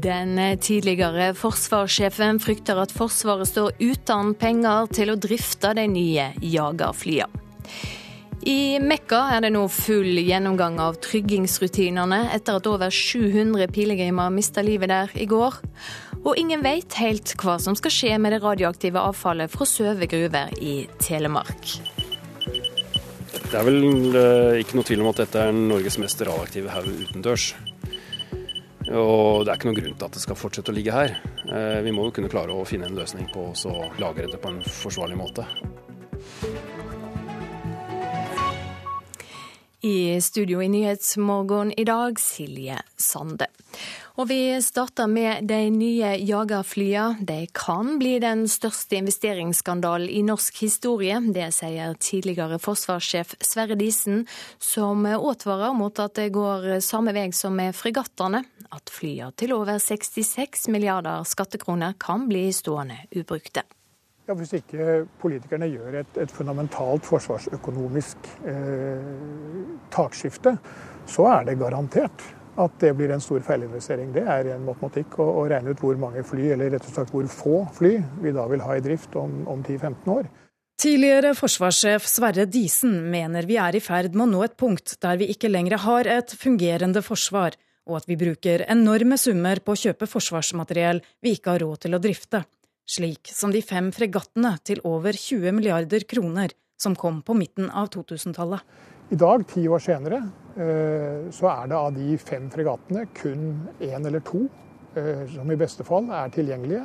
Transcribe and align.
Den 0.00 0.38
tidligere 0.62 1.32
forsvarssjefen 1.36 2.38
frykter 2.40 2.78
at 2.80 2.92
Forsvaret 2.94 3.50
står 3.50 3.74
uten 3.82 4.34
penger 4.38 4.88
til 4.96 5.12
å 5.12 5.18
drifte 5.20 5.74
de 5.76 5.84
nye 5.90 6.30
jagerflyene. 6.40 7.40
I 8.48 8.80
Mekka 8.80 9.18
er 9.34 9.42
det 9.44 9.50
nå 9.52 9.66
full 9.68 10.16
gjennomgang 10.16 10.78
av 10.80 10.96
tryggingsrutinene 11.04 12.22
etter 12.32 12.56
at 12.56 12.68
over 12.70 12.88
700 12.88 13.68
pilegrimer 13.68 14.32
mista 14.32 14.64
livet 14.64 14.88
der 14.88 15.12
i 15.12 15.26
går. 15.28 15.58
Og 16.24 16.40
ingen 16.40 16.64
vet 16.64 16.96
helt 16.96 17.34
hva 17.40 17.58
som 17.60 17.76
skal 17.76 17.92
skje 17.92 18.16
med 18.16 18.32
det 18.32 18.40
radioaktive 18.40 19.02
avfallet 19.10 19.52
fra 19.52 19.68
Søve 19.68 20.08
gruver 20.08 20.54
i 20.56 20.86
Telemark. 21.04 21.76
Det 23.50 23.58
er 23.58 23.66
vel 23.66 24.16
eh, 24.16 24.60
ikke 24.62 24.78
noe 24.78 24.88
tvil 24.88 25.04
om 25.04 25.10
at 25.12 25.20
dette 25.26 25.44
er 25.44 25.52
Norges 25.52 26.00
mest 26.00 26.24
radioaktive 26.24 26.72
haug 26.72 26.88
utendørs. 26.88 27.50
Og 28.90 29.44
det 29.46 29.52
er 29.52 29.58
ikke 29.58 29.68
noen 29.68 29.78
grunn 29.78 29.98
til 29.98 30.08
at 30.08 30.16
det 30.16 30.22
skal 30.24 30.38
fortsette 30.38 30.72
å 30.72 30.74
ligge 30.74 30.94
her. 30.94 31.12
Eh, 31.46 31.78
vi 31.86 31.92
må 31.94 32.08
jo 32.08 32.14
kunne 32.16 32.30
klare 32.32 32.54
å 32.54 32.66
finne 32.66 32.88
en 32.90 32.98
løsning 32.98 33.28
på 33.30 33.50
å 33.54 33.76
lagre 34.02 34.26
det 34.30 34.40
på 34.42 34.50
en 34.50 34.62
forsvarlig 34.66 35.18
måte. 35.20 35.46
I 39.80 40.20
studio 40.20 40.60
i 40.60 40.68
Nyhetsmorgen 40.68 41.70
i 41.78 41.86
dag, 41.88 42.18
Silje 42.20 42.82
Sande. 43.00 43.46
Og 44.20 44.26
vi 44.28 44.58
starter 44.60 45.06
med 45.08 45.46
de 45.48 45.70
nye 45.72 46.10
jagerflyene. 46.18 47.24
De 47.24 47.46
kan 47.56 47.94
bli 48.02 48.18
den 48.20 48.42
største 48.50 48.98
investeringsskandalen 48.98 50.10
i 50.12 50.20
norsk 50.26 50.58
historie. 50.66 51.22
Det 51.32 51.46
sier 51.56 51.94
tidligere 51.96 52.58
forsvarssjef 52.60 53.38
Sverre 53.40 53.78
Disen, 53.80 54.26
som 54.58 55.06
advarer 55.08 55.72
mot 55.78 56.02
at 56.02 56.18
det 56.18 56.28
går 56.34 56.82
samme 56.84 57.16
vei 57.16 57.30
som 57.32 57.56
med 57.56 57.72
fregattene. 57.78 58.42
At 58.70 58.90
flyene 58.92 59.32
til 59.34 59.52
over 59.56 59.80
66 59.82 60.68
milliarder 60.70 61.24
skattekroner 61.26 61.96
kan 61.98 62.28
bli 62.30 62.48
stående 62.54 63.00
ubrukte. 63.18 63.64
Ja, 64.28 64.36
hvis 64.38 64.52
ikke 64.54 65.00
politikerne 65.18 65.66
gjør 65.66 66.02
et, 66.04 66.18
et 66.22 66.30
fundamentalt 66.30 67.06
forsvarsøkonomisk 67.08 68.28
eh, 68.46 69.08
takskifte, 69.90 70.52
så 71.10 71.26
er 71.32 71.48
det 71.48 71.58
garantert 71.58 72.22
at 72.60 72.76
det 72.82 72.92
blir 72.98 73.10
en 73.10 73.22
stor 73.22 73.42
feilinvestering. 73.42 74.12
Det 74.14 74.22
er 74.22 74.52
en 74.54 74.68
matematikk 74.68 75.16
å, 75.22 75.26
å 75.40 75.46
regne 75.50 75.74
ut 75.74 75.82
hvor 75.82 75.98
mange 75.98 76.22
fly, 76.26 76.52
eller 76.54 76.70
rett 76.74 76.86
og 76.86 76.94
slett 76.94 77.10
hvor 77.14 77.26
få 77.32 77.56
fly, 77.74 77.96
vi 78.22 78.34
da 78.36 78.46
vil 78.50 78.62
ha 78.62 78.76
i 78.76 78.84
drift 78.84 79.16
om, 79.18 79.40
om 79.50 79.64
10-15 79.64 80.14
år. 80.14 80.30
Tidligere 80.80 81.34
forsvarssjef 81.36 82.06
Sverre 82.08 82.46
Disen 82.48 82.94
mener 83.12 83.44
vi 83.48 83.58
er 83.60 83.76
i 83.76 83.82
ferd 83.84 84.14
med 84.14 84.28
å 84.28 84.30
nå 84.30 84.44
et 84.46 84.56
punkt 84.60 84.94
der 85.02 85.18
vi 85.20 85.28
ikke 85.34 85.50
lenger 85.50 85.82
har 85.82 86.08
et 86.08 86.32
fungerende 86.38 87.02
forsvar, 87.04 87.58
og 87.88 88.00
at 88.00 88.08
vi 88.10 88.18
bruker 88.20 88.66
enorme 88.68 89.16
summer 89.18 89.62
på 89.64 89.74
å 89.74 89.82
kjøpe 89.86 90.08
forsvarsmateriell 90.10 91.00
vi 91.24 91.36
ikke 91.36 91.54
har 91.54 91.64
råd 91.64 91.86
til 91.86 91.96
å 91.96 92.02
drifte 92.02 92.44
slik 92.90 93.30
som 93.34 93.52
de 93.54 93.62
fem 93.62 93.90
fregattene 93.94 94.56
til 94.66 94.82
over 94.88 95.16
20 95.16 95.54
milliarder 95.56 96.06
kroner 96.10 96.54
som 96.80 96.96
kom 96.96 97.20
på 97.22 97.36
midten 97.36 97.68
av 97.70 97.90
2000-tallet. 97.94 98.64
I 99.10 99.18
dag, 99.18 99.44
ti 99.50 99.66
år 99.68 99.82
senere, 99.82 100.20
eh, 100.54 101.28
så 101.34 101.50
er 101.50 101.70
det 101.70 101.76
av 101.76 101.94
de 101.94 102.16
fem 102.18 102.48
fregattene 102.50 103.06
kun 103.14 103.46
én 103.82 104.06
eller 104.06 104.22
to 104.26 104.44
eh, 104.94 105.24
som 105.34 105.50
i 105.50 105.58
beste 105.60 105.86
fall 105.86 106.08
er 106.14 106.30
tilgjengelige. 106.34 106.84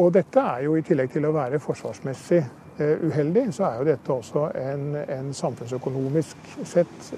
Og 0.00 0.12
dette 0.14 0.42
er 0.42 0.64
jo 0.66 0.76
i 0.78 0.84
tillegg 0.86 1.12
til 1.12 1.26
å 1.26 1.34
være 1.34 1.60
forsvarsmessig 1.62 2.40
eh, 2.40 3.04
uheldig, 3.04 3.48
så 3.54 3.68
er 3.68 3.80
jo 3.80 3.88
dette 3.90 4.14
også 4.14 4.46
en, 4.58 4.86
en 5.02 5.34
samfunnsøkonomisk 5.34 6.54
sett 6.62 7.12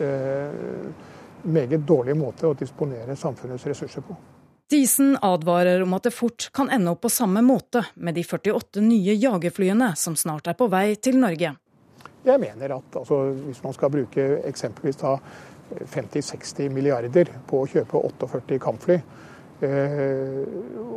meget 1.43 1.85
dårlig 1.87 2.17
måte 2.17 2.49
å 2.49 2.55
disponere 2.55 3.17
samfunnets 3.17 3.67
ressurser 3.67 4.05
på. 4.07 4.17
Disen 4.71 5.15
advarer 5.23 5.83
om 5.83 5.93
at 5.95 6.09
det 6.09 6.11
fort 6.11 6.49
kan 6.55 6.71
ende 6.75 6.91
opp 6.91 7.05
på 7.05 7.11
samme 7.13 7.43
måte 7.47 7.85
med 7.95 8.17
de 8.17 8.25
48 8.27 8.83
nye 8.83 9.15
jagerflyene 9.15 9.93
som 9.97 10.17
snart 10.19 10.51
er 10.51 10.57
på 10.59 10.67
vei 10.73 10.97
til 10.99 11.21
Norge. 11.23 11.53
Jeg 12.27 12.43
mener 12.43 12.75
at 12.75 12.97
altså, 12.99 13.21
hvis 13.47 13.63
man 13.63 13.77
skal 13.77 13.93
bruke 13.95 14.25
eksempelvis 14.49 14.99
50-60 15.95 16.75
milliarder 16.75 17.31
på 17.47 17.63
å 17.63 17.69
kjøpe 17.71 18.03
48 18.09 18.59
kampfly, 18.63 18.99
eh, 19.63 20.43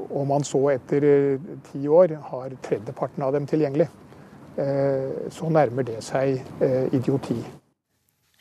og 0.09 0.25
man 0.29 0.45
så 0.45 0.63
etter 0.73 1.05
eh, 1.05 1.47
ti 1.69 1.83
år 1.85 2.17
har 2.31 2.57
tredjeparten 2.65 3.27
av 3.27 3.37
dem 3.37 3.45
tilgjengelig, 3.49 3.89
eh, 4.57 5.29
så 5.29 5.53
nærmer 5.53 5.85
det 5.85 6.01
seg 6.05 6.41
idioti. 6.89 7.37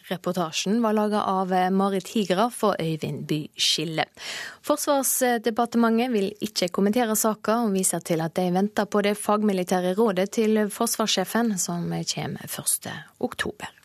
Reportasjen 0.08 0.82
var 0.82 0.96
laga 0.96 1.22
av 1.28 1.52
Marit 1.72 2.08
Higraff 2.14 2.62
og 2.64 2.76
Øyvind 2.80 3.26
By 3.28 3.40
Skille. 3.56 4.06
Forsvarsdepartementet 4.64 6.12
vil 6.12 6.30
ikke 6.44 6.70
kommentere 6.72 7.16
saka, 7.16 7.60
og 7.64 7.74
viser 7.76 8.04
til 8.04 8.24
at 8.24 8.36
de 8.38 8.48
venter 8.54 8.88
på 8.88 9.02
det 9.04 9.16
fagmilitære 9.20 9.94
rådet 9.98 10.30
til 10.38 10.64
forsvarssjefen, 10.72 11.58
som 11.58 11.90
kommer 12.14 12.48
1. 12.48 13.77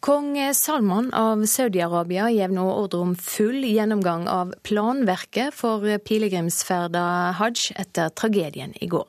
Kong 0.00 0.36
Salman 0.54 1.08
av 1.12 1.40
Saudi-Arabia 1.50 2.28
gir 2.30 2.52
nå 2.54 2.62
ordre 2.70 3.00
om 3.02 3.14
full 3.18 3.64
gjennomgang 3.66 4.28
av 4.30 4.52
planverket 4.62 5.50
for 5.58 5.82
pilegrimsferda 6.06 7.02
hajj 7.40 7.72
etter 7.82 8.12
tragedien 8.14 8.76
i 8.78 8.86
går. 8.86 9.08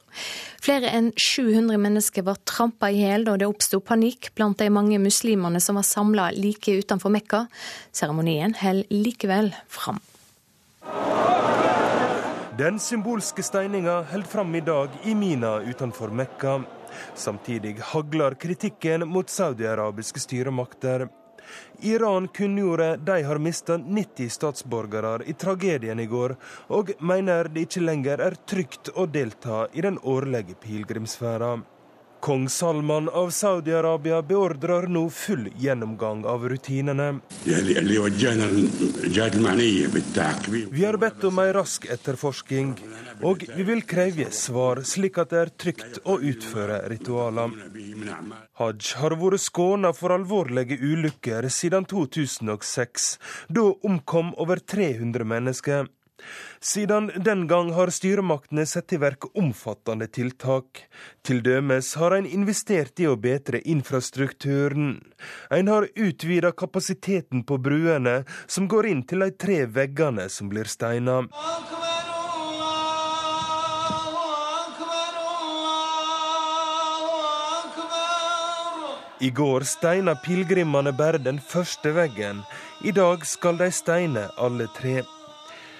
Flere 0.57 0.89
enn 0.89 1.11
700 1.13 1.77
mennesker 1.77 2.25
var 2.25 2.41
trampa 2.41 2.89
i 2.89 3.03
hjel 3.03 3.27
da 3.27 3.37
det 3.37 3.51
oppsto 3.51 3.77
panikk 3.85 4.31
blant 4.33 4.57
de 4.57 4.71
mange 4.73 4.97
muslimene 4.97 5.61
som 5.61 5.77
var 5.77 5.85
samla 5.85 6.31
like 6.33 6.73
utenfor 6.81 7.13
Mekka. 7.13 7.43
Seremonien 7.93 8.57
holder 8.57 8.89
likevel 8.89 9.53
fram. 9.69 10.01
Den 12.57 12.81
symbolske 12.81 13.45
steininga 13.45 14.01
holder 14.09 14.33
fram 14.33 14.57
i 14.57 14.65
dag 14.65 14.97
i 15.05 15.13
Mina 15.15 15.59
utenfor 15.69 16.09
Mekka. 16.09 16.57
Samtidig 17.15 17.77
hagler 17.91 18.35
kritikken 18.39 19.07
mot 19.07 19.29
saudiarabiske 19.29 20.19
styremakter. 20.19 21.07
Iran 21.81 22.27
kunngjorde 22.27 22.97
de 22.97 23.23
har 23.23 23.39
mista 23.41 23.77
90 23.77 24.29
statsborgere 24.29 25.25
i 25.25 25.33
tragedien 25.33 25.99
i 25.99 26.05
går, 26.05 26.35
og 26.67 26.91
mener 26.99 27.49
det 27.49 27.65
ikke 27.67 27.85
lenger 27.85 28.21
er 28.27 28.37
trygt 28.45 28.91
å 28.95 29.07
delta 29.09 29.65
i 29.73 29.81
den 29.85 29.97
årlige 30.03 30.57
pilegrimsferda. 30.61 31.57
Kong 32.19 32.49
Salman 32.49 33.09
av 33.09 33.29
Saudi-Arabia 33.31 34.21
beordrer 34.21 34.87
nå 34.91 35.05
full 35.09 35.49
gjennomgang 35.57 36.25
av 36.25 36.49
rutinene. 36.49 37.19
Vi 40.71 40.85
har 40.85 40.97
bedt 41.03 41.23
om 41.29 41.39
ei 41.39 41.53
rask 41.55 41.85
etterforsking, 41.95 42.73
og 43.23 43.45
vi 43.55 43.67
vil 43.67 43.83
kreve 43.87 44.29
svar, 44.35 44.83
slik 44.83 45.19
at 45.21 45.31
det 45.33 45.39
er 45.43 45.53
trygt 45.63 46.01
å 46.03 46.19
utføre 46.19 46.81
ritualer. 46.91 47.55
Hajj 48.59 48.95
har 48.99 49.15
vært 49.19 49.45
skåna 49.45 49.93
for 49.95 50.15
alvorlige 50.15 50.75
ulykker 50.79 51.47
siden 51.53 51.87
2006. 51.87 53.09
Da 53.47 53.69
omkom 53.87 54.35
over 54.35 54.59
300 54.59 55.23
mennesker. 55.35 55.87
Siden 56.59 57.11
den 57.15 57.45
gang 57.47 57.71
har 57.73 57.91
styremaktene 57.93 58.65
satt 58.67 58.93
i 58.93 58.99
verk 59.01 59.29
omfattende 59.37 60.07
tiltak. 60.07 60.83
Til 61.23 61.41
dømes 61.45 61.93
har 61.99 62.15
en 62.17 62.27
investert 62.27 62.99
i 62.99 63.07
å 63.07 63.15
bedre 63.15 63.61
infrastrukturen. 63.63 64.97
En 65.51 65.71
har 65.71 65.89
utvida 65.95 66.51
kapasiteten 66.51 67.45
på 67.47 67.59
bruene, 67.63 68.23
som 68.47 68.67
går 68.67 68.91
inn 68.91 69.03
til 69.07 69.25
de 69.25 69.31
tre 69.31 69.63
veggene 69.65 70.29
som 70.29 70.51
blir 70.51 70.67
steina. 70.67 71.23
I 79.19 79.29
går 79.35 79.65
steina 79.67 80.13
pilegrimene 80.15 80.93
bare 80.95 81.19
den 81.19 81.41
første 81.43 81.91
veggen. 81.91 82.43
I 82.87 82.95
dag 82.95 83.25
skal 83.27 83.59
de 83.59 83.67
steine 83.75 84.29
alle 84.39 84.69
tre. 84.79 85.01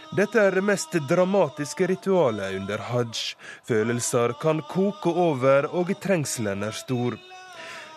Dette 0.10 0.42
er 0.42 0.56
det 0.58 0.64
mest 0.66 0.96
dramatiske 1.06 1.86
ritualet 1.92 2.56
under 2.58 2.82
hajj. 2.82 3.36
Følelser 3.70 4.34
kan 4.42 4.64
koke 4.66 5.12
over, 5.14 5.68
og 5.70 5.92
trengselen 6.02 6.66
er 6.66 6.74
stor. 6.74 7.18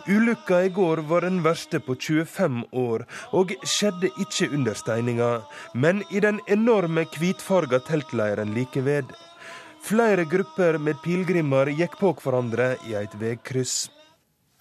Ulykka 0.05 0.59
i 0.67 0.69
går 0.69 1.01
var 1.09 1.25
den 1.25 1.41
verste 1.45 1.81
på 1.81 1.97
25 1.97 2.67
år, 2.77 3.07
og 3.33 3.55
skjedde 3.65 4.11
ikke 4.21 4.51
under 4.53 4.77
steininga, 4.77 5.31
men 5.73 6.03
i 6.11 6.21
den 6.21 6.43
enorme 6.53 7.07
hvitfarga 7.17 7.81
teltleiren 7.87 8.53
like 8.53 8.85
ved. 8.85 9.09
Flere 9.83 10.29
grupper 10.29 10.77
med 10.79 11.01
pilegrimer 11.03 11.73
gikk 11.73 11.97
på 12.03 12.13
hverandre 12.21 12.75
i 12.91 12.99
et 12.99 13.17
veikryss. 13.19 13.89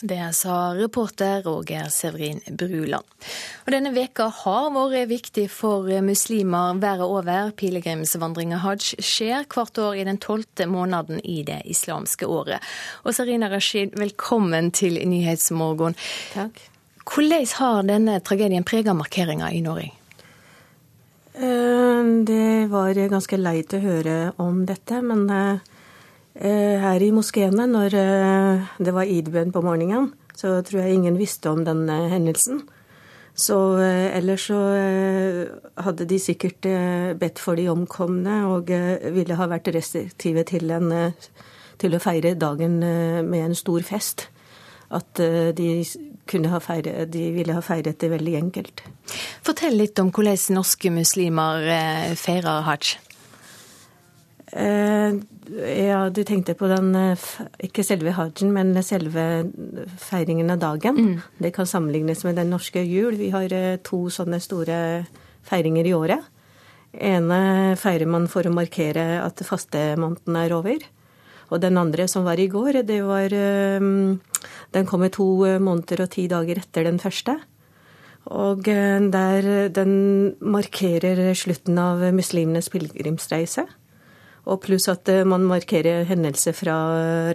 Det 0.02 0.34
sa 0.34 0.74
reporter 0.74 1.44
Roger 1.46 1.86
Severin 1.94 2.40
Bruland. 2.48 3.06
Og 3.66 3.70
denne 3.70 3.92
veka 3.94 4.32
har 4.34 4.72
vært 4.74 5.12
viktig 5.12 5.44
for 5.54 5.86
muslimer 6.02 6.80
verden 6.82 7.06
over. 7.06 7.52
Pilegrimsvandringa 7.54 8.58
hajj 8.64 8.96
skjer 8.98 9.46
hvert 9.46 9.78
år 9.78 10.00
i 10.02 10.06
den 10.10 10.18
tolvte 10.18 10.66
måneden 10.66 11.22
i 11.22 11.44
det 11.46 11.60
islamske 11.70 12.26
året. 12.26 12.66
Og 13.06 13.14
Sarina 13.14 13.52
Rashid, 13.54 13.94
velkommen 13.94 14.72
til 14.74 14.98
Nyhetsmorgen. 15.06 15.94
Takk. 16.34 16.58
Hvordan 17.06 17.46
har 17.60 17.86
denne 17.86 18.20
tragedien 18.26 18.66
preget 18.66 18.98
markeringa 18.98 19.52
i 19.54 19.62
Norge? 19.62 19.92
Det 21.32 22.68
var 22.74 22.98
ganske 23.14 23.38
leit 23.38 23.78
å 23.78 23.86
høre 23.86 24.18
om 24.42 24.66
dette, 24.66 24.98
men 25.06 25.30
her 26.42 27.04
i 27.06 27.12
moskeene, 27.14 27.68
når 27.70 27.96
det 28.82 28.94
var 28.96 29.10
id-bønn 29.10 29.54
på 29.54 29.62
morgenen, 29.62 30.08
så 30.34 30.56
tror 30.66 30.82
jeg 30.82 30.96
ingen 30.98 31.20
visste 31.20 31.52
om 31.52 31.62
den 31.68 31.84
hendelsen. 31.90 32.64
Så 33.38 33.58
ellers 33.78 34.48
så 34.50 34.58
hadde 35.86 36.08
de 36.10 36.18
sikkert 36.20 36.66
bedt 37.22 37.40
for 37.40 37.60
de 37.60 37.70
omkomne 37.70 38.42
og 38.50 38.74
ville 39.14 39.38
ha 39.38 39.48
vært 39.54 39.70
restriktive 39.76 40.44
til, 40.50 40.74
en, 40.74 41.14
til 41.78 41.94
å 41.96 42.02
feire 42.02 42.34
dagen 42.34 42.82
med 42.82 43.46
en 43.46 43.58
stor 43.58 43.86
fest 43.86 44.32
at 44.92 45.22
eh, 45.24 45.52
de, 45.56 45.84
feire, 46.62 47.06
de 47.06 47.28
ville 47.36 47.56
ha 47.56 47.64
feiret 47.64 48.00
det 48.02 48.12
veldig 48.12 48.36
enkelt. 48.42 48.84
Fortell 49.46 49.78
litt 49.80 50.00
om 50.04 50.12
hvordan 50.14 50.58
norske 50.58 50.92
muslimer 50.94 51.68
eh, 51.72 52.12
feirer 52.20 52.68
hajj. 52.68 52.98
Eh, 54.52 55.16
ja, 55.86 56.00
du 56.12 56.22
tenkte 56.28 56.58
på 56.60 56.68
den 56.68 56.92
Ikke 57.64 57.86
selve 57.88 58.12
hajjen, 58.18 58.52
men 58.52 58.76
selve 58.84 59.24
feiringen 60.02 60.52
av 60.52 60.60
dagen. 60.60 60.98
Mm. 60.98 61.22
Det 61.40 61.54
kan 61.56 61.70
sammenlignes 61.70 62.26
med 62.28 62.36
den 62.36 62.52
norske 62.52 62.84
jul. 62.84 63.16
Vi 63.16 63.32
har 63.32 63.52
to 63.84 64.06
sånne 64.12 64.42
store 64.44 65.06
feiringer 65.48 65.88
i 65.88 65.96
året. 65.96 66.20
ene 66.92 67.78
feirer 67.80 68.06
man 68.06 68.28
for 68.28 68.44
å 68.44 68.52
markere 68.52 69.24
at 69.24 69.40
fastemåneden 69.40 70.36
er 70.36 70.54
over. 70.54 70.80
Og 71.52 71.60
den 71.60 71.78
andre 71.78 72.08
som 72.08 72.26
var 72.28 72.40
i 72.40 72.48
går, 72.48 72.84
det 72.88 73.02
var 73.04 73.30
Den 74.72 74.86
kommer 74.88 75.10
to 75.10 75.46
eh, 75.46 75.60
måneder 75.60 76.06
og 76.06 76.12
ti 76.12 76.28
dager 76.28 76.58
etter 76.58 76.84
den 76.88 77.00
første. 77.00 77.38
Og 78.32 78.68
eh, 78.68 79.00
der, 79.12 79.70
den 79.70 80.36
markerer 80.40 81.34
slutten 81.36 81.78
av 81.78 82.04
muslimenes 82.16 82.70
pilegrimsreise. 82.70 83.68
Og 84.50 84.62
pluss 84.64 84.90
at 84.92 85.10
eh, 85.12 85.26
man 85.28 85.46
markerer 85.50 86.08
hendelser 86.10 86.56
fra 86.58 86.78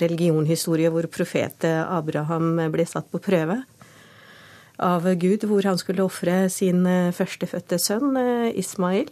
religionhistorie 0.02 0.90
hvor 0.90 1.08
profet 1.12 1.66
Abraham 1.66 2.56
ble 2.72 2.86
satt 2.88 3.10
på 3.12 3.22
prøve 3.22 3.62
av 4.82 5.06
Gud, 5.16 5.46
hvor 5.48 5.64
han 5.64 5.78
skulle 5.80 6.04
ofre 6.04 6.50
sin 6.52 6.82
førstefødte 7.16 7.78
sønn 7.80 8.18
Ismail. 8.52 9.08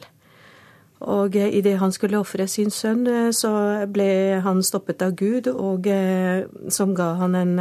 Og 1.05 1.37
eh, 1.37 1.53
idet 1.59 1.79
han 1.79 1.93
skulle 1.93 2.19
ofre 2.19 2.47
sin 2.49 2.71
sønn, 2.71 3.07
eh, 3.07 3.31
så 3.35 3.53
ble 3.93 4.41
han 4.45 4.63
stoppet 4.65 5.03
av 5.05 5.17
Gud, 5.19 5.49
og 5.51 5.89
eh, 5.91 6.45
som 6.73 6.95
ga 6.97 7.15
han 7.21 7.35
en 7.39 7.57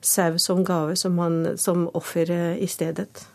sau 0.00 0.38
som 0.38 0.62
gave, 0.64 0.96
som, 0.96 1.18
han, 1.18 1.56
som 1.58 1.88
offer 1.94 2.30
i 2.60 2.66
stedet. 2.70 3.26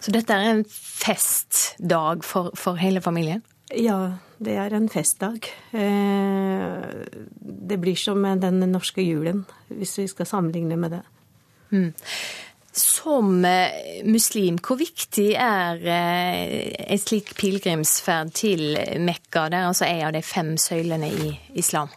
Så 0.00 0.14
dette 0.14 0.32
er 0.32 0.52
en 0.52 0.64
festdag 0.64 2.24
for, 2.24 2.54
for 2.56 2.78
hele 2.80 3.02
familien? 3.04 3.42
Ja, 3.76 3.98
det 4.38 4.54
er 4.56 4.72
en 4.72 4.88
festdag. 4.88 5.44
Det 5.72 7.76
blir 7.82 7.98
som 8.00 8.24
den 8.40 8.62
norske 8.72 9.04
julen, 9.04 9.42
hvis 9.68 9.98
vi 9.98 10.06
skal 10.08 10.30
sammenligne 10.30 10.78
med 10.80 10.96
det. 10.96 11.02
Mm. 11.70 11.92
Som 12.72 13.44
eh, 13.44 14.04
muslim, 14.04 14.58
hvor 14.62 14.78
viktig 14.78 15.32
er 15.34 15.80
eh, 15.82 16.74
en 16.86 17.00
slik 17.00 17.32
pilegrimsferd 17.38 18.30
til 18.38 18.76
Mekka? 19.02 19.48
Det 19.48 19.58
er 19.58 19.70
altså 19.70 19.88
en 19.88 20.04
av 20.08 20.12
de 20.14 20.22
fem 20.22 20.52
søylene 20.60 21.08
i 21.10 21.32
islam. 21.58 21.90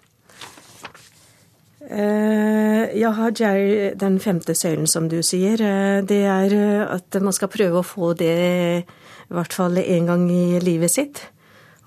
Eh, 1.85 2.97
ja, 2.97 3.12
hajj 3.17 3.44
er 3.45 4.00
den 4.00 4.17
femte 4.24 4.56
søylen, 4.57 4.89
som 4.89 5.09
du 5.12 5.19
sier. 5.25 5.62
Det 6.07 6.24
er 6.25 6.57
at 6.88 7.21
man 7.21 7.35
skal 7.35 7.51
prøve 7.53 7.81
å 7.81 7.85
få 7.85 8.13
det 8.17 8.33
i 8.81 9.31
hvert 9.31 9.53
fall 9.53 9.77
én 9.83 10.09
gang 10.09 10.25
i 10.33 10.59
livet 10.63 10.91
sitt. 10.91 11.21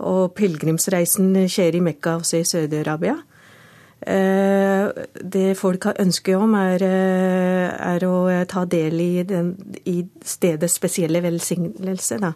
Og 0.02 0.35
pilegrimsreisen 0.35 1.37
skjer 1.46 1.79
i 1.79 1.85
Mekka, 1.85 2.19
også 2.19 2.41
i 2.41 2.49
Saudi-Arabia. 2.49 3.19
Eh, 4.06 4.88
det 5.25 5.55
folk 5.56 5.87
har 5.88 6.00
ønske 6.02 6.35
om, 6.37 6.55
er, 6.58 6.82
eh, 6.82 7.69
er, 7.73 8.05
å 8.05 8.44
ta 8.44 8.64
del 8.69 9.00
i, 9.00 9.23
den, 9.25 9.55
i 9.88 10.02
stedets 10.20 10.76
spesielle 10.76 11.23
velsignelse. 11.25 12.19
Da. 12.20 12.35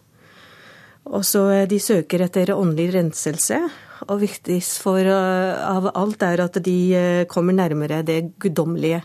Og 1.13 1.25
så 1.25 1.45
eh, 1.53 1.67
De 1.69 1.79
søker 1.79 2.25
etter 2.25 2.55
åndelig 2.55 2.95
renselse. 2.95 3.61
Og 4.09 4.23
viktigst 4.23 4.79
for, 4.81 5.03
av 5.03 5.91
alt 5.91 6.23
er 6.23 6.45
at 6.45 6.61
de 6.63 7.27
kommer 7.29 7.53
nærmere 7.53 8.05
det 8.07 8.39
guddommelige. 8.39 9.03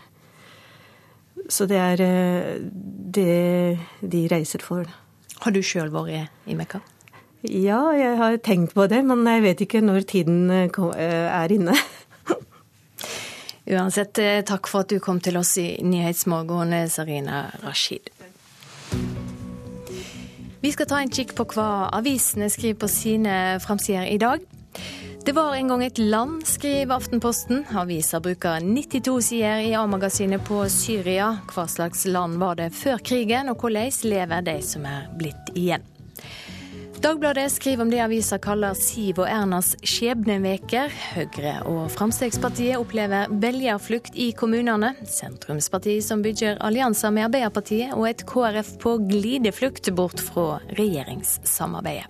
Så 1.50 1.66
det 1.66 1.80
er 1.82 2.02
det 3.18 3.34
de 4.00 4.24
reiser 4.30 4.62
for. 4.62 4.86
Har 5.42 5.52
du 5.52 5.60
sjøl 5.66 5.90
vært 5.90 6.30
i 6.46 6.54
Mekka? 6.54 6.78
Ja, 7.44 7.92
jeg 7.92 8.16
har 8.16 8.38
tenkt 8.40 8.72
på 8.72 8.86
det, 8.88 9.02
men 9.04 9.26
jeg 9.28 9.42
vet 9.44 9.62
ikke 9.66 9.82
når 9.84 10.06
tiden 10.08 10.48
er 10.48 11.52
inne. 11.52 11.74
Uansett, 13.74 14.16
eh, 14.18 14.40
takk 14.48 14.68
for 14.70 14.84
at 14.84 14.94
du 14.94 14.96
kom 15.00 15.20
til 15.20 15.36
oss 15.36 15.52
i 15.60 15.66
Nyhetsmorgen, 15.84 16.72
eh, 16.72 16.88
Sarina 16.88 17.44
Rashid. 17.60 18.08
Vi 20.64 20.72
skal 20.72 20.88
ta 20.88 21.02
en 21.02 21.12
kikk 21.12 21.34
på 21.36 21.44
hva 21.52 21.90
avisene 21.92 22.48
skriver 22.48 22.80
på 22.80 22.88
sine 22.88 23.36
framsider 23.60 24.08
i 24.08 24.16
dag. 24.16 24.40
Det 25.24 25.32
var 25.36 25.52
en 25.56 25.68
gang 25.68 25.84
et 25.84 26.00
land, 26.00 26.46
skriver 26.48 26.96
Aftenposten. 26.96 27.66
Avisa 27.76 28.20
bruker 28.24 28.64
92 28.64 29.20
sider 29.28 29.68
i 29.68 29.72
A-magasinet 29.76 30.44
på 30.48 30.64
Syria. 30.72 31.34
Hva 31.52 31.68
slags 31.68 32.06
land 32.08 32.40
var 32.40 32.56
det 32.60 32.72
før 32.76 33.04
krigen, 33.04 33.52
og 33.52 33.60
hvordan 33.60 33.92
lever 34.08 34.48
de 34.48 34.60
som 34.64 34.88
er 34.88 35.10
blitt 35.16 35.52
igjen? 35.52 35.84
Dagbladet 37.04 37.52
skriver 37.52 37.82
om 37.82 37.90
det 37.90 37.98
avisa 38.00 38.38
kaller 38.40 38.72
Siv 38.80 39.18
og 39.20 39.26
Ernas 39.28 39.74
skjebneveker. 39.84 40.88
Høyre 41.12 41.52
og 41.68 41.90
Fremskrittspartiet 41.92 42.80
opplever 42.80 43.28
velgerflukt 43.28 44.16
i 44.16 44.30
kommunene. 44.32 44.94
Sentrumspartiet 45.04 46.06
som 46.06 46.24
bygger 46.24 46.56
allianser 46.64 47.12
med 47.12 47.28
Arbeiderpartiet, 47.28 47.92
og 47.92 48.08
et 48.08 48.24
KrF 48.24 48.78
på 48.80 48.96
glideflukt 49.04 49.92
bort 49.92 50.24
fra 50.32 50.62
regjeringssamarbeidet. 50.80 52.08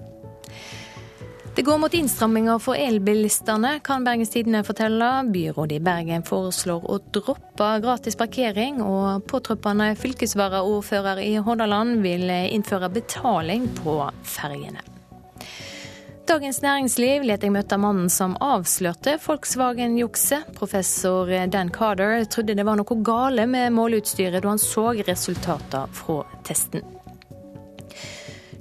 Det 1.55 1.63
går 1.63 1.79
mot 1.79 1.95
innstramminger 1.95 2.59
for 2.59 2.75
elbilistene, 2.75 3.77
kan 3.87 4.07
Bergens 4.07 4.31
Tidende 4.31 4.65
fortelle. 4.67 5.11
Byrådet 5.31 5.77
i 5.77 5.85
Bergen 5.87 6.27
foreslår 6.27 6.89
å 6.91 6.99
droppe 7.15 7.69
gratis 7.83 8.19
parkering, 8.19 8.83
og 8.83 9.23
påtroppende 9.31 9.93
fylkesvaraordfører 9.99 11.23
i 11.23 11.37
Hordaland 11.39 12.03
vil 12.03 12.27
innføre 12.31 12.91
betaling 12.99 13.71
på 13.79 14.01
ferjene. 14.27 14.94
Dagens 16.25 16.63
Næringsliv 16.65 17.25
let 17.29 17.43
jeg 17.45 17.53
møte 17.53 17.77
mannen 17.77 18.09
som 18.09 18.33
avslørte 18.41 19.19
Volkswagen-jukset. 19.21 20.55
Professor 20.57 21.29
Dan 21.53 21.69
Carter 21.69 22.25
trodde 22.25 22.57
det 22.57 22.65
var 22.65 22.81
noe 22.81 22.97
gale 23.05 23.45
med 23.45 23.75
måleutstyret 23.77 24.41
da 24.41 24.55
han 24.55 24.63
så 24.63 24.87
resultatene 25.05 25.85
fra 25.93 26.23
testen. 26.49 26.81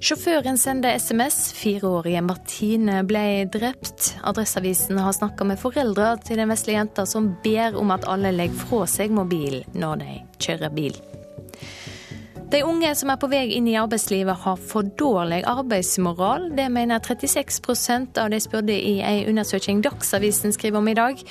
Sjåføren 0.04 0.60
sendte 0.60 0.92
SMS. 1.00 1.54
Fireårige 1.56 2.26
Martine 2.28 3.00
ble 3.08 3.46
drept. 3.48 4.18
Adresseavisen 4.28 5.00
har 5.00 5.16
snakka 5.16 5.48
med 5.48 5.62
foreldre 5.64 6.18
til 6.28 6.44
den 6.44 6.52
vesle 6.52 6.76
jenta 6.76 7.08
som 7.08 7.32
ber 7.46 7.80
om 7.80 7.96
at 7.96 8.10
alle 8.12 8.36
legger 8.36 8.60
fra 8.68 8.84
seg 8.92 9.16
mobilen 9.16 9.64
når 9.72 10.04
de 10.04 10.22
kjører 10.44 10.76
bil. 10.76 11.00
De 12.54 12.60
unge 12.64 12.92
som 12.94 13.10
er 13.10 13.18
på 13.18 13.26
vei 13.32 13.48
inn 13.56 13.66
i 13.66 13.80
arbeidslivet 13.82 14.44
har 14.44 14.60
for 14.62 14.86
dårlig 15.00 15.40
arbeidsmoral. 15.50 16.52
Det 16.54 16.68
mener 16.70 17.02
36% 17.02 18.20
av 18.22 18.30
de 18.30 18.38
spurte 18.44 18.76
i 18.76 19.00
en 19.02 19.32
undersøking 19.32 19.82
Dagsavisen 19.82 20.54
skriver 20.54 20.78
om 20.78 20.92
i 20.92 20.94
dag. 21.00 21.24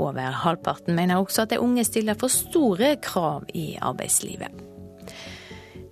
Over 0.00 0.38
halvparten 0.40 0.96
mener 0.96 1.20
også 1.20 1.44
at 1.44 1.52
de 1.52 1.60
unge 1.60 1.84
stiller 1.84 2.16
for 2.16 2.32
store 2.32 2.94
krav 3.04 3.44
i 3.52 3.74
arbeidslivet. 3.76 4.64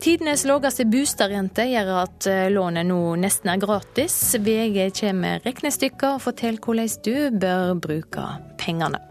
Tidenes 0.01 0.47
laveste 0.49 0.87
bostadrente 0.89 1.69
gjør 1.69 1.93
at 2.07 2.31
eh, 2.31 2.47
lånet 2.55 2.89
nå 2.89 3.03
nesten 3.21 3.53
er 3.53 3.61
gratis. 3.61 4.17
VG 4.41 4.89
kommer 5.03 5.21
med 5.21 5.49
regnestykker 5.51 6.17
og 6.17 6.25
forteller 6.31 6.65
hvordan 6.65 6.97
du 7.05 7.41
bør 7.45 7.77
bruke 7.77 8.29
pengene. 8.63 9.08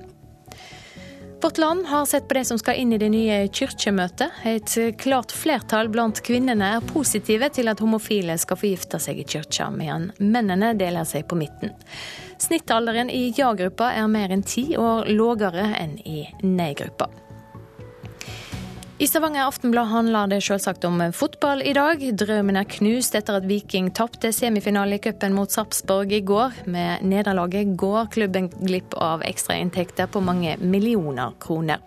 Vårt 1.41 1.57
Land 1.57 1.85
har 1.85 2.05
sett 2.05 2.27
på 2.27 2.33
det 2.33 2.45
som 2.45 2.57
skal 2.59 2.75
inn 2.75 2.93
i 2.93 2.97
det 2.97 3.09
nye 3.13 3.35
kirkemøtet. 3.47 4.39
Et 4.43 4.97
klart 4.97 5.31
flertall 5.31 5.89
blant 5.93 6.21
kvinnene 6.25 6.71
er 6.77 6.87
positive 6.89 7.49
til 7.53 7.69
at 7.69 7.81
homofile 7.83 8.39
skal 8.41 8.57
få 8.57 8.71
gifte 8.71 8.99
seg 8.99 9.21
i 9.21 9.25
kirka, 9.35 9.69
mens 9.69 10.17
mennene 10.17 10.73
deler 10.79 11.05
seg 11.05 11.27
på 11.29 11.37
midten. 11.37 11.75
Snittalderen 12.41 13.13
i 13.13 13.29
ja-gruppa 13.37 13.93
er 13.93 14.09
mer 14.09 14.33
enn 14.33 14.43
ti 14.45 14.71
år 14.81 15.07
lavere 15.13 15.69
enn 15.77 15.95
i 16.09 16.25
nei-gruppa. 16.41 17.11
I 18.99 19.07
Stavanger 19.07 19.43
Aftenblad 19.45 19.85
handler 19.85 20.27
det 20.27 20.39
selvsagt 20.41 20.85
om 20.87 20.97
fotball 21.13 21.59
i 21.61 21.73
dag. 21.77 22.01
Drømmen 22.17 22.57
er 22.57 22.65
knust 22.65 23.13
etter 23.13 23.35
at 23.37 23.45
Viking 23.45 23.91
tapte 23.93 24.31
semifinale 24.33 24.97
i 24.97 25.01
cupen 25.03 25.35
mot 25.37 25.53
Sarpsborg 25.53 26.15
i 26.17 26.23
går. 26.25 26.63
Med 26.65 27.03
nederlaget 27.05 27.75
går 27.77 28.09
klubben 28.15 28.49
glipp 28.57 28.97
av 28.97 29.21
ekstrainntekter 29.27 30.09
på 30.09 30.23
mange 30.25 30.55
millioner 30.57 31.37
kroner. 31.37 31.83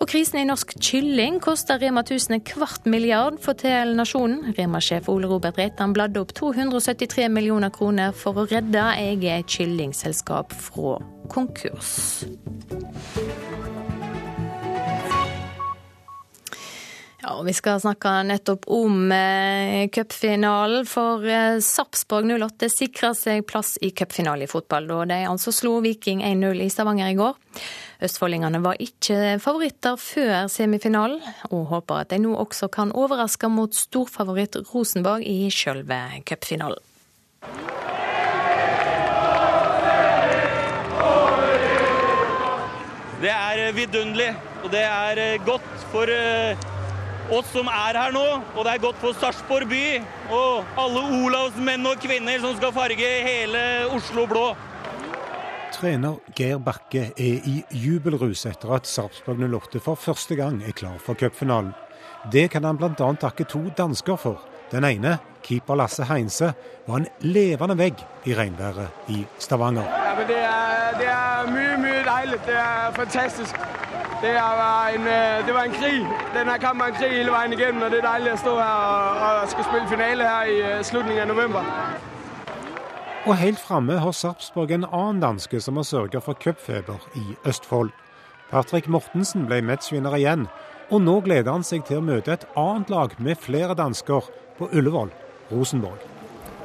Og 0.00 0.08
krisen 0.08 0.40
i 0.40 0.46
norsk 0.48 0.72
kylling 0.80 1.36
koster 1.44 1.76
Rema 1.80 2.00
1000 2.00 2.38
en 2.38 2.46
kvart 2.48 2.88
milliard, 2.88 3.36
forteller 3.44 3.92
Nasjonen. 4.00 4.54
Rema-sjef 4.56 5.12
Ole 5.12 5.28
Robert 5.28 5.60
Reitan 5.60 5.92
bladde 5.92 6.24
opp 6.24 6.32
273 6.32 7.28
millioner 7.28 7.68
kroner 7.68 8.16
for 8.16 8.40
å 8.40 8.48
redde 8.48 8.88
eget 9.04 9.52
kyllingselskap 9.52 10.56
fra 10.64 10.96
konkurs. 11.28 12.24
Ja, 17.24 17.38
og 17.38 17.46
Vi 17.48 17.54
skal 17.56 17.78
snakke 17.80 18.10
nettopp 18.28 18.66
om 18.68 19.08
eh, 19.14 19.86
cupfinalen, 19.88 20.84
for 20.84 21.24
eh, 21.24 21.56
Sarpsborg 21.64 22.28
08 22.28 22.68
sikra 22.68 23.14
seg 23.16 23.46
plass 23.48 23.78
i 23.80 23.94
cupfinale 23.96 24.44
i 24.44 24.50
fotball, 24.50 24.90
da 24.90 24.98
de 25.08 25.16
altså 25.30 25.54
slo 25.56 25.78
Viking 25.80 26.20
1-0 26.20 26.60
i 26.60 26.68
Stavanger 26.68 27.14
i 27.14 27.16
går. 27.16 27.38
Østfoldingene 28.04 28.60
var 28.60 28.76
ikke 28.76 29.38
favoritter 29.40 29.96
før 29.96 30.50
semifinalen, 30.52 31.22
og 31.48 31.70
håper 31.72 32.02
at 32.02 32.12
de 32.12 32.20
nå 32.26 32.34
også 32.44 32.68
kan 32.68 32.92
overraske 32.92 33.48
mot 33.48 33.72
storfavoritt 33.72 34.60
Rosenborg 34.74 35.24
i 35.24 35.48
sjølve 35.48 36.02
cupfinalen. 36.28 36.84
Det 43.24 43.32
er 43.32 43.72
vidunderlig, 43.72 44.30
og 44.60 44.70
det 44.76 44.84
er 44.84 45.24
godt 45.48 45.88
for 45.88 46.12
eh, 46.12 46.73
oss 47.32 47.48
som 47.52 47.68
er 47.70 47.98
her 47.98 48.14
nå. 48.14 48.24
Og 48.54 48.64
det 48.66 48.74
er 48.74 48.84
godt 48.84 49.00
for 49.02 49.16
Sarpsborg 49.20 49.68
by 49.70 49.84
og 50.34 50.78
alle 50.80 51.04
Olavs 51.22 51.58
menn 51.62 51.86
og 51.88 52.00
kvinner 52.02 52.40
som 52.42 52.56
skal 52.58 52.74
farge 52.76 53.10
hele 53.26 53.64
Oslo 53.94 54.26
blå. 54.30 54.46
Trener 55.74 56.20
Geir 56.38 56.60
Bakke 56.62 57.08
er 57.18 57.46
i 57.50 57.58
jubelrus 57.74 58.44
etter 58.46 58.76
at 58.76 58.86
Sarpsborg 58.86 59.42
08 59.42 59.82
for 59.82 59.98
første 59.98 60.36
gang 60.38 60.60
er 60.62 60.76
klar 60.76 61.00
for 61.02 61.18
cupfinalen. 61.18 61.74
Det 62.32 62.48
kan 62.52 62.64
han 62.64 62.78
bl.a. 62.80 63.14
takke 63.20 63.44
to 63.44 63.66
dansker 63.76 64.16
for. 64.16 64.40
Den 64.72 64.84
ene, 64.84 65.18
keeper 65.44 65.76
Lasse 65.76 66.06
Heinse, 66.08 66.54
var 66.86 67.02
en 67.02 67.08
levende 67.20 67.76
vegg 67.78 68.00
i 68.24 68.34
regnværet 68.34 69.10
i 69.12 69.26
Stavanger. 69.38 69.84
Ja, 69.84 70.14
det, 70.24 70.38
er, 70.40 70.98
det 70.98 71.10
er 71.12 71.50
mye, 71.52 71.76
mye 71.82 72.04
deilig. 72.06 72.40
Det 72.46 72.56
er 72.56 72.94
fantastisk. 72.96 73.83
Det 74.22 74.34
var, 74.34 74.88
en, 74.94 75.00
øh, 75.00 75.46
det 75.46 75.54
var 75.54 75.62
en 75.62 75.72
krig. 75.72 76.06
Denne 76.38 76.58
kampen 76.58 76.80
var 76.80 76.86
en 76.86 76.94
krig 76.94 77.10
hele 77.10 77.32
veien 77.32 77.52
igjennom, 77.52 77.82
og 77.82 77.90
det 77.90 77.98
er 78.00 78.08
deilig 78.08 78.32
å 78.32 78.40
stå 78.44 78.54
her 78.58 78.80
og, 78.88 79.42
og 79.42 79.48
skal 79.52 79.66
spille 79.68 79.88
finale 79.90 80.28
her 80.28 80.44
i 80.50 80.58
slutningen 80.82 80.84
slutten 80.84 81.20
av 81.20 81.28
november. 81.36 81.62
Og 83.26 83.36
helt 83.36 83.58
framme 83.58 83.98
har 83.98 84.12
Sarpsborg 84.12 84.72
en 84.72 84.84
annen 84.92 85.20
danske 85.22 85.60
som 85.60 85.76
har 85.80 85.86
sørga 85.88 86.20
for 86.20 86.36
cupfeber 86.44 87.06
i 87.16 87.36
Østfold. 87.48 87.90
Patrick 88.50 88.88
Mortensen 88.88 89.46
ble 89.48 89.62
matchvinner 89.64 90.16
igjen, 90.18 90.46
og 90.90 91.00
nå 91.02 91.20
gleder 91.24 91.52
han 91.52 91.64
seg 91.64 91.86
til 91.88 92.02
å 92.02 92.04
møte 92.04 92.34
et 92.34 92.44
annet 92.56 92.90
lag 92.92 93.14
med 93.18 93.40
flere 93.40 93.74
dansker 93.74 94.28
på 94.58 94.68
Ullevål, 94.72 95.10
Rosenborg. 95.52 96.04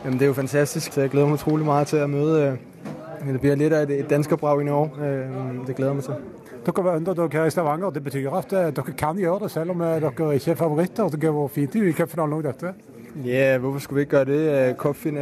Jamen, 0.03 0.19
det 0.19 0.27
er 0.27 0.33
jo 0.33 0.33
fantastisk, 0.33 0.93
så 0.93 1.01
jeg 1.01 1.13
gleder 1.15 1.31
meg 1.31 1.39
utrolig 1.39 1.65
mye 1.67 1.87
til 1.87 2.03
å 2.03 2.11
møte 2.11 2.43
øh, 2.43 3.31
Det 3.33 3.39
blir 3.41 3.55
litt 3.59 3.73
av 3.75 3.89
et 3.91 4.09
danskerbrag 4.09 4.61
i 4.61 4.67
Norge. 4.67 5.15
Det 5.67 5.75
gleder 5.75 5.91
jeg 5.91 5.95
meg 5.95 6.05
til. 6.11 6.38
Dere 6.65 6.83
var 6.83 6.95
underdog 6.95 7.33
her 7.33 7.45
i 7.45 7.49
Stavanger. 7.49 7.89
Det 7.89 8.03
betyr 8.03 8.31
at 8.35 8.53
eh, 8.53 8.75
dere 8.75 8.93
kan 8.97 9.17
gjøre 9.17 9.39
det, 9.43 9.51
selv 9.51 9.71
om 9.71 9.81
eh, 9.81 10.01
dere 10.01 10.33
ikke 10.35 10.51
er 10.51 10.55
favoritter. 10.55 11.07
Det 11.09 11.21
går 11.21 11.47
fint 11.47 11.75
i 11.75 11.91
cupfinalen 11.91 12.33
òg, 12.33 12.43
dette. 12.43 12.73
Ja, 13.25 13.57
hvorfor 13.57 13.79
skulle 13.79 13.95
vi 13.95 14.01
ikke 14.01 14.17
gjøre 14.17 14.31
det? 14.31 14.77
Koppen 14.77 15.17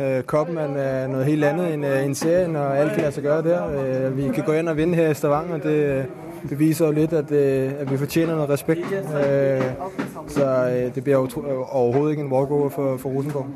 er 0.77 1.08
noe 1.08 1.24
helt 1.24 1.46
annet 1.46 1.74
enn 1.74 1.86
en 1.88 2.15
serien, 2.15 2.56
og 2.56 2.77
alt 2.77 2.94
kan 2.96 3.03
lade 3.03 3.22
gjøre 3.22 3.41
der. 3.48 4.10
Vi 4.17 4.29
kan 4.36 4.44
gå 4.50 4.58
inn 4.60 4.67
og 4.67 4.77
vinne 4.77 4.96
her 4.98 5.13
i 5.13 5.13
Stavanger. 5.13 5.58
Det 5.63 6.50
beviser 6.50 6.86
jo 6.86 6.91
litt 6.91 7.13
at, 7.13 7.32
at 7.32 7.91
vi 7.91 7.98
fortjener 7.98 8.36
noe 8.36 8.50
respekt. 8.50 8.91
Så 10.27 10.51
det 10.96 11.03
blir 11.03 11.15
overhodet 11.17 12.12
ikke 12.12 12.27
en 12.27 12.32
walkover 12.32 12.70
for, 12.70 12.98
for 12.98 13.10
Rosenborg. 13.10 13.48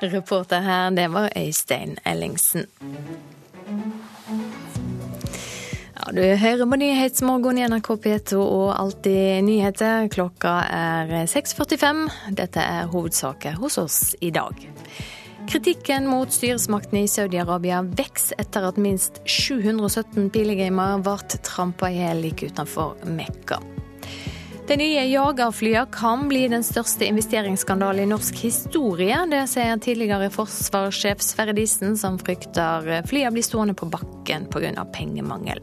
Reporter 0.00 0.60
her, 0.60 0.90
det 0.90 1.08
var 1.12 1.30
Øystein 1.36 1.98
Ellingsen. 2.06 2.66
Ja, 5.96 6.12
du 6.12 6.22
hører 6.22 6.66
på 6.66 6.76
Nyhetsmorgen 6.76 7.58
i 7.58 7.66
NRK 7.66 7.90
P2 8.04 8.38
og 8.38 8.80
Alltid 8.80 9.42
nyheter. 9.42 10.06
Klokka 10.08 10.60
er 10.70 11.10
6.45. 11.26 12.04
Dette 12.38 12.62
er 12.62 12.86
hovedsaker 12.92 13.58
hos 13.58 13.78
oss 13.78 13.98
i 14.20 14.30
dag. 14.30 14.54
Kritikken 15.48 16.06
mot 16.06 16.30
styresmaktene 16.32 17.02
i 17.02 17.10
Saudi-Arabia 17.10 17.80
vokser 17.82 18.38
etter 18.38 18.68
at 18.68 18.78
minst 18.78 19.22
717 19.24 20.30
pilegamer 20.30 21.02
ble 21.02 21.42
trampa 21.42 21.90
i 21.90 21.98
hjel 22.02 22.22
like 22.22 22.52
utenfor 22.52 22.94
Mekka. 23.08 23.58
De 24.68 24.76
nye 24.76 25.04
jagerflyene 25.08 25.86
kan 25.92 26.26
bli 26.28 26.42
den 26.52 26.64
største 26.66 27.06
investeringsskandalen 27.08 28.04
i 28.04 28.10
norsk 28.10 28.36
historie. 28.44 29.16
Det 29.30 29.46
sier 29.48 29.80
tidligere 29.80 30.28
forsvarssjef 30.34 31.24
Sverre 31.24 31.54
Disen, 31.56 31.96
som 31.96 32.18
frykter 32.20 32.84
flyene 33.08 33.32
blir 33.32 33.46
stående 33.46 33.72
på 33.72 33.88
bakken 33.88 34.44
pga. 34.52 34.84
pengemangel. 34.92 35.62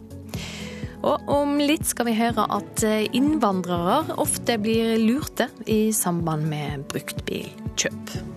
Og 1.06 1.30
om 1.30 1.60
litt 1.62 1.86
skal 1.86 2.10
vi 2.10 2.18
høre 2.18 2.48
at 2.50 2.82
innvandrere 3.14 4.18
ofte 4.18 4.58
blir 4.58 4.98
lurte 4.98 5.52
i 5.70 5.94
samband 5.94 6.50
med 6.50 6.88
bruktbilkjøp. 6.90 8.35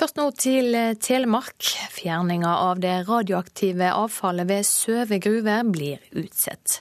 Først 0.00 0.16
nå 0.16 0.30
til 0.32 0.72
eh, 0.72 0.94
Telemark. 0.96 1.60
Fjerninga 1.92 2.54
av 2.62 2.78
det 2.80 3.02
radioaktive 3.04 3.90
avfallet 3.92 4.48
ved 4.48 4.64
Søve 4.64 5.18
gruve 5.20 5.58
blir 5.68 6.00
utsatt. 6.16 6.78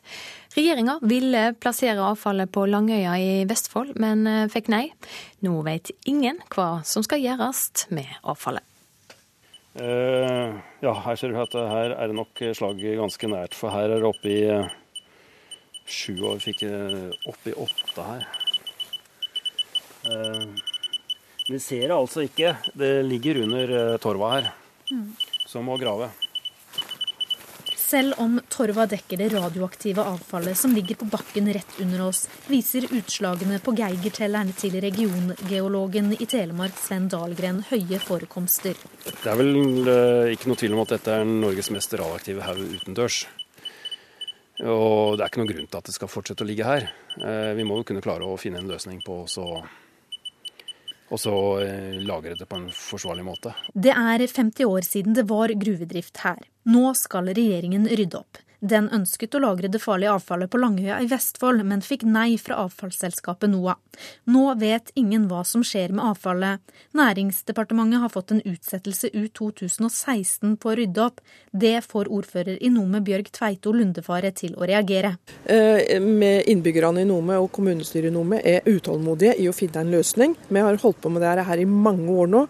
Regjeringa 0.56 0.96
ville 1.04 1.42
plassere 1.60 2.06
avfallet 2.14 2.48
på 2.56 2.64
Langøya 2.72 3.18
i 3.20 3.34
Vestfold, 3.50 3.92
men 4.00 4.24
eh, 4.24 4.46
fikk 4.54 4.72
nei. 4.72 4.86
Nå 5.44 5.58
vet 5.68 5.92
ingen 6.08 6.40
hva 6.56 6.70
som 6.88 7.04
skal 7.04 7.20
gjøres 7.26 7.90
med 7.92 8.08
avfallet. 8.24 8.64
Uh, 9.80 10.56
ja, 10.80 10.96
her 11.04 11.20
ser 11.20 11.36
du 11.36 11.44
at 11.44 11.54
her 11.54 11.98
er 12.00 12.10
det 12.10 12.16
nok 12.18 12.40
slaget 12.56 12.98
ganske 13.00 13.28
nært, 13.32 13.54
for 13.56 13.76
her 13.76 13.92
er 13.92 14.00
det 14.00 14.10
oppe 14.10 14.32
i 14.32 14.42
sju 15.88 16.16
år, 16.32 16.40
fikk 16.42 16.64
oppe 17.30 17.52
i 17.52 17.60
åtte 17.68 18.08
her. 18.08 18.26
Uh, 20.08 20.69
vi 21.50 21.60
ser 21.60 21.88
det 21.88 21.98
altså 21.98 22.24
ikke. 22.25 22.56
Det 22.77 22.94
ligger 23.06 23.44
under 23.44 23.77
eh, 23.82 23.98
torva 24.01 24.34
her, 24.36 24.50
mm. 24.91 25.06
som 25.50 25.65
må 25.65 25.77
grave. 25.82 26.12
Selv 27.89 28.20
om 28.22 28.36
torva 28.53 28.84
dekker 28.86 29.18
det 29.18 29.32
radioaktive 29.34 30.03
avfallet 30.06 30.58
som 30.58 30.75
ligger 30.77 31.00
på 31.00 31.08
bakken 31.10 31.48
rett 31.56 31.79
under 31.82 32.03
oss, 32.06 32.27
viser 32.46 32.86
utslagene 32.86 33.58
på 33.65 33.74
Geigertelleren 33.79 34.51
til 34.53 34.77
regiongeologen 34.84 36.12
i 36.13 36.27
Telemark 36.29 36.77
Sven 36.77 37.08
Dahlgren 37.10 37.63
høye 37.72 37.98
forekomster. 38.03 38.77
Det 39.08 39.32
er 39.32 39.41
vel 39.41 39.89
eh, 39.89 40.36
ikke 40.36 40.51
noe 40.51 40.62
tvil 40.62 40.77
om 40.77 40.84
at 40.86 40.94
dette 41.00 41.18
er 41.18 41.25
Norges 41.25 41.74
mest 41.74 41.98
radioaktive 41.98 42.46
haug 42.46 42.62
utendørs. 42.77 43.24
Og 44.60 45.18
det 45.18 45.24
er 45.24 45.32
ikke 45.32 45.41
noen 45.41 45.53
grunn 45.56 45.70
til 45.72 45.82
at 45.82 45.89
det 45.89 45.96
skal 45.96 46.12
fortsette 46.12 46.46
å 46.46 46.51
ligge 46.51 46.70
her. 46.70 46.91
Eh, 47.18 47.53
vi 47.58 47.65
må 47.65 47.79
jo 47.79 47.89
kunne 47.89 48.06
klare 48.06 48.27
å 48.27 48.38
finne 48.38 48.62
en 48.62 48.70
løsning 48.70 49.01
på 49.01 49.24
så 49.32 49.50
og 51.10 51.20
så 51.22 51.34
eh, 51.63 51.98
lagre 52.06 52.36
det 52.38 52.48
på 52.50 52.60
en 52.60 52.68
forsvarlig 52.74 53.25
måte. 53.25 53.54
Det 53.74 53.94
er 53.94 54.25
50 54.25 54.66
år 54.66 54.86
siden 54.86 55.18
det 55.18 55.25
var 55.30 55.54
gruvedrift 55.54 56.22
her. 56.25 56.44
Nå 56.70 56.94
skal 56.98 57.32
regjeringen 57.34 57.89
rydde 57.89 58.22
opp. 58.22 58.42
Den 58.60 58.89
ønsket 58.92 59.38
å 59.38 59.39
lagre 59.39 59.70
det 59.72 59.80
farlige 59.80 60.12
avfallet 60.12 60.51
på 60.51 60.60
Langøya 60.60 60.98
i 61.00 61.08
Vestfold, 61.08 61.63
men 61.63 61.80
fikk 61.80 62.04
nei 62.04 62.34
fra 62.42 62.58
avfallsselskapet 62.66 63.48
NOAH. 63.54 63.78
Nå 64.32 64.44
vet 64.60 64.92
ingen 65.00 65.30
hva 65.32 65.46
som 65.48 65.63
skjer 65.63 65.94
med 65.96 66.04
avfallet. 66.12 66.60
Næringsdepartementet 66.96 68.04
har 68.04 68.12
fått 68.12 68.34
en 68.36 68.42
utsettelse 68.44 69.12
ut 69.13 69.32
2016 69.39 70.58
på 70.60 70.72
å 70.72 70.75
rydde 70.75 71.06
opp. 71.06 71.22
Det 71.51 71.78
får 71.88 72.12
ordfører 72.12 72.60
i 72.60 72.72
Nome 72.74 73.00
Bjørg 73.06 73.32
Tveito 73.36 73.72
Lundefare 73.75 74.34
til 74.36 74.58
å 74.60 74.68
reagere. 74.68 75.13
Eh, 75.46 75.96
med 76.04 76.51
innbyggerne 76.51 77.06
i 77.06 77.08
Nome 77.08 77.39
og 77.39 77.51
kommunestyret 77.56 78.12
i 78.12 78.16
Nome 78.16 78.42
er 78.44 78.68
utålmodige 78.68 79.38
i 79.39 79.48
å 79.48 79.56
finne 79.56 79.86
en 79.86 79.96
løsning. 79.96 80.36
Vi 80.50 80.66
har 80.66 80.82
holdt 80.84 81.00
på 81.00 81.13
med 81.13 81.24
dette 81.24 81.48
her 81.48 81.63
i 81.63 81.70
mange 81.70 82.12
år 82.12 82.28
nå. 82.36 82.44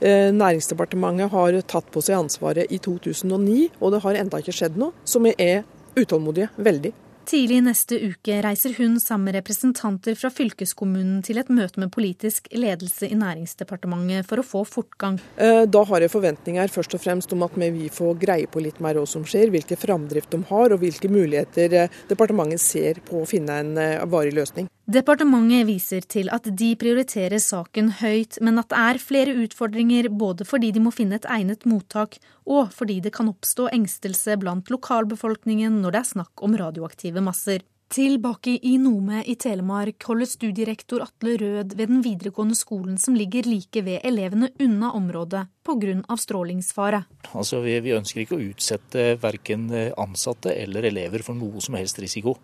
Eh, 0.00 0.28
Næringsdepartementet 0.34 1.32
har 1.32 1.60
tatt 1.72 1.88
på 1.94 2.04
seg 2.04 2.20
ansvaret 2.20 2.68
i 2.68 2.82
2009, 2.84 3.70
og 3.80 3.96
det 3.96 4.04
har 4.04 4.20
enda 4.20 4.44
ikke 4.44 4.56
skjedd 4.60 4.76
noe. 4.80 4.92
Så 5.08 5.24
vi 5.24 5.32
er 5.40 5.53
utålmodige. 5.96 6.50
Veldig. 6.56 6.94
Tidlig 7.24 7.62
neste 7.64 7.96
uke 7.96 8.36
reiser 8.44 8.74
hun 8.76 8.98
sammen 9.00 9.30
med 9.30 9.38
representanter 9.38 10.16
fra 10.18 10.28
fylkeskommunen 10.28 11.22
til 11.24 11.40
et 11.40 11.48
møte 11.48 11.80
med 11.80 11.92
politisk 11.94 12.50
ledelse 12.52 13.08
i 13.08 13.16
Næringsdepartementet 13.16 14.28
for 14.28 14.42
å 14.42 14.44
få 14.44 14.64
fortgang. 14.68 15.16
Eh, 15.40 15.62
da 15.64 15.84
har 15.88 16.04
jeg 16.04 16.12
forventninger 16.12 16.74
først 16.74 16.98
og 16.98 17.00
fremst 17.00 17.32
om 17.32 17.46
at 17.46 17.56
vi 17.56 17.88
får 17.88 18.20
greie 18.20 18.50
på 18.50 18.60
litt 18.60 18.82
mer 18.84 19.00
hva 19.00 19.06
som 19.08 19.24
skjer, 19.24 19.54
hvilken 19.54 19.80
framdrift 19.80 20.36
de 20.36 20.42
har 20.50 20.76
og 20.76 20.84
hvilke 20.84 21.08
muligheter 21.08 21.80
eh, 21.80 22.00
departementet 22.12 22.60
ser 22.60 23.00
på 23.08 23.22
å 23.22 23.28
finne 23.28 23.60
en 23.62 23.76
eh, 23.80 24.04
varig 24.04 24.36
løsning. 24.36 24.68
Departementet 24.84 25.64
viser 25.64 26.04
til 26.04 26.28
at 26.28 26.44
de 26.44 26.74
prioriterer 26.76 27.40
saken 27.40 27.86
høyt, 28.02 28.36
men 28.44 28.60
at 28.60 28.68
det 28.68 28.80
er 28.82 28.98
flere 29.00 29.32
utfordringer 29.40 30.10
både 30.12 30.44
fordi 30.44 30.74
de 30.76 30.82
må 30.84 30.92
finne 30.92 31.16
et 31.16 31.28
egnet 31.32 31.64
mottak, 31.64 32.18
og 32.44 32.68
fordi 32.76 32.98
det 33.00 33.14
kan 33.16 33.30
oppstå 33.32 33.70
engstelse 33.72 34.36
blant 34.42 34.68
lokalbefolkningen 34.68 35.80
når 35.80 35.96
det 35.96 36.02
er 36.02 36.10
snakk 36.10 36.44
om 36.44 36.58
radioaktive 36.60 37.24
masser. 37.24 37.64
Tilbake 37.94 38.58
i 38.60 38.74
Nome 38.80 39.22
i 39.24 39.38
Telemark 39.40 40.04
holder 40.04 40.28
studierektor 40.28 41.04
Atle 41.04 41.38
Rød 41.40 41.76
ved 41.78 41.88
den 41.88 42.04
videregående 42.04 42.56
skolen 42.58 42.98
som 43.00 43.16
ligger 43.16 43.48
like 43.48 43.80
ved 43.86 44.04
elevene 44.04 44.50
unna 44.60 44.90
området 44.98 45.46
pga. 45.64 46.16
strålingsfare. 46.16 47.04
Altså, 47.32 47.62
vi, 47.64 47.78
vi 47.80 47.96
ønsker 47.96 48.24
ikke 48.24 48.36
å 48.36 48.48
utsette 48.50 49.14
verken 49.22 49.70
ansatte 49.96 50.52
eller 50.52 50.90
elever 50.90 51.24
for 51.24 51.38
noe 51.38 51.64
som 51.64 51.78
helst 51.80 52.02
risiko. 52.02 52.36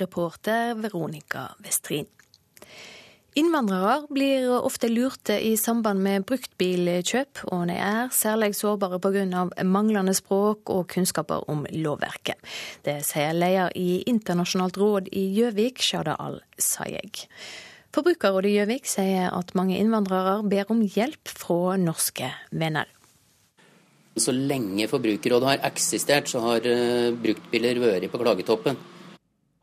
Reporter 0.00 0.74
Veronica 0.78 1.50
Westrin. 1.64 2.08
Innvandrere 3.38 4.06
blir 4.10 4.48
ofte 4.56 4.88
lurte 4.90 5.36
i 5.44 5.52
samband 5.60 6.02
med 6.02 6.24
bruktbilkjøp, 6.26 7.44
og 7.52 7.68
de 7.70 7.76
er 7.76 8.10
særlig 8.10 8.54
sårbare 8.58 8.98
pga. 8.98 9.44
manglende 9.62 10.14
språk 10.16 10.72
og 10.74 10.88
kunnskaper 10.90 11.44
om 11.50 11.66
lovverket. 11.70 12.40
Det 12.82 12.98
sier 13.06 13.36
leder 13.36 13.70
i 13.76 14.02
Internasjonalt 14.10 14.80
råd 14.80 15.12
i 15.12 15.28
Gjøvik, 15.36 15.78
Shada 15.78 16.16
Al-Sayeg. 16.18 17.28
Forbrukerrådet 17.94 18.50
i 18.50 18.56
Gjøvik 18.58 18.90
sier 18.90 19.30
at 19.30 19.54
mange 19.54 19.78
innvandrere 19.78 20.42
ber 20.42 20.72
om 20.74 20.82
hjelp 20.82 21.28
fra 21.28 21.76
norske 21.78 22.32
venner. 22.50 22.90
Så 24.18 24.34
lenge 24.34 24.88
Forbrukerrådet 24.90 25.48
har 25.52 25.66
eksistert, 25.68 26.26
så 26.26 26.42
har 26.42 26.66
eh, 26.66 27.14
bruktbiler 27.14 27.78
vært 27.78 28.10
på 28.10 28.18
klagetoppen. 28.18 28.78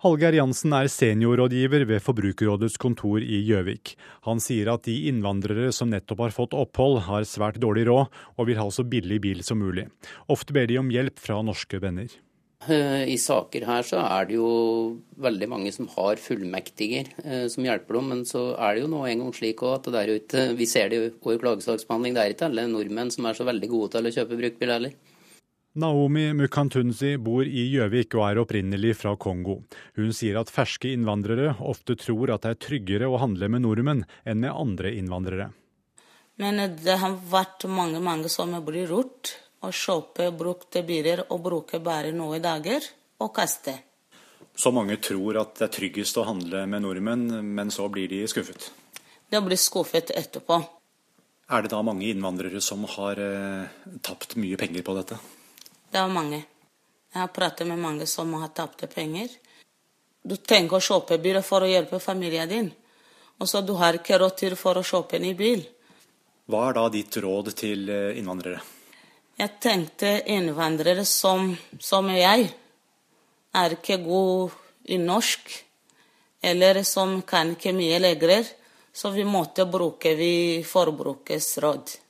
Hallgeir 0.05 0.35
Jansen 0.37 0.69
er 0.77 0.85
seniorrådgiver 0.85 1.81
ved 1.89 2.03
Forbrukerrådets 2.05 2.75
kontor 2.77 3.23
i 3.25 3.39
Gjøvik. 3.41 3.95
Han 4.27 4.37
sier 4.43 4.69
at 4.75 4.83
de 4.85 4.93
innvandrere 5.09 5.71
som 5.73 5.89
nettopp 5.89 6.19
har 6.21 6.35
fått 6.35 6.53
opphold, 6.53 6.99
har 7.07 7.25
svært 7.25 7.57
dårlig 7.63 7.87
råd, 7.89 8.11
og 8.37 8.45
vil 8.45 8.59
ha 8.61 8.67
så 8.69 8.85
billig 8.85 9.17
bil 9.23 9.41
som 9.41 9.57
mulig. 9.65 9.87
Ofte 10.29 10.53
ber 10.53 10.69
de 10.69 10.77
om 10.77 10.91
hjelp 10.93 11.17
fra 11.17 11.39
norske 11.41 11.79
venner. 11.81 12.13
Eh, 12.69 13.07
I 13.15 13.17
saker 13.17 13.65
her 13.65 13.89
så 13.89 14.03
er 14.03 14.29
det 14.29 14.37
jo 14.37 14.51
veldig 15.25 15.49
mange 15.49 15.73
som 15.73 15.89
har 15.97 16.21
fullmektiger 16.21 17.09
eh, 17.25 17.49
som 17.49 17.65
hjelper 17.65 17.97
dem, 17.97 18.13
men 18.13 18.23
så 18.29 18.51
er 18.59 18.77
det 18.77 18.85
jo 18.85 18.93
nå 18.93 19.01
en 19.09 19.25
gang 19.25 19.33
slik 19.33 19.65
at 19.65 19.89
der 19.97 20.13
ute, 20.19 20.47
vi 20.53 20.69
ser 20.69 20.93
det 20.93 21.01
jo 21.01 21.09
i 21.09 21.41
klagesaksbehandling, 21.41 22.13
det 22.13 22.27
er 22.27 22.37
ikke 22.37 22.51
alle 22.51 22.69
nordmenn 22.69 23.09
som 23.13 23.25
er 23.25 23.41
så 23.41 23.49
veldig 23.49 23.73
gode 23.73 23.95
til 23.97 24.05
å 24.05 24.15
kjøpe 24.19 24.37
bruktbil 24.43 24.77
heller. 24.77 24.97
Naomi 25.75 26.29
Mukantunzi 26.31 27.17
bor 27.19 27.43
i 27.43 27.65
Gjøvik 27.67 28.15
og 28.15 28.29
er 28.29 28.39
opprinnelig 28.39 28.93
fra 28.95 29.11
Kongo. 29.19 29.57
Hun 29.99 30.13
sier 30.15 30.37
at 30.39 30.51
ferske 30.53 30.87
innvandrere 30.95 31.57
ofte 31.59 31.97
tror 31.99 32.31
at 32.31 32.45
det 32.45 32.53
er 32.53 32.61
tryggere 32.63 33.09
å 33.11 33.19
handle 33.19 33.49
med 33.51 33.65
nordmenn 33.65 34.05
enn 34.23 34.39
med 34.39 34.55
andre 34.55 34.93
innvandrere. 34.95 35.49
Men 36.39 36.63
det 36.79 36.95
har 37.03 37.19
vært 37.27 37.67
mange 37.67 37.99
mange 37.99 38.31
som 38.31 38.55
blir 38.63 38.87
lurt 38.87 39.33
å 39.59 39.73
kjøpe 39.75 40.29
brukte 40.39 40.85
biler 40.87 41.25
og 41.27 41.43
bruke 41.43 41.83
bare 41.83 42.15
noen 42.15 42.43
dager 42.47 42.87
og 43.19 43.35
kaste. 43.35 43.75
Så 44.55 44.71
mange 44.71 44.95
tror 45.03 45.43
at 45.43 45.57
det 45.59 45.67
er 45.67 45.75
tryggest 45.75 46.15
å 46.15 46.27
handle 46.31 46.63
med 46.71 46.87
nordmenn, 46.87 47.27
men 47.51 47.67
så 47.67 47.91
blir 47.91 48.07
de 48.07 48.23
skuffet? 48.31 48.71
De 49.27 49.43
blir 49.43 49.59
skuffet 49.59 50.15
etterpå. 50.15 50.63
Er 51.51 51.65
det 51.65 51.75
da 51.75 51.83
mange 51.83 52.07
innvandrere 52.07 52.63
som 52.63 52.87
har 52.95 53.19
eh, 53.19 53.97
tapt 53.99 54.39
mye 54.39 54.55
penger 54.55 54.87
på 54.87 54.95
dette? 55.03 55.19
Det 55.95 56.01
er 56.01 56.09
mange. 56.11 56.41
Jeg 57.13 57.21
har 57.21 57.29
pratet 57.31 57.67
med 57.67 57.79
mange 57.79 58.05
som 58.05 58.33
har 58.35 58.49
tapt 58.51 58.81
penger. 58.91 59.29
Du 60.27 60.33
tenker 60.35 60.75
å 60.75 60.83
kjøpe 60.83 61.15
bil 61.23 61.39
for 61.39 61.63
å 61.63 61.69
hjelpe 61.71 62.01
familien 62.03 62.51
din, 62.51 62.67
og 63.39 63.47
så 63.47 63.61
du 63.63 63.71
har 63.79 63.95
ikke 63.95 64.19
råd 64.19 64.35
til 64.41 64.57
for 64.59 64.75
å 64.75 64.83
kjøpe 64.83 65.15
en 65.15 65.29
bil. 65.39 65.63
Hva 66.51 66.65
er 66.67 66.77
da 66.81 66.85
ditt 66.91 67.15
råd 67.23 67.53
til 67.55 67.87
eh, 67.87 68.19
innvandrere? 68.19 68.59
Jeg 69.39 69.55
tenkte 69.63 70.13
innvandrere 70.35 71.07
som, 71.07 71.55
som 71.79 72.11
jeg 72.11 72.51
er 73.55 73.79
ikke 73.79 74.01
god 74.03 74.61
i 74.91 74.99
norsk, 74.99 75.59
eller 76.43 76.83
som 76.83 77.21
kan 77.23 77.55
ikke 77.55 77.71
mye 77.71 78.03
lenger, 78.03 78.49
så 78.91 79.15
vi 79.15 79.23
måtte 79.23 79.63
bruke 79.63 80.17
vi 80.19 80.33
forbrukets 80.67 81.53
råd 81.63 82.01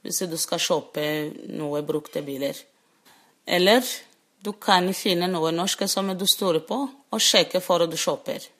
hvis 0.00 0.28
du 0.32 0.40
skal 0.40 0.70
kjøpe 0.72 1.10
noe 1.60 1.84
brukte 1.84 2.24
biler. 2.24 2.56
Eller 3.46 3.84
du 4.44 4.52
kan 4.60 4.90
finne 4.96 5.28
noe 5.30 5.52
norsk 5.52 5.86
som 5.88 6.10
du 6.16 6.26
stoler 6.28 6.64
på, 6.64 6.80
og 6.88 7.22
sjekke 7.22 7.60
før 7.64 7.86
du 7.88 7.96
kjøper. 7.96 8.50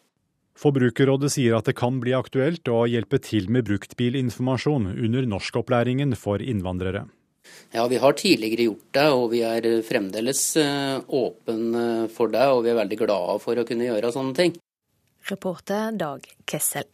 Forbrukerrådet 0.54 1.32
sier 1.34 1.56
at 1.58 1.66
det 1.66 1.74
kan 1.76 1.98
bli 2.00 2.14
aktuelt 2.14 2.68
å 2.70 2.84
hjelpe 2.86 3.18
til 3.18 3.50
med 3.50 3.66
bruktbilinformasjon 3.66 4.92
under 4.94 5.26
norskopplæringen 5.26 6.14
for 6.16 6.42
innvandrere. 6.42 7.08
Ja, 7.74 7.86
Vi 7.88 7.98
har 8.00 8.12
tidligere 8.12 8.70
gjort 8.70 8.92
det, 8.94 9.08
og 9.12 9.30
vi 9.34 9.42
er 9.44 9.66
fremdeles 9.84 10.56
eh, 10.56 11.02
åpne 11.04 12.08
for 12.14 12.32
det. 12.32 12.46
Og 12.54 12.64
vi 12.64 12.72
er 12.72 12.80
veldig 12.80 13.00
glade 13.02 13.38
for 13.42 13.58
å 13.58 13.66
kunne 13.68 13.90
gjøre 13.90 14.14
sånne 14.14 14.36
ting. 14.38 14.56
Reporter 15.28 15.92
Dag 15.98 16.24
Kessel. 16.46 16.93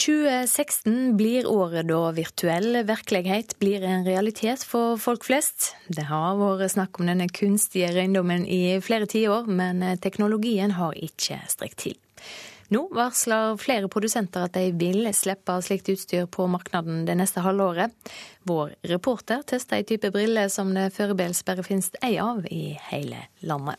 2016 0.00 1.16
blir 1.16 1.44
året 1.50 1.84
da 1.90 1.98
virtuell 2.16 2.78
virkelighet 2.88 3.58
blir 3.60 3.82
en 3.84 4.06
realitet 4.06 4.62
for 4.64 4.96
folk 4.96 5.26
flest. 5.28 5.74
Det 5.92 6.06
har 6.08 6.38
vært 6.40 6.72
snakk 6.72 6.96
om 7.02 7.10
denne 7.10 7.26
kunstige 7.28 7.90
røyndommen 7.92 8.46
i 8.48 8.78
flere 8.80 9.08
tiår, 9.10 9.50
men 9.50 9.84
teknologien 10.00 10.72
har 10.78 10.96
ikke 10.96 11.42
strekt 11.52 11.82
til. 11.84 11.98
Nå 12.72 12.86
varsler 12.94 13.58
flere 13.60 13.90
produsenter 13.92 14.46
at 14.46 14.56
de 14.56 14.70
vil 14.78 15.10
slippe 15.16 15.58
slikt 15.66 15.92
utstyr 15.92 16.30
på 16.30 16.46
markedet 16.48 17.02
det 17.08 17.18
neste 17.20 17.44
halvåret. 17.44 17.92
Vår 18.48 18.72
reporter 18.88 19.44
tester 19.52 19.82
ei 19.82 19.88
type 19.90 20.12
briller 20.14 20.48
som 20.48 20.72
det 20.72 20.92
foreløpig 20.96 21.44
bare 21.44 21.66
finnes 21.66 21.92
ei 22.00 22.14
av 22.22 22.46
i 22.48 22.78
hele 22.88 23.26
landet. 23.44 23.76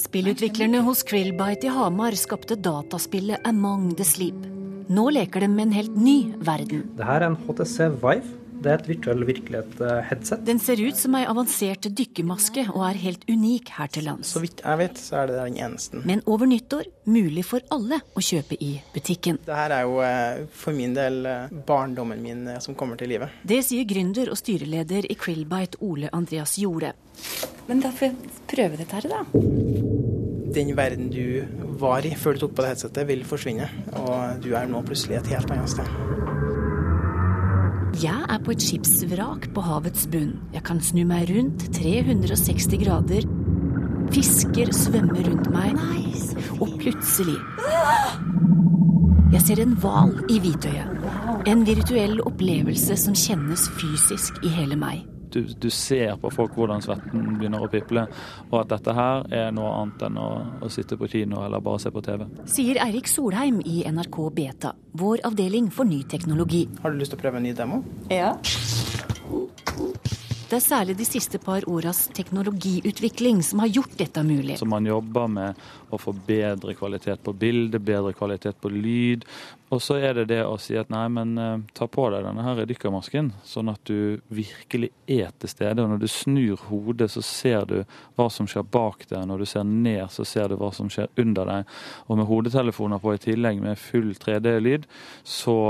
Spillutviklerne 0.00 0.80
hos 0.86 1.02
Krillbite 1.06 1.68
i 1.68 1.74
Hamar 1.74 2.16
skapte 2.18 2.56
dataspillet 2.56 3.46
Among 3.46 3.94
the 3.98 4.04
Sleep. 4.04 4.46
Nå 4.90 5.10
leker 5.14 5.44
de 5.44 5.48
med 5.52 5.68
en 5.68 5.74
helt 5.76 5.96
ny 5.96 6.18
verden. 6.42 6.88
Dette 6.98 7.16
er 7.18 7.28
en 7.28 7.36
HTC 7.46 7.90
Vive. 8.02 8.39
Det 8.60 8.68
er 8.68 8.82
et 8.82 8.88
virtuell 8.90 9.24
virkelighet-headset. 9.24 10.42
Den 10.44 10.58
ser 10.60 10.80
ut 10.84 10.98
som 10.98 11.14
ei 11.16 11.22
avansert 11.28 11.86
dykkermaske 11.96 12.66
og 12.74 12.82
er 12.90 12.98
helt 13.00 13.24
unik 13.30 13.72
her 13.78 13.88
til 13.92 14.04
lands. 14.10 14.34
Så 14.34 14.42
vidt 14.44 14.60
jeg 14.60 14.80
vet, 14.82 15.00
så 15.00 15.22
er 15.22 15.30
det 15.30 15.38
den 15.38 15.56
eneste. 15.64 16.02
Men 16.04 16.20
over 16.28 16.50
nyttår 16.50 16.90
mulig 17.08 17.46
for 17.48 17.64
alle 17.72 18.02
å 18.12 18.24
kjøpe 18.24 18.58
i 18.60 18.74
butikken. 18.92 19.40
Dette 19.46 19.78
er 19.78 19.86
jo 19.88 20.02
eh, 20.04 20.44
for 20.52 20.76
min 20.76 20.92
del 20.96 21.24
eh, 21.26 21.56
barndommen 21.66 22.20
min 22.20 22.44
eh, 22.52 22.60
som 22.60 22.76
kommer 22.76 23.00
til 23.00 23.14
livet. 23.14 23.40
Det 23.48 23.62
sier 23.64 23.88
gründer 23.88 24.28
og 24.32 24.36
styreleder 24.40 25.08
i 25.08 25.16
Krillbite 25.16 25.80
Ole 25.86 26.12
Andreas 26.12 26.58
Jorde. 26.60 26.92
Men 27.70 27.80
da 27.80 27.94
får 27.94 28.10
jeg 28.10 28.36
prøve 28.50 28.80
dette 28.80 29.00
her, 29.00 29.08
da. 29.08 29.24
Den 30.50 30.74
verden 30.76 31.08
du 31.14 31.46
var 31.80 32.04
i 32.04 32.12
før 32.18 32.36
du 32.36 32.44
tok 32.44 32.58
på 32.58 32.66
deg 32.66 32.74
headsetet, 32.74 33.06
vil 33.08 33.24
forsvinne. 33.24 33.70
Og 34.02 34.42
du 34.44 34.52
er 34.58 34.68
nå 34.68 34.82
plutselig 34.84 35.22
et 35.22 35.32
helt 35.32 35.54
annet 35.54 35.78
sted. 35.78 36.59
Jeg 37.98 38.22
er 38.30 38.38
på 38.44 38.52
et 38.54 38.62
skipsvrak 38.62 39.48
på 39.54 39.62
havets 39.66 40.06
bunn. 40.12 40.36
Jeg 40.54 40.62
kan 40.66 40.78
snu 40.84 41.02
meg 41.08 41.26
rundt 41.32 41.64
360 41.74 42.78
grader. 42.84 43.26
Fisker 44.14 44.70
svømmer 44.74 45.26
rundt 45.26 45.50
meg, 45.50 45.78
og 46.62 46.74
plutselig 46.78 47.38
Jeg 49.30 49.42
ser 49.46 49.62
en 49.62 49.76
hval 49.82 50.14
i 50.30 50.38
hvitøyet. 50.42 51.06
En 51.50 51.66
virtuell 51.66 52.18
opplevelse 52.26 52.98
som 52.98 53.14
kjennes 53.16 53.66
fysisk 53.78 54.38
i 54.46 54.50
hele 54.54 54.78
meg 54.78 55.06
du, 55.32 55.40
du, 55.54 55.70
ser 55.70 56.16
på 56.20 56.30
folk 56.34 56.56
hvordan 56.58 56.82
svetten 56.84 57.36
begynner 57.38 57.64
å 57.64 57.70
piple, 57.72 58.06
og 58.50 58.56
at 58.62 58.72
dette 58.74 58.94
her 58.96 59.26
er 59.42 59.50
noe 59.56 59.72
annet 59.78 60.06
enn 60.08 60.20
å, 60.20 60.28
å, 60.60 60.70
sitte 60.72 60.98
på 61.00 61.08
kino 61.10 61.44
eller 61.44 61.62
bare 61.64 61.82
se 61.82 61.92
på 61.94 62.02
TV. 62.04 62.26
Sier 62.50 62.80
Eirik 62.84 63.10
Solheim 63.10 63.60
i 63.64 63.82
NRK 63.88 64.22
Beta, 64.36 64.74
vår 65.00 65.24
avdeling 65.30 65.70
for 65.74 65.88
ny 65.88 66.02
teknologi. 66.10 66.66
Har 66.84 66.94
du 66.94 67.00
lyst 67.00 67.14
til 67.14 67.20
å 67.20 67.24
prøve 67.24 67.42
en 67.42 67.48
ny 67.48 67.54
demo? 67.56 67.84
Ja. 68.12 68.34
Det 70.50 70.58
er 70.58 70.64
særlig 70.64 70.96
de 70.98 71.04
siste 71.06 71.38
par 71.38 71.62
åras 71.70 72.08
teknologiutvikling 72.10 73.38
som 73.46 73.60
har 73.62 73.68
gjort 73.70 73.92
dette 74.00 74.22
mulig. 74.26 74.56
Så 74.58 74.66
man 74.66 74.88
jobber 74.88 75.28
med 75.30 75.60
å 75.94 75.98
få 76.02 76.10
bedre 76.26 76.74
kvalitet 76.74 77.22
på 77.22 77.30
bildet, 77.38 77.78
bedre 77.86 78.10
kvalitet 78.18 78.58
på 78.58 78.72
lyd. 78.74 79.22
Og 79.70 79.78
så 79.78 80.00
er 80.02 80.18
det 80.18 80.26
det 80.32 80.40
å 80.42 80.56
si 80.58 80.74
at 80.74 80.90
nei, 80.90 81.04
men 81.14 81.38
uh, 81.38 81.62
ta 81.78 81.86
på 81.86 82.08
deg 82.10 82.26
denne 82.26 82.42
her 82.42 82.64
dykkermasken, 82.66 83.30
sånn 83.46 83.70
at 83.70 83.86
du 83.86 84.18
virkelig 84.26 84.90
er 85.06 85.30
til 85.38 85.54
stede. 85.54 85.84
Og 85.84 85.94
når 85.94 86.02
du 86.02 86.10
snur 86.10 86.66
hodet, 86.66 87.12
så 87.14 87.22
ser 87.22 87.70
du 87.70 87.78
hva 88.18 88.26
som 88.34 88.50
skjer 88.50 88.66
bak 88.66 89.06
deg. 89.06 89.22
Når 89.30 89.44
du 89.44 89.50
ser 89.54 89.70
ned, 89.70 90.08
så 90.10 90.26
ser 90.26 90.50
du 90.50 90.58
hva 90.58 90.74
som 90.74 90.90
skjer 90.90 91.14
under 91.14 91.46
deg. 91.46 91.82
Og 92.10 92.18
med 92.18 92.26
hodetelefoner 92.26 92.98
på 92.98 93.14
i 93.14 93.22
tillegg, 93.22 93.62
med 93.62 93.78
full 93.78 94.16
3D-lyd, 94.18 94.90
så 95.22 95.60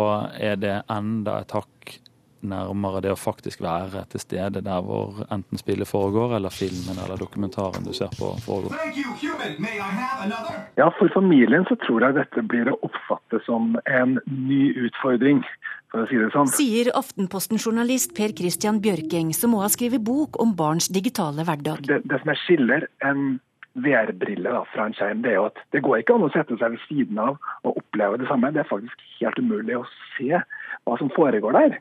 er 0.41 0.57
det 0.57 0.79
enda 0.89 1.43
et 1.45 1.61
hakk 1.61 2.01
nærmere 2.47 3.03
det 3.05 3.13
å 3.13 3.19
faktisk 3.19 3.63
være 3.65 4.05
til 4.13 4.23
stede 4.23 4.63
der 4.65 4.85
hvor 4.85 5.23
enten 5.31 5.61
spillet 5.61 5.89
foregår, 5.89 6.37
eller 6.39 6.55
filmen 6.55 6.99
eller 7.03 7.21
dokumentaren 7.21 7.85
du 7.87 7.93
ser 7.97 8.13
på 8.19 8.33
foregår. 8.45 8.77
Ja, 10.79 10.89
For 10.99 11.13
familien 11.15 11.67
så 11.69 11.77
tror 11.85 12.07
jeg 12.07 12.19
dette 12.21 12.45
blir 12.47 12.73
å 12.73 12.79
oppfatte 12.87 13.43
som 13.47 13.77
en 13.87 14.19
ny 14.27 14.71
utfordring. 14.87 15.45
For 15.91 16.05
å 16.05 16.07
si 16.07 16.19
det 16.21 16.31
sånn. 16.31 16.51
Sier 16.55 16.93
Aftenposten-journalist 16.95 18.15
Per 18.15 18.31
Christian 18.39 18.79
Bjørking, 18.83 19.33
som 19.35 19.51
må 19.55 19.65
ha 19.65 19.71
skrevet 19.73 20.05
bok 20.07 20.39
om 20.43 20.55
barns 20.55 20.87
digitale 20.95 21.43
hverdag. 21.47 21.83
Det, 21.89 22.05
det 22.07 22.21
som 22.23 22.31
jeg 22.31 22.43
skiller 22.45 22.87
en 23.03 23.41
VR-brille 23.75 24.53
fra 24.73 24.87
en 24.87 24.95
skjerm, 24.95 25.23
det 25.25 25.33
er 25.33 25.39
jo 25.41 25.49
at 25.49 25.59
det 25.75 25.83
går 25.87 26.01
ikke 26.01 26.17
an 26.17 26.27
å 26.27 26.31
sette 26.35 26.59
seg 26.59 26.75
ved 26.75 26.85
siden 26.89 27.21
av 27.23 27.39
og 27.67 27.83
oppleve 27.83 28.19
det 28.23 28.31
samme. 28.31 28.53
Det 28.55 28.63
er 28.63 28.71
faktisk 28.71 29.05
helt 29.21 29.43
umulig 29.43 29.79
å 29.79 29.85
se 30.15 30.41
hva 30.87 30.99
som 31.01 31.13
foregår 31.17 31.59
der. 31.59 31.79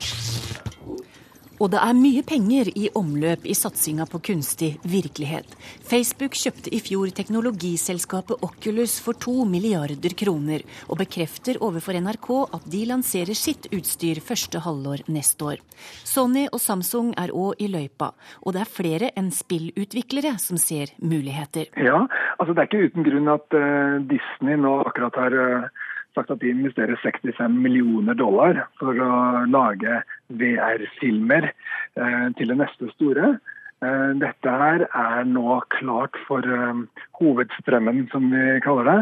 Og 1.60 1.68
det 1.68 1.80
er 1.84 1.92
mye 1.92 2.22
penger 2.24 2.70
i 2.72 2.86
omløp 2.96 3.42
i 3.44 3.52
satsinga 3.56 4.06
på 4.08 4.22
kunstig 4.30 4.70
virkelighet. 4.88 5.44
Facebook 5.90 6.32
kjøpte 6.40 6.72
i 6.72 6.78
fjor 6.80 7.12
teknologiselskapet 7.12 8.40
Oculus 8.46 8.94
for 9.04 9.18
to 9.20 9.44
milliarder 9.44 10.16
kroner, 10.16 10.64
og 10.88 11.02
bekrefter 11.02 11.60
overfor 11.60 11.98
NRK 12.00 12.30
at 12.56 12.64
de 12.72 12.80
lanserer 12.88 13.36
sitt 13.36 13.68
utstyr 13.76 14.22
første 14.24 14.64
halvår 14.64 15.04
neste 15.12 15.50
år. 15.52 15.60
Sony 16.00 16.46
og 16.48 16.62
Samsung 16.64 17.12
er 17.20 17.34
òg 17.36 17.60
i 17.60 17.68
løypa, 17.68 18.14
og 18.40 18.56
det 18.56 18.64
er 18.64 18.74
flere 18.80 19.12
enn 19.20 19.28
spillutviklere 19.28 20.38
som 20.40 20.56
ser 20.56 20.96
muligheter. 21.04 21.68
Ja, 21.76 22.06
altså 22.40 22.56
det 22.56 22.64
er 22.64 22.72
ikke 22.72 22.88
uten 22.88 23.04
grunn 23.04 23.32
at 23.36 23.52
uh, 23.52 24.00
Disney 24.08 24.56
nå 24.56 24.78
akkurat 24.88 25.20
har 25.26 25.40
uh 25.44 25.86
sagt 26.14 26.32
at 26.34 26.42
de 26.42 26.50
investerer 26.52 26.98
65 27.02 27.56
millioner 27.62 28.16
dollar 28.18 28.64
for 28.80 28.98
å 28.98 29.12
lage 29.50 30.00
VR-filmer 30.40 31.50
eh, 31.50 32.26
til 32.38 32.52
det 32.52 32.58
neste 32.60 32.90
store. 32.94 33.34
Eh, 33.80 34.08
dette 34.22 34.56
her 34.62 34.86
er 34.88 35.28
nå 35.28 35.60
klart 35.76 36.18
for 36.26 36.46
eh, 36.46 36.82
hovedstrømmen, 37.20 38.06
som 38.14 38.30
vi 38.32 38.58
kaller 38.64 38.90
det. 38.90 38.98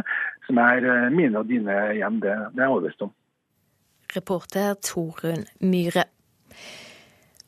Som 0.48 0.60
er 0.64 0.84
mine 1.12 1.42
og 1.42 1.48
dine 1.50 1.74
hjem. 1.98 2.22
Det, 2.24 2.34
det 2.54 2.62
er 2.62 2.68
jeg 2.68 2.74
overbevist 2.74 3.08
om. 3.08 3.14
Reporter 4.16 4.78
Torunn 4.80 5.44
Myhre. 5.60 6.06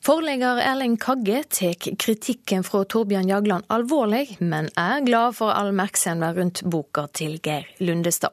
Forlegger 0.00 0.56
Erling 0.64 0.94
Kagge 0.96 1.42
tar 1.52 1.74
kritikken 1.76 2.62
fra 2.64 2.86
Torbjørn 2.88 3.28
Jagland 3.28 3.66
alvorlig, 3.68 4.38
men 4.40 4.70
er 4.80 5.02
glad 5.04 5.34
for 5.36 5.52
all 5.52 5.74
oppmerksomhet 5.74 6.38
rundt 6.38 6.62
boka 6.72 7.04
til 7.12 7.34
Geir 7.44 7.66
Lundestad. 7.84 8.32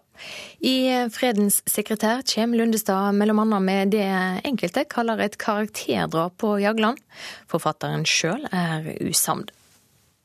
I 0.64 0.88
Fredens 1.12 1.60
sekretær 1.68 2.24
kommer 2.32 2.62
Lundestad 2.62 3.20
bl.a. 3.20 3.60
med 3.60 3.92
det 3.92 4.08
enkelte 4.48 4.86
kaller 4.88 5.20
et 5.26 5.36
karakterdrap 5.44 6.38
på 6.40 6.54
Jagland. 6.64 7.04
Forfatteren 7.52 8.08
sjøl 8.08 8.48
er 8.48 8.88
usamd. 9.04 9.52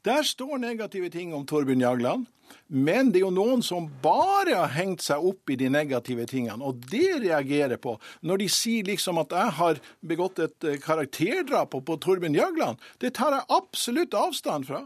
Der 0.06 0.22
står 0.22 0.62
negative 0.62 1.10
ting 1.10 1.34
om 1.34 1.42
Torbjørn 1.42 1.82
Jagland. 1.82 2.30
Men 2.68 3.12
det 3.12 3.20
er 3.20 3.26
jo 3.26 3.32
noen 3.34 3.64
som 3.66 3.88
bare 4.02 4.56
har 4.56 4.72
hengt 4.76 5.04
seg 5.04 5.24
opp 5.32 5.52
i 5.52 5.58
de 5.60 5.70
negative 5.72 6.26
tingene, 6.30 6.60
og 6.64 6.84
det 6.92 7.22
reagerer 7.24 7.80
på. 7.82 7.96
Når 8.26 8.44
de 8.44 8.48
sier 8.52 8.88
liksom 8.88 9.20
at 9.22 9.34
jeg 9.36 9.56
har 9.58 9.82
begått 10.00 10.42
et 10.44 10.68
eh, 10.68 10.80
karakterdrap 10.82 11.74
på 11.74 11.98
Torbjørn 12.04 12.38
Jagland, 12.38 12.80
det 13.02 13.14
tar 13.18 13.36
jeg 13.36 13.48
absolutt 13.52 14.16
avstand 14.18 14.68
fra. 14.70 14.84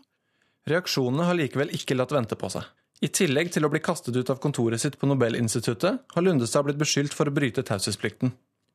Reaksjonene 0.67 1.29
har 1.29 1.39
likevel 1.39 1.71
ikke 1.77 1.95
latt 1.99 2.15
vente 2.15 2.39
på 2.39 2.51
seg. 2.51 2.67
I 3.05 3.11
tillegg 3.13 3.53
til 3.53 3.67
å 3.67 3.71
bli 3.71 3.83
kastet 3.85 4.17
ut 4.17 4.31
av 4.33 4.41
kontoret 4.41 4.81
sitt 4.81 4.97
på 4.99 5.07
Nobelinstituttet, 5.07 6.07
har 6.15 6.25
Lundestad 6.25 6.65
blitt 6.65 6.81
beskyldt 6.81 7.15
for 7.15 7.29
å 7.29 7.35
bryte 7.35 7.65
taushetsplikten. 7.67 8.33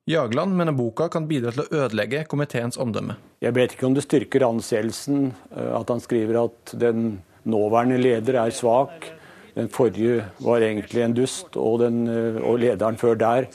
Jagland 0.10 0.56
mener 0.58 0.73
boka 0.73 1.08
kan 1.13 1.27
bidra 1.30 1.51
til 1.54 1.63
å 1.63 1.84
ødelegge 1.84 2.23
komiteens 2.30 2.77
omdømme. 2.82 3.17
Jeg 3.41 3.54
vet 3.54 3.75
ikke 3.75 3.86
om 3.89 3.97
det 3.97 4.06
styrker 4.06 4.45
anseelsen 4.47 5.27
eh, 5.54 5.73
at 5.77 5.93
han 5.93 6.01
skriver 6.01 6.39
at 6.45 6.73
den 6.82 7.19
nåværende 7.49 7.97
leder 8.01 8.39
er 8.43 8.54
svak. 8.54 9.10
Den 9.56 9.69
forrige 9.69 10.23
var 10.39 10.63
egentlig 10.63 11.04
en 11.04 11.15
dust, 11.15 11.58
og, 11.58 11.82
den, 11.84 12.06
eh, 12.08 12.39
og 12.39 12.60
lederen 12.62 12.97
før 12.97 13.17
der 13.19 13.49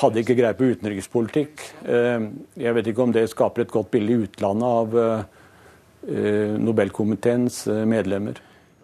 hadde 0.00 0.22
ikke 0.22 0.38
greie 0.38 0.56
på 0.56 0.70
utenrikspolitikk. 0.72 1.60
Eh, 1.84 2.28
jeg 2.56 2.74
vet 2.74 2.88
ikke 2.88 3.04
om 3.04 3.12
det 3.12 3.28
skaper 3.30 3.66
et 3.66 3.74
godt 3.74 3.90
bilde 3.92 4.14
i 4.14 4.22
utlandet 4.24 4.68
av 4.68 4.98
eh, 5.02 6.56
Nobelkomiteens 6.58 7.66
medlemmer. 7.86 8.40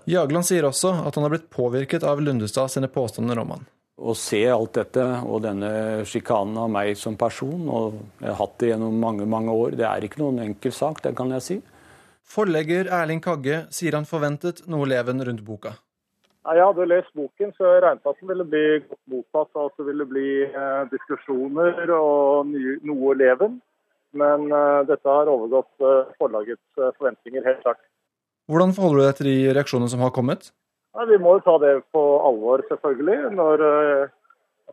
Jagland 0.08 0.46
sier 0.46 0.64
også 0.68 0.92
at 1.04 1.16
han 1.16 1.26
har 1.26 1.32
blitt 1.32 1.50
påvirket 1.52 2.04
av 2.06 2.20
Lundestad 2.22 2.70
sine 2.72 2.88
påstander 2.88 3.40
om 3.42 3.56
han. 3.56 3.66
Å 3.98 4.14
se 4.14 4.44
alt 4.46 4.76
dette 4.78 5.02
og 5.26 5.42
denne 5.42 6.04
sjikanen 6.06 6.54
av 6.62 6.70
meg 6.70 6.92
som 6.96 7.16
person, 7.18 7.64
og 7.66 7.96
jeg 8.20 8.30
har 8.30 8.38
hatt 8.38 8.54
det 8.62 8.70
gjennom 8.70 9.00
mange 9.02 9.26
mange 9.26 9.50
år, 9.50 9.74
det 9.76 9.88
er 9.88 10.06
ikke 10.06 10.22
noen 10.22 10.38
enkel 10.44 10.72
sak, 10.72 11.02
det 11.02 11.16
kan 11.18 11.34
jeg 11.34 11.44
si. 11.44 11.58
Forlegger 12.28 12.90
Erling 12.92 13.22
Kagge 13.24 13.62
sier 13.72 13.94
han 13.96 14.04
forventet 14.08 14.66
noe 14.68 14.84
leven 14.90 15.22
rundt 15.24 15.40
boka. 15.46 15.78
Jeg 16.48 16.64
hadde 16.64 16.86
lest 16.88 17.08
boken, 17.16 17.54
så 17.56 17.64
jeg 17.66 17.80
regnet 17.84 18.08
at 18.08 18.20
den 18.20 18.28
ville 18.30 18.44
bli 18.48 18.64
godt 18.84 19.00
mottatt. 19.12 19.50
At 19.64 19.80
det 19.80 19.86
ville 19.88 20.06
bli 20.08 20.28
eh, 20.44 20.82
diskusjoner 20.92 21.88
og 21.92 22.52
noe 22.88 23.14
leven. 23.16 23.58
Men 24.16 24.46
eh, 24.48 24.84
dette 24.88 25.08
har 25.08 25.28
overgått 25.28 25.84
eh, 25.84 26.12
forlagets 26.20 26.84
forventninger, 27.00 27.44
helt 27.48 27.64
klart. 27.64 27.80
Hvordan 28.48 28.76
forholder 28.76 29.00
du 29.00 29.06
deg 29.06 29.18
til 29.18 29.30
de 29.30 29.56
reaksjonene 29.56 29.92
som 29.92 30.04
har 30.04 30.12
kommet? 30.16 30.52
Ja, 30.96 31.08
vi 31.08 31.18
må 31.20 31.36
jo 31.36 31.44
ta 31.48 31.56
det 31.64 31.74
på 31.96 32.04
alvor, 32.28 32.64
selvfølgelig. 32.68 33.18
Når 33.36 33.64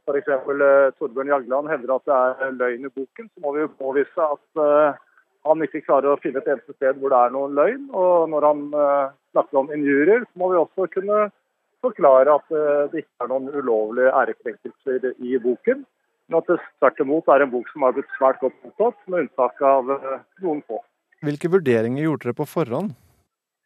f.eks. 0.04 0.32
Torbjørn 1.00 1.34
Jagland 1.34 1.72
hevder 1.72 1.98
at 1.98 2.08
det 2.08 2.22
er 2.22 2.56
løgn 2.60 2.88
i 2.88 2.94
boken, 3.00 3.28
så 3.32 3.44
må 3.44 3.52
vi 3.56 3.65
jo 3.65 3.76
påvise 3.80 4.30
at 4.32 4.63
han 5.45 5.63
ikke 5.65 5.84
klarer 5.86 6.13
å 6.13 6.19
finne 6.21 6.41
et 6.41 6.49
eneste 6.49 6.73
sted 6.75 6.99
hvor 6.99 7.13
det 7.13 7.21
er 7.21 7.34
noen 7.34 7.55
løgn. 7.58 7.88
Og 7.93 8.29
når 8.34 8.47
han 8.49 8.62
uh, 8.73 9.13
snakker 9.36 9.62
om 9.62 9.73
injurier, 9.73 10.25
så 10.25 10.41
må 10.41 10.51
vi 10.51 10.62
også 10.62 10.88
kunne 10.93 11.27
forklare 11.86 12.38
at 12.39 12.55
uh, 12.55 12.86
det 12.91 13.03
ikke 13.03 13.25
er 13.25 13.31
noen 13.31 13.51
ulovlige 13.53 14.13
ærekrenkelser 14.21 15.12
i 15.21 15.38
boken. 15.43 15.86
Men 16.25 16.39
at 16.41 16.49
det 16.49 16.60
tvert 16.81 17.01
imot 17.03 17.29
er 17.29 17.45
en 17.45 17.53
bok 17.53 17.69
som 17.69 17.86
har 17.86 17.93
blitt 17.93 18.15
svært 18.17 18.41
godt 18.41 18.58
mottatt, 18.65 18.97
med 19.05 19.27
unntak 19.27 19.62
av 19.65 19.91
uh, 19.93 20.15
noen 20.45 20.63
få. 20.65 20.81
Hvilke 21.25 21.51
vurderinger 21.53 22.08
gjorde 22.08 22.27
dere 22.27 22.39
på 22.41 22.49
forhånd? 22.49 22.95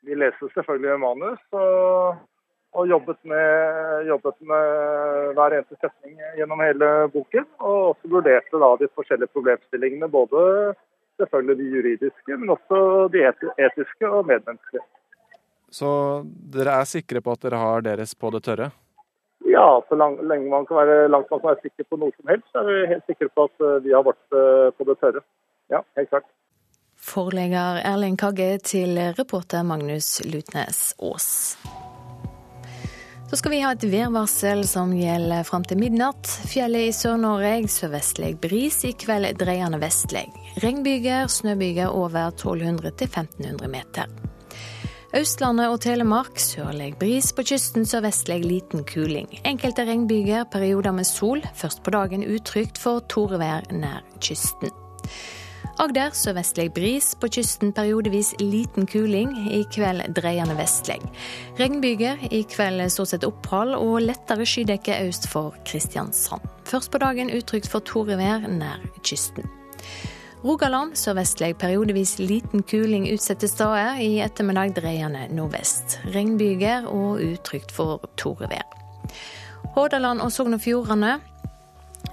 Vi 0.08 0.16
leste 0.16 0.52
selvfølgelig 0.56 1.00
manus. 1.04 1.40
og 1.56 2.20
og 2.78 2.86
jobbet 2.86 3.18
med, 3.26 4.06
jobbet 4.06 4.36
med, 4.46 4.66
hver 5.34 5.56
eneste 5.58 5.78
setning 5.82 6.20
gjennom 6.38 6.62
hele 6.62 6.90
boken. 7.14 7.48
Og 7.66 7.96
også 7.96 8.12
vurderte 8.14 8.62
da 8.62 8.70
de 8.78 8.90
forskjellige 8.94 9.34
problemstillingene, 9.34 10.10
både 10.14 10.44
selvfølgelig 11.20 11.58
de 11.60 11.68
juridiske, 11.76 12.38
men 12.38 12.56
også 12.56 12.80
de 13.14 13.26
etiske 13.28 14.10
og 14.10 14.26
medmenneskelige. 14.32 14.86
Så 15.72 15.90
dere 16.54 16.80
er 16.82 16.90
sikre 16.90 17.22
på 17.22 17.36
at 17.36 17.44
dere 17.46 17.62
har 17.62 17.86
deres 17.86 18.16
på 18.16 18.32
det 18.34 18.44
tørre? 18.48 18.72
Ja, 19.46 19.82
så 19.90 19.96
lang, 19.96 20.18
lenge 20.28 20.50
man 20.50 20.66
kan 20.66 20.78
være, 20.78 21.08
langt 21.14 21.30
man 21.32 21.40
kan 21.40 21.52
være 21.52 21.64
sikker 21.68 21.88
på 21.90 22.00
noe 22.02 22.14
som 22.18 22.32
helst, 22.32 22.48
så 22.52 22.64
er 22.64 22.68
vi 22.70 22.90
helt 22.94 23.06
sikre 23.10 23.30
på 23.36 23.46
at 23.50 23.66
eh, 23.66 23.78
vi 23.86 23.94
har 23.96 24.04
vårt 24.06 24.36
eh, 24.36 24.70
på 24.78 24.88
det 24.90 24.98
tørre. 25.04 25.24
Ja, 25.74 25.84
helt 25.98 26.10
klart. 26.10 26.28
Forlegger 27.00 27.80
Erling 27.86 28.18
Kagge 28.20 28.58
til 28.58 29.00
reporter 29.20 29.64
Magnus 29.64 30.20
Lutnes 30.26 30.82
Aas. 31.00 31.30
Så 33.30 33.38
skal 33.38 33.52
vi 33.52 33.60
ha 33.62 33.76
et 33.76 33.84
værvarsel 33.86 34.64
som 34.66 34.90
gjelder 34.98 35.44
fram 35.46 35.62
til 35.70 35.78
midnatt. 35.78 36.26
Fjellet 36.50 36.88
i 36.88 36.94
Sør-Norge 36.98 37.68
sørvestlig 37.70 38.32
bris, 38.42 38.80
i 38.90 38.96
kveld 38.98 39.38
dreiende 39.38 39.78
vestlig. 39.78 40.24
Regnbyger, 40.64 41.30
snøbyger 41.30 41.94
over 41.94 42.32
1200-1500 42.32 43.70
meter. 43.70 44.10
Østlandet 45.14 45.70
og 45.70 45.78
Telemark 45.86 46.42
sørlig 46.42 46.96
bris, 46.98 47.30
på 47.38 47.46
kysten 47.52 47.86
sørvestlig 47.86 48.42
liten 48.48 48.82
kuling. 48.90 49.30
Enkelte 49.46 49.86
regnbyger, 49.86 50.50
perioder 50.50 50.98
med 50.98 51.06
sol. 51.06 51.46
Først 51.54 51.86
på 51.86 51.94
dagen 51.94 52.26
utrygt 52.26 52.82
for 52.82 53.06
torvær 53.14 53.70
nær 53.70 54.02
kysten. 54.26 54.74
Agder 55.80 56.12
sørvestlig 56.12 56.66
bris, 56.76 57.14
på 57.16 57.30
kysten 57.32 57.70
periodevis 57.72 58.34
liten 58.42 58.84
kuling. 58.90 59.32
I 59.48 59.62
kveld 59.72 60.10
dreiende 60.18 60.58
vestlig. 60.58 60.98
Regnbyger, 61.56 62.20
i 62.36 62.42
kveld 62.52 62.84
stort 62.92 63.14
sett 63.14 63.24
opphold 63.24 63.78
og 63.78 64.02
lettere 64.04 64.44
skydekke 64.44 64.98
øst 65.06 65.30
for 65.32 65.56
Kristiansand. 65.64 66.44
Først 66.68 66.92
på 66.92 67.00
dagen 67.00 67.32
utrygt 67.32 67.72
for 67.72 67.80
torevær 67.88 68.44
nær 68.52 68.84
kysten. 69.08 69.48
Rogaland 70.44 71.00
sørvestlig 71.00 71.54
periodevis 71.64 72.18
liten 72.20 72.64
kuling 72.68 73.08
utsatte 73.14 73.48
steder. 73.48 74.04
I 74.04 74.20
ettermiddag 74.28 74.76
dreiende 74.82 75.30
nordvest. 75.32 76.02
Regnbyger 76.12 76.92
og 76.92 77.24
utrygt 77.24 77.72
for 77.72 78.04
torevær. 78.20 78.68
Hordaland 79.80 80.20
og 80.20 80.32
Sogn 80.36 80.60
og 80.60 80.64
Fjordane 80.64 81.22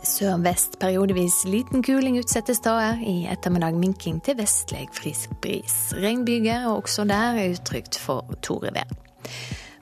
Sør-vest 0.07 0.77
periodevis 0.79 1.41
liten 1.51 1.83
kuling 1.83 2.21
utsatte 2.21 2.55
steder. 2.55 3.01
I 3.03 3.27
ettermiddag 3.33 3.75
minking 3.75 4.21
til 4.23 4.37
vestlig 4.39 4.85
frisk 4.95 5.33
bris. 5.43 5.75
Regnbyger, 5.99 6.69
og 6.71 6.85
også 6.85 7.05
der 7.11 7.35
er 7.41 7.57
utrygt 7.57 7.99
for 7.99 8.23
torevær. 8.47 8.87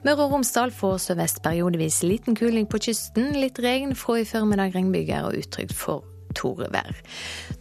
Møre 0.05 0.25
og 0.25 0.33
Romsdal 0.33 0.73
får 0.73 0.97
sørvest 1.03 1.43
periodevis 1.45 2.01
liten 2.03 2.37
kuling 2.37 2.65
på 2.69 2.81
kysten. 2.87 3.35
Litt 3.37 3.61
regn, 3.61 3.93
fra 3.95 4.17
i 4.21 4.25
formiddag 4.25 4.73
regnbyger 4.73 5.29
og 5.29 5.37
utrygt 5.43 5.77
for 5.77 6.07
torevær. 6.35 6.97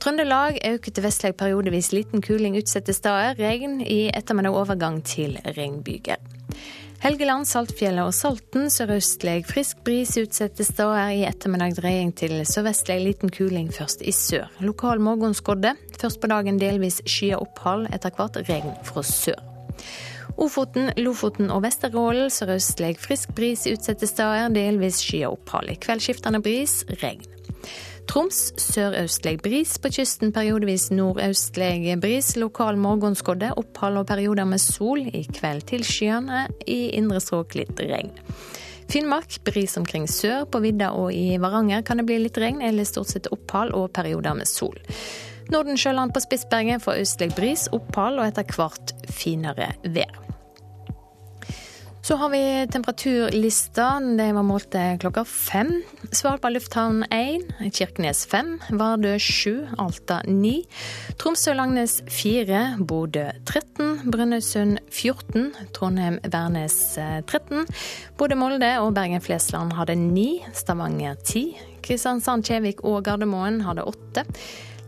Trøndelag 0.01 0.63
øker 0.65 0.97
til 0.97 1.05
vestlig 1.05 1.35
periodevis 1.37 1.93
liten 1.93 2.25
kuling 2.25 2.57
utsatte 2.57 2.97
steder. 2.97 3.37
Regn 3.45 3.83
i 3.85 4.09
ettermiddag 4.09 4.57
overgang 4.57 5.03
til 5.05 5.37
regnbyger. 5.45 6.17
Helgeland, 7.05 7.45
Saltfjellet 7.45 8.01
og 8.01 8.15
Salten 8.17 8.71
sørøstlig 8.73 9.43
frisk 9.45 9.83
bris 9.85 10.15
utsatte 10.17 10.65
steder. 10.65 11.11
I 11.13 11.27
ettermiddag 11.29 11.75
dreying 11.77 12.15
til 12.17 12.39
sørvestlig 12.49 12.97
liten 13.03 13.29
kuling 13.29 13.69
først 13.77 14.01
i 14.01 14.15
sør. 14.17 14.49
Lokal 14.65 15.03
morgenskodde. 15.05 15.75
Først 16.01 16.23
på 16.23 16.31
dagen 16.33 16.57
delvis 16.63 17.03
skyet 17.05 17.37
opphold, 17.37 17.91
etter 17.93 18.15
hvert 18.17 18.41
regn 18.49 18.73
fra 18.89 19.05
sør. 19.05 19.37
Ofoten, 20.41 20.95
Lofoten 20.97 21.53
og 21.53 21.67
Vesterålen 21.67 22.33
sørøstlig 22.33 22.95
frisk 23.05 23.37
bris 23.37 23.69
utsatte 23.69 24.09
steder, 24.09 24.49
delvis 24.57 25.05
skyet 25.05 25.29
opphold. 25.29 25.75
I 25.75 25.77
kveld 25.85 26.09
skiftende 26.09 26.41
bris, 26.41 26.87
regn. 27.05 27.34
Troms 28.11 28.39
sørøstlig 28.61 29.39
bris, 29.43 29.77
på 29.81 29.91
kysten 29.97 30.33
periodevis 30.35 30.91
nordøstlig 30.95 31.97
bris. 32.03 32.35
Lokal 32.41 32.79
morgenskodde, 32.81 33.53
opphold 33.59 34.03
og 34.03 34.09
perioder 34.11 34.49
med 34.49 34.63
sol. 34.63 35.07
I 35.09 35.25
kveld 35.25 35.65
tilskyende, 35.71 36.47
i 36.69 36.95
indre 36.99 37.23
strøk 37.25 37.57
litt 37.59 37.81
regn. 37.81 38.13
Finnmark 38.93 39.39
bris 39.47 39.79
omkring 39.81 40.09
sør. 40.11 40.45
På 40.45 40.61
vidda 40.65 40.93
og 40.93 41.15
i 41.17 41.39
Varanger 41.41 41.85
kan 41.87 42.01
det 42.01 42.09
bli 42.09 42.21
litt 42.27 42.39
regn 42.41 42.63
eller 42.63 42.89
stort 42.89 43.15
sett 43.15 43.31
opphold 43.33 43.73
og 43.77 43.91
perioder 43.97 44.37
med 44.39 44.51
sol. 44.51 44.77
Nordensjøland 45.53 46.15
på 46.15 46.23
Spitsbergen 46.25 46.81
får 46.81 47.03
østlig 47.05 47.33
bris, 47.37 47.67
opphold 47.73 48.21
og 48.21 48.31
etter 48.31 48.49
hvert 48.57 48.95
finere 49.13 49.73
vær. 49.97 50.24
Så 52.05 52.17
har 52.17 52.29
vi 52.29 52.67
temperaturlista. 52.73 54.01
De 54.19 54.33
var 54.33 54.43
målt 54.45 54.75
klokka 55.01 55.23
fem. 55.25 55.71
Svalbard 56.13 56.53
lufthavn 56.53 57.05
1, 57.09 57.47
Kirkenes 57.73 58.27
5, 58.29 58.59
Vardø 58.77 59.15
7, 59.19 59.69
Alta 59.81 60.19
9, 60.27 60.53
Tromsø-Langnes 61.17 62.03
4, 62.13 62.61
Bodø 62.85 63.25
13, 63.49 64.05
Brønnøysund 64.13 64.83
14, 64.93 65.55
Trondheim-Værnes 65.73 66.77
13, 67.25 67.65
Bodø-Molde 68.21 68.75
og 68.85 68.93
Bergen-Flesland 68.99 69.73
hadde 69.73 69.97
9, 69.97 70.29
Stavanger 70.53 71.17
10, 71.25 71.47
Kristiansand, 71.89 72.45
Kjevik 72.45 72.85
og 72.85 73.01
Gardermoen 73.09 73.63
hadde 73.65 73.89
8. 73.89 74.27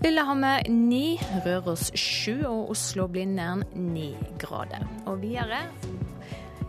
Lillehammer 0.04 0.68
9, 0.68 1.16
Røros 1.46 1.88
7 1.96 2.44
og 2.44 2.74
Oslo-Blindern 2.76 3.64
9 3.72 4.10
grader. 4.36 4.84
Og 5.08 5.22
videre 5.24 5.64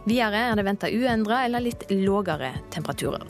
Videre 0.08 0.39
er 0.39 0.56
det 0.56 0.63
venta 0.63 0.88
uendra 0.88 1.41
eller 1.43 1.60
litt 1.65 1.82
lågere 1.91 2.54
temperaturer. 2.72 3.28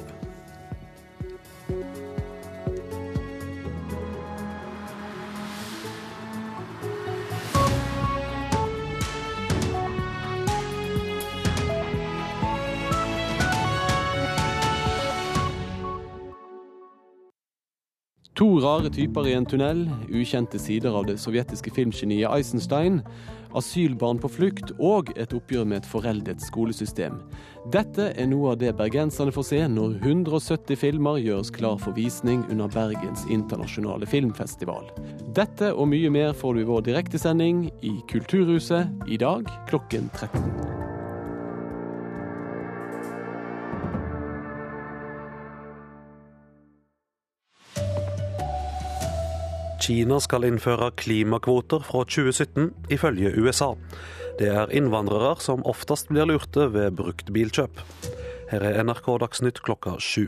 To 18.38 18.60
rare 18.62 18.92
typer 18.94 19.26
i 19.26 19.34
en 19.34 19.50
tunnel, 19.50 19.88
ukjente 20.14 20.62
sider 20.62 20.94
av 20.94 21.08
det 21.10 21.18
sovjetiske 21.18 21.74
filmgeniet 21.74 22.30
Eisenstein, 22.30 23.02
asylbarn 23.56 24.20
på 24.20 24.32
flukt 24.32 24.74
og 24.78 25.14
et 25.16 25.36
oppgjør 25.36 25.68
med 25.68 25.82
et 25.82 25.90
foreldet 25.90 26.44
skolesystem. 26.44 27.20
Dette 27.72 28.10
er 28.16 28.30
noe 28.32 28.54
av 28.54 28.60
det 28.62 28.74
bergenserne 28.80 29.34
får 29.36 29.48
se 29.50 29.62
når 29.72 29.98
170 30.02 30.80
filmer 30.80 31.22
gjøres 31.22 31.52
klar 31.54 31.80
for 31.82 31.96
visning 31.98 32.44
under 32.52 32.72
Bergens 32.72 33.26
internasjonale 33.32 34.08
filmfestival. 34.10 34.88
Dette 35.38 35.74
og 35.74 35.92
mye 35.92 36.12
mer 36.14 36.36
får 36.38 36.56
du 36.56 36.64
i 36.64 36.70
vår 36.70 36.86
direktesending 36.92 37.68
i 37.86 37.98
Kulturhuset 38.12 39.08
i 39.08 39.20
dag 39.22 39.48
klokken 39.70 40.12
13. 40.16 40.97
Kina 49.88 50.18
skal 50.20 50.44
innføre 50.44 50.90
klimakvoter 51.00 51.80
fra 51.88 52.02
2017, 52.04 52.74
ifølge 52.92 53.30
USA. 53.40 53.70
Det 54.36 54.50
er 54.52 54.74
innvandrere 54.76 55.38
som 55.40 55.64
oftest 55.64 56.10
blir 56.12 56.28
lurte 56.28 56.66
ved 56.74 56.98
bruktbilkjøp. 57.00 57.80
Her 58.52 58.66
er 58.68 58.82
NRK 58.84 59.08
Dagsnytt 59.24 59.62
klokka 59.64 59.96
sju. 60.04 60.26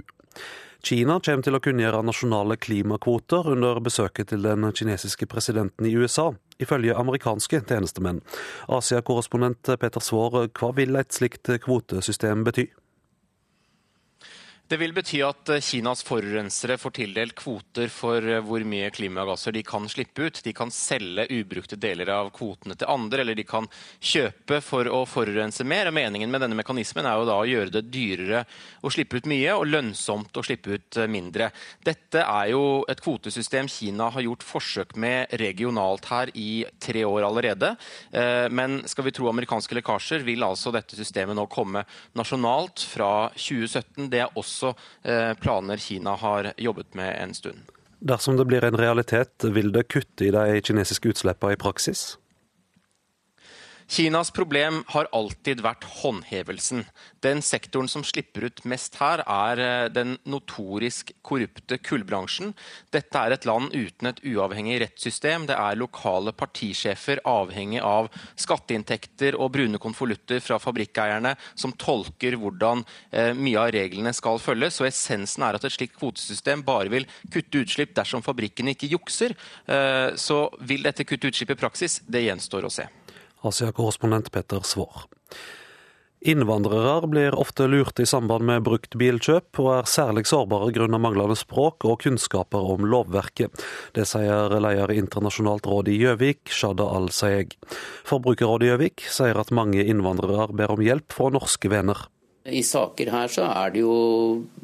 Kina 0.79 1.17
kommer 1.19 1.43
til 1.43 1.59
å 1.59 1.63
kunngjøre 1.65 2.05
nasjonale 2.07 2.55
klimakvoter 2.55 3.51
under 3.51 3.83
besøket 3.83 4.31
til 4.31 4.47
den 4.47 4.63
kinesiske 4.71 5.27
presidenten 5.27 5.89
i 5.89 5.91
USA, 5.91 6.29
ifølge 6.63 6.95
amerikanske 6.95 7.59
tjenestemenn. 7.59 8.23
Asia-korrespondent 8.71 9.75
Peter 9.75 9.99
Svaar, 9.99 10.45
hva 10.55 10.71
vil 10.79 10.95
et 10.95 11.11
slikt 11.11 11.51
kvotesystem 11.67 12.47
bety? 12.47 12.69
Det 14.69 14.77
vil 14.77 14.91
bety 14.93 15.17
at 15.25 15.49
eh, 15.49 15.63
Kinas 15.65 16.03
forurensere 16.05 16.75
får 16.77 16.91
tildelt 16.93 17.33
kvoter 17.39 17.89
for 17.89 18.21
eh, 18.21 18.41
hvor 18.45 18.61
mye 18.69 18.91
klimagasser 18.93 19.55
de 19.55 19.63
kan 19.65 19.87
slippe 19.89 20.27
ut. 20.27 20.41
De 20.45 20.51
kan 20.53 20.69
selge 20.69 21.23
ubrukte 21.33 21.79
deler 21.81 22.11
av 22.13 22.29
kvotene 22.35 22.77
til 22.77 22.91
andre, 22.93 23.23
eller 23.23 23.33
de 23.33 23.47
kan 23.49 23.65
kjøpe 23.97 24.59
for 24.61 24.85
å 24.93 24.99
forurense 25.09 25.65
mer. 25.65 25.89
Og 25.89 25.95
meningen 25.97 26.29
med 26.29 26.45
denne 26.45 26.57
mekanismen 26.59 27.09
er 27.09 27.17
jo 27.17 27.25
da 27.25 27.37
å 27.41 27.47
gjøre 27.49 27.73
det 27.79 27.83
dyrere 27.89 28.43
å 28.85 28.91
slippe 28.93 29.17
ut 29.17 29.31
mye 29.31 29.55
og 29.57 29.65
lønnsomt 29.71 30.37
å 30.37 30.45
slippe 30.45 30.77
ut 30.77 31.01
eh, 31.01 31.09
mindre. 31.09 31.49
Dette 31.89 32.21
er 32.21 32.51
jo 32.53 32.61
et 32.93 33.01
kvotesystem 33.01 33.71
Kina 33.73 34.11
har 34.13 34.27
gjort 34.27 34.45
forsøk 34.45 34.93
med 35.01 35.33
regionalt 35.41 36.11
her 36.13 36.29
i 36.37 36.61
tre 36.77 37.01
år 37.07 37.25
allerede. 37.25 37.71
Men 38.53 38.79
skal 38.89 39.05
vi 39.07 39.13
tro 39.15 39.29
amerikanske 39.29 39.75
lekkasjer, 39.77 40.23
vil 40.27 40.43
altså 40.45 40.71
dette 40.73 40.97
systemet 40.97 41.37
nå 41.37 41.45
komme 41.51 41.83
nasjonalt 42.17 42.83
fra 42.91 43.11
2017. 43.33 44.09
Det 44.11 44.23
er 44.25 44.37
også 44.37 44.58
også 44.59 44.75
eh, 45.03 45.33
planer 45.39 45.77
Kina 45.81 46.15
har 46.19 46.53
jobbet 46.57 46.95
med 46.99 47.15
en 47.23 47.33
stund. 47.33 47.69
Dersom 47.99 48.37
det 48.39 48.45
blir 48.47 48.63
en 48.63 48.77
realitet, 48.79 49.43
vil 49.43 49.73
det 49.75 49.89
kutte 49.91 50.29
i 50.29 50.31
de 50.31 50.61
kinesiske 50.63 51.11
utslippene 51.11 51.57
i 51.57 51.59
praksis? 51.59 52.17
Kinas 53.89 54.29
problem 54.29 54.83
har 54.93 55.07
alltid 55.17 55.63
vært 55.65 55.85
håndhevelsen. 56.03 56.83
Den 57.25 57.39
sektoren 57.41 57.87
som 57.89 58.03
slipper 58.05 58.45
ut 58.45 58.61
mest 58.69 58.99
her, 59.01 59.23
er 59.25 59.61
eh, 59.63 59.85
den 59.89 60.11
notorisk 60.29 61.09
korrupte 61.25 61.79
kullbransjen. 61.81 62.53
Dette 62.93 63.17
er 63.17 63.33
et 63.33 63.47
land 63.49 63.73
uten 63.73 64.11
et 64.11 64.21
uavhengig 64.29 64.77
rettssystem. 64.83 65.47
Det 65.49 65.57
er 65.57 65.79
lokale 65.81 66.35
partisjefer 66.37 67.23
avhengig 67.25 67.81
av 67.81 68.11
skatteinntekter 68.37 69.39
og 69.41 69.55
brune 69.57 69.81
konvolutter 69.81 70.37
fra 70.45 70.61
fabrikkeierne 70.61 71.33
som 71.57 71.73
tolker 71.73 72.37
hvordan 72.37 72.85
eh, 73.09 73.33
mye 73.33 73.57
av 73.57 73.73
reglene 73.73 74.13
skal 74.13 74.37
følges. 74.37 74.77
Og 74.83 74.91
essensen 74.91 75.49
er 75.49 75.57
at 75.57 75.65
et 75.65 75.79
slikt 75.79 75.97
kvotesystem 75.97 76.61
bare 76.67 76.93
vil 76.93 77.09
kutte 77.33 77.65
utslipp 77.65 77.97
dersom 77.97 78.21
fabrikkene 78.21 78.77
ikke 78.77 78.93
jukser. 78.93 79.33
Eh, 79.65 80.13
så 80.13 80.43
vil 80.61 80.85
dette 80.85 81.09
kutte 81.09 81.33
utslipp 81.33 81.57
i 81.57 81.61
praksis? 81.65 82.03
Det 82.05 82.27
gjenstår 82.29 82.69
å 82.69 82.75
se. 82.77 82.85
Asia-korrespondent 83.45 84.31
Petter 84.31 84.61
Svaar. 84.67 85.07
Innvandrere 86.19 87.07
blir 87.07 87.35
ofte 87.39 87.63
lurt 87.71 87.99
i 88.03 88.05
samband 88.05 88.43
med 88.43 88.65
bruktbilkjøp, 88.65 89.55
og 89.63 89.69
er 89.77 89.87
særlig 89.87 90.25
sårbare 90.27 90.73
grunnet 90.75 90.99
manglende 90.99 91.37
språk 91.39 91.87
og 91.87 92.01
kunnskaper 92.03 92.73
om 92.73 92.83
lovverket. 92.91 93.63
Det 93.95 94.03
sier 94.09 94.51
leder 94.59 94.91
i 94.91 94.99
Internasjonalt 94.99 95.69
råd 95.71 95.87
i 95.87 95.95
Gjøvik, 96.01 96.51
Shada 96.51 96.89
Al-Sayeg. 96.97 97.55
Forbrukerrådet 98.09 98.67
i 98.67 98.71
Gjøvik 98.73 99.07
sier 99.07 99.39
at 99.39 99.55
mange 99.55 99.85
innvandrere 99.87 100.49
ber 100.51 100.75
om 100.75 100.83
hjelp 100.83 101.15
fra 101.15 101.31
norske 101.31 101.71
venner. 101.71 102.09
I 102.51 102.61
saker 102.65 103.11
her 103.13 103.31
så 103.31 103.47
er 103.49 103.73
det 103.73 103.83
jo 103.83 103.95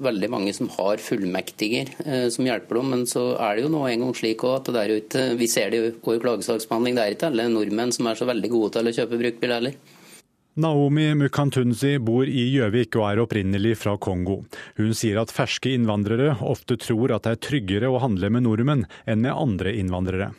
veldig 0.01 0.29
mange 0.33 0.53
som 0.55 0.69
har 0.73 1.01
fullmektiger 1.03 1.91
eh, 2.05 2.27
som 2.33 2.47
hjelper 2.47 2.79
dem, 2.79 2.93
men 2.93 3.03
så 3.09 3.27
er 3.35 3.57
det 3.57 3.65
jo 3.65 3.73
nå 3.73 3.83
en 3.89 4.05
gang 4.05 4.15
slik 4.17 4.45
at 4.49 4.69
det 4.69 4.77
der 4.77 4.95
ute, 4.99 5.27
vi 5.39 5.49
ser 5.51 5.73
det 5.73 5.81
jo 5.81 5.91
i 5.91 6.21
klagesaksbehandling, 6.23 6.97
det 6.97 7.03
er 7.03 7.17
ikke 7.17 7.29
alle 7.31 7.49
nordmenn 7.51 7.93
som 7.95 8.09
er 8.09 8.19
så 8.19 8.27
veldig 8.29 8.51
gode 8.53 8.75
til 8.77 8.91
å 8.91 8.95
kjøpe 8.99 9.21
bruktbil 9.21 9.55
heller. 9.57 9.77
Naomi 10.55 11.09
Mukantunzi 11.19 11.97
bor 11.99 12.29
i 12.31 12.45
Gjøvik 12.53 12.95
og 12.95 13.09
er 13.09 13.19
opprinnelig 13.25 13.73
fra 13.81 13.97
Kongo. 13.99 14.37
Hun 14.77 14.93
sier 14.95 15.19
at 15.19 15.33
ferske 15.35 15.73
innvandrere 15.75 16.37
ofte 16.47 16.77
tror 16.79 17.11
at 17.11 17.25
det 17.27 17.33
er 17.35 17.41
tryggere 17.43 17.89
å 17.91 17.99
handle 17.99 18.29
med 18.31 18.45
nordmenn 18.45 18.85
enn 19.03 19.25
med 19.25 19.35
andre 19.35 19.75
innvandrere. 19.75 20.29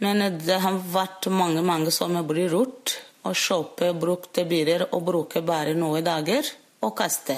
Men 0.00 0.24
det 0.40 0.56
har 0.60 0.80
vært 0.92 1.28
mange, 1.32 1.60
mange 1.64 1.92
som 1.92 2.16
blir 2.28 2.48
lurt 2.52 2.96
å 3.26 3.34
kjøpe 3.34 3.92
brukte 3.98 4.46
biler 4.48 4.86
og 4.90 5.04
bruke 5.06 5.42
bare 5.44 5.74
noen 5.76 6.04
dager 6.06 6.46
og 6.86 6.94
kaste. 6.98 7.36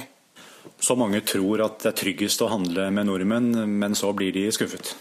Så 0.80 0.94
mange 0.98 1.20
tror 1.26 1.64
at 1.64 1.80
det 1.82 1.92
er 1.92 1.98
tryggest 1.98 2.42
å 2.44 2.50
handle 2.52 2.88
med 2.94 3.08
nordmenn, 3.08 3.50
men 3.80 3.96
så 3.98 4.12
blir 4.14 4.34
de 4.36 4.46
skuffet? 4.54 4.94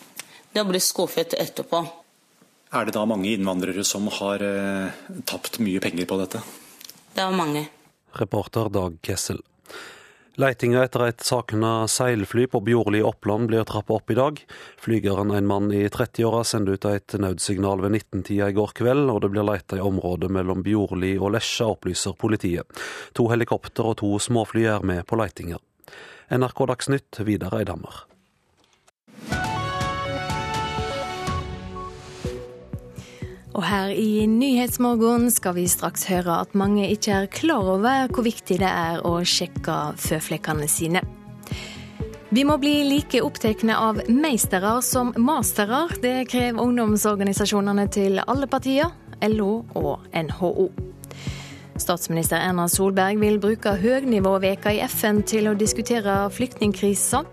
De 0.53 0.63
blir 0.65 0.81
skuffet 0.81 1.35
etterpå. 1.37 1.83
Er 2.73 2.87
det 2.87 2.95
da 2.97 3.05
mange 3.07 3.29
innvandrere 3.31 3.83
som 3.87 4.07
har 4.11 4.43
eh, 4.43 4.95
tapt 5.27 5.59
mye 5.63 5.79
penger 5.83 6.07
på 6.09 6.17
dette? 6.19 6.41
Det 7.13 7.23
er 7.23 7.35
mange. 7.35 7.67
Reporter 8.17 8.71
Dag 8.73 8.97
Kessel. 9.05 9.39
Leitinga 10.37 10.83
etter 10.85 11.01
et 11.07 11.23
savna 11.25 11.87
seilfly 11.89 12.43
på 12.53 12.59
Bjorli 12.61 12.99
i 12.99 13.05
Oppland 13.09 13.47
blir 13.49 13.63
trappa 13.65 13.95
opp 13.95 14.11
i 14.13 14.17
dag. 14.19 14.41
Flygeren, 14.77 15.31
en 15.33 15.47
mann 15.49 15.71
i 15.73 15.87
30-åra, 15.89 16.43
sendte 16.45 16.75
ut 16.77 16.85
et 16.85 17.15
nødsignal 17.17 17.81
ved 17.81 17.95
19-tida 17.97 18.51
i 18.51 18.53
går 18.53 18.75
kveld, 18.77 19.09
og 19.09 19.23
det 19.23 19.31
blir 19.33 19.47
leita 19.47 19.79
i 19.79 19.81
området 19.81 20.29
mellom 20.29 20.61
Bjorli 20.61 21.15
og 21.17 21.33
Lesja, 21.33 21.71
opplyser 21.73 22.13
politiet. 22.21 22.69
To 23.17 23.25
helikopter 23.31 23.89
og 23.89 23.97
to 24.03 24.11
småfly 24.21 24.67
er 24.75 24.85
med 24.85 25.07
på 25.09 25.17
leitinga. 25.17 25.57
NRK 26.29 26.63
Dagsnytt, 26.69 27.23
Vidar 27.25 27.57
Eidhammer. 27.57 28.05
Og 33.57 33.63
her 33.65 33.89
i 33.89 34.27
Nyhetsmorgen 34.29 35.31
skal 35.33 35.55
vi 35.57 35.63
straks 35.65 36.03
høre 36.11 36.43
at 36.43 36.51
mange 36.53 36.85
ikke 36.93 37.13
er 37.23 37.29
klar 37.33 37.65
over 37.73 38.11
hvor 38.13 38.27
viktig 38.27 38.59
det 38.61 38.69
er 38.69 39.01
å 39.01 39.15
sjekke 39.25 39.77
føflekkene 39.97 40.67
sine. 40.69 41.01
Vi 42.29 42.43
må 42.45 42.59
bli 42.61 42.83
like 42.85 43.23
opptatt 43.25 43.63
av 43.73 44.03
meistere 44.13 44.75
som 44.85 45.09
mastere. 45.17 45.87
Det 46.03 46.27
krever 46.29 46.61
ungdomsorganisasjonene 46.61 47.87
til 47.89 48.21
alle 48.27 48.45
partier, 48.51 48.91
LO 49.25 49.63
og 49.79 50.05
NHO. 50.13 50.67
Statsminister 51.81 52.37
Erna 52.37 52.67
Solberg 52.69 53.17
vil 53.23 53.39
bruke 53.41 53.73
høgnivåveka 53.81 54.75
i 54.75 54.83
FN 54.85 55.23
til 55.25 55.49
å 55.49 55.57
diskutere 55.57 56.27
flyktningkrisa. 56.35 57.23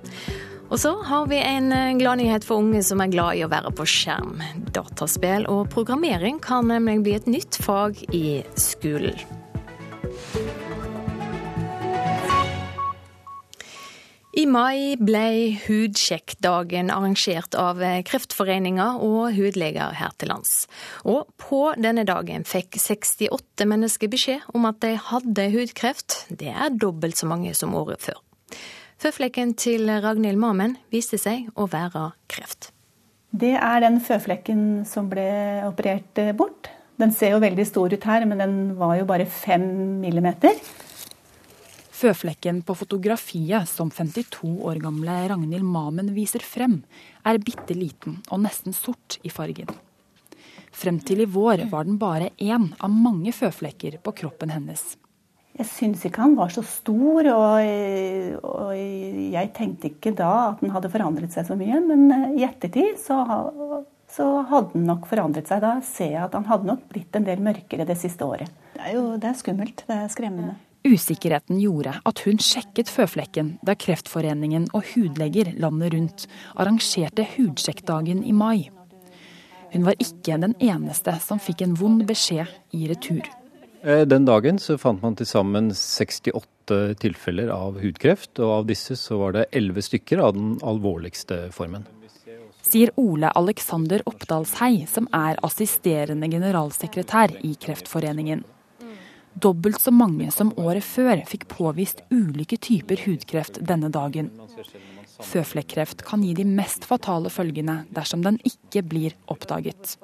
Og 0.75 0.81
så 0.83 0.91
har 1.07 1.29
vi 1.31 1.37
en 1.39 1.71
eh, 1.71 1.93
gladnyhet 1.95 2.43
for 2.43 2.59
unge 2.59 2.81
som 2.83 2.99
er 2.99 3.13
glad 3.13 3.39
i 3.39 3.45
å 3.47 3.51
være 3.53 3.71
på 3.79 3.85
skjerm. 3.87 4.41
Dataspill 4.75 5.47
og 5.47 5.69
programmering 5.71 6.41
kan 6.43 6.67
nemlig 6.67 6.97
bli 7.05 7.15
et 7.15 7.29
nytt 7.31 7.61
fag 7.63 8.01
i 8.11 8.41
skolen. 8.59 9.15
I 14.35 14.49
mai 14.51 14.99
ble 14.99 15.55
Hudsjekkdagen 15.63 16.91
arrangert 16.91 17.55
av 17.55 17.79
Kreftforeninga 18.11 18.97
og 18.99 19.31
hudleger 19.39 19.95
her 19.95 20.19
til 20.19 20.35
lands. 20.35 20.65
Og 21.07 21.31
på 21.39 21.69
denne 21.79 22.03
dagen 22.03 22.43
fikk 22.43 22.83
68 22.83 23.71
mennesker 23.71 24.11
beskjed 24.11 24.51
om 24.51 24.67
at 24.67 24.83
de 24.83 24.97
hadde 24.99 25.51
hudkreft. 25.55 26.25
Det 26.35 26.51
er 26.51 26.75
dobbelt 26.75 27.23
så 27.23 27.31
mange 27.31 27.55
som 27.55 27.79
året 27.79 28.03
før. 28.03 28.24
Føflekken 29.05 29.51
til 29.61 29.91
Ragnhild 30.01 30.39
Mamen 30.41 30.79
viste 30.89 31.19
seg 31.21 31.51
å 31.61 31.67
være 31.69 32.07
kreft. 32.33 32.71
Det 33.37 33.51
er 33.53 33.83
den 33.85 33.99
føflekken 34.01 34.63
som 34.89 35.11
ble 35.11 35.27
operert 35.67 36.17
bort. 36.39 36.71
Den 36.97 37.13
ser 37.13 37.35
jo 37.35 37.43
veldig 37.43 37.67
stor 37.69 37.93
ut 37.93 38.07
her, 38.09 38.25
men 38.25 38.41
den 38.41 38.57
var 38.81 38.95
jo 38.97 39.05
bare 39.11 39.29
fem 39.29 39.67
millimeter. 40.01 40.57
Føflekken 41.93 42.65
på 42.65 42.79
fotografiet 42.81 43.69
som 43.69 43.93
52 43.93 44.55
år 44.65 44.81
gamle 44.87 45.21
Ragnhild 45.35 45.69
Mamen 45.69 46.15
viser 46.17 46.41
frem, 46.41 46.81
er 47.29 47.45
bitte 47.45 47.77
liten 47.77 48.23
og 48.31 48.41
nesten 48.49 48.73
sort 48.73 49.21
i 49.21 49.29
fargen. 49.29 49.69
Frem 50.73 51.05
til 51.05 51.27
i 51.27 51.29
vår 51.29 51.69
var 51.69 51.85
den 51.85 52.01
bare 52.01 52.33
én 52.41 52.71
av 52.81 52.89
mange 52.89 53.37
føflekker 53.37 54.01
på 54.01 54.21
kroppen 54.25 54.57
hennes. 54.57 54.95
Jeg 55.55 55.69
syns 55.71 56.03
ikke 56.03 56.23
han 56.25 56.35
var 56.35 56.51
så 56.51 56.65
stor, 56.67 57.29
og, 57.31 57.67
og, 58.43 58.71
jeg 58.75 59.53
tenkte 59.55 59.93
ikke 59.93 60.11
da 60.19 60.31
at 60.49 60.65
han 60.65 60.73
hadde 60.75 60.91
forandret 60.91 61.35
seg 61.35 61.47
så 61.47 61.55
mye. 61.59 61.79
Men 61.87 62.35
i 62.35 62.43
ettertid 62.43 62.99
så, 62.99 63.21
så 64.11 64.29
hadde 64.51 64.75
han 64.75 64.89
nok 64.91 65.07
forandret 65.11 65.51
seg. 65.51 65.63
Da 65.63 65.77
ser 65.87 66.11
jeg 66.17 66.23
at 66.27 66.35
han 66.35 66.49
hadde 66.51 66.73
nok 66.73 66.83
blitt 66.91 67.15
en 67.15 67.29
del 67.29 67.43
mørkere 67.45 67.87
det 67.87 67.99
siste 68.01 68.27
året. 68.27 68.51
Det 68.75 68.83
er 68.83 68.97
jo 68.97 69.05
det 69.15 69.31
er 69.31 69.39
skummelt. 69.39 69.85
Det 69.87 70.01
er 70.01 70.11
skremmende. 70.11 70.57
Usikkerheten 70.85 71.63
gjorde 71.63 71.95
at 72.05 72.25
hun 72.27 72.43
sjekket 72.43 72.91
føflekken 72.93 73.55
da 73.65 73.73
Kreftforeningen 73.79 74.67
og 74.77 74.91
hudleger 74.91 75.55
landet 75.57 75.95
rundt 75.95 76.27
arrangerte 76.59 77.25
hudsjekkdagen 77.39 78.21
i 78.27 78.35
mai. 78.37 78.67
Hun 79.73 79.87
var 79.87 79.97
ikke 80.03 80.37
den 80.43 80.59
eneste 80.59 81.15
som 81.23 81.41
fikk 81.41 81.65
en 81.65 81.79
vond 81.79 82.05
beskjed 82.11 82.51
i 82.77 82.85
retur. 82.91 83.25
Eh, 83.85 84.07
den 84.07 84.25
dagen 84.25 84.59
så 84.59 84.79
fant 84.81 85.03
man 85.05 85.17
til 85.19 85.29
sammen 85.29 85.69
68 85.77 86.95
tilfeller 87.03 87.51
av 87.53 87.77
hudkreft, 87.83 88.39
og 88.41 88.53
av 88.61 88.71
disse 88.71 88.97
så 88.97 89.19
var 89.21 89.37
det 89.37 89.43
11 89.53 89.85
stykker 89.91 90.23
av 90.25 90.33
den 90.39 90.55
alvorligste 90.65 91.51
formen. 91.53 91.85
Sier 92.65 92.95
Ole 92.97 93.29
Alexander 93.37 94.01
Oppdalshei, 94.09 94.87
som 94.89 95.05
er 95.13 95.37
assisterende 95.45 96.31
generalsekretær 96.33 97.37
i 97.45 97.53
Kreftforeningen. 97.61 98.41
Dobbelt 99.35 99.83
så 99.83 99.93
mange 99.93 100.31
som 100.33 100.55
året 100.57 100.87
før 100.87 101.21
fikk 101.29 101.45
påvist 101.53 102.01
ulike 102.09 102.57
typer 102.57 103.05
hudkreft 103.05 103.61
denne 103.61 103.91
dagen. 103.93 104.31
Føflekkreft 105.21 106.07
kan 106.09 106.25
gi 106.25 106.33
de 106.39 106.47
mest 106.49 106.87
fatale 106.89 107.29
følgene 107.29 107.83
dersom 107.93 108.25
den 108.25 108.41
ikke 108.49 108.81
blir 108.87 109.19
oppdaget. 109.29 109.99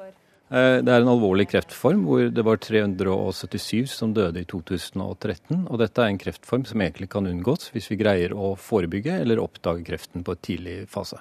Eh, 0.50 0.80
det 0.82 0.90
er 0.90 1.04
en 1.04 1.12
alvorlig 1.12 1.46
kreftform 1.52 2.02
hvor 2.08 2.24
det 2.34 2.42
var 2.46 2.58
377 2.58 3.92
som 3.92 4.14
døde 4.16 4.42
i 4.42 4.48
2013. 4.50 5.66
Og 5.70 5.78
dette 5.78 6.02
er 6.02 6.10
en 6.10 6.18
kreftform 6.18 6.64
som 6.66 6.82
egentlig 6.82 7.10
kan 7.12 7.28
unngås 7.30 7.70
hvis 7.74 7.90
vi 7.92 8.00
greier 8.00 8.34
å 8.34 8.56
forebygge 8.58 9.20
eller 9.22 9.42
oppdage 9.42 9.86
kreften 9.86 10.26
på 10.26 10.34
et 10.34 10.42
tidlig 10.48 10.78
fase. 10.90 11.20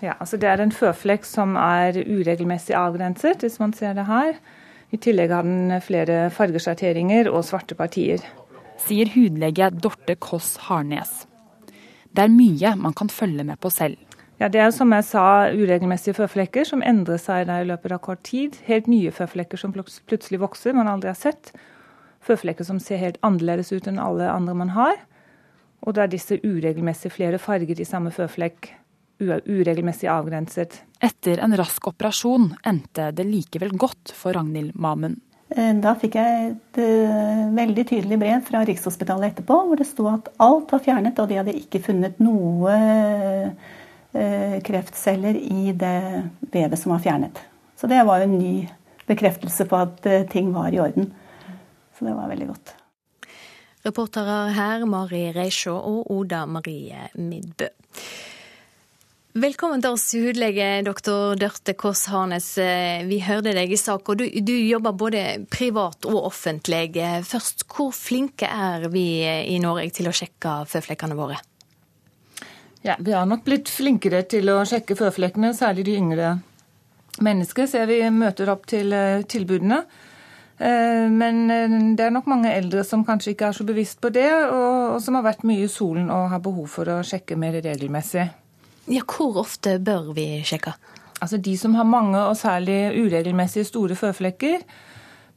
Ja, 0.00 0.16
altså 0.20 0.36
Det 0.40 0.48
er 0.48 0.60
en 0.60 0.72
føflekk 0.72 1.24
som 1.24 1.56
er 1.56 1.96
uregelmessig 1.96 2.76
avgrenset, 2.76 3.44
hvis 3.44 3.60
man 3.60 3.72
ser 3.76 3.94
det 3.96 4.08
her. 4.08 4.36
I 4.92 4.98
tillegg 5.00 5.32
har 5.32 5.44
den 5.44 5.80
flere 5.84 6.26
fargesjatteringer 6.32 7.30
og 7.32 7.44
svarte 7.48 7.76
partier. 7.76 8.20
Sier 8.80 9.08
hudlege 9.14 9.70
Dorte 9.72 10.18
Koss 10.20 10.54
Harnes. 10.68 11.24
Det 12.12 12.24
er 12.24 12.32
mye 12.32 12.76
man 12.80 12.94
kan 12.96 13.08
følge 13.12 13.44
med 13.44 13.60
på 13.60 13.72
selv. 13.72 13.96
Ja, 14.36 14.50
Det 14.52 14.60
er 14.60 14.70
som 14.70 14.92
jeg 14.92 15.04
sa, 15.08 15.48
uregelmessige 15.48 16.16
føflekker 16.18 16.66
som 16.68 16.82
endrer 16.84 17.16
seg 17.20 17.48
i 17.48 17.64
løpet 17.64 17.92
av 17.96 18.02
kort 18.04 18.22
tid. 18.22 18.58
Helt 18.66 18.86
nye 18.86 19.10
føflekker 19.10 19.56
som 19.56 19.72
plutselig 19.72 20.40
vokser, 20.42 20.76
man 20.76 20.90
aldri 20.92 21.08
har 21.08 21.16
sett. 21.16 21.54
Føflekker 22.20 22.66
som 22.68 22.80
ser 22.82 23.00
helt 23.00 23.20
annerledes 23.24 23.72
ut 23.72 23.86
enn 23.88 24.02
alle 24.02 24.28
andre 24.28 24.54
man 24.54 24.74
har. 24.76 24.98
Og 25.86 25.94
det 25.96 26.02
er 26.02 26.12
disse 26.12 26.36
uregelmessige 26.42 27.14
flere 27.14 27.40
farger 27.40 27.80
i 27.80 27.86
samme 27.88 28.12
føflekk, 28.12 28.74
uregelmessig 29.22 30.10
avgrenset. 30.12 30.82
Etter 31.00 31.40
en 31.40 31.56
rask 31.56 31.88
operasjon 31.88 32.50
endte 32.66 33.08
det 33.16 33.24
likevel 33.24 33.72
godt 33.72 34.12
for 34.12 34.36
Ragnhild 34.36 34.76
Mamen. 34.76 35.16
Eh, 35.54 35.72
da 35.80 35.94
fikk 35.96 36.18
jeg 36.18 36.50
et 36.50 36.82
uh, 36.82 37.46
veldig 37.56 37.86
tydelig 37.88 38.18
brev 38.20 38.44
fra 38.44 38.64
Rikshospitalet 38.66 39.32
etterpå, 39.32 39.60
hvor 39.68 39.80
det 39.80 39.86
sto 39.88 40.10
at 40.10 40.28
alt 40.42 40.74
var 40.74 40.82
fjernet, 40.84 41.20
og 41.22 41.30
de 41.30 41.40
hadde 41.40 41.56
ikke 41.56 41.84
funnet 41.86 42.20
noe 42.20 42.76
Eh, 42.76 43.74
kreftceller 44.66 45.36
i 45.36 45.72
det 45.76 45.98
vevet 46.52 46.80
som 46.80 46.94
var 46.94 47.04
fjernet. 47.04 47.40
Så 47.76 47.88
det 47.90 48.00
var 48.08 48.24
en 48.24 48.38
ny 48.38 48.66
bekreftelse 49.06 49.66
på 49.68 49.78
at 49.78 50.06
eh, 50.06 50.26
ting 50.30 50.52
var 50.54 50.74
i 50.74 50.80
orden. 50.80 51.12
Så 51.98 52.04
det 52.04 52.14
var 52.14 52.28
veldig 52.28 52.48
godt. 52.48 52.74
Reportere 53.86 54.38
her 54.56 54.86
Mari 54.88 55.28
Reisjå 55.34 55.76
og 55.76 56.10
Oda 56.10 56.44
Marie 56.50 57.06
Midbø. 57.14 57.68
Velkommen 59.36 59.82
til 59.84 59.92
oss, 59.92 60.06
hudlege 60.16 60.80
doktor 60.84 61.36
Dørte 61.36 61.74
Kåss 61.76 62.06
Harnes. 62.08 62.48
Eh, 62.58 63.04
vi 63.06 63.20
hørte 63.20 63.52
deg 63.52 63.72
i 63.72 63.78
sak, 63.80 64.08
og 64.08 64.22
du, 64.22 64.24
du, 64.40 64.54
jobber 64.56 64.96
både 64.96 65.24
privat 65.52 66.08
og 66.08 66.30
offentlig. 66.32 66.88
Først, 67.28 67.66
hvor 67.68 67.92
flinke 67.94 68.48
er 68.48 68.88
vi 68.92 69.06
i 69.28 69.60
Norge 69.62 69.92
til 70.00 70.08
å 70.08 70.16
sjekke 70.16 70.62
føflekkene 70.72 71.18
våre? 71.18 71.36
Ja, 72.86 72.94
Vi 72.98 73.12
har 73.12 73.26
nok 73.26 73.42
blitt 73.42 73.66
flinkere 73.66 74.20
til 74.30 74.46
å 74.52 74.60
sjekke 74.62 74.94
føflekkene, 74.94 75.48
særlig 75.58 75.88
de 75.88 75.94
yngre 75.98 76.28
mennesker. 77.18 77.66
Ser 77.66 77.88
vi 77.90 77.96
møter 78.14 78.52
opp 78.52 78.68
til 78.70 78.94
eh, 78.94 79.24
tilbudene. 79.26 79.80
Eh, 80.62 81.08
men 81.10 81.40
eh, 81.50 81.74
det 81.98 82.04
er 82.04 82.14
nok 82.14 82.28
mange 82.30 82.52
eldre 82.54 82.84
som 82.86 83.02
kanskje 83.08 83.32
ikke 83.32 83.48
er 83.48 83.56
så 83.58 83.66
bevisst 83.66 83.98
på 83.98 84.12
det, 84.14 84.28
og 84.54 85.00
som 85.02 85.18
har 85.18 85.26
vært 85.26 85.42
mye 85.50 85.66
i 85.66 85.72
solen 85.72 86.12
og 86.14 86.28
har 86.30 86.44
behov 86.44 86.68
for 86.76 86.92
å 86.94 87.00
sjekke 87.02 87.34
mer 87.34 87.58
regelmessig. 87.58 88.28
Ja, 88.86 89.02
Hvor 89.02 89.42
ofte 89.42 89.80
bør 89.82 90.12
vi 90.14 90.28
sjekke? 90.46 90.76
Altså 91.18 91.42
De 91.42 91.56
som 91.58 91.74
har 91.74 91.90
mange 91.90 92.22
og 92.22 92.38
særlig 92.38 92.94
uregelmessige 92.94 93.66
store 93.66 93.98
føflekker, 93.98 94.62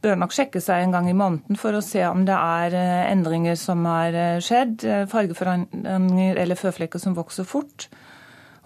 bør 0.03 0.19
nok 0.19 0.33
sjekke 0.35 0.61
seg 0.63 0.83
en 0.83 0.95
gang 0.95 1.09
i 1.11 1.17
måneden 1.17 1.59
for 1.59 1.75
å 1.75 1.83
se 1.83 2.01
om 2.07 2.23
det 2.27 2.35
er 2.35 2.75
eh, 2.77 3.11
endringer 3.11 3.59
som 3.59 3.83
har 3.89 4.15
eh, 4.15 4.39
skjedd, 4.43 4.85
eh, 4.87 5.05
fargeforandringer 5.11 6.39
eller 6.39 6.59
føflekker 6.59 7.01
som 7.01 7.17
vokser 7.17 7.47
fort. 7.47 7.89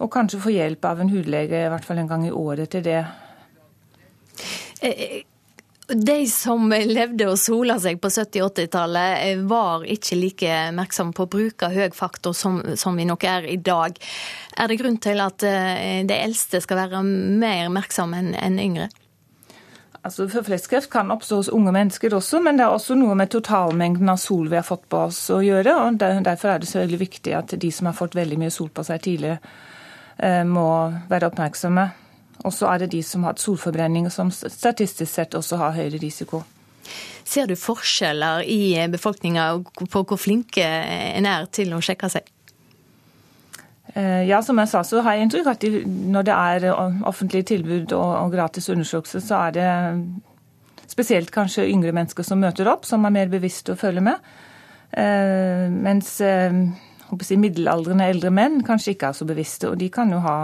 Og 0.02 0.10
kanskje 0.14 0.42
få 0.42 0.54
hjelp 0.54 0.86
av 0.86 1.02
en 1.02 1.10
hudlege 1.10 1.66
i 1.66 1.70
hvert 1.70 1.86
fall 1.86 2.02
en 2.02 2.10
gang 2.10 2.26
i 2.26 2.34
året 2.34 2.70
til 2.74 2.82
det. 2.86 3.02
De 5.94 6.16
som 6.28 6.66
levde 6.72 7.28
og 7.30 7.38
sola 7.38 7.76
seg 7.80 8.00
på 8.02 8.10
70-80-tallet, 8.10 9.44
var 9.48 9.84
ikke 9.94 10.18
like 10.18 10.56
merksomme 10.74 11.14
på 11.14 11.26
å 11.26 11.30
bruke 11.30 11.70
høy 11.70 11.94
faktor 11.94 12.34
som, 12.36 12.58
som, 12.80 12.98
vi 12.98 13.06
nok 13.06 13.24
er 13.30 13.46
i 13.52 13.56
dag. 13.60 13.96
Er 14.58 14.68
det 14.68 14.80
grunn 14.82 14.98
til 14.98 15.22
at 15.22 15.44
de 15.44 16.18
eldste 16.18 16.60
skal 16.64 16.82
være 16.82 17.04
mer 17.04 17.70
merksomme 17.72 18.24
enn 18.34 18.60
yngre? 18.60 18.90
Altså, 20.04 20.26
Føflekkreft 20.28 20.90
kan 20.92 21.08
oppstå 21.14 21.38
hos 21.38 21.48
unge 21.48 21.72
mennesker 21.72 22.12
også, 22.12 22.42
men 22.44 22.58
det 22.58 22.66
er 22.66 22.74
også 22.74 22.96
noe 23.00 23.14
med 23.16 23.30
totalmengden 23.32 24.10
av 24.12 24.18
sol 24.20 24.50
vi 24.52 24.58
har 24.58 24.66
fått 24.66 24.84
på 24.92 25.06
oss 25.06 25.20
å 25.32 25.38
gjøre. 25.40 25.72
og 25.80 25.96
Derfor 25.98 26.50
er 26.52 26.60
det 26.60 26.68
så 26.68 26.82
veldig 26.82 26.98
viktig 27.00 27.32
at 27.32 27.54
de 27.60 27.70
som 27.72 27.88
har 27.88 27.96
fått 27.96 28.16
veldig 28.18 28.36
mye 28.42 28.52
sol 28.52 28.68
på 28.68 28.84
seg 28.84 29.00
tidligere, 29.06 29.38
eh, 30.18 30.42
må 30.44 30.66
være 31.08 31.30
oppmerksomme. 31.32 31.86
Og 32.44 32.52
så 32.52 32.68
er 32.68 32.84
det 32.84 32.90
de 32.92 33.00
som 33.02 33.24
har 33.24 33.32
hatt 33.32 33.40
solforbrenning, 33.40 34.10
som 34.12 34.30
statistisk 34.30 35.08
sett 35.08 35.38
også 35.38 35.56
har 35.56 35.72
høyere 35.72 36.02
risiko. 36.02 36.42
Ser 37.24 37.48
du 37.48 37.56
forskjeller 37.56 38.44
i 38.44 38.76
befolkninga 38.92 39.48
på 39.88 40.04
hvor 40.04 40.20
flinke 40.20 40.64
en 41.16 41.24
er 41.24 41.48
til 41.48 41.72
å 41.72 41.80
sjekke 41.80 42.12
seg? 42.12 42.33
Eh, 43.94 44.24
ja, 44.26 44.40
som 44.42 44.58
jeg 44.58 44.70
sa, 44.72 44.82
så 44.82 45.02
har 45.06 45.14
jeg 45.14 45.28
inntrykk 45.28 45.50
at 45.52 45.64
når 45.86 46.26
det 46.26 46.34
er 46.34 46.64
eh, 46.72 47.02
offentlige 47.06 47.46
tilbud 47.52 47.92
og, 47.94 48.32
gratis 48.34 48.66
undersøkelse, 48.72 49.22
så 49.22 49.44
er 49.46 49.54
det 49.54 49.68
spesielt 50.90 51.30
kanskje 51.34 51.68
yngre 51.70 51.94
mennesker 51.94 52.26
som 52.26 52.42
møter 52.42 52.68
opp, 52.70 52.88
som 52.88 53.06
er 53.06 53.14
mer 53.14 53.30
bevisste 53.30 53.74
og 53.74 53.78
følger 53.78 54.02
med. 54.04 54.32
Eh, 54.98 55.70
mens 55.70 56.16
si, 56.18 57.38
middelaldrende 57.38 58.10
eldre 58.10 58.34
menn 58.34 58.64
kanskje 58.66 58.96
ikke 58.96 59.12
er 59.12 59.20
så 59.20 59.28
bevisste, 59.30 59.70
og 59.70 59.78
de 59.78 59.90
kan 59.94 60.10
jo 60.10 60.22
ha 60.24 60.38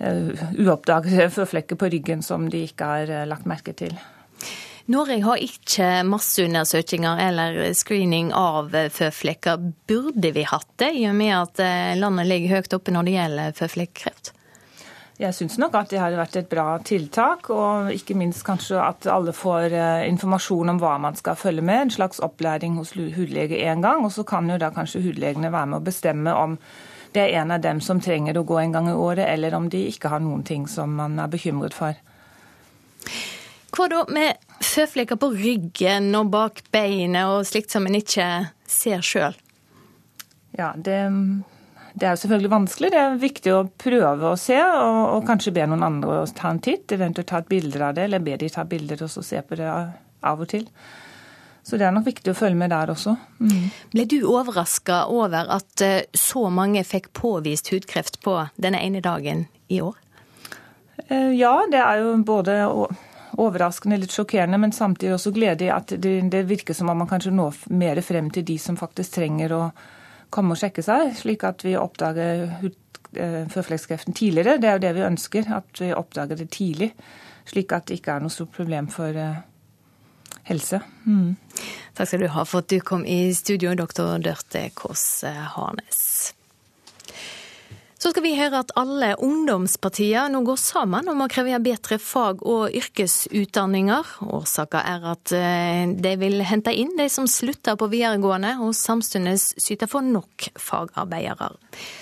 uoppdagede 0.00 1.28
føflekker 1.36 1.76
på 1.76 1.90
ryggen 1.92 2.22
som 2.24 2.46
de 2.48 2.64
ikke 2.68 2.92
har 2.92 3.28
lagt 3.28 3.48
merke 3.48 3.76
til. 3.76 3.96
Norge 4.86 5.20
har 5.22 5.40
ikke 5.44 5.88
masseundersøkelser 6.08 7.20
eller 7.26 7.60
screening 7.76 8.32
av 8.36 8.72
føflekker. 8.72 9.60
Burde 9.90 10.32
vi 10.34 10.44
hatt 10.48 10.70
det, 10.80 10.94
i 10.96 11.06
og 11.10 11.16
med 11.18 11.34
at 11.36 11.62
eh, 11.64 11.96
landet 12.00 12.30
ligger 12.30 12.60
høyt 12.60 12.76
oppe 12.76 12.94
når 12.94 13.08
det 13.08 13.16
gjelder 13.16 13.56
føflekkreft? 13.60 14.32
Jeg 15.20 15.36
syns 15.36 15.58
nok 15.60 15.74
at 15.76 15.90
det 15.92 15.98
har 16.00 16.14
vært 16.16 16.38
et 16.40 16.48
bra 16.48 16.78
tiltak, 16.80 17.50
og 17.52 17.90
ikke 17.92 18.16
minst 18.16 18.40
kanskje 18.46 18.78
at 18.80 19.04
alle 19.12 19.34
får 19.36 19.74
eh, 19.76 20.04
informasjon 20.08 20.72
om 20.72 20.80
hva 20.80 20.94
man 21.02 21.18
skal 21.18 21.36
følge 21.36 21.64
med. 21.66 21.82
En 21.82 21.92
slags 21.98 22.22
opplæring 22.24 22.78
hos 22.80 22.94
hudlege 22.96 23.60
én 23.60 23.84
gang, 23.84 24.06
og 24.06 24.14
så 24.16 24.24
kan 24.24 24.48
jo 24.48 24.56
da 24.56 24.72
kanskje 24.72 25.02
hudlegene 25.04 25.52
være 25.52 25.74
med 25.74 25.82
å 25.82 25.88
bestemme 25.90 26.32
om 26.32 26.56
det 27.12 27.26
er 27.26 27.40
en 27.42 27.50
av 27.50 27.60
dem 27.60 27.80
som 27.84 28.00
trenger 28.00 28.38
å 28.38 28.46
gå 28.46 28.56
en 28.62 28.72
gang 28.72 28.88
i 28.88 28.94
året, 28.96 29.26
eller 29.28 29.54
om 29.58 29.68
de 29.68 29.82
ikke 29.90 30.08
har 30.08 30.22
noen 30.24 30.44
ting 30.46 30.68
som 30.70 30.94
man 30.94 31.18
er 31.18 31.28
bekymret 31.28 31.74
for. 31.76 31.98
Hva 33.70 33.86
da 33.90 34.02
med 34.10 34.40
føflekker 34.64 35.18
på 35.20 35.30
ryggen 35.34 36.10
og 36.18 36.32
bak 36.32 36.64
beinet 36.74 37.30
og 37.30 37.46
slikt 37.48 37.72
som 37.72 37.86
en 37.86 37.98
ikke 38.00 38.26
ser 38.68 39.04
sjøl? 39.04 39.36
Ja, 40.58 40.72
det, 40.74 40.98
det, 41.94 42.06
er 42.06 42.14
jo 42.14 42.22
selvfølgelig 42.24 42.52
vanskelig. 42.52 42.90
Det 42.92 43.00
er 43.00 43.20
viktig 43.22 43.54
å 43.54 43.62
prøve 43.80 44.32
å 44.32 44.38
se, 44.40 44.58
og, 44.58 45.02
og 45.14 45.28
kanskje 45.28 45.54
be 45.56 45.68
noen 45.70 45.86
andre 45.86 46.22
å 46.24 46.26
ta 46.34 46.50
en 46.50 46.62
titt. 46.62 46.90
Eventuelt 46.96 47.30
ta 47.30 47.40
et 47.40 47.50
bilde 47.50 47.82
av 47.84 47.94
det, 47.96 48.08
eller 48.08 48.24
be 48.24 48.36
de 48.40 48.50
ta 48.52 48.66
bilder 48.68 49.06
og 49.06 49.12
så 49.12 49.24
se 49.26 49.42
på 49.46 49.60
det 49.60 49.70
av 49.70 50.42
og 50.42 50.50
til. 50.50 50.66
Så 51.62 51.76
det 51.78 51.86
er 51.86 51.94
nok 51.94 52.08
viktig 52.08 52.32
å 52.32 52.36
følge 52.36 52.58
med 52.58 52.72
der 52.72 52.90
også. 52.90 53.14
Mm. 53.38 53.68
Ble 53.92 54.06
du 54.08 54.18
overraska 54.24 55.04
over 55.12 55.50
at 55.54 55.84
eh, 55.84 56.06
så 56.16 56.48
mange 56.50 56.82
fikk 56.88 57.12
påvist 57.14 57.68
hudkreft 57.70 58.18
på 58.24 58.38
denne 58.56 58.80
ene 58.82 59.02
dagen 59.04 59.44
i 59.68 59.82
år? 59.84 59.98
Eh, 61.06 61.36
ja, 61.36 61.52
det 61.70 61.82
er 61.84 62.00
jo 62.00 62.16
både 62.26 62.56
overraskende, 63.38 63.98
litt 64.00 64.14
sjokkerende, 64.14 64.58
men 64.58 64.72
samtidig 64.72 65.14
også 65.14 65.32
gledelig 65.36 65.70
at 65.74 65.94
det, 66.02 66.14
det, 66.32 66.44
virker 66.48 66.76
som 66.76 66.90
om 66.90 67.02
man 67.02 67.10
kanskje 67.10 67.34
når 67.34 67.62
mer 67.70 68.00
frem 68.02 68.30
til 68.34 68.46
de 68.46 68.58
som 68.58 68.78
faktisk 68.80 69.18
trenger 69.18 69.54
å 69.54 69.62
komme 70.30 70.54
og 70.54 70.60
sjekke 70.60 70.82
seg, 70.86 71.12
slik 71.18 71.44
at 71.46 71.64
vi 71.66 71.76
oppdager 71.78 72.48
føflekkreften 73.50 74.14
tidligere. 74.14 74.58
Det 74.62 74.68
er 74.68 74.78
jo 74.78 74.84
det 74.86 74.94
vi 74.94 75.06
ønsker, 75.06 75.52
at 75.54 75.82
vi 75.82 75.92
oppdager 75.94 76.38
det 76.38 76.50
tidlig, 76.54 76.92
slik 77.50 77.72
at 77.74 77.88
det 77.88 77.98
ikke 77.98 78.16
er 78.16 78.22
noe 78.22 78.30
stort 78.30 78.54
problem 78.54 78.86
for 78.92 79.16
uh, 79.18 79.40
helse. 80.46 80.82
Mm. 81.06 81.34
Takk 81.98 82.12
skal 82.12 82.22
du 82.22 82.30
ha 82.30 82.46
for 82.46 82.62
at 82.62 82.70
du 82.70 82.78
kom 82.86 83.02
i 83.06 83.34
studio, 83.34 83.74
doktor 83.74 84.18
Dørte 84.22 84.68
Kåss 84.78 85.24
Harnes. 85.56 86.34
Så 88.00 88.14
skal 88.14 88.24
vi 88.24 88.30
høre 88.32 88.62
at 88.62 88.70
alle 88.80 89.10
ungdomspartier 89.20 90.30
nå 90.32 90.40
går 90.46 90.56
sammen 90.56 91.10
om 91.12 91.18
å 91.20 91.26
kreve 91.28 91.58
bedre 91.60 91.98
fag- 92.00 92.40
og 92.48 92.72
yrkesutdanninger. 92.72 94.14
Årsaken 94.24 94.88
er 94.88 95.04
at 95.10 95.34
eh, 95.36 95.82
de 95.92 96.14
vil 96.22 96.40
hente 96.48 96.72
inn 96.72 96.94
de 96.96 97.10
som 97.12 97.28
slutter 97.28 97.76
på 97.76 97.90
videregående, 97.92 98.54
og 98.64 98.72
samtidig 98.78 99.36
syte 99.36 99.84
for 99.90 100.00
nok 100.00 100.48
fagarbeidere. 100.56 101.52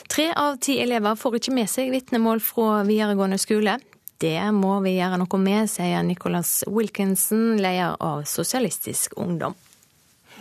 Tre 0.07 0.31
av 0.39 0.63
ti 0.63 0.79
elever 0.79 1.19
får 1.19 1.41
ikke 1.41 1.59
med 1.59 1.75
seg 1.75 1.91
vitnemål 1.91 2.47
fra 2.47 2.85
videregående 2.87 3.43
skole. 3.43 3.81
Det 4.23 4.39
må 4.55 4.79
vi 4.87 5.01
gjøre 5.01 5.19
noe 5.19 5.43
med, 5.43 5.67
sier 5.67 6.07
Nicholas 6.07 6.61
Wilkinson, 6.71 7.57
leder 7.59 7.99
av 7.99 8.23
Sosialistisk 8.31 9.19
Ungdom. 9.19 9.59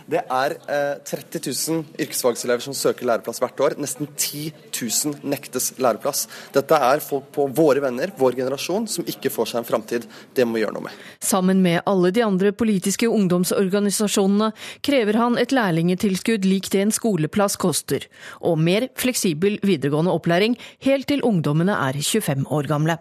Det 0.08 0.22
er 0.24 0.54
eh, 0.72 0.94
30 1.04 1.42
000 1.44 2.00
yrkesfagselever 2.00 2.64
som 2.64 2.76
søker 2.76 3.04
læreplass 3.08 3.42
hvert 3.42 3.60
år. 3.60 3.74
Nesten 3.80 4.08
10 4.08 4.54
000 4.72 5.18
nektes 5.28 5.74
læreplass. 5.76 6.24
Dette 6.54 6.78
er 6.88 7.02
folk 7.04 7.26
på 7.34 7.44
våre 7.52 7.82
venner, 7.84 8.14
vår 8.16 8.38
generasjon, 8.38 8.88
som 8.88 9.04
ikke 9.08 9.32
får 9.32 9.50
seg 9.52 9.60
en 9.60 9.68
framtid. 9.68 10.06
Det 10.32 10.46
må 10.48 10.56
vi 10.56 10.64
gjøre 10.64 10.78
noe 10.78 10.86
med. 10.86 11.02
Sammen 11.20 11.60
med 11.64 11.82
alle 11.84 12.12
de 12.16 12.24
andre 12.24 12.54
politiske 12.56 13.10
ungdomsorganisasjonene 13.12 14.54
krever 14.86 15.20
han 15.20 15.36
et 15.40 15.52
lærlingetilskudd 15.52 16.48
lik 16.48 16.72
det 16.72 16.86
en 16.86 16.94
skoleplass 16.94 17.58
koster, 17.60 18.08
og 18.40 18.56
mer 18.64 18.88
fleksibel 18.96 19.60
videregående 19.60 20.14
opplæring 20.14 20.56
helt 20.88 21.10
til 21.12 21.24
ungdommene 21.26 21.76
er 21.76 22.00
25 22.00 22.48
år 22.48 22.70
gamle. 22.70 22.96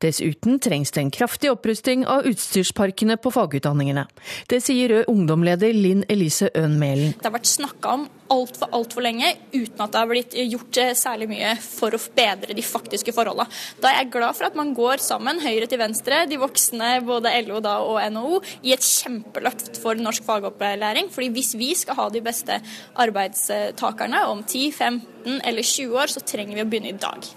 Dessuten 0.00 0.60
trengs 0.62 0.94
det 0.94 1.02
en 1.02 1.12
kraftig 1.14 1.50
opprusting 1.52 2.06
av 2.08 2.28
utstyrsparkene 2.30 3.18
på 3.20 3.32
fagutdanningene. 3.34 4.06
Det 4.48 4.62
sier 4.64 4.90
Rød 4.94 5.10
ungdomleder 5.12 5.74
Linn 5.76 6.06
Elise 6.08 6.50
Øhn 6.56 6.78
Mælen. 6.80 7.14
Det 7.18 7.28
har 7.28 7.36
vært 7.36 7.50
snakka 7.50 7.94
om 7.98 8.08
altfor 8.30 8.70
altfor 8.76 9.04
lenge 9.04 9.28
uten 9.52 9.82
at 9.82 9.92
det 9.92 10.00
har 10.00 10.10
blitt 10.10 10.36
gjort 10.52 10.78
eh, 10.80 10.92
særlig 10.98 11.28
mye 11.30 11.54
for 11.62 11.94
å 11.94 12.00
bedre 12.16 12.54
de 12.56 12.64
faktiske 12.64 13.14
forholdene. 13.14 13.50
Da 13.82 13.90
er 13.90 14.00
jeg 14.00 14.12
glad 14.14 14.38
for 14.38 14.48
at 14.48 14.58
man 14.58 14.72
går 14.76 15.02
sammen, 15.02 15.42
høyre 15.42 15.68
til 15.70 15.80
venstre, 15.82 16.22
de 16.30 16.38
voksne, 16.40 16.92
både 17.06 17.34
LO 17.46 17.60
og 17.60 17.98
NHO, 18.14 18.40
i 18.66 18.74
et 18.76 18.86
kjempeløft 18.86 19.80
for 19.82 19.98
norsk 19.98 20.26
fagopplæring. 20.26 21.10
Fordi 21.12 21.30
hvis 21.34 21.54
vi 21.58 21.72
skal 21.78 21.98
ha 21.98 22.08
de 22.12 22.24
beste 22.24 22.60
arbeidstakerne 23.00 24.24
om 24.30 24.44
10, 24.44 24.72
15 24.72 25.40
eller 25.44 25.62
20 25.62 26.00
år, 26.02 26.14
så 26.14 26.24
trenger 26.24 26.56
vi 26.56 26.64
å 26.64 26.70
begynne 26.70 26.94
i 26.94 27.00
dag. 27.00 27.30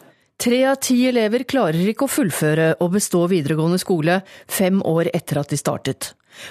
Tre 0.44 0.58
av 0.68 0.76
ti 0.84 0.98
elever 1.08 1.46
klarer 1.48 1.86
ikke 1.88 2.04
å 2.04 2.12
fullføre 2.12 2.66
og 2.84 2.98
bestå 2.98 3.22
videregående 3.32 3.78
skole 3.80 4.18
fem 4.52 4.82
år 4.84 5.08
etter 5.16 5.40
at 5.40 5.54
de 5.54 5.60
startet. 5.60 6.10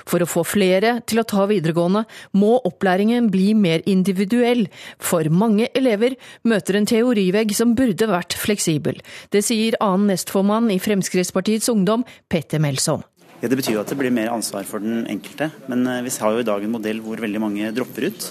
For 0.09 0.23
å 0.23 0.29
få 0.31 0.47
flere 0.49 0.95
til 1.05 1.21
å 1.21 1.27
ta 1.29 1.45
videregående, 1.51 2.07
må 2.33 2.55
opplæringen 2.65 3.29
bli 3.35 3.51
mer 3.59 3.85
individuell, 3.91 4.65
for 4.97 5.29
mange 5.29 5.69
elever 5.77 6.17
møter 6.49 6.79
en 6.79 6.89
teorivegg 6.89 7.53
som 7.59 7.77
burde 7.77 8.09
vært 8.09 8.39
fleksibel. 8.39 9.03
Det 9.29 9.45
sier 9.45 9.77
annen 9.85 10.15
nestformann 10.15 10.73
i 10.73 10.81
Fremskrittspartiets 10.81 11.69
Ungdom, 11.75 12.07
Petter 12.33 12.63
Melsom. 12.65 13.05
Ja, 13.43 13.49
Det 13.51 13.57
betyr 13.59 13.75
jo 13.75 13.81
at 13.83 13.91
det 13.91 13.97
blir 13.99 14.13
mer 14.15 14.31
ansvar 14.31 14.63
for 14.63 14.79
den 14.79 15.03
enkelte. 15.11 15.49
Men 15.67 15.83
eh, 15.91 16.05
vi 16.07 16.13
har 16.15 16.31
jo 16.31 16.43
i 16.45 16.47
dag 16.47 16.63
en 16.63 16.71
modell 16.71 17.01
hvor 17.03 17.19
veldig 17.19 17.41
mange 17.43 17.73
dropper 17.75 18.07
ut. 18.07 18.27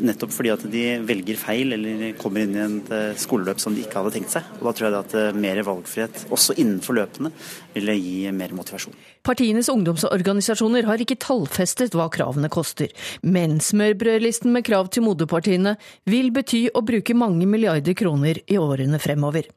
Nettopp 0.00 0.32
fordi 0.32 0.52
at 0.54 0.64
de 0.72 0.84
velger 1.04 1.36
feil 1.36 1.76
eller 1.76 2.14
kommer 2.16 2.46
inn 2.46 2.56
i 2.56 2.62
et 2.64 2.88
eh, 2.96 3.18
skoleløp 3.20 3.60
som 3.60 3.76
de 3.76 3.84
ikke 3.84 4.00
hadde 4.00 4.14
tenkt 4.14 4.32
seg. 4.32 4.48
Og 4.56 4.64
Da 4.64 4.72
tror 4.78 4.86
jeg 4.88 4.96
at 5.02 5.16
eh, 5.20 5.36
mer 5.36 5.60
valgfrihet, 5.66 6.22
også 6.32 6.56
innenfor 6.56 6.96
løpene, 6.96 7.34
ville 7.76 7.98
gi 8.00 8.32
mer 8.32 8.56
motivasjon. 8.56 8.96
Partienes 9.28 9.68
ungdomsorganisasjoner 9.68 10.88
har 10.88 11.04
ikke 11.04 11.18
tallfestet 11.20 11.92
hva 11.92 12.08
kravene 12.08 12.48
koster, 12.48 12.88
men 13.20 13.60
smørbrødlisten 13.60 14.56
med 14.56 14.64
krav 14.64 14.88
til 14.88 15.04
moderpartiene 15.04 15.76
vil 16.08 16.32
bety 16.32 16.70
å 16.72 16.80
bruke 16.86 17.12
mange 17.12 17.44
milliarder 17.44 17.92
kroner 17.98 18.40
i 18.48 18.56
årene 18.56 19.04
fremover. 19.04 19.52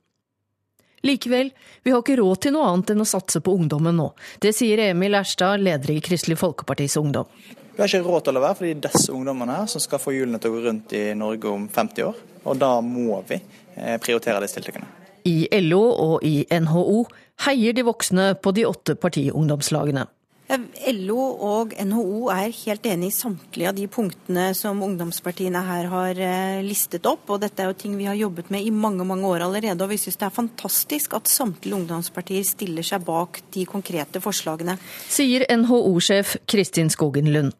Likevel, 1.01 1.51
vi 1.83 1.93
har 1.93 2.03
ikke 2.03 2.17
råd 2.19 2.41
til 2.43 2.55
noe 2.55 2.67
annet 2.71 2.93
enn 2.93 3.03
å 3.03 3.07
satse 3.07 3.41
på 3.43 3.53
ungdommen 3.55 3.95
nå. 3.99 4.09
Det 4.43 4.51
sier 4.55 4.81
Emil 4.89 5.15
Erstad, 5.19 5.63
leder 5.63 5.93
i 5.93 6.01
Kristelig 6.03 6.39
Folkepartis 6.41 6.97
Ungdom. 6.99 7.29
Vi 7.75 7.81
har 7.81 7.87
ikke 7.87 8.03
råd 8.03 8.25
til 8.27 8.35
å 8.35 8.43
være, 8.43 8.67
er 8.67 8.83
disse 8.83 9.13
ungdommene 9.15 9.61
her 9.61 9.69
som 9.71 9.79
skal 9.79 10.01
få 10.03 10.11
hjulene 10.11 10.41
til 10.43 10.51
å 10.51 10.57
gå 10.57 10.63
rundt 10.65 10.95
i 10.99 11.03
Norge 11.15 11.47
om 11.47 11.69
50 11.71 12.07
år. 12.09 12.17
Og 12.43 12.59
da 12.59 12.73
må 12.83 13.21
vi 13.29 13.39
eh, 13.39 13.95
prioritere 14.03 14.41
disse 14.43 14.59
tiltakene. 14.59 14.89
I 15.29 15.47
LO 15.63 15.81
og 15.93 16.25
i 16.27 16.43
NHO 16.51 17.05
heier 17.45 17.75
de 17.75 17.85
voksne 17.87 18.33
på 18.43 18.51
de 18.55 18.65
åtte 18.67 18.95
partiungdomslagene. 18.99 20.03
LO 20.49 21.19
og 21.45 21.75
NHO 21.77 22.29
er 22.33 22.49
helt 22.63 22.87
enig 22.89 23.11
i 23.11 23.13
samtlige 23.13 23.69
av 23.69 23.77
de 23.77 23.85
punktene 23.91 24.47
som 24.57 24.81
ungdomspartiene 24.81 25.61
her 25.67 25.89
har 25.91 26.21
eh, 26.25 26.61
listet 26.65 27.05
opp. 27.09 27.29
og 27.29 27.43
Dette 27.43 27.61
er 27.61 27.69
jo 27.69 27.77
ting 27.77 27.93
vi 27.99 28.07
har 28.09 28.17
jobbet 28.17 28.49
med 28.49 28.65
i 28.65 28.73
mange 28.73 29.05
mange 29.05 29.29
år 29.29 29.45
allerede. 29.45 29.83
og 29.83 29.93
Vi 29.93 29.99
syns 30.01 30.17
det 30.17 30.25
er 30.25 30.37
fantastisk 30.39 31.13
at 31.13 31.29
samtlige 31.29 31.77
ungdomspartier 31.77 32.47
stiller 32.47 32.85
seg 32.85 33.05
bak 33.05 33.43
de 33.53 33.67
konkrete 33.69 34.23
forslagene. 34.23 34.79
Sier 35.09 35.45
NHO-sjef 35.53 36.39
Kristin 36.49 36.89
Skogen 36.89 37.29
Lund. 37.29 37.53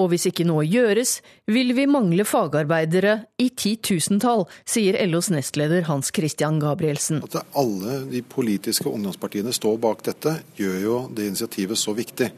Og 0.00 0.08
hvis 0.08 0.24
ikke 0.30 0.46
noe 0.48 0.64
gjøres, 0.64 1.18
vil 1.52 1.74
vi 1.76 1.84
mangle 1.90 2.24
fagarbeidere 2.24 3.18
i 3.42 3.50
titusentall, 3.52 4.46
sier 4.64 4.96
LOs 5.04 5.28
nestleder 5.34 5.84
Hans 5.90 6.08
Christian 6.16 6.56
Gabrielsen. 6.62 7.20
At 7.26 7.42
alle 7.52 7.98
de 8.08 8.22
politiske 8.24 8.88
ungdomspartiene 8.88 9.52
står 9.52 9.76
bak 9.82 10.00
dette, 10.08 10.38
gjør 10.56 10.78
jo 10.80 10.96
det 11.12 11.28
initiativet 11.28 11.80
så 11.80 11.92
viktig. 11.96 12.30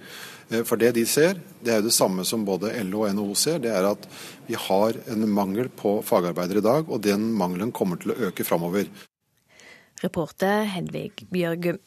Eh, 0.51 0.65
for 0.67 0.83
det 0.83 0.97
de 0.99 1.07
ser, 1.07 1.39
det 1.63 1.77
er 1.77 1.79
jo 1.79 1.89
det 1.89 1.95
samme 1.95 2.27
som 2.27 2.43
både 2.49 2.75
LO 2.89 3.05
og 3.05 3.15
NHO 3.15 3.39
ser, 3.39 3.63
det 3.63 3.71
er 3.71 3.87
at 3.93 4.09
vi 4.49 4.59
har 4.59 4.99
en 5.15 5.29
mangel 5.31 5.71
på 5.71 6.01
fagarbeidere 6.03 6.59
i 6.59 6.67
dag, 6.67 6.91
og 6.91 7.07
den 7.07 7.31
mangelen 7.39 7.71
kommer 7.73 8.03
til 8.03 8.17
å 8.17 8.19
øke 8.31 8.47
framover. 8.47 8.91
Reporter 10.03 10.67
Hedvig 10.75 11.29
Bjørgum. 11.31 11.79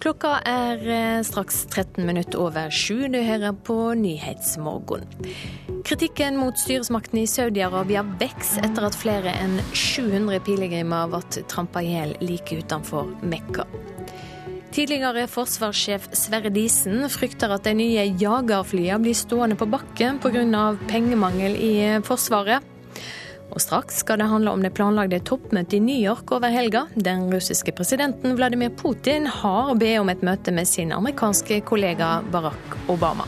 Klokka 0.00 0.38
er 0.48 0.80
eh, 0.88 1.22
straks 1.28 1.66
13 1.68 2.06
minutter 2.08 2.40
over 2.40 2.70
sju. 2.72 3.04
Du 3.12 3.18
hører 3.20 3.52
på 3.52 3.74
Nyhetsmorgen. 4.00 5.04
Kritikken 5.84 6.38
mot 6.40 6.56
styresmakten 6.56 7.20
i 7.20 7.26
Saudi-Arabia 7.28 8.00
vokser 8.22 8.64
etter 8.64 8.86
at 8.88 8.96
flere 8.96 9.34
enn 9.42 9.58
700 9.76 10.40
pilegrimer 10.46 11.10
ble 11.12 11.44
trampa 11.52 11.84
i 11.84 11.92
hjel 11.92 12.16
like 12.24 12.56
utenfor 12.62 13.12
Mekka. 13.20 13.68
Tidligere 14.72 15.26
forsvarssjef 15.28 16.08
Sverre 16.16 16.48
Disen 16.54 17.04
frykter 17.12 17.52
at 17.52 17.68
de 17.68 17.76
nye 17.76 18.08
jagerflyene 18.08 19.02
blir 19.04 19.18
stående 19.18 19.60
på 19.60 19.68
bakken 19.68 20.22
pga. 20.24 20.64
pengemangel 20.88 21.60
i 21.60 21.72
Forsvaret. 22.08 22.69
Og 23.50 23.60
straks 23.62 24.00
skal 24.04 24.20
det 24.20 24.30
handle 24.30 24.54
om 24.54 24.62
det 24.62 24.72
planlagte 24.76 25.20
toppmøtet 25.26 25.78
i 25.80 25.82
New 25.82 25.98
York 25.98 26.30
over 26.36 26.52
helga. 26.54 26.86
Den 26.94 27.28
russiske 27.32 27.74
presidenten 27.76 28.36
Vladimir 28.38 28.70
Putin 28.70 29.26
har 29.26 29.74
bedt 29.74 30.00
om 30.00 30.12
et 30.12 30.24
møte 30.26 30.54
med 30.54 30.68
sin 30.70 30.94
amerikanske 30.94 31.62
kollega 31.66 32.20
Barack 32.30 32.78
Obama. 32.88 33.26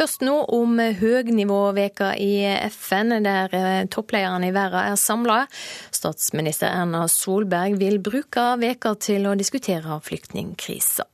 Først 0.00 0.22
nå 0.24 0.32
om 0.56 0.78
høgnivåveka 0.96 2.14
i 2.16 2.32
FN, 2.72 3.18
der 3.20 3.52
eh, 3.52 3.82
topplederne 3.92 4.48
i 4.48 4.54
verden 4.56 4.94
er 4.94 4.96
samla. 4.96 5.42
Statsminister 5.92 6.72
Erna 6.72 7.02
Solberg 7.12 7.76
vil 7.82 7.98
bruke 8.00 8.46
veka 8.62 8.94
til 8.96 9.28
å 9.28 9.36
diskutere 9.36 9.98
flyktningkrisa. 10.06 11.04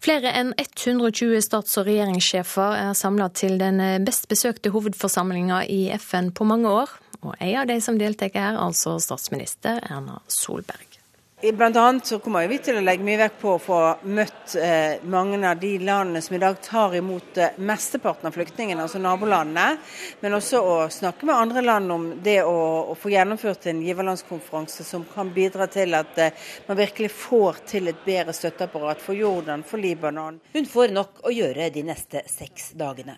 Flere 0.00 0.32
enn 0.32 0.54
120 0.56 1.42
stats- 1.44 1.76
og 1.76 1.84
regjeringssjefer 1.90 2.76
er 2.78 2.94
samla 2.96 3.28
til 3.36 3.58
den 3.60 3.82
best 4.06 4.30
besøkte 4.30 4.72
hovedforsamlinga 4.72 5.64
i 5.68 5.82
FN 6.00 6.32
på 6.32 6.48
mange 6.48 6.72
år. 6.72 6.94
Og 7.20 7.34
en 7.36 7.58
av 7.60 7.68
de 7.68 7.76
som 7.84 7.98
deltar 8.00 8.32
er 8.32 8.56
altså 8.56 8.96
statsminister 9.02 9.82
Erna 9.90 10.22
Solberg. 10.24 10.89
Blant 11.42 11.76
annet 11.76 12.06
så 12.06 12.18
kommer 12.18 12.48
vi 12.48 12.58
til 12.60 12.76
å 12.76 12.82
legge 12.84 13.04
mye 13.04 13.16
vekt 13.16 13.38
på 13.40 13.54
å 13.54 13.60
få 13.62 13.76
møtt 14.12 14.52
eh, 14.60 15.00
mange 15.08 15.38
av 15.48 15.56
de 15.56 15.70
landene 15.80 16.20
som 16.20 16.34
i 16.36 16.40
dag 16.42 16.58
tar 16.60 16.92
imot 16.98 17.40
eh, 17.40 17.54
mesteparten 17.56 18.28
av 18.28 18.36
flyktningene, 18.36 18.84
altså 18.84 19.00
nabolandene. 19.00 19.78
Men 20.20 20.36
også 20.36 20.60
å 20.60 20.74
snakke 20.92 21.24
med 21.24 21.40
andre 21.40 21.62
land 21.64 21.94
om 21.96 22.04
det 22.20 22.42
å, 22.44 22.92
få 22.92 23.14
gjennomført 23.14 23.70
en 23.72 23.80
giverlandskonferanse 23.86 24.84
som 24.84 25.08
kan 25.14 25.32
bidra 25.32 25.70
til 25.72 25.96
at 25.96 26.20
eh, 26.20 26.52
man 26.68 26.82
virkelig 26.82 27.08
får 27.22 27.64
til 27.72 27.88
et 27.88 28.04
bedre 28.04 28.36
støtteapparat 28.36 29.00
for 29.00 29.16
Jordan, 29.16 29.64
for 29.64 29.80
Libanon. 29.80 30.42
Hun 30.52 30.68
får 30.68 30.92
nok 30.92 31.24
å 31.24 31.32
gjøre 31.32 31.72
de 31.72 31.88
neste 31.88 32.26
seks 32.28 32.74
dagene. 32.76 33.16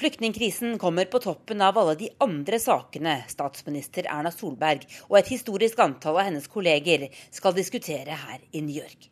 Flyktningkrisen 0.00 0.78
kommer 0.78 1.04
på 1.04 1.18
toppen 1.18 1.60
av 1.60 1.78
alle 1.78 1.94
de 1.94 2.06
andre 2.24 2.56
sakene 2.58 3.18
statsminister 3.28 4.06
Erna 4.08 4.30
Solberg 4.32 4.86
og 5.10 5.18
et 5.18 5.28
historisk 5.28 5.82
antall 5.84 6.16
av 6.16 6.24
hennes 6.24 6.46
kolleger 6.48 7.04
skal 7.28 7.52
diskutere 7.52 8.16
her 8.16 8.38
i 8.56 8.62
New 8.64 8.78
York. 8.80 9.10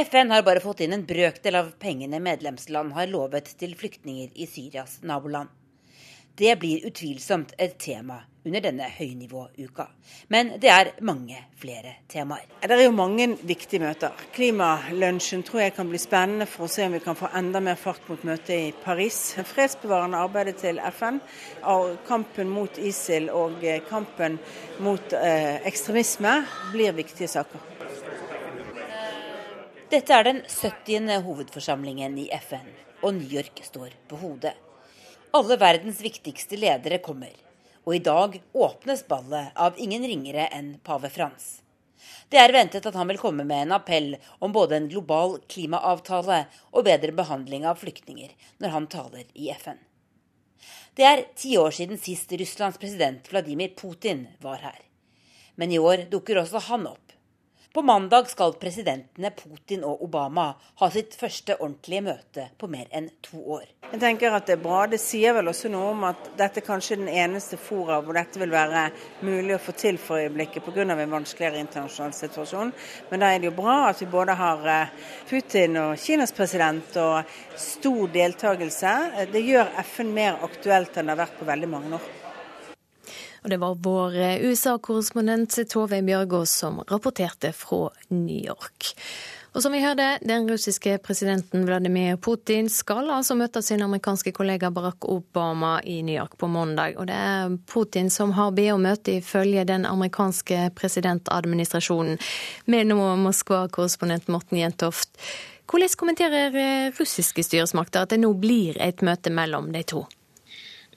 FN 0.00 0.32
har 0.32 0.46
bare 0.46 0.64
fått 0.64 0.80
inn 0.80 0.96
en 0.96 1.04
brøkdel 1.04 1.60
av 1.60 1.74
pengene 1.84 2.22
medlemsland 2.24 2.96
har 2.96 3.12
lovet 3.12 3.52
til 3.60 3.76
flyktninger 3.76 4.32
i 4.32 4.48
Syrias 4.48 5.02
naboland. 5.04 5.52
Det 6.38 6.56
blir 6.56 6.86
utvilsomt 6.86 7.54
et 7.58 7.78
tema 7.78 8.20
under 8.46 8.62
denne 8.62 8.86
høynivåuka. 8.94 9.86
Men 10.30 10.52
det 10.62 10.70
er 10.70 10.90
mange 11.02 11.40
flere 11.58 11.96
temaer. 12.08 12.44
Det 12.62 12.76
er 12.76 12.84
jo 12.84 12.92
mange 12.94 13.26
viktige 13.42 13.82
møter. 13.82 14.14
Klimalunsjen 14.36 15.42
tror 15.42 15.64
jeg 15.64 15.74
kan 15.74 15.90
bli 15.90 15.98
spennende 15.98 16.46
for 16.46 16.68
å 16.68 16.70
se 16.70 16.86
om 16.86 16.94
vi 16.94 17.00
kan 17.02 17.18
få 17.18 17.32
enda 17.40 17.58
mer 17.64 17.74
fart 17.80 18.06
mot 18.06 18.22
møtet 18.28 18.54
i 18.54 18.68
Paris. 18.84 19.18
Fredsbevarende 19.50 20.20
arbeidet 20.22 20.60
til 20.62 20.78
FN, 20.92 21.18
kampen 22.06 22.54
mot 22.54 22.78
ISIL 22.78 23.26
og 23.34 23.58
eh, 23.66 23.82
kampen 23.90 24.38
mot 24.84 25.18
eh, 25.18 25.58
ekstremisme 25.66 26.36
blir 26.70 26.94
viktige 26.96 27.32
saker. 27.34 27.66
Dette 29.90 30.14
er 30.14 30.30
den 30.30 30.40
70. 30.46 31.18
hovedforsamlingen 31.26 32.14
i 32.22 32.30
FN, 32.44 32.70
og 33.02 33.14
New 33.18 33.36
York 33.40 33.64
står 33.66 33.98
på 34.06 34.22
hodet. 34.22 34.54
Alle 35.30 35.58
verdens 35.60 35.98
viktigste 36.00 36.56
ledere 36.56 36.96
kommer, 37.04 37.32
og 37.84 37.92
i 37.92 38.00
dag 38.00 38.38
åpnes 38.56 39.02
ballet 39.08 39.50
av 39.60 39.76
ingen 39.76 40.06
ringere 40.08 40.46
enn 40.56 40.78
pave 40.80 41.10
Frans. 41.12 41.58
Det 42.32 42.40
er 42.40 42.54
ventet 42.54 42.86
at 42.88 42.96
han 42.96 43.10
vil 43.10 43.20
komme 43.20 43.44
med 43.44 43.66
en 43.66 43.74
appell 43.76 44.14
om 44.40 44.54
både 44.56 44.78
en 44.78 44.88
global 44.88 45.36
klimaavtale 45.52 46.38
og 46.72 46.86
bedre 46.88 47.12
behandling 47.12 47.66
av 47.68 47.76
flyktninger 47.82 48.32
når 48.64 48.72
han 48.72 48.88
taler 48.88 49.26
i 49.34 49.50
FN. 49.52 49.76
Det 50.96 51.04
er 51.04 51.26
ti 51.36 51.58
år 51.60 51.76
siden 51.76 52.00
sist 52.00 52.32
Russlands 52.32 52.80
president 52.80 53.28
Vladimir 53.28 53.76
Putin 53.76 54.24
var 54.40 54.64
her. 54.64 54.80
Men 55.60 55.72
i 55.72 55.78
år 55.78 56.06
dukker 56.08 56.40
også 56.40 56.64
han 56.70 56.88
opp 56.88 57.07
på 57.74 57.82
mandag 57.82 58.28
skal 58.30 58.54
presidentene 58.60 59.30
Putin 59.36 59.84
og 59.84 60.02
Obama 60.04 60.46
ha 60.80 60.88
sitt 60.90 61.16
første 61.18 61.56
ordentlige 61.58 62.04
møte 62.06 62.46
på 62.58 62.68
mer 62.70 62.88
enn 62.96 63.10
to 63.24 63.40
år. 63.58 63.66
Jeg 63.92 64.00
tenker 64.00 64.34
at 64.34 64.46
Det 64.48 64.54
er 64.56 64.62
bra. 64.62 64.86
Det 64.86 65.00
sier 65.00 65.34
vel 65.36 65.48
også 65.48 65.68
noe 65.68 65.90
om 65.92 66.04
at 66.08 66.30
dette 66.36 66.62
kanskje 66.64 66.94
er 66.96 67.02
den 67.02 67.08
eneste 67.24 67.58
fora 67.60 68.00
hvor 68.00 68.16
dette 68.16 68.40
vil 68.40 68.52
være 68.52 68.88
mulig 69.20 69.54
å 69.56 69.60
få 69.60 69.72
til 69.76 69.98
for 69.98 70.16
øyeblikket 70.16 70.64
pga. 70.64 70.82
en 70.82 71.10
vanskeligere 71.10 71.60
internasjonal 71.60 72.12
situasjon. 72.12 72.72
Men 73.10 73.20
da 73.20 73.32
er 73.32 73.38
det 73.38 73.50
jo 73.50 73.56
bra 73.62 73.88
at 73.88 74.00
vi 74.00 74.06
både 74.06 74.32
har 74.32 74.66
eh, 74.66 74.88
Putin 75.28 75.76
og 75.76 75.98
Kinas 75.98 76.32
president 76.32 76.96
og 76.96 77.24
stor 77.56 78.08
deltakelse. 78.08 79.28
Det 79.32 79.44
gjør 79.44 79.74
FN 79.84 80.14
mer 80.14 80.40
aktuelt 80.42 80.96
enn 80.96 81.06
det 81.06 81.16
har 81.16 81.26
vært 81.26 81.38
på 81.38 81.44
veldig 81.44 81.68
mange 81.68 81.94
år. 81.94 82.17
Og 83.42 83.50
det 83.52 83.60
var 83.62 83.78
vår 83.84 84.20
USA-korrespondent 84.44 85.60
Tove 85.70 86.02
Bjørgaas 86.02 86.54
som 86.64 86.80
rapporterte 86.88 87.52
fra 87.56 87.88
New 88.08 88.38
York. 88.44 88.94
Og 89.58 89.62
som 89.62 89.72
vi 89.72 89.80
hørte, 89.80 90.18
Den 90.22 90.48
russiske 90.50 90.98
presidenten 90.98 91.64
Vladimir 91.66 92.16
Putin 92.16 92.68
skal 92.68 93.08
altså 93.10 93.34
møte 93.34 93.62
sin 93.62 93.82
amerikanske 93.82 94.32
kollega 94.32 94.70
Barack 94.70 95.04
Obama 95.08 95.80
i 95.82 96.02
New 96.02 96.14
York 96.14 96.36
på 96.38 96.46
mandag. 96.46 96.94
Og 96.98 97.08
det 97.08 97.16
er 97.16 97.56
Putin 97.66 98.10
som 98.10 98.32
har 98.36 98.52
bedt 98.52 98.74
om 98.76 98.84
møte 98.86 99.16
ifølge 99.18 99.64
den 99.64 99.86
amerikanske 99.86 100.70
presidentadministrasjonen. 100.78 102.20
Med 102.66 102.86
nå 102.86 103.00
Moskva-korrespondent 103.24 104.28
Morten 104.28 104.60
Jentoft. 104.60 105.10
Hvordan 105.68 105.96
kommenterer 105.96 106.54
eh, 106.54 106.92
russiske 107.00 107.42
styresmakter 107.42 108.04
at 108.04 108.14
det 108.14 108.20
nå 108.22 108.30
blir 108.38 108.78
et 108.80 109.02
møte 109.02 109.32
mellom 109.32 109.72
de 109.72 109.82
to? 109.82 110.06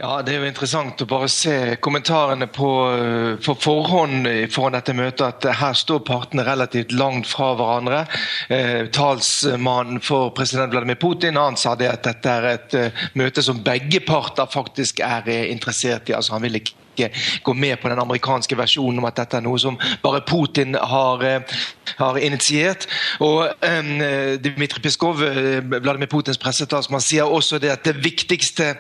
Ja, 0.02 0.16
Det 0.26 0.34
er 0.34 0.40
jo 0.42 0.48
interessant 0.50 1.02
å 1.04 1.06
bare 1.06 1.28
se 1.30 1.76
kommentarene 1.78 2.48
på, 2.50 2.70
eh, 2.90 3.36
på 3.38 3.54
forhånd 3.54 4.26
foran 4.50 4.74
dette 4.74 4.96
møtet. 4.98 5.22
At 5.22 5.46
her 5.60 5.74
står 5.78 6.00
partene 6.00 6.42
relativt 6.42 6.92
langt 6.92 7.28
fra 7.30 7.54
hverandre. 7.54 8.08
Eh, 8.50 8.88
talsmannen 8.88 10.02
for 10.02 10.32
president 10.32 10.74
Vladimir 10.74 10.96
Putin 10.96 11.38
han 11.38 11.56
sa 11.56 11.76
det 11.76 11.92
at 11.92 12.02
dette 12.02 12.26
er 12.26 12.44
et 12.50 12.74
uh, 12.74 12.90
møte 13.14 13.44
som 13.44 13.62
begge 13.62 14.00
parter 14.00 14.50
faktisk 14.50 15.02
er 15.06 15.22
interessert 15.52 16.10
i. 16.10 16.14
altså 16.14 16.34
Han 16.34 16.42
vil 16.42 16.56
ikke 16.56 17.12
gå 17.44 17.54
med 17.54 17.80
på 17.80 17.90
den 17.90 18.00
amerikanske 18.00 18.58
versjonen 18.58 18.98
om 18.98 19.06
at 19.06 19.16
dette 19.16 19.38
er 19.38 19.42
noe 19.46 19.60
som 19.60 19.78
bare 20.02 20.26
Putin 20.26 20.74
har, 20.74 21.46
har 21.98 22.18
initiert. 22.18 22.88
Og 23.20 23.54
um, 23.62 24.02
Piskov, 24.82 25.22
Vladimir 25.22 26.10
Putins 26.10 26.42
pressetalsmann, 26.42 27.02
sier 27.02 27.30
også 27.30 27.60
det 27.60 27.70
at 27.70 27.86
det 27.86 28.02
viktigste 28.04 28.76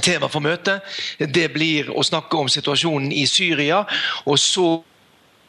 tema 0.00 0.28
for 0.28 0.44
møtet. 0.44 0.82
Det 1.18 1.48
blir 1.52 1.90
å 1.90 2.04
snakke 2.04 2.36
om 2.36 2.48
situasjonen 2.48 3.12
i 3.12 3.26
Syria. 3.26 3.84
og 4.24 4.38
så 4.38 4.82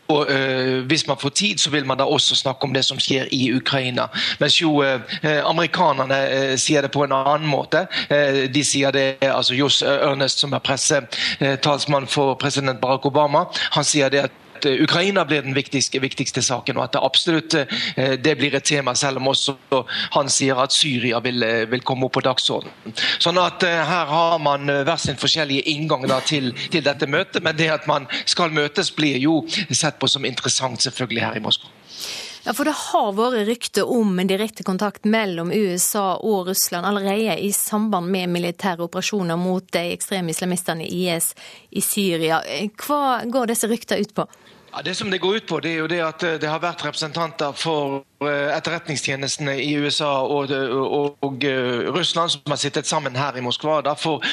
og 0.08 0.26
øh, 0.30 0.86
Hvis 0.86 1.08
man 1.08 1.18
får 1.20 1.30
tid, 1.30 1.58
så 1.58 1.70
vil 1.70 1.86
man 1.86 1.98
da 1.98 2.04
også 2.04 2.36
snakke 2.36 2.64
om 2.64 2.74
det 2.74 2.86
som 2.86 3.00
skjer 3.00 3.28
i 3.32 3.54
Ukraina. 3.54 4.08
Mens 4.40 4.62
jo 4.62 4.84
øh, 4.84 5.00
amerikanerne 5.24 6.52
øh, 6.52 6.58
sier 6.58 6.82
det 6.82 6.92
på 6.92 7.04
en 7.04 7.12
annen 7.12 7.50
måte. 7.50 7.88
de 8.54 8.64
sier 8.64 8.92
det, 8.92 9.18
altså 9.22 9.54
Johs 9.54 9.82
Ernest, 9.82 10.40
som 10.40 10.54
er 10.54 10.60
pressetalsmann 10.60 12.08
for 12.08 12.34
president 12.34 12.82
Barack 12.82 13.06
Obama, 13.06 13.44
han 13.72 13.84
sier 13.84 14.10
det 14.10 14.18
at 14.18 14.32
Eh, 14.66 14.84
Ukraina 14.84 15.26
blir 15.26 15.42
den 15.42 15.56
viktigste, 15.56 16.00
viktigste, 16.00 16.42
saken, 16.42 16.78
og 16.78 16.88
at 16.88 16.96
det 16.96 17.04
absolutt 17.04 17.56
eh, 17.58 18.16
det 18.22 18.38
blir 18.40 18.56
et 18.56 18.66
tema, 18.68 18.96
selv 18.96 19.22
om 19.22 19.32
også 19.32 19.56
han 20.16 20.30
sier 20.32 20.60
at 20.62 20.76
Syria 20.76 21.20
vil, 21.24 21.44
eh, 21.44 21.66
vil 21.70 21.86
komme 21.86 22.08
opp 22.08 22.18
på 22.18 22.26
dagsordenen. 22.26 22.96
Sånn 23.20 23.40
at 23.42 23.64
Her 23.68 24.10
har 24.10 24.38
man 24.40 24.70
hver 24.70 25.00
sin 25.02 25.18
forskjellige 25.20 25.68
inngang 25.70 26.06
til, 26.26 26.54
til, 26.72 26.84
dette 26.84 27.08
møtet, 27.08 27.44
men 27.44 27.58
det 27.58 27.70
at 27.74 27.88
man 27.88 28.08
skal 28.26 28.54
møtes, 28.54 28.92
blir 28.92 29.20
jo 29.22 29.42
sett 29.72 30.00
på 30.00 30.08
som 30.08 30.26
interessant 30.26 30.82
selvfølgelig 30.82 31.26
her 31.26 31.38
i 31.38 31.44
Moskva. 31.44 31.77
Ja, 32.48 32.54
For 32.56 32.64
det 32.64 32.78
har 32.80 33.10
vært 33.12 33.42
rykter 33.50 33.90
om 33.92 34.14
en 34.22 34.30
direkte 34.30 34.64
kontakt 34.64 35.04
mellom 35.04 35.50
USA 35.52 36.14
og 36.16 36.48
Russland 36.48 36.88
allerede 36.88 37.34
i 37.44 37.50
samband 37.52 38.08
med 38.08 38.32
militære 38.32 38.86
operasjoner 38.86 39.36
mot 39.36 39.68
de 39.76 39.82
ekstreme 39.92 40.32
islamistene 40.32 40.88
i 40.88 41.02
IS 41.10 41.34
i 41.76 41.84
Syria. 41.84 42.40
Hva 42.80 43.26
går 43.28 43.52
disse 43.52 43.68
ryktene 43.68 44.00
ut 44.00 44.16
på? 44.16 44.24
Ja, 44.72 44.80
det 44.86 44.96
som 44.96 45.12
det 45.12 45.20
går 45.20 45.42
ut 45.42 45.48
på, 45.50 45.60
det 45.60 45.74
er 45.74 45.82
jo 45.82 45.90
det 45.92 46.00
at 46.06 46.24
eh, 46.24 46.40
det 46.40 46.48
har 46.48 46.64
vært 46.64 46.86
representanter 46.88 47.52
for 47.52 48.06
etterretningstjenestene 48.26 49.54
i 49.62 49.76
USA 49.78 50.10
og, 50.26 50.50
og, 50.52 51.18
og, 51.22 51.44
eh, 51.46 51.86
Russland 51.94 52.32
som 52.34 52.42
har 52.50 52.58
sittet 52.58 52.88
sammen 52.90 53.16
her 53.16 53.38
i 53.38 53.44
Moskva 53.46 53.78
da, 53.86 53.94
for 53.94 54.24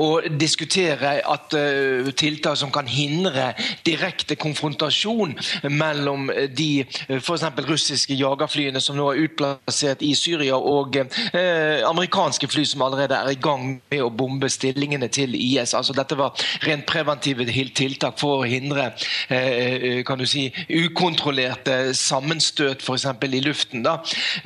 å 0.00 0.06
diskutere 0.40 1.18
at 1.20 1.54
uh, 1.54 2.08
tiltak 2.16 2.56
som 2.58 2.72
kan 2.74 2.88
hindre 2.88 3.52
direkte 3.86 4.34
konfrontasjon 4.40 5.34
mellom 5.70 6.30
de 6.56 6.86
f.eks. 7.18 7.44
russiske 7.68 8.16
jagerflyene 8.16 8.80
som 8.82 8.96
nå 8.98 9.10
er 9.12 9.20
utplassert 9.26 10.02
i 10.02 10.14
Syria, 10.18 10.56
og 10.56 10.96
uh, 10.96 11.84
amerikanske 11.90 12.48
fly 12.50 12.64
som 12.66 12.82
allerede 12.86 13.18
er 13.18 13.34
i 13.34 13.38
gang 13.40 13.76
med 13.92 14.02
å 14.02 14.10
bombe 14.10 14.48
stillingene 14.50 15.10
til 15.12 15.36
IS. 15.36 15.76
Altså, 15.76 15.94
dette 15.94 16.18
var 16.18 16.32
rent 16.64 16.88
preventive 16.88 17.46
tiltak 17.76 18.18
for 18.18 18.40
å 18.40 18.48
hindre 18.48 18.88
uh, 18.96 20.00
kan 20.08 20.18
du 20.18 20.26
si, 20.28 20.48
ukontrollerte 20.72 21.92
sammenstøt 21.98 22.82
f.eks 22.82 23.06
i 23.34 23.42
luften. 23.44 23.82
Da. 23.84 23.98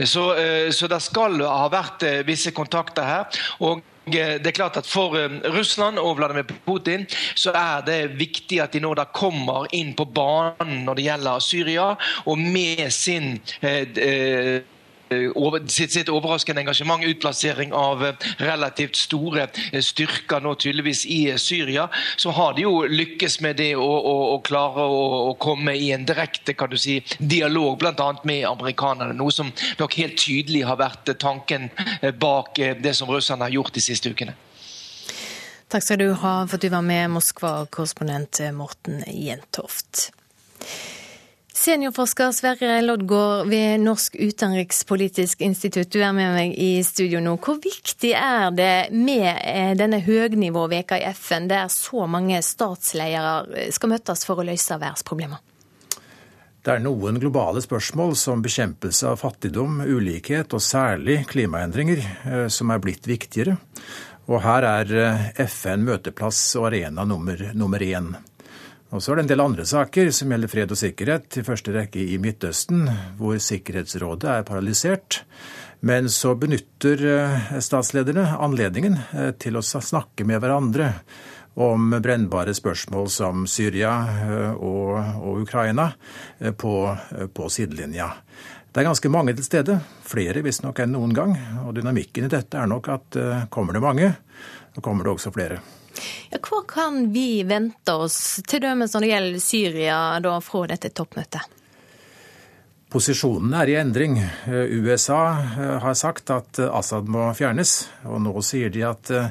Så, 0.05 0.32
eh, 0.39 0.70
så 0.70 0.89
det 0.91 1.01
skal 1.05 1.41
ha 1.45 1.68
vært 1.72 2.05
eh, 2.07 2.24
visse 2.26 2.53
kontakter 2.57 3.07
her. 3.07 3.41
og 3.61 3.82
eh, 4.07 4.39
det 4.41 4.53
er 4.53 4.57
klart 4.57 4.78
at 4.80 4.89
For 4.89 5.16
Russland 5.53 6.01
og 6.01 6.16
Vladimir 6.18 6.49
Putin 6.66 7.07
så 7.34 7.53
er 7.53 7.84
det 7.86 7.99
viktig 8.18 8.62
at 8.64 8.72
de 8.72 8.80
nå 8.80 8.95
da 8.97 9.05
kommer 9.12 9.68
inn 9.76 9.95
på 9.97 10.09
banen 10.09 10.84
når 10.86 10.99
det 10.99 11.07
gjelder 11.11 11.45
Syria, 11.45 11.89
og 12.24 12.39
med 12.41 12.89
sin 12.95 13.36
eh, 13.61 14.64
Eh, 15.11 15.66
sitt, 15.66 15.92
sitt, 15.92 16.09
overraskende 16.09 16.61
engasjement, 16.61 17.04
utplassering 17.04 17.72
av 17.72 18.04
eh, 18.06 18.14
relativt 18.36 18.96
store 18.96 19.46
eh, 19.72 19.80
styrker 19.82 20.42
nå 20.44 20.54
tydeligvis 20.61 21.06
i 21.06 21.38
Syria, 21.40 21.88
så 22.16 22.32
har 22.36 22.56
de 22.56 22.66
jo 22.66 22.82
lykkes 22.84 23.40
med 23.40 23.56
det 23.56 23.70
å, 23.76 23.86
å, 23.86 24.16
å 24.34 24.38
klare 24.44 24.84
å, 24.84 24.98
å, 25.30 25.32
komme 25.40 25.72
i 25.76 25.90
en 25.96 26.04
direkte 26.09 26.52
kan 26.59 26.68
du 26.68 26.76
si, 26.80 26.98
dialog 27.18 27.78
bl.a. 27.80 28.11
med 28.28 28.44
amerikanerne. 28.50 29.16
Noe 29.16 29.32
som 29.32 29.52
nok 29.78 29.96
helt 29.96 30.18
tydelig 30.20 30.66
har 30.68 30.76
vært 30.80 31.14
tanken 31.20 31.70
bak 32.20 32.61
det 32.82 32.92
som 32.96 33.09
russerne 33.09 33.46
har 33.46 33.54
gjort 33.54 33.72
de 33.78 33.84
siste 33.84 34.12
ukene. 34.12 34.36
Takk 35.68 35.84
skal 35.84 36.00
du 36.00 36.11
ha 36.12 36.34
for 36.48 36.56
at 36.56 36.64
du 36.64 36.70
var 36.72 36.84
med, 36.84 37.11
Moskva-korrespondent 37.16 38.40
Morten 38.56 39.02
Jentoft. 39.09 40.09
Seniorforsker 41.59 42.30
Sverre 42.32 42.76
Loddgaard 42.84 43.48
ved 43.50 43.80
Norsk 43.82 44.14
utenrikspolitisk 44.14 45.40
institutt, 45.42 45.90
du 45.90 45.98
er 45.98 46.12
med 46.14 46.36
meg 46.36 46.52
i 46.54 46.84
studio 46.86 47.18
nå. 47.24 47.32
Hvor 47.42 47.59
viktig 47.59 48.12
er 48.14 48.52
det 48.54 48.94
med 48.94 49.26
eh, 49.26 49.72
denne 49.78 49.98
høgnivåveka 50.04 51.00
i 51.00 51.09
FN, 51.18 51.48
der 51.50 51.66
så 51.72 52.06
mange 52.06 52.38
statsledere 52.46 53.66
skal 53.74 53.90
møtes 53.90 54.22
for 54.28 54.38
å 54.38 54.46
løse 54.46 54.78
verdensproblemer? 54.78 55.42
Det 56.62 56.76
er 56.76 56.84
noen 56.84 57.18
globale 57.18 57.62
spørsmål 57.64 58.14
som 58.18 58.44
bekjempelse 58.44 59.11
av 59.11 59.18
fattigdom, 59.24 59.82
ulikhet 59.82 60.54
og 60.54 60.62
særlig 60.62 61.24
klimaendringer 61.32 62.04
eh, 62.06 62.46
som 62.54 62.70
er 62.70 62.86
blitt 62.86 63.11
viktigere. 63.11 63.59
Og 64.30 64.44
her 64.46 64.70
er 64.76 64.96
eh, 65.02 65.28
FN 65.48 65.82
møteplass 65.90 66.52
og 66.61 66.70
arena 66.70 67.09
nummer, 67.09 67.48
nummer 67.50 67.82
én. 67.82 68.12
Og 68.89 69.03
så 69.05 69.12
er 69.12 69.18
det 69.18 69.26
en 69.26 69.32
del 69.34 69.43
andre 69.45 69.64
saker 69.68 70.09
som 70.16 70.30
gjelder 70.32 70.49
fred 70.49 70.70
og 70.72 70.78
sikkerhet, 70.80 71.36
i 71.36 71.45
første 71.45 71.74
rekke 71.74 72.01
i 72.01 72.16
Midtøsten, 72.22 72.86
hvor 73.18 73.36
Sikkerhetsrådet 73.36 74.30
er 74.32 74.47
paralysert. 74.49 75.20
Men 75.84 76.09
så 76.11 76.32
benytter 76.34 77.05
eh, 77.07 77.51
statslederne 77.62 78.24
anledningen 78.41 78.97
eh, 79.12 79.30
til 79.39 79.61
å 79.61 79.62
snakke 79.62 80.24
med 80.26 80.41
hverandre 80.43 80.89
om 81.61 81.93
brennbare 82.01 82.55
spørsmål 82.57 83.11
som 83.12 83.45
Syria 83.51 83.93
eh, 84.24 84.57
og, 84.57 84.97
og 85.20 85.45
Ukraina 85.45 85.91
på, 86.57 86.74
på 87.34 87.53
sidelinja. 87.53 88.09
Det 88.72 88.82
er 88.82 88.89
ganske 88.89 89.12
mange 89.12 89.36
til 89.36 89.47
stede, 89.47 89.80
flere 90.07 90.43
visstnok 90.45 90.80
enn 90.80 90.97
noen 90.97 91.12
gang. 91.12 91.36
Og 91.66 91.76
dynamikken 91.76 92.26
i 92.26 92.32
dette 92.32 92.57
er 92.57 92.70
nok 92.70 92.89
at 92.95 93.20
kommer 93.53 93.76
det 93.76 93.84
mange, 93.84 94.14
så 94.74 94.84
kommer 94.84 95.05
det 95.05 95.16
også 95.18 95.34
flere. 95.34 95.61
Ja, 96.30 96.41
hva 96.43 96.62
kan 96.68 97.07
vi 97.12 97.43
vente 97.49 97.95
oss, 97.95 98.41
dømes 98.47 98.95
når 98.95 99.05
det 99.05 99.12
gjelder 99.12 99.43
Syria, 99.43 100.01
da, 100.24 100.34
fra 100.45 100.66
dette 100.70 100.93
toppmøtet? 100.95 101.55
Posisjonen 102.89 103.53
er 103.53 103.68
i 103.68 103.74
endring. 103.76 104.14
USA 104.49 105.22
eh, 105.36 105.74
har 105.84 105.97
sagt 105.99 106.30
at 106.32 106.61
Assad 106.72 107.11
må 107.12 107.26
fjernes, 107.36 107.82
og 108.09 108.22
nå 108.24 108.32
sier 108.41 108.72
de 108.72 108.86
at 108.89 109.11
eh, 109.12 109.28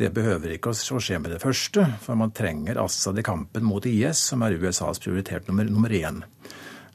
det 0.00 0.10
behøver 0.16 0.54
ikke 0.54 0.72
å 0.72 1.00
skje 1.00 1.18
med 1.20 1.32
det 1.34 1.42
første, 1.42 1.86
for 2.04 2.16
man 2.16 2.32
trenger 2.36 2.80
Assad 2.80 3.18
i 3.20 3.24
kampen 3.24 3.64
mot 3.64 3.84
IS, 3.88 4.20
som 4.30 4.44
er 4.44 4.56
USAs 4.56 5.00
prioritert 5.00 5.48
nummer, 5.48 5.68
nummer 5.68 5.92
én. 5.96 6.22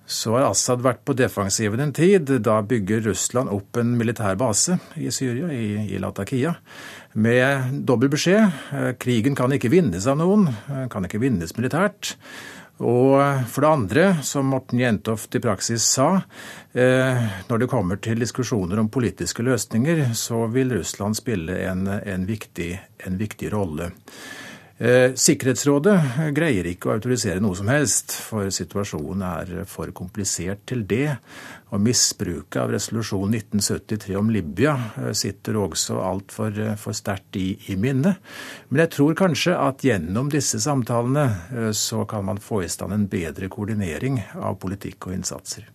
Så 0.05 0.35
har 0.35 0.45
Assad 0.51 0.83
vært 0.85 1.01
på 1.05 1.15
defensiven 1.17 1.81
en 1.81 1.93
tid. 1.93 2.29
Da 2.45 2.59
bygger 2.61 3.01
Russland 3.07 3.49
opp 3.49 3.77
en 3.81 3.95
militær 3.97 4.37
base 4.37 4.77
i 5.01 5.09
Syria, 5.13 5.49
i, 5.49 5.87
i 5.89 6.01
Latakia, 6.01 6.53
med 7.15 7.79
dobbel 7.87 8.11
beskjed. 8.11 8.51
Eh, 8.75 8.91
krigen 8.99 9.37
kan 9.37 9.53
ikke 9.55 9.71
vinnes 9.71 10.07
av 10.07 10.19
noen, 10.19 10.49
eh, 10.51 10.85
kan 10.91 11.07
ikke 11.07 11.21
vinnes 11.23 11.55
militært. 11.57 12.15
Og 12.83 13.47
for 13.47 13.63
det 13.63 13.71
andre, 13.71 14.05
som 14.27 14.49
Morten 14.51 14.81
Jentoft 14.81 15.35
i 15.37 15.39
praksis 15.39 15.83
sa, 15.87 16.21
eh, 16.73 17.27
når 17.47 17.59
det 17.59 17.69
kommer 17.71 18.01
til 18.03 18.19
diskusjoner 18.19 18.79
om 18.79 18.89
politiske 18.89 19.43
løsninger, 19.43 20.11
så 20.13 20.45
vil 20.51 20.75
Russland 20.75 21.15
spille 21.15 21.55
en, 21.69 21.87
en, 21.87 22.25
viktig, 22.27 22.73
en 23.07 23.17
viktig 23.17 23.53
rolle. 23.53 23.93
Eh, 24.75 25.13
Sikkerhetsrådet 25.15 25.95
greier 26.35 26.67
ikke 26.67 26.89
å 26.89 26.97
autorisere 26.97 27.39
noe 27.39 27.55
som 27.55 27.69
helst, 27.71 28.11
for 28.11 28.51
situasjonen 28.51 29.23
er 29.23 29.69
for 29.71 29.87
komplisert 29.95 30.65
til 30.67 30.83
det. 30.83 31.13
Og 31.75 31.83
misbruket 31.83 32.57
av 32.61 32.71
resolusjon 32.71 33.33
1973 33.35 34.15
om 34.19 34.31
Libya 34.31 34.75
eh, 35.01 35.11
sitter 35.17 35.59
også 35.59 35.99
altfor 35.99 36.55
eh, 36.55 36.73
for 36.79 36.95
sterkt 36.95 37.35
i, 37.41 37.49
i 37.71 37.77
minnet. 37.79 38.21
Men 38.69 38.85
jeg 38.85 38.93
tror 38.95 39.17
kanskje 39.19 39.57
at 39.59 39.83
gjennom 39.83 40.31
disse 40.31 40.61
samtalene 40.63 41.73
så 41.75 42.05
kan 42.09 42.25
man 42.27 42.39
få 42.41 42.63
i 42.63 42.71
stand 42.71 42.95
en 42.95 43.07
bedre 43.11 43.49
koordinering 43.51 44.21
av 44.39 44.59
politikk 44.61 45.09
og 45.09 45.17
innsatser. 45.17 45.67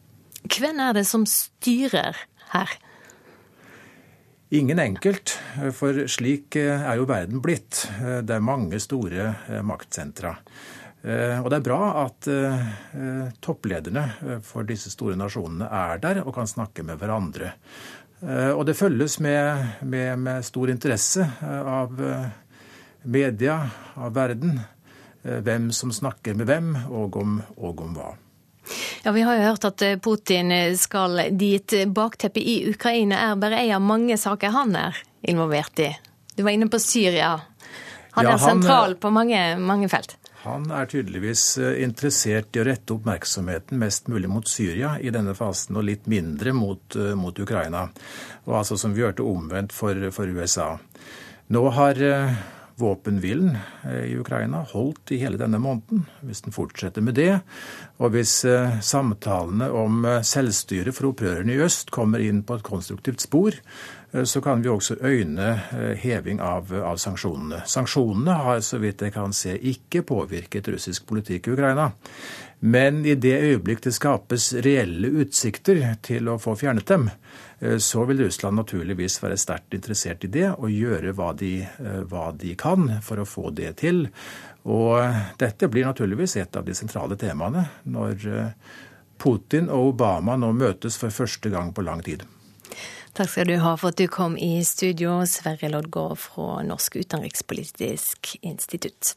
Hvem 0.48 0.80
er 0.80 0.96
det 0.96 1.04
som 1.08 1.26
styrer 1.28 2.16
her? 2.54 2.78
Ingen 4.50 4.80
enkelt, 4.82 5.36
for 5.78 5.94
slik 6.10 6.56
eh, 6.58 6.82
er 6.82 6.98
jo 6.98 7.04
verden 7.06 7.38
blitt. 7.38 7.84
Eh, 8.00 8.18
det 8.26 8.34
er 8.34 8.42
mange 8.42 8.80
store 8.82 9.28
eh, 9.46 9.60
maktsentra. 9.62 10.32
Og 11.00 11.46
det 11.48 11.56
er 11.56 11.64
bra 11.64 11.78
at 12.02 12.26
topplederne 13.40 14.02
for 14.44 14.66
disse 14.68 14.92
store 14.92 15.16
nasjonene 15.16 15.64
er 15.72 16.02
der 16.02 16.20
og 16.20 16.34
kan 16.36 16.50
snakke 16.50 16.84
med 16.84 17.00
hverandre. 17.00 17.54
Og 18.52 18.60
det 18.68 18.76
følges 18.76 19.16
med, 19.24 19.80
med, 19.80 20.12
med 20.20 20.44
stor 20.44 20.68
interesse 20.68 21.24
av 21.40 21.96
media, 23.16 23.56
av 23.96 24.12
verden, 24.12 24.60
hvem 25.24 25.72
som 25.72 25.88
snakker 25.88 26.36
med 26.36 26.52
hvem, 26.52 26.74
og 26.92 27.16
om, 27.16 27.38
og 27.56 27.80
om 27.86 27.96
hva. 27.96 28.10
Ja, 29.02 29.12
Vi 29.12 29.22
har 29.22 29.36
jo 29.36 29.42
hørt 29.42 29.64
at 29.64 29.82
eh, 29.82 29.98
Putin 29.98 30.52
eh, 30.52 30.76
skal 30.76 31.22
dit. 31.30 31.74
Bakteppet 31.86 32.42
i 32.42 32.56
Ukraina 32.70 33.20
er 33.30 33.40
bare 33.40 33.62
en 33.64 33.76
av 33.78 33.84
mange 33.84 34.18
saker 34.20 34.54
han 34.54 34.76
er 34.76 34.98
involvert 35.22 35.82
i. 35.82 35.90
Du 36.36 36.44
var 36.44 36.54
inne 36.54 36.70
på 36.70 36.80
Syria. 36.82 37.38
Han 38.16 38.26
ja, 38.26 38.34
er 38.34 38.42
sentral 38.42 38.96
på 39.00 39.10
mange, 39.14 39.40
mange 39.58 39.88
felt. 39.88 40.16
Han 40.44 40.70
er 40.72 40.88
tydeligvis 40.90 41.44
eh, 41.60 41.82
interessert 41.84 42.56
i 42.56 42.62
å 42.62 42.68
rette 42.68 42.96
oppmerksomheten 42.96 43.80
mest 43.80 44.08
mulig 44.12 44.30
mot 44.32 44.48
Syria 44.48 44.94
i 45.00 45.12
denne 45.14 45.34
fasen, 45.38 45.76
og 45.76 45.88
litt 45.88 46.08
mindre 46.10 46.54
mot, 46.56 46.96
mot 47.18 47.42
Ukraina. 47.44 47.88
Og 48.48 48.56
altså 48.62 48.78
som 48.80 48.96
vi 48.96 49.04
hørte 49.04 49.26
omvendt 49.26 49.76
for, 49.76 50.08
for 50.14 50.30
USA. 50.30 50.72
Nå 51.50 51.66
har 51.76 52.00
våpenhvilen 52.80 53.58
eh, 53.84 54.04
i 54.12 54.16
Ukraina 54.18 54.64
holdt 54.72 55.12
i 55.14 55.20
hele 55.20 55.38
denne 55.40 55.60
måneden. 55.62 56.04
Hvis 56.24 56.44
den 56.46 56.54
fortsetter 56.56 57.04
med 57.04 57.18
det, 57.20 57.40
og 58.00 58.14
hvis 58.14 58.40
eh, 58.48 58.80
samtalene 58.84 59.70
om 59.76 60.04
eh, 60.08 60.22
selvstyre 60.26 60.94
for 60.96 61.12
opprørerne 61.12 61.54
i 61.54 61.62
øst 61.64 61.92
kommer 61.94 62.22
inn 62.24 62.42
på 62.46 62.58
et 62.58 62.66
konstruktivt 62.66 63.24
spor, 63.24 63.56
så 64.24 64.40
kan 64.42 64.62
vi 64.62 64.68
også 64.68 64.96
øyne 65.06 65.52
heving 66.00 66.40
av, 66.42 66.72
av, 66.74 66.96
sanksjonene. 66.98 67.60
Sanksjonene 67.66 68.34
har, 68.42 68.62
så 68.66 68.80
vidt 68.82 69.04
jeg 69.06 69.14
kan 69.14 69.34
se, 69.36 69.54
ikke 69.54 70.02
påvirket 70.08 70.68
russisk 70.72 71.06
politikk 71.06 71.46
i 71.46 71.54
Ukraina. 71.54 71.90
Men 72.60 73.04
i 73.06 73.14
det 73.14 73.36
øyeblikk 73.38 73.84
det 73.86 73.94
skapes 73.96 74.50
reelle 74.66 75.12
utsikter 75.22 75.78
til 76.02 76.28
å 76.28 76.40
få 76.42 76.56
fjernet 76.58 76.90
dem, 76.90 77.06
Eh, 77.60 77.76
så 77.76 78.04
vil 78.04 78.18
Russland 78.18 78.56
naturligvis 78.56 79.22
være 79.22 79.36
sterkt 79.36 79.74
interessert 79.76 80.24
i 80.24 80.32
det 80.32 80.48
og 80.50 80.70
gjøre 80.72 81.12
hva 81.16 81.32
de, 81.36 81.60
eh, 81.60 82.02
hva 82.08 82.30
de, 82.32 82.54
kan 82.56 83.00
for 83.04 83.20
å 83.20 83.28
få 83.28 83.50
det 83.54 83.76
til. 83.84 84.06
Og 84.64 84.96
dette 85.38 85.68
blir 85.68 85.84
naturligvis 85.84 86.36
et 86.36 86.56
av 86.56 86.64
de 86.64 86.74
sentrale 86.74 87.16
temaene 87.16 87.68
når, 87.84 88.54
Putin 89.20 89.66
og 89.68 89.90
Obama 89.90 90.32
nå 90.40 90.48
møtes 90.56 90.96
for 90.96 91.12
første 91.12 91.50
gang 91.52 91.74
på 91.76 91.82
lang 91.84 92.00
tid. 92.00 92.22
Takk 93.20 93.28
skal 93.28 93.50
du 93.50 93.58
ha 93.60 93.74
for 93.76 93.92
at 93.92 93.98
du 94.00 94.06
kom 94.08 94.32
i 94.40 94.62
studio, 94.64 95.18
Sverre 95.28 95.68
Loddgaard 95.68 96.16
fra 96.22 96.62
Norsk 96.64 96.94
utenrikspolitisk 97.02 98.30
institutt. 98.40 99.10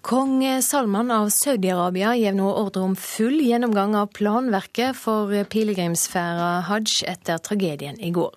Kong 0.00 0.40
Salman 0.64 1.12
av 1.12 1.28
Saudi-Arabia 1.28 2.14
gir 2.16 2.32
nå 2.32 2.48
ordre 2.48 2.86
om 2.86 2.96
full 2.96 3.36
gjennomgang 3.44 3.92
av 4.00 4.08
planverket 4.16 4.96
for 4.96 5.36
pilegrimsferda 5.52 6.64
hajj 6.70 7.04
etter 7.12 7.44
tragedien 7.44 8.00
i 8.00 8.08
går. 8.16 8.32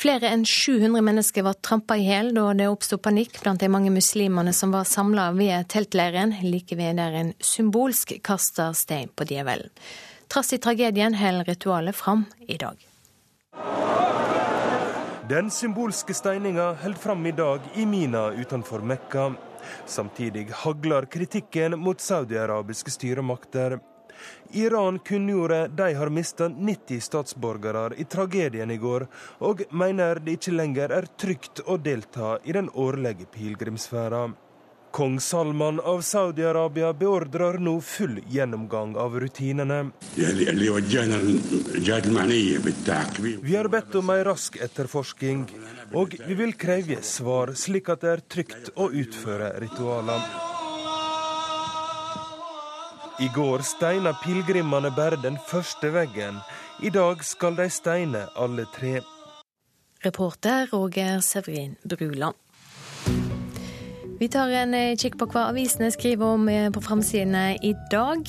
Flere 0.00 0.32
enn 0.32 0.48
700 0.48 1.04
mennesker 1.04 1.44
var 1.44 1.60
trampa 1.60 2.00
i 2.00 2.08
hjel 2.08 2.32
da 2.32 2.48
det 2.56 2.72
oppsto 2.72 2.96
panikk 2.96 3.42
blant 3.42 3.60
de 3.60 3.68
mange 3.68 3.92
muslimene 3.92 4.56
som 4.56 4.72
var 4.72 4.88
samla 4.88 5.34
ved 5.36 5.68
teltleiren, 5.68 6.38
like 6.48 6.80
ved 6.80 6.96
der 6.96 7.20
en 7.20 7.36
symbolsk 7.44 8.22
kaster 8.24 8.72
stein 8.72 9.12
på 9.12 9.28
djevelen. 9.28 9.68
Trass 10.32 10.56
i 10.56 10.64
tragedien 10.64 11.20
holder 11.20 11.52
ritualet 11.52 11.96
fram 11.96 12.24
i 12.48 12.56
dag. 12.56 12.87
Den 15.28 15.50
symbolske 15.50 16.14
steininga 16.14 16.72
holder 16.82 16.98
fram 16.98 17.26
i 17.26 17.32
dag 17.32 17.60
i 17.74 17.86
Mina 17.86 18.30
utenfor 18.32 18.80
Mekka. 18.80 19.32
Samtidig 19.86 20.48
hagler 20.62 21.04
kritikken 21.04 21.78
mot 21.78 22.00
saudiarabiske 22.00 22.90
styremakter. 22.90 23.78
Iran 24.52 24.98
kunngjorde 24.98 25.68
de 25.68 25.94
har 25.94 26.08
mista 26.08 26.48
90 26.48 27.00
statsborgere 27.00 27.94
i 27.96 28.04
tragedien 28.04 28.70
i 28.70 28.80
går, 28.80 29.06
og 29.38 29.62
mener 29.70 30.18
det 30.24 30.38
ikke 30.38 30.56
lenger 30.56 30.96
er 30.96 31.08
trygt 31.20 31.60
å 31.66 31.76
delta 31.76 32.38
i 32.44 32.56
den 32.56 32.72
årlige 32.74 33.28
pilegrimsferda. 33.34 34.30
Kong 34.90 35.20
Salman 35.20 35.80
av 35.80 36.00
Saudi-Arabia 36.02 36.92
beordrer 36.92 37.58
nå 37.62 37.80
full 37.80 38.20
gjennomgang 38.26 38.96
av 38.96 39.20
rutinene. 39.20 39.90
Vi 43.42 43.56
har 43.56 43.68
bedt 43.68 43.94
om 44.00 44.10
ei 44.14 44.22
rask 44.26 44.56
etterforsking, 44.56 45.44
og 45.92 46.16
vi 46.26 46.34
vil 46.38 46.54
kreve 46.58 47.02
svar, 47.02 47.54
slik 47.54 47.88
at 47.94 48.04
det 48.04 48.14
er 48.16 48.24
trygt 48.36 48.72
å 48.76 48.90
utføre 48.90 49.52
ritualene. 49.62 50.46
I 53.18 53.28
går 53.34 53.64
steina 53.66 54.12
pilegrimene 54.22 54.90
bare 54.94 55.16
den 55.18 55.38
første 55.50 55.90
veggen. 55.90 56.38
I 56.82 56.90
dag 56.94 57.24
skal 57.26 57.56
de 57.58 57.66
steine 57.70 58.28
alle 58.38 58.66
tre. 58.70 59.00
Reporter 60.06 60.68
Roger 60.70 61.18
Severin 61.20 61.74
Bruland. 61.82 62.38
Vi 64.18 64.28
tar 64.28 64.50
en 64.50 64.74
eh, 64.74 64.96
kikk 64.98 65.14
på 65.20 65.28
hva 65.30 65.48
avisene 65.52 65.92
skriver 65.94 66.34
om 66.34 66.48
eh, 66.50 66.66
på 66.74 66.82
framsidene 66.82 67.52
i 67.62 67.70
dag. 67.92 68.26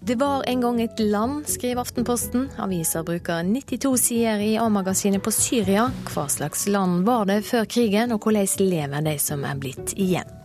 Det 0.00 0.14
var 0.16 0.46
en 0.48 0.62
gang 0.62 0.80
et 0.80 1.00
land, 1.02 1.42
skriver 1.50 1.82
Aftenposten. 1.82 2.46
Aviser 2.56 3.04
bruker 3.04 3.42
92 3.44 3.92
sider 4.00 4.40
i 4.40 4.54
A-magasinet 4.56 5.20
på 5.24 5.34
Syria. 5.34 5.90
Hva 6.08 6.28
slags 6.32 6.64
land 6.70 7.04
var 7.08 7.28
det 7.28 7.42
før 7.50 7.68
krigen, 7.68 8.14
og 8.16 8.24
hvordan 8.24 8.48
lever 8.70 9.04
de 9.10 9.18
som 9.20 9.44
er 9.44 9.60
blitt 9.60 9.96
igjen? 10.00 10.37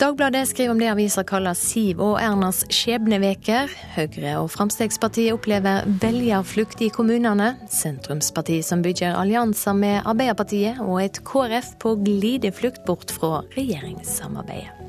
Dagbladet 0.00 0.48
skriver 0.48 0.72
om 0.72 0.78
det 0.80 0.88
avisa 0.88 1.22
kaller 1.24 1.54
Siv 1.54 2.00
og 2.00 2.16
Ernas 2.20 2.62
skjebneveker. 2.72 3.70
Høyre 3.92 4.38
og 4.40 4.48
Frp 4.50 5.18
opplever 5.34 5.84
velgerflukt 6.00 6.80
i 6.82 6.88
kommunene. 6.88 7.52
Sentrumspartiet 7.70 8.64
som 8.64 8.82
bygger 8.82 9.18
allianser 9.20 9.76
med 9.76 10.00
Arbeiderpartiet, 10.08 10.80
og 10.80 11.02
et 11.04 11.20
KrF 11.28 11.74
på 11.82 11.96
glideflukt 12.06 12.86
bort 12.88 13.12
fra 13.12 13.42
regjeringssamarbeidet. 13.56 14.82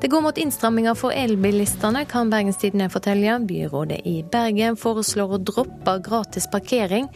Det 0.00 0.10
går 0.12 0.20
mot 0.20 0.38
innstramminger 0.38 0.94
for 0.94 1.14
elbilistene, 1.16 2.02
kan 2.04 2.28
Bergenstidene 2.30 2.90
fortelle. 2.92 3.38
Byrådet 3.48 4.02
i 4.04 4.18
Bergen 4.32 4.76
foreslår 4.76 5.38
å 5.38 5.40
droppe 5.40 5.94
gratis 6.04 6.50
parkering. 6.52 7.08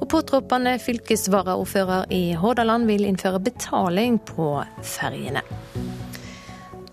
Og 0.00 0.08
påtroppende 0.10 0.74
fylkesvaraordfører 0.82 2.10
i 2.10 2.24
Hordaland 2.34 2.90
vil 2.90 3.06
innføre 3.06 3.44
betaling 3.44 4.18
på 4.34 4.48
ferjene. 4.82 5.44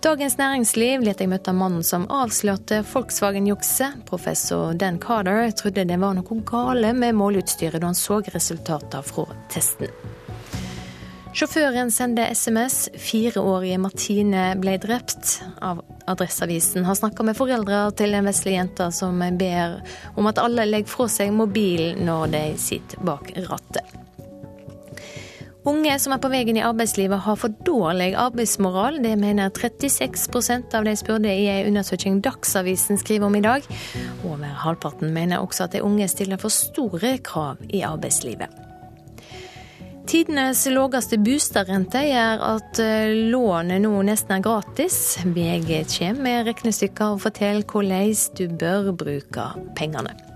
Dagens 0.01 0.33
Næringsliv 0.39 1.03
lot 1.05 1.19
jeg 1.21 1.29
møte 1.29 1.51
mannen 1.53 1.83
som 1.85 2.07
avslørte 2.09 2.79
Volkswagen-jukset. 2.89 3.99
Professor 4.07 4.73
Dan 4.73 4.97
Carter 4.97 5.51
trodde 5.53 5.83
det 5.85 5.97
var 6.01 6.15
noe 6.17 6.37
gale 6.41 6.89
med 6.97 7.13
måleutstyret 7.19 7.77
da 7.83 7.91
han 7.91 7.99
så 7.99 8.17
resultater 8.33 9.05
fra 9.05 9.27
testen. 9.53 9.93
Sjåføren 11.37 11.93
sendte 11.93 12.25
SMS. 12.33 12.89
Fireårige 12.97 13.77
Martine 13.77 14.49
ble 14.57 14.79
drept. 14.81 15.37
Av 15.61 15.85
Adresseavisen 16.09 16.89
har 16.89 16.97
snakka 16.97 17.29
med 17.29 17.37
foreldre 17.37 17.85
til 17.93 18.17
en 18.17 18.25
vesle 18.25 18.57
jente 18.57 18.89
som 18.97 19.21
ber 19.37 19.83
om 20.17 20.33
at 20.33 20.41
alle 20.41 20.65
legger 20.65 20.97
fra 20.97 21.11
seg 21.13 21.29
mobilen 21.29 22.07
når 22.09 22.33
de 22.33 22.47
sitter 22.57 23.05
bak 23.05 23.35
rattet. 23.45 24.00
Unge 25.61 25.93
som 26.01 26.15
er 26.15 26.21
på 26.21 26.29
veien 26.33 26.57
i 26.57 26.63
arbeidslivet 26.65 27.21
har 27.21 27.35
for 27.37 27.53
dårlig 27.67 28.15
arbeidsmoral. 28.17 28.97
Det 29.03 29.13
mener 29.21 29.51
36% 29.53 30.73
av 30.73 30.87
de 30.87 30.95
spurte 30.97 31.29
i 31.29 31.45
en 31.51 31.69
undersøking 31.69 32.17
Dagsavisen 32.25 32.97
skriver 32.97 33.27
om 33.27 33.37
i 33.37 33.43
dag. 33.45 33.67
Over 34.25 34.57
halvparten 34.63 35.13
mener 35.13 35.43
også 35.45 35.67
at 35.67 35.77
de 35.77 35.83
unge 35.85 36.07
stiller 36.09 36.41
for 36.41 36.49
store 36.49 37.19
krav 37.21 37.61
i 37.69 37.83
arbeidslivet. 37.85 38.49
Tidenes 40.09 40.65
laveste 40.65 41.19
boligrente 41.21 42.01
gjør 42.07 42.41
at 42.47 42.81
eh, 42.81 43.13
lånet 43.29 43.85
nå 43.85 43.93
nesten 44.09 44.39
er 44.39 44.43
gratis. 44.43 44.97
VG 45.23 45.85
kommer 45.93 46.25
med 46.25 46.49
regnestykker 46.49 47.13
og 47.13 47.23
forteller 47.29 47.63
hvordan 47.69 48.17
du 48.33 48.47
bør 48.57 48.91
bruke 48.97 49.47
pengene. 49.77 50.30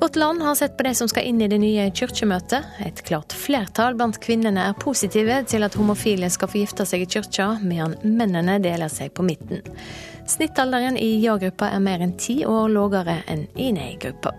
Vårt 0.00 0.16
Land 0.16 0.42
har 0.42 0.54
sett 0.54 0.76
på 0.76 0.82
de 0.82 0.94
som 0.94 1.08
skal 1.08 1.26
inn 1.28 1.42
i 1.42 1.46
det 1.48 1.58
nye 1.60 1.90
kirkemøtet. 1.92 2.64
Et 2.86 3.02
klart 3.04 3.34
flertall 3.36 3.98
blant 3.98 4.16
kvinnene 4.24 4.62
er 4.70 4.78
positive 4.80 5.34
til 5.44 5.66
at 5.66 5.74
homofile 5.76 6.30
skal 6.32 6.48
få 6.48 6.62
gifte 6.62 6.86
seg 6.88 7.04
i 7.04 7.08
kirka, 7.16 7.50
medan 7.60 7.98
mennene 8.00 8.54
deler 8.64 8.88
seg 8.88 9.12
på 9.12 9.26
midten. 9.28 9.60
Snittalderen 10.24 10.96
i 10.96 11.18
ja-gruppa 11.20 11.68
er 11.74 11.82
mer 11.84 12.00
enn 12.00 12.14
ti 12.16 12.38
år 12.48 12.72
lavere 12.72 13.18
enn 13.28 13.44
i 13.60 13.68
nei-gruppa. 13.76 14.32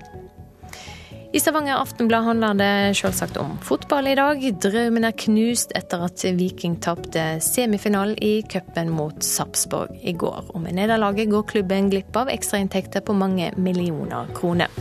I 1.31 1.39
Stavanger 1.39 1.77
Aftenblad 1.77 2.25
handler 2.25 2.57
det 2.57 2.97
selvsagt 2.97 3.37
om 3.37 3.53
fotball 3.61 4.09
i 4.09 4.17
dag. 4.17 4.41
Drømmen 4.65 5.05
er 5.07 5.13
knust 5.27 5.77
etter 5.77 6.07
at 6.09 6.25
Viking 6.41 6.79
tapte 6.81 7.37
semifinalen 7.37 8.17
i 8.17 8.41
cupen 8.49 8.89
mot 8.97 9.21
Sarpsborg 9.23 9.93
i 10.01 10.17
går. 10.17 10.49
Og 10.55 10.65
med 10.65 10.81
nederlaget 10.81 11.29
går 11.29 11.47
klubben 11.53 11.93
glipp 11.93 12.17
av 12.17 12.33
ekstrainntekter 12.33 13.05
på 13.05 13.13
mange 13.13 13.53
millioner 13.61 14.33
kroner. 14.33 14.73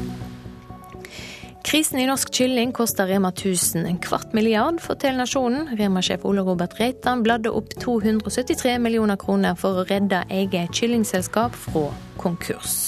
Krisen 1.65 2.01
i 2.01 2.07
norsk 2.09 2.33
kylling 2.35 2.73
koster 2.73 3.07
Rema 3.07 3.29
1000 3.29 3.87
en 3.87 3.99
kvart 3.99 4.33
milliard, 4.33 4.81
forteller 4.81 5.21
Nasjonen. 5.23 5.69
Rema-sjef 5.77 6.25
Ole 6.25 6.43
Robert 6.47 6.79
Reitan 6.81 7.23
bladde 7.23 7.53
opp 7.53 7.75
273 7.83 8.79
millioner 8.81 9.21
kroner 9.21 9.59
for 9.61 9.83
å 9.83 9.85
redde 9.89 10.23
eget 10.33 10.73
kyllingselskap 10.75 11.55
fra 11.69 11.91
konkurs. 12.21 12.79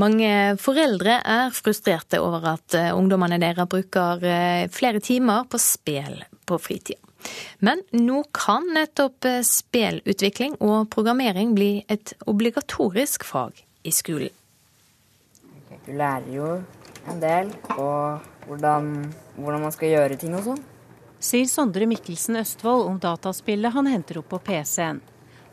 Mange 0.00 0.56
foreldre 0.62 1.18
er 1.20 1.52
frustrerte 1.52 2.22
over 2.24 2.46
at 2.54 2.78
eh, 2.78 2.92
ungdommene 2.96 3.40
deres 3.42 3.68
bruker 3.68 4.24
eh, 4.24 4.64
flere 4.72 5.02
timer 5.04 5.44
på 5.50 5.60
spill 5.60 6.22
på 6.48 6.58
fritida. 6.62 7.09
Men 7.64 7.82
nå 7.92 8.22
kan 8.36 8.66
nettopp 8.74 9.28
eh, 9.28 9.42
spillutvikling 9.46 10.58
og 10.64 10.90
programmering 10.92 11.54
bli 11.56 11.72
et 11.92 12.14
obligatorisk 12.30 13.26
fag 13.28 13.64
i 13.82 13.92
skolen. 13.94 14.34
Du 15.86 15.94
lærer 15.96 16.28
jo 16.32 16.48
en 17.08 17.22
del 17.22 17.48
på 17.64 17.86
hvordan, 18.46 18.90
hvordan 19.36 19.64
man 19.64 19.72
skal 19.74 19.94
gjøre 19.94 20.18
ting 20.20 20.36
og 20.36 20.44
sånn. 20.50 20.60
Sier 21.20 21.48
Sondre 21.48 21.88
Mikkelsen 21.88 22.38
Østfold 22.40 22.86
om 22.88 23.00
dataspillet 23.00 23.74
han 23.74 23.88
henter 23.90 24.20
opp 24.20 24.30
på 24.32 24.40
PC-en. 24.50 25.02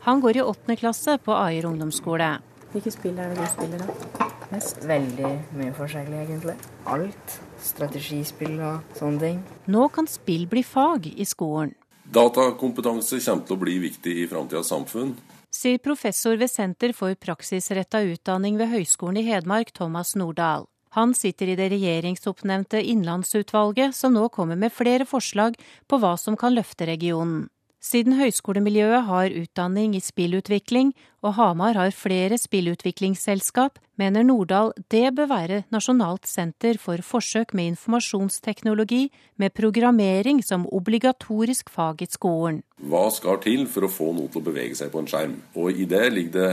Han 0.06 0.22
går 0.24 0.38
i 0.38 0.44
åttende 0.44 0.78
klasse 0.80 1.18
på 1.20 1.34
Aier 1.36 1.66
ungdomsskole. 1.68 2.30
Hvilke 2.72 2.92
spill 2.92 3.18
er 3.20 3.32
det 3.32 3.42
du 3.42 3.50
spiller 3.52 3.84
da? 3.84 4.28
Mest? 4.52 4.80
Veldig 4.88 5.32
mye 5.58 5.74
forskjellig, 5.76 6.22
egentlig. 6.24 6.56
Alt 6.88 7.36
strategispill 7.62 8.56
og 8.60 8.96
sånne 8.98 9.20
ting. 9.22 9.42
Nå 9.66 9.88
kan 9.94 10.08
spill 10.10 10.46
bli 10.50 10.62
fag 10.66 11.10
i 11.14 11.26
skolen. 11.28 11.74
Datakompetanse 12.08 13.20
kommer 13.20 13.44
til 13.44 13.56
å 13.58 13.60
bli 13.60 13.76
viktig 13.82 14.14
i 14.22 14.28
framtidas 14.30 14.70
samfunn. 14.72 15.12
Sier 15.52 15.80
professor 15.80 16.36
ved 16.40 16.50
Senter 16.52 16.92
for 16.96 17.16
praksisretta 17.16 18.00
utdanning 18.04 18.56
ved 18.60 18.70
Høgskolen 18.72 19.20
i 19.20 19.26
Hedmark, 19.28 19.72
Thomas 19.76 20.14
Nordahl. 20.16 20.68
Han 20.96 21.12
sitter 21.14 21.52
i 21.52 21.56
det 21.58 21.68
regjeringsoppnevnte 21.74 22.80
Innlandsutvalget, 22.80 23.96
som 23.96 24.14
nå 24.16 24.28
kommer 24.32 24.56
med 24.56 24.72
flere 24.72 25.04
forslag 25.08 25.58
på 25.88 26.00
hva 26.00 26.16
som 26.20 26.36
kan 26.36 26.56
løfte 26.56 26.88
regionen. 26.88 27.48
Siden 27.78 28.16
høyskolemiljøet 28.18 29.04
har 29.06 29.34
utdanning 29.38 29.94
i 29.94 30.02
spillutvikling, 30.02 30.94
og 31.22 31.34
Hamar 31.34 31.74
har 31.74 31.94
flere 31.94 32.38
spillutviklingsselskap, 32.38 33.78
mener 33.98 34.22
Nordahl 34.22 34.70
det 34.92 35.10
bør 35.16 35.30
være 35.32 35.62
nasjonalt 35.74 36.28
senter 36.30 36.78
for 36.78 37.02
forsøk 37.02 37.54
med 37.58 37.72
informasjonsteknologi 37.74 39.08
med 39.36 39.54
programmering 39.56 40.44
som 40.46 40.68
obligatorisk 40.70 41.70
fag 41.74 42.04
i 42.06 42.10
skolen. 42.10 42.62
Hva 42.78 43.08
skal 43.10 43.42
til 43.42 43.66
for 43.66 43.88
å 43.88 43.92
få 43.92 44.12
noe 44.14 44.30
til 44.30 44.42
å 44.42 44.48
bevege 44.50 44.78
seg 44.78 44.92
på 44.94 45.02
en 45.02 45.10
skjerm? 45.10 45.34
Og 45.58 45.74
i 45.74 45.88
det 45.90 46.04
ligger 46.14 46.36
det 46.38 46.52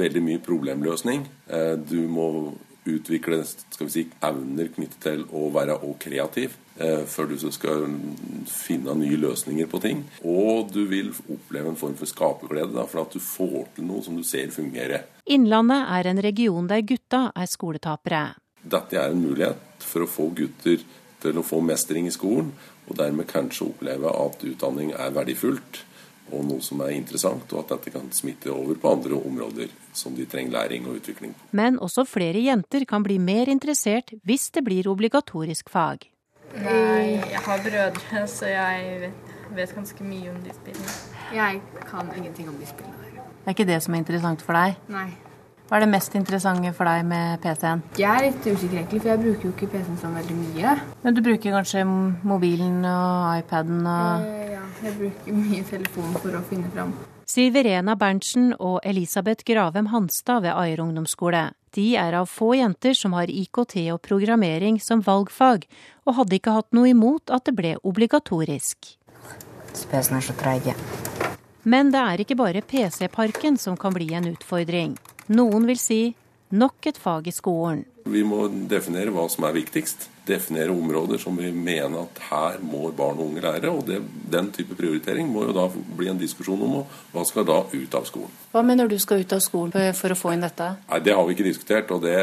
veldig 0.00 0.22
mye 0.26 0.42
problemløsning. 0.42 1.24
Eh, 1.50 1.76
du 1.78 2.02
må 2.10 2.26
utvikle 2.88 3.42
skal 3.44 3.86
vi 3.86 3.92
si, 3.92 4.04
evner 4.24 4.70
knyttet 4.74 5.00
til 5.04 5.24
å 5.36 5.48
være 5.52 5.76
og 5.86 5.98
kreativ 6.02 6.54
eh, 6.80 7.02
før 7.08 7.30
du 7.30 7.36
skal 7.52 7.84
finne 8.48 8.94
nye 8.98 9.18
løsninger 9.20 9.68
på 9.70 9.82
ting. 9.84 10.04
Og 10.24 10.70
du 10.72 10.84
vil 10.90 11.12
oppleve 11.32 11.72
en 11.72 11.80
form 11.80 11.96
for 11.98 12.10
skaperglede, 12.10 12.86
for 12.90 13.04
at 13.04 13.16
du 13.16 13.20
får 13.24 13.74
til 13.76 13.88
noe 13.90 14.04
som 14.06 14.16
du 14.16 14.24
ser 14.26 14.52
fungere. 14.54 15.04
Innlandet 15.30 15.92
er 15.98 16.10
en 16.10 16.24
region 16.24 16.70
der 16.70 16.86
gutta 16.86 17.28
er 17.36 17.50
skoletapere. 17.50 18.24
Dette 18.60 18.98
er 19.00 19.12
en 19.12 19.22
mulighet 19.22 19.84
for 19.84 20.04
å 20.04 20.10
få 20.10 20.30
gutter 20.36 20.82
til 21.20 21.38
å 21.38 21.44
få 21.44 21.60
mestring 21.64 22.08
i 22.08 22.14
skolen, 22.14 22.52
og 22.88 22.96
dermed 22.98 23.28
kanskje 23.30 23.68
oppleve 23.68 24.10
at 24.10 24.42
utdanning 24.48 24.94
er 24.96 25.12
verdifullt 25.14 25.84
og 26.32 26.44
noe 26.46 26.62
som 26.64 26.80
er 26.84 26.94
interessant, 26.96 27.52
og 27.52 27.64
at 27.64 27.74
dette 27.74 27.92
kan 27.94 28.08
smitte 28.14 28.52
over 28.52 28.78
på 28.80 28.92
andre 28.94 29.18
områder 29.18 29.72
som 29.96 30.14
de 30.16 30.26
trenger 30.30 30.56
læring 30.56 30.86
og 30.88 31.00
utvikling 31.00 31.34
på. 31.34 31.50
Men 31.56 31.78
også 31.78 32.06
flere 32.08 32.42
jenter 32.44 32.86
kan 32.88 33.04
bli 33.06 33.18
mer 33.18 33.50
interessert 33.52 34.14
hvis 34.24 34.50
det 34.54 34.64
blir 34.66 34.90
obligatorisk 34.90 35.70
fag. 35.70 36.08
Nei, 36.50 37.20
jeg 37.30 37.42
har 37.46 37.62
brødre, 37.62 38.26
så 38.26 38.50
jeg 38.50 39.00
vet, 39.04 39.34
vet 39.54 39.74
ganske 39.74 40.04
mye 40.04 40.32
om 40.32 40.38
de 40.42 40.54
spillene. 40.54 40.94
Jeg 41.34 41.60
kan 41.86 42.10
ingenting 42.16 42.48
om 42.50 42.58
de 42.58 42.66
spillene. 42.66 42.96
Det 43.40 43.46
er 43.46 43.56
ikke 43.56 43.70
det 43.70 43.82
som 43.82 43.94
er 43.94 44.02
interessant 44.02 44.42
for 44.44 44.58
deg? 44.58 44.78
Nei. 44.90 45.08
Hva 45.70 45.78
er 45.78 45.84
det 45.84 45.92
mest 45.92 46.16
interessante 46.18 46.72
for 46.74 46.88
deg 46.90 47.04
med 47.06 47.38
PC-en? 47.44 47.84
Jeg 47.94 48.10
er 48.10 48.24
litt 48.24 48.42
usikker 48.42 48.80
egentlig, 48.80 48.98
for 49.04 49.10
jeg 49.12 49.20
bruker 49.20 49.46
jo 49.46 49.50
ikke 49.52 49.68
PC-en 49.70 49.98
så 50.00 50.08
veldig 50.10 50.34
mye. 50.34 50.72
Men 51.04 51.14
du 51.14 51.20
bruker 51.22 51.54
kanskje 51.54 51.84
mobilen 52.26 52.80
og 52.90 53.36
iPaden 53.38 53.84
og 53.86 54.24
eh, 54.26 54.48
Ja, 54.56 54.64
jeg 54.82 54.96
bruker 54.98 55.36
mye 55.36 55.60
telefon 55.68 56.16
for 56.16 56.34
å 56.34 56.40
finne 56.48 56.72
fram. 56.74 56.90
Sier 57.30 57.54
Verena 57.54 57.94
Berntsen 57.94 58.48
og 58.58 58.80
Elisabeth 58.82 59.46
Gravem 59.46 59.92
Hanstad 59.92 60.42
ved 60.42 60.58
Aier 60.58 60.82
ungdomsskole. 60.82 61.44
De 61.78 61.86
er 62.02 62.18
av 62.18 62.26
få 62.26 62.50
jenter 62.58 62.98
som 62.98 63.14
har 63.14 63.30
IKT 63.30 63.76
og 63.94 64.02
programmering 64.02 64.82
som 64.82 65.06
valgfag, 65.06 65.68
og 66.02 66.18
hadde 66.18 66.40
ikke 66.40 66.56
hatt 66.58 66.74
noe 66.74 66.90
imot 66.90 67.30
at 67.30 67.46
det 67.46 67.54
ble 67.54 67.76
obligatorisk. 67.86 68.96
PC-en 69.86 70.18
er 70.18 70.28
så 70.32 70.34
treige. 70.34 70.74
Men 71.62 71.92
det 71.92 72.00
er 72.00 72.22
ikke 72.22 72.38
bare 72.40 72.64
PC-parken 72.64 73.58
som 73.60 73.76
kan 73.76 73.92
bli 73.92 74.12
en 74.16 74.30
utfordring. 74.32 74.96
Noen 75.28 75.66
vil 75.68 75.78
si 75.78 76.02
nok 76.50 76.86
et 76.88 76.98
fag 76.98 77.28
i 77.28 77.34
skolen. 77.34 77.84
Vi 78.10 78.22
må 78.24 78.46
definere 78.48 79.12
hva 79.12 79.26
som 79.30 79.44
er 79.46 79.54
viktigst. 79.54 80.08
Definere 80.26 80.72
områder 80.72 81.18
som 81.20 81.36
vi 81.36 81.50
mener 81.52 82.06
at 82.06 82.20
her 82.30 82.56
må 82.64 82.88
barn 82.96 83.18
og 83.18 83.26
unge 83.28 83.42
lære. 83.44 83.70
og 83.70 83.84
det, 83.86 84.00
Den 84.30 84.50
type 84.54 84.74
prioritering 84.74 85.28
må 85.28 85.44
jo 85.44 85.52
da 85.52 85.66
bli 85.68 86.08
en 86.08 86.18
diskusjon 86.18 86.62
om 86.64 86.78
hva 87.12 87.24
skal 87.28 87.44
da 87.44 87.58
ut 87.72 87.94
av 87.94 88.06
skolen. 88.08 88.32
Hva 88.54 88.62
mener 88.64 88.88
du 88.88 88.96
skal 88.98 89.20
ut 89.20 89.32
av 89.36 89.42
skolen 89.44 89.94
for 89.94 90.10
å 90.14 90.18
få 90.18 90.32
inn 90.32 90.46
dette? 90.46 90.70
Nei, 90.88 91.00
Det 91.00 91.14
har 91.14 91.26
vi 91.26 91.36
ikke 91.36 91.50
diskutert, 91.50 91.90
og 91.90 92.02
det, 92.02 92.16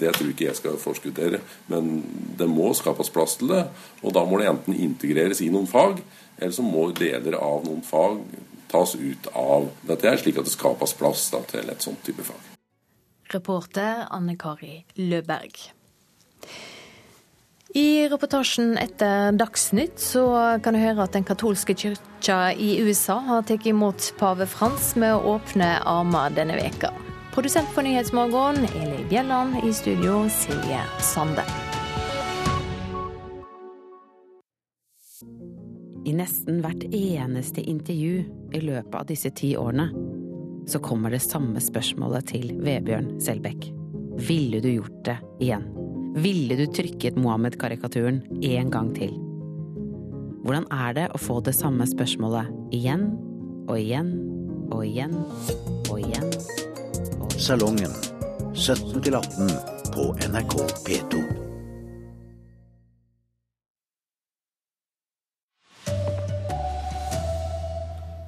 det 0.00 0.14
tror 0.14 0.32
ikke 0.32 0.48
jeg 0.48 0.56
skal 0.62 0.80
forskuttere. 0.80 1.40
Men 1.68 2.02
det 2.38 2.48
må 2.48 2.72
skapes 2.74 3.12
plass 3.12 3.36
til 3.36 3.52
det, 3.52 3.66
og 4.02 4.14
da 4.14 4.24
må 4.24 4.40
det 4.40 4.48
enten 4.48 4.74
integreres 4.74 5.44
i 5.44 5.50
noen 5.50 5.68
fag, 5.68 6.00
eller 6.38 6.54
så 6.54 6.64
må 6.64 6.90
deler 6.96 7.36
av 7.38 7.62
noen 7.66 7.84
fag 7.84 8.24
tas 8.70 8.94
ut 8.96 9.30
av 9.34 9.70
dette, 9.86 10.08
er 10.08 10.20
slik 10.20 10.40
at 10.40 10.48
det 10.48 10.54
skapes 10.54 10.96
plass 10.98 11.28
da, 11.34 11.42
til 11.48 11.70
et 11.70 11.84
sånt 11.84 12.02
type 12.06 12.24
fag. 12.26 12.50
Reporter 13.34 14.04
Anne 14.14 14.36
Kari 14.38 14.84
Løberg. 15.00 15.56
I 17.74 18.06
reportasjen 18.06 18.76
etter 18.78 19.34
Dagsnytt 19.34 19.98
så 19.98 20.22
kan 20.62 20.76
du 20.76 20.78
høre 20.78 21.08
at 21.08 21.16
den 21.16 21.26
katolske 21.26 21.74
kirka 21.74 22.52
i 22.54 22.76
USA 22.86 23.18
har 23.26 23.42
tatt 23.48 23.66
imot 23.66 24.12
pave 24.20 24.46
Frans 24.46 24.92
med 24.94 25.16
å 25.16 25.34
åpne 25.34 25.80
armer 25.82 26.36
denne 26.38 26.60
veka. 26.60 26.92
Produsent 27.34 27.66
for 27.74 27.82
Nyhetsmorgen, 27.82 28.68
Eli 28.78 29.02
Bjelland. 29.10 29.58
I 29.66 29.74
studio, 29.74 30.28
Silje 30.30 30.84
Sande. 31.02 31.42
I 36.04 36.12
nesten 36.12 36.60
hvert 36.60 36.82
eneste 36.92 37.62
intervju 37.64 38.24
i 38.52 38.60
løpet 38.60 38.96
av 38.98 39.06
disse 39.08 39.30
ti 39.32 39.54
årene 39.56 39.88
så 40.68 40.80
kommer 40.84 41.12
det 41.12 41.22
samme 41.24 41.60
spørsmålet 41.60 42.28
til 42.28 42.50
Vebjørn 42.64 43.14
Selbekk. 43.24 43.70
Ville 44.28 44.60
du 44.64 44.68
gjort 44.68 44.98
det 45.08 45.16
igjen? 45.44 45.64
Ville 46.14 46.56
du 46.60 46.64
trykket 46.70 47.16
Mohammed-karikaturen 47.20 48.20
en 48.44 48.72
gang 48.72 48.92
til? 48.96 49.16
Hvordan 50.44 50.68
er 50.72 50.96
det 50.96 51.06
å 51.16 51.20
få 51.20 51.38
det 51.44 51.56
samme 51.56 51.88
spørsmålet 51.88 52.52
igjen 52.76 53.08
og 53.64 53.78
igjen 53.80 54.12
og 54.68 54.84
igjen 54.84 55.16
og 55.24 55.40
igjen? 55.40 55.64
Og 55.88 56.04
igjen? 56.04 56.28
Salongen 57.40 57.96
17 58.52 59.00
18 59.08 59.56
på 59.96 60.12
NRK 60.28 60.60
P2. 60.84 61.43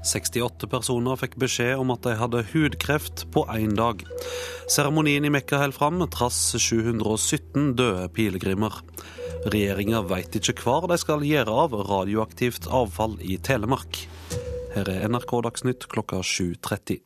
68 0.07 0.69
personer 0.71 1.19
fikk 1.19 1.35
beskjed 1.43 1.81
om 1.83 1.91
at 1.95 2.05
de 2.07 2.15
hadde 2.21 2.45
hudkreft 2.53 3.25
på 3.35 3.43
én 3.57 3.75
dag. 3.79 4.05
Seremonien 4.71 5.27
i 5.27 5.33
Mekka 5.35 5.59
holder 5.59 5.77
fram 5.77 6.05
trass 6.15 6.39
717 6.55 7.75
døde 7.79 8.07
pilegrimer. 8.15 8.79
Regjeringa 9.51 10.05
veit 10.07 10.39
ikke 10.39 10.57
hva 10.63 10.79
de 10.87 10.99
skal 11.03 11.27
gjøre 11.27 11.59
av 11.67 11.75
radioaktivt 11.91 12.71
avfall 12.71 13.19
i 13.23 13.39
Telemark. 13.43 14.07
Her 14.77 14.91
er 14.93 15.07
NRK 15.11 15.39
Dagsnytt 15.47 15.89
klokka 15.91 16.23
7.30. 16.23 17.03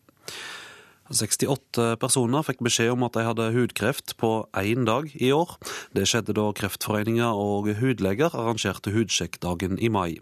68 1.10 1.96
personer 2.00 2.44
fikk 2.46 2.62
beskjed 2.64 2.92
om 2.94 3.04
at 3.06 3.16
de 3.16 3.24
hadde 3.26 3.48
hudkreft 3.54 4.14
på 4.20 4.30
én 4.58 4.86
dag 4.88 5.10
i 5.18 5.32
år. 5.34 5.56
Det 5.96 6.06
skjedde 6.08 6.36
da 6.38 6.46
Kreftforeninga 6.56 7.32
og 7.34 7.70
hudleger 7.80 8.30
arrangerte 8.30 8.94
hudsjekkdagen 8.94 9.80
i 9.82 9.90
mai. 9.92 10.20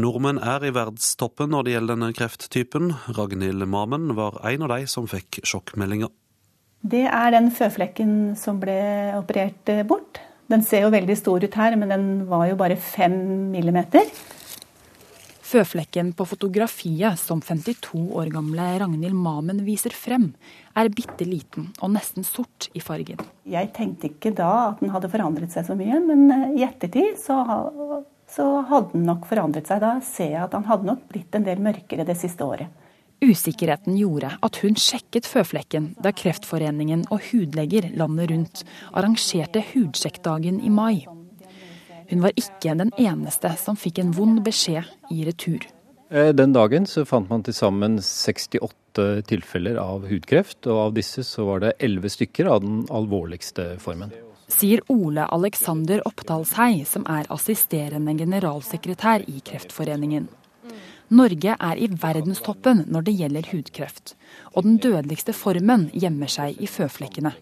Nordmenn 0.00 0.42
er 0.42 0.66
i 0.66 0.74
verdstoppen 0.74 1.54
når 1.54 1.66
det 1.66 1.76
gjelder 1.76 1.94
denne 1.94 2.12
krefttypen. 2.18 2.92
Ragnhild 3.14 3.66
Mamen 3.70 4.12
var 4.18 4.40
en 4.50 4.66
av 4.66 4.74
de 4.74 4.90
som 4.90 5.08
fikk 5.10 5.42
sjokkmeldinga. 5.46 6.10
Det 6.84 7.06
er 7.08 7.32
den 7.32 7.48
føflekken 7.54 8.14
som 8.36 8.58
ble 8.60 8.76
operert 9.16 9.70
bort. 9.88 10.20
Den 10.52 10.64
ser 10.66 10.84
jo 10.84 10.92
veldig 10.92 11.16
stor 11.16 11.44
ut 11.44 11.56
her, 11.56 11.76
men 11.80 11.88
den 11.88 12.08
var 12.28 12.50
jo 12.50 12.58
bare 12.60 12.76
fem 12.76 13.14
millimeter. 13.54 14.10
Føflekken 15.54 16.08
på 16.18 16.24
fotografiet 16.26 17.20
som 17.20 17.38
52 17.38 18.00
år 18.18 18.32
gamle 18.34 18.64
Ragnhild 18.82 19.14
Mamen 19.14 19.60
viser 19.62 19.94
frem, 19.94 20.32
er 20.74 20.90
bitte 20.90 21.28
liten 21.28 21.68
og 21.78 21.92
nesten 21.94 22.26
sort 22.26 22.66
i 22.74 22.82
fargen. 22.82 23.22
Jeg 23.46 23.70
tenkte 23.76 24.08
ikke 24.08 24.32
da 24.34 24.50
at 24.72 24.82
den 24.82 24.90
hadde 24.90 25.12
forandret 25.12 25.54
seg 25.54 25.68
så 25.68 25.76
mye, 25.78 26.00
men 26.02 26.26
eh, 26.34 26.58
i 26.58 26.66
ettertid 26.66 27.20
så, 27.22 27.38
så 28.34 28.48
hadde 28.66 28.96
den 28.96 29.06
nok 29.06 29.30
forandret 29.30 29.70
seg. 29.70 29.84
Da 29.84 29.94
ser 30.02 30.32
jeg 30.32 30.42
at 30.42 30.58
han 30.58 30.66
hadde 30.66 30.90
nok 30.90 31.06
blitt 31.12 31.38
en 31.38 31.46
del 31.46 31.62
mørkere 31.62 32.08
det 32.08 32.18
siste 32.18 32.42
året. 32.42 32.74
Usikkerheten 33.22 33.94
gjorde 33.94 34.34
at 34.42 34.58
hun 34.64 34.74
sjekket 34.74 35.28
føflekken 35.30 35.92
da 36.02 36.10
Kreftforeningen 36.10 37.06
og 37.14 37.28
hudleger 37.30 37.92
landet 37.94 38.34
rundt 38.34 38.66
arrangerte 38.90 39.62
hudsjekkdagen 39.70 40.58
i 40.66 40.74
mai. 40.82 41.04
Hun 42.14 42.22
var 42.22 42.36
ikke 42.38 42.76
den 42.78 42.92
eneste 42.94 43.50
som 43.58 43.74
fikk 43.74 43.98
en 43.98 44.12
vond 44.14 44.38
beskjed 44.46 44.86
i 45.10 45.24
retur. 45.26 45.64
Eh, 46.14 46.30
den 46.30 46.52
dagen 46.54 46.84
så 46.86 47.02
fant 47.02 47.26
man 47.26 47.42
til 47.42 47.56
sammen 47.56 47.96
68 47.98 49.24
tilfeller 49.26 49.80
av 49.82 50.04
hudkreft, 50.06 50.60
og 50.70 50.78
av 50.78 50.92
disse 50.94 51.24
så 51.26 51.48
var 51.48 51.64
det 51.64 51.72
11 51.82 52.12
stykker 52.14 52.46
av 52.54 52.60
den 52.62 52.84
alvorligste 52.94 53.72
formen. 53.82 54.12
Sier 54.46 54.84
Ole 54.94 55.24
Alexander 55.26 56.04
Oppdalshei, 56.06 56.84
som 56.86 57.02
er 57.10 57.26
assisterende 57.34 58.14
generalsekretær 58.20 59.26
i 59.26 59.42
Kreftforeningen. 59.42 60.28
Norge 61.18 61.56
er 61.58 61.82
i 61.82 61.88
verdenstoppen 61.90 62.84
når 62.94 63.08
det 63.08 63.16
gjelder 63.18 63.50
hudkreft, 63.50 64.14
og 64.54 64.68
den 64.68 64.78
dødeligste 64.78 65.34
formen 65.34 65.88
gjemmer 65.90 66.30
seg 66.30 66.62
i 66.62 66.70
føflekkene. 66.70 67.34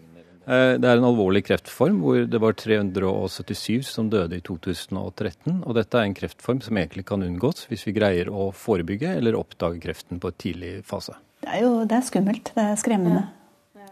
Eh, 0.43 0.75
det 0.75 0.89
er 0.89 0.99
en 0.99 1.07
alvorlig 1.07 1.45
kreftform 1.47 2.01
hvor 2.03 2.25
det 2.27 2.39
var 2.43 2.55
377 2.59 3.87
som 3.87 4.09
døde 4.11 4.37
i 4.39 4.43
2013. 4.43 5.61
Og 5.63 5.77
dette 5.77 5.99
er 5.99 6.09
en 6.09 6.17
kreftform 6.17 6.59
som 6.65 6.79
egentlig 6.79 7.05
kan 7.09 7.23
unngås 7.23 7.67
hvis 7.71 7.85
vi 7.87 7.95
greier 7.95 8.31
å 8.31 8.49
forebygge 8.55 9.15
eller 9.17 9.39
oppdage 9.39 9.79
kreften 9.83 10.19
på 10.19 10.33
et 10.33 10.39
tidlig 10.43 10.73
fase. 10.87 11.15
Det 11.43 11.51
er 11.57 11.65
jo 11.65 11.75
det 11.87 11.99
er 11.99 12.07
skummelt. 12.07 12.51
Det 12.55 12.65
er 12.65 12.79
skremmende. 12.79 13.27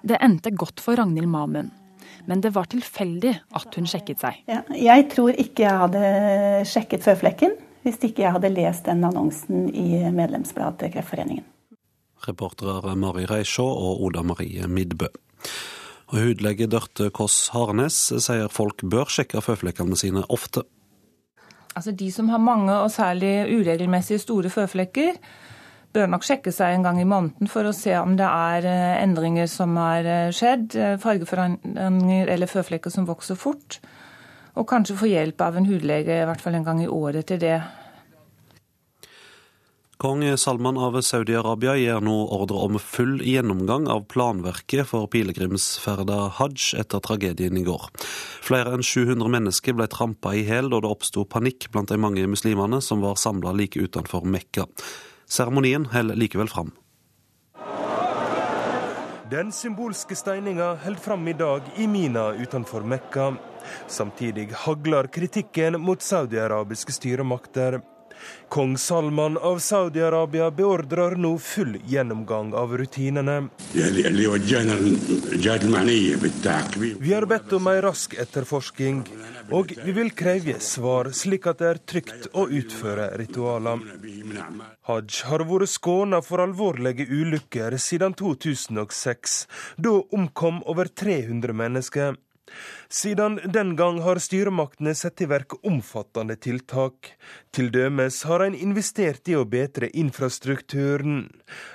Det 0.01 0.17
endte 0.23 0.51
godt 0.57 0.81
for 0.81 0.97
Ragnhild 0.97 1.29
Mamund 1.29 1.69
Men 2.25 2.41
det 2.41 2.51
var 2.55 2.65
tilfeldig 2.69 3.33
at 3.57 3.75
hun 3.77 3.87
sjekket 3.89 4.21
seg. 4.21 4.39
Ja, 4.49 4.61
jeg 4.75 5.07
tror 5.13 5.33
ikke 5.33 5.65
jeg 5.65 5.81
hadde 5.85 6.65
sjekket 6.69 7.05
føflekken. 7.05 7.55
hvis 7.81 7.97
ikke 8.05 8.21
jeg 8.21 8.35
hadde 8.35 8.51
lest 8.53 8.85
den 8.85 9.03
annonsen 9.03 9.69
i 9.73 10.03
medlemsbladet 10.13 10.79
til 10.79 10.91
Kreftforeningen. 10.93 11.45
Reportere 12.27 12.93
Mari 12.95 13.25
Reisjå 13.25 13.65
og 13.65 14.03
Oda 14.05 14.21
Marie 14.21 14.67
Midbø. 14.69 15.07
Og 16.11 16.19
Hudlege 16.19 16.67
Dørte 16.67 17.07
Kåss 17.15 17.53
Harnes 17.53 17.95
sier 18.19 18.51
folk 18.51 18.83
bør 18.83 19.07
sjekke 19.07 19.39
føflekkene 19.39 19.95
sine 19.95 20.25
ofte. 20.27 20.65
Altså 21.71 21.93
De 21.95 22.09
som 22.11 22.27
har 22.27 22.41
mange 22.43 22.73
og 22.75 22.91
særlig 22.91 23.47
uregelmessige 23.47 24.19
store 24.19 24.51
føflekker, 24.51 25.15
bør 25.95 26.11
nok 26.11 26.27
sjekke 26.27 26.51
seg 26.51 26.75
en 26.75 26.83
gang 26.83 26.99
i 26.99 27.07
måneden 27.07 27.47
for 27.51 27.67
å 27.67 27.73
se 27.75 27.95
om 27.99 28.17
det 28.19 28.27
er 28.27 28.67
eh, 28.67 28.99
endringer 29.03 29.47
som 29.51 29.75
har 29.79 30.07
eh, 30.07 30.35
skjedd, 30.35 30.75
eh, 30.75 30.97
fargeforandringer 30.99 32.31
eller 32.31 32.51
føflekker 32.51 32.91
som 32.91 33.07
vokser 33.07 33.39
fort. 33.39 33.79
Og 34.59 34.67
kanskje 34.67 34.97
få 34.99 35.07
hjelp 35.11 35.39
av 35.43 35.59
en 35.59 35.67
hudlege 35.67 36.21
i 36.21 36.27
hvert 36.27 36.43
fall 36.43 36.59
en 36.59 36.67
gang 36.67 36.83
i 36.83 36.91
året 36.91 37.27
til 37.31 37.39
det. 37.43 37.57
Kong 40.01 40.37
Salman 40.37 40.77
av 40.77 40.95
Saudi-Arabia 41.01 41.75
gir 41.77 41.99
nå 42.01 42.15
ordre 42.33 42.57
om 42.65 42.79
full 42.81 43.19
gjennomgang 43.21 43.83
av 43.85 44.07
planverket 44.09 44.87
for 44.89 45.05
pilegrimsferda 45.13 46.15
hajj 46.39 46.79
etter 46.81 47.03
tragedien 47.05 47.59
i 47.59 47.61
går. 47.67 47.83
Flere 48.41 48.73
enn 48.73 48.81
700 48.81 49.29
mennesker 49.29 49.77
ble 49.77 49.85
trampa 49.93 50.33
i 50.33 50.41
hæl 50.47 50.71
da 50.73 50.79
det 50.81 50.89
oppsto 50.89 51.21
panikk 51.29 51.69
blant 51.69 51.93
de 51.93 51.99
mange 52.01 52.25
muslimene 52.25 52.79
som 52.81 53.05
var 53.05 53.21
samla 53.21 53.53
like 53.53 53.77
utenfor 53.77 54.25
Mekka. 54.25 54.65
Seremonien 55.29 55.85
holder 55.93 56.17
likevel 56.17 56.49
fram. 56.49 56.73
Den 59.29 59.53
symbolske 59.53 60.17
steininga 60.17 60.73
holder 60.81 61.05
fram 61.05 61.29
i 61.29 61.37
dag 61.37 61.69
i 61.77 61.85
Mina 61.87 62.31
utenfor 62.41 62.81
Mekka. 62.81 63.35
Samtidig 63.85 64.49
hagler 64.65 65.13
kritikken 65.13 65.77
mot 65.77 66.01
saudiarabiske 66.01 66.97
styremakter. 66.97 67.83
Kong 68.51 68.77
Salman 68.77 69.37
av 69.37 69.59
Saudi-Arabia 69.63 70.49
beordrer 70.51 71.15
nå 71.15 71.37
full 71.39 71.77
gjennomgang 71.87 72.53
av 72.53 72.77
rutinene. 72.77 73.49
Vi 76.99 77.13
har 77.13 77.25
bedt 77.25 77.53
om 77.57 77.69
ei 77.71 77.77
rask 77.85 78.15
etterforsking, 78.25 79.03
og 79.51 79.71
vi 79.85 79.95
vil 79.95 80.11
kreve 80.11 80.57
svar, 80.63 81.11
slik 81.15 81.47
at 81.47 81.61
det 81.61 81.69
er 81.69 81.79
trygt 81.93 82.27
å 82.33 82.47
utføre 82.47 83.11
ritualer. 83.21 83.79
Hajj 84.89 85.21
har 85.29 85.45
vært 85.47 85.71
skåna 85.71 86.19
for 86.25 86.43
alvorlige 86.43 87.07
ulykker 87.07 87.77
siden 87.79 88.17
2006. 88.19 89.37
Da 89.77 89.95
omkom 90.11 90.59
over 90.67 90.91
300 90.91 91.55
mennesker. 91.55 92.19
Siden 92.91 93.39
den 93.53 93.75
gang 93.79 94.01
har 94.03 94.19
styremaktene 94.19 94.93
satt 94.97 95.23
i 95.23 95.27
verk 95.31 95.55
omfattende 95.67 96.35
tiltak. 96.35 97.13
Til 97.55 97.71
dømes 97.71 98.21
har 98.27 98.45
en 98.45 98.55
investert 98.55 99.31
i 99.31 99.37
å 99.39 99.45
bedre 99.47 99.89
infrastrukturen. 99.91 101.29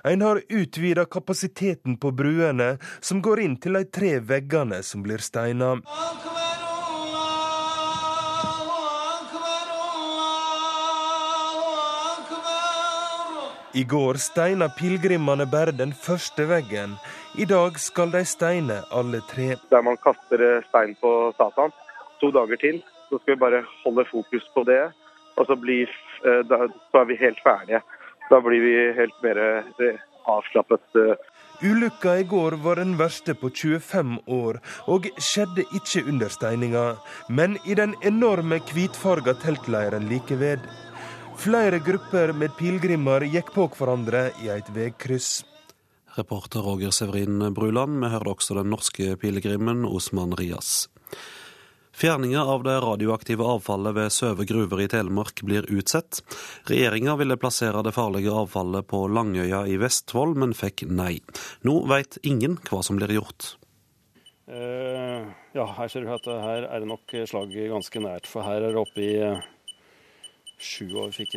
En 0.05 0.27
har 0.27 0.43
utvida 0.49 1.07
kapasiteten 1.09 1.97
på 2.01 2.13
bruene, 2.13 2.77
som 3.01 3.23
går 3.25 3.45
inn 3.47 3.57
til 3.61 3.81
de 3.81 3.87
tre 3.89 4.17
veggene 4.21 4.83
som 4.85 5.05
blir 5.07 5.25
steina. 5.25 5.77
I 13.77 13.83
går 13.85 14.17
steina 14.17 14.71
pilegrimene 14.73 15.45
bare 15.53 15.73
den 15.77 15.91
første 15.93 16.47
veggen. 16.49 16.95
I 17.37 17.45
dag 17.45 17.77
skal 17.77 18.09
de 18.15 18.23
steine 18.25 18.79
alle 18.89 19.21
tre. 19.29 19.51
Der 19.69 19.83
man 19.85 19.99
kaster 20.01 20.41
eh, 20.41 20.65
stein 20.71 20.95
på 20.97 21.11
Satan. 21.37 21.75
To 22.23 22.31
dager 22.33 22.57
til. 22.63 22.79
Så 23.11 23.21
skal 23.21 23.35
vi 23.35 23.43
bare 23.43 23.61
holde 23.83 24.07
fokus 24.09 24.49
på 24.55 24.65
det. 24.65 24.81
Og 25.37 25.45
så, 25.45 25.59
blir, 25.61 25.93
eh, 26.25 26.41
så 26.49 27.03
er 27.03 27.11
vi 27.11 27.19
helt 27.21 27.43
ferdige. 27.45 27.83
Da 28.31 28.41
blir 28.41 28.65
vi 28.65 28.75
helt 28.97 29.21
mer 29.27 29.43
eh, 29.45 30.01
avslappet. 30.25 30.97
Ulykka 31.61 32.17
i 32.17 32.25
går 32.33 32.57
var 32.65 32.81
den 32.81 32.97
verste 32.97 33.37
på 33.37 33.53
25 33.53 34.19
år, 34.27 34.59
og 34.89 35.07
skjedde 35.21 35.69
ikke 35.77 36.03
under 36.09 36.33
steininga, 36.33 36.89
men 37.29 37.61
i 37.65 37.77
den 37.77 37.95
enorme 38.05 38.59
hvitfarga 38.73 39.37
teltleiren 39.45 40.09
like 40.09 40.41
ved. 40.41 40.65
Flere 41.37 41.79
grupper 41.79 42.33
med 42.33 42.55
pilegrimer 42.57 43.27
gikk 43.29 43.53
på 43.55 43.69
hverandre 43.77 44.31
i 44.43 44.49
et 44.51 44.69
veikryss. 44.73 45.45
Reporter 46.17 46.65
Roger 46.65 46.91
Severin 46.91 47.53
Bruland. 47.55 48.01
Vi 48.01 48.09
hørte 48.11 48.33
også 48.33 48.57
den 48.57 48.71
norske 48.73 49.17
pilegrimen 49.21 49.85
Osman 49.85 50.33
Rias. 50.39 50.89
Fjerninga 51.97 52.43
av 52.45 52.65
det 52.65 52.77
radioaktive 52.81 53.45
avfallet 53.45 53.95
ved 53.97 54.13
Søve 54.13 54.45
gruver 54.49 54.83
i 54.85 54.89
Telemark 54.93 55.41
blir 55.49 55.65
utsatt. 55.73 56.23
Regjeringa 56.69 57.15
ville 57.17 57.39
plassere 57.41 57.81
det 57.85 57.95
farlige 57.97 58.33
avfallet 58.33 58.89
på 58.89 59.07
Langøya 59.09 59.63
i 59.69 59.79
Vestfold, 59.81 60.37
men 60.41 60.53
fikk 60.57 60.85
nei. 60.89 61.15
Nå 61.65 61.79
veit 61.89 62.19
ingen 62.21 62.59
hva 62.69 62.83
som 62.85 63.01
blir 63.01 63.15
gjort. 63.17 63.55
Uh, 64.45 65.25
ja, 65.57 65.65
her 65.79 65.89
ser 65.89 66.05
du 66.05 66.13
at 66.13 66.29
her 66.29 66.69
er 66.69 66.85
det 66.85 66.91
nok 66.91 67.17
slaget 67.29 67.73
ganske 67.73 68.05
nært, 68.05 68.29
for 68.29 68.45
her 68.45 68.61
er 68.61 68.77
det 68.77 68.83
oppe 68.85 69.05
i 69.05 69.15
sju 70.59 70.89
år, 70.97 71.11
fikk 71.15 71.37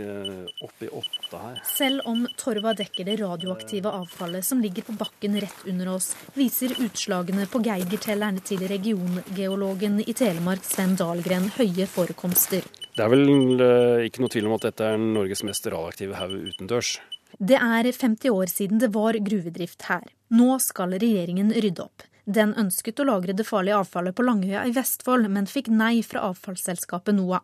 opp 0.64 0.84
i 0.84 0.88
åtte 0.88 1.42
her. 1.42 1.62
Selv 1.68 2.08
om 2.10 2.26
torva 2.40 2.74
dekker 2.78 3.08
det 3.08 3.18
radioaktive 3.22 3.92
avfallet 3.92 4.46
som 4.46 4.62
ligger 4.64 4.88
på 4.88 4.96
bakken 5.00 5.38
rett 5.42 5.66
under 5.68 5.94
oss, 5.96 6.14
viser 6.38 6.76
utslagene 6.80 7.48
på 7.52 7.62
Geigertelleren 7.66 8.40
til 8.46 8.64
regiongeologen 8.72 10.02
i 10.06 10.16
Telemark 10.16 10.64
Sven 10.68 10.96
Dahlgren 11.00 11.50
høye 11.60 11.88
forekomster. 11.90 12.66
Det 12.96 13.06
er 13.06 13.12
vel 13.14 13.30
uh, 13.62 14.02
ikke 14.04 14.24
noe 14.24 14.32
tvil 14.34 14.50
om 14.50 14.58
at 14.58 14.66
dette 14.68 14.88
er 14.88 15.00
Norges 15.00 15.46
mest 15.48 15.68
radioaktive 15.72 16.20
haug 16.20 16.36
utendørs. 16.50 16.98
Det 17.40 17.56
er 17.56 17.88
50 17.88 18.34
år 18.34 18.50
siden 18.52 18.82
det 18.82 18.90
var 18.96 19.16
gruvedrift 19.24 19.86
her. 19.88 20.08
Nå 20.36 20.58
skal 20.64 20.98
regjeringen 21.00 21.54
rydde 21.56 21.86
opp. 21.86 22.04
Den 22.30 22.52
ønsket 22.62 23.00
å 23.02 23.08
lagre 23.10 23.34
det 23.34 23.46
farlige 23.48 23.80
avfallet 23.82 24.14
på 24.14 24.22
Langøya 24.22 24.62
i 24.70 24.74
Vestfold, 24.76 25.26
men 25.34 25.48
fikk 25.50 25.72
nei 25.74 26.04
fra 26.06 26.28
avfallsselskapet 26.28 27.16
NOAH. 27.18 27.42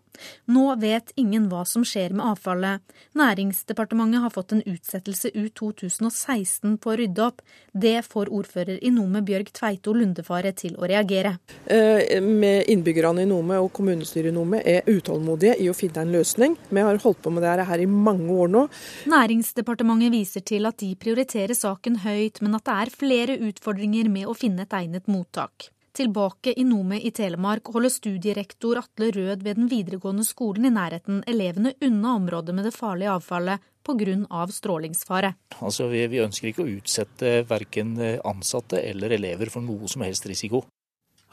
Nå 0.54 0.66
vet 0.78 1.10
ingen 1.18 1.48
hva 1.50 1.64
som 1.66 1.82
skjer 1.88 2.14
med 2.14 2.26
avfallet. 2.36 2.84
Næringsdepartementet 3.18 4.22
har 4.22 4.34
fått 4.36 4.54
en 4.54 4.62
utsettelse 4.62 5.32
ut 5.34 5.56
2016 5.58 6.76
på 6.78 6.92
å 6.92 6.98
rydde 7.02 7.24
opp. 7.26 7.42
Det 7.74 7.96
får 8.06 8.30
ordfører 8.30 8.78
i 8.86 8.92
Nome 8.94 9.24
Bjørg 9.26 9.50
Tveito 9.58 9.96
Lundefare 9.98 10.54
til 10.54 10.78
å 10.78 10.86
reagere. 10.92 11.34
Eh, 11.66 12.22
med 12.22 12.70
innbyggerne 12.70 13.26
i 13.26 13.30
Nome 13.32 13.58
og 13.64 13.72
kommunestyret 13.74 14.30
i 14.30 14.36
Nome 14.38 14.62
er 14.62 14.86
utålmodige 14.86 15.58
i 15.66 15.72
å 15.72 15.76
finne 15.78 16.06
en 16.06 16.14
løsning. 16.14 16.60
Vi 16.70 16.86
har 16.86 17.02
holdt 17.02 17.24
på 17.26 17.34
med 17.34 17.42
dette 17.48 17.66
her 17.66 17.82
i 17.82 17.90
mange 17.90 18.30
år 18.30 18.54
nå. 18.54 18.68
Næringsdepartementet 19.10 20.14
viser 20.14 20.46
til 20.46 20.70
at 20.70 20.78
de 20.84 20.94
prioriterer 20.94 21.58
saken 21.58 22.04
høyt, 22.06 22.44
men 22.46 22.62
at 22.62 22.70
det 22.70 22.78
er 22.86 22.96
flere 23.02 23.42
utfordringer 23.50 24.14
med 24.14 24.30
å 24.30 24.38
finne 24.38 24.68
et 24.70 24.75
egnet 24.82 25.08
mottak. 25.12 25.70
Tilbake 25.96 26.52
i 26.60 26.66
Nome 26.68 26.98
i 27.00 27.12
Telemark 27.16 27.70
holder 27.72 27.94
studierektor 27.94 28.82
Atle 28.82 29.12
Rød 29.16 29.46
ved 29.46 29.56
den 29.62 29.70
videregående 29.72 30.26
skolen 30.28 30.68
i 30.68 30.74
nærheten 30.76 31.22
elevene 31.32 31.72
unna 31.88 32.16
området 32.20 32.56
med 32.56 32.68
det 32.68 32.74
farlige 32.76 33.14
avfallet 33.14 33.64
pga. 33.86 34.48
strålingsfare. 34.52 35.34
Altså, 35.62 35.88
vi, 35.88 36.06
vi 36.12 36.20
ønsker 36.20 36.50
ikke 36.50 36.66
å 36.66 36.74
utsette 36.74 37.46
verken 37.48 37.96
ansatte 38.26 38.82
eller 38.82 39.16
elever 39.16 39.50
for 39.50 39.64
noe 39.64 39.88
som 39.88 40.04
helst 40.04 40.28
risiko. 40.28 40.66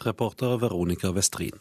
Reporter 0.05 0.57
Veronica 0.59 1.11
Westrin. 1.11 1.59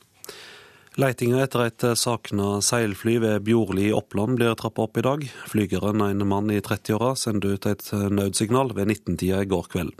Leitinga 1.00 1.38
etter 1.39 1.62
et 1.70 1.84
savna 1.96 2.58
seilfly 2.60 3.14
ved 3.24 3.46
Bjorli 3.48 3.86
i 3.88 3.94
Oppland 3.96 4.36
blir 4.36 4.52
trappa 4.60 4.84
opp 4.84 5.00
i 5.00 5.04
dag. 5.06 5.22
Flygeren, 5.48 6.04
en 6.04 6.28
mann 6.28 6.52
i 6.52 6.60
30-åra, 6.60 7.16
sendte 7.16 7.48
ut 7.48 7.64
et 7.70 7.94
nødsignal 8.12 8.74
ved 8.76 8.92
19-tida 8.92 9.39
i 9.39 9.48
går 9.48 9.72
kveld. 9.72 9.96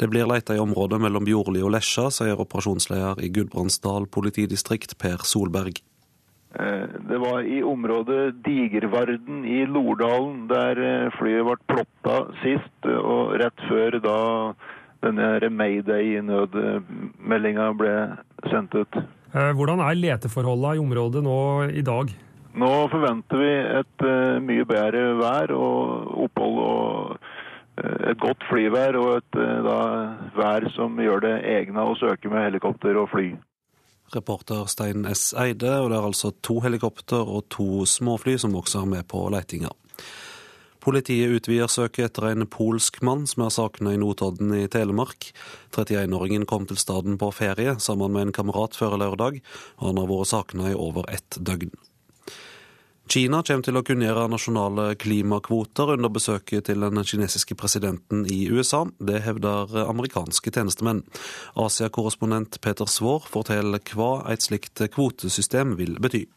Det 0.00 0.08
blir 0.08 0.24
leita 0.30 0.56
i 0.56 0.62
området 0.62 0.96
mellom 1.04 1.28
Bjorli 1.28 1.60
og 1.60 1.76
Lesja, 1.76 2.08
sier 2.08 2.40
operasjonsleder 2.40 3.20
i 3.20 3.28
Gudbrandsdal 3.36 4.08
politidistrikt 4.08 4.96
Per 4.96 5.20
Solberg. 5.28 5.84
Det 6.56 7.20
var 7.20 7.44
i 7.44 7.60
området 7.60 8.40
Digervarden 8.40 9.44
i 9.44 9.68
Lordalen 9.68 10.48
der 10.48 11.12
flyet 11.20 11.44
ble 11.50 11.60
plotta 11.68 12.32
sist, 12.40 12.80
og 12.88 13.36
rett 13.44 13.60
før 13.68 14.00
da 14.08 14.56
denne 15.04 15.52
Mayday-nødmeldinga 15.52 17.76
ble 17.76 18.16
sendt 18.48 18.72
ut. 18.80 19.04
Hvordan 19.30 19.78
er 19.84 19.98
leteforholdene 19.98 20.74
i 20.74 20.82
området 20.82 21.22
nå 21.22 21.38
i 21.70 21.84
dag? 21.86 22.10
Nå 22.58 22.70
forventer 22.90 23.38
vi 23.38 23.50
et 23.78 24.02
uh, 24.02 24.40
mye 24.42 24.64
bedre 24.66 25.04
vær 25.20 25.52
og 25.54 26.16
opphold 26.26 26.56
og 26.64 27.12
uh, 27.14 28.08
et 28.10 28.18
godt 28.18 28.42
flyvær 28.48 28.98
og 28.98 29.20
et 29.20 29.38
uh, 29.38 29.60
da, 29.66 29.76
vær 30.34 30.66
som 30.74 30.98
gjør 30.98 31.22
det 31.28 31.36
egna 31.46 31.86
å 31.86 31.94
søke 32.00 32.32
med 32.32 32.48
helikopter 32.48 32.98
og 32.98 33.06
fly. 33.12 33.28
Reporter 34.10 34.66
Stein 34.66 35.06
S. 35.06 35.28
Eide, 35.38 35.76
og 35.78 35.92
det 35.92 36.00
er 36.00 36.08
altså 36.08 36.32
to 36.42 36.58
helikopter 36.64 37.22
og 37.22 37.46
to 37.54 37.86
småfly 37.86 38.34
som 38.42 38.58
også 38.58 38.82
er 38.82 38.90
med 38.96 39.06
på 39.10 39.22
leitinga. 39.30 39.70
Politiet 40.80 41.36
utvider 41.36 41.68
søket 41.68 42.08
etter 42.08 42.30
en 42.30 42.46
polsk 42.48 43.02
mann 43.04 43.26
som 43.28 43.44
er 43.44 43.52
savna 43.52 43.92
i 43.92 44.00
Notodden 44.00 44.54
i 44.56 44.64
Telemark. 44.72 45.28
31-åringen 45.76 46.46
kom 46.48 46.64
til 46.68 46.80
staden 46.80 47.20
på 47.20 47.28
ferie 47.36 47.76
sammen 47.84 48.16
med 48.16 48.28
en 48.28 48.34
kamerat 48.40 48.78
før 48.78 48.96
lørdag, 49.00 49.42
og 49.78 49.90
han 49.90 50.00
har 50.00 50.10
vært 50.10 50.32
savna 50.32 50.72
i 50.72 50.78
over 50.78 51.08
ett 51.12 51.36
døgn. 51.36 51.74
Kina 53.10 53.40
kommer 53.42 53.66
til 53.66 53.74
å 53.74 53.82
kunngjøre 53.82 54.28
nasjonale 54.30 54.84
klimakvoter 55.02 55.96
under 55.96 56.12
besøket 56.14 56.68
til 56.68 56.84
den 56.84 57.02
kinesiske 57.02 57.56
presidenten 57.58 58.22
i 58.30 58.44
USA. 58.46 58.84
Det 59.02 59.24
hevder 59.24 59.74
amerikanske 59.82 60.52
tjenestemenn. 60.54 61.02
Asia-korrespondent 61.58 62.60
Peter 62.62 62.86
Svaar 62.86 63.26
forteller 63.26 63.82
hva 63.98 64.12
et 64.30 64.46
slikt 64.46 64.84
kvotesystem 64.94 65.74
vil 65.80 65.98
bety. 65.98 66.28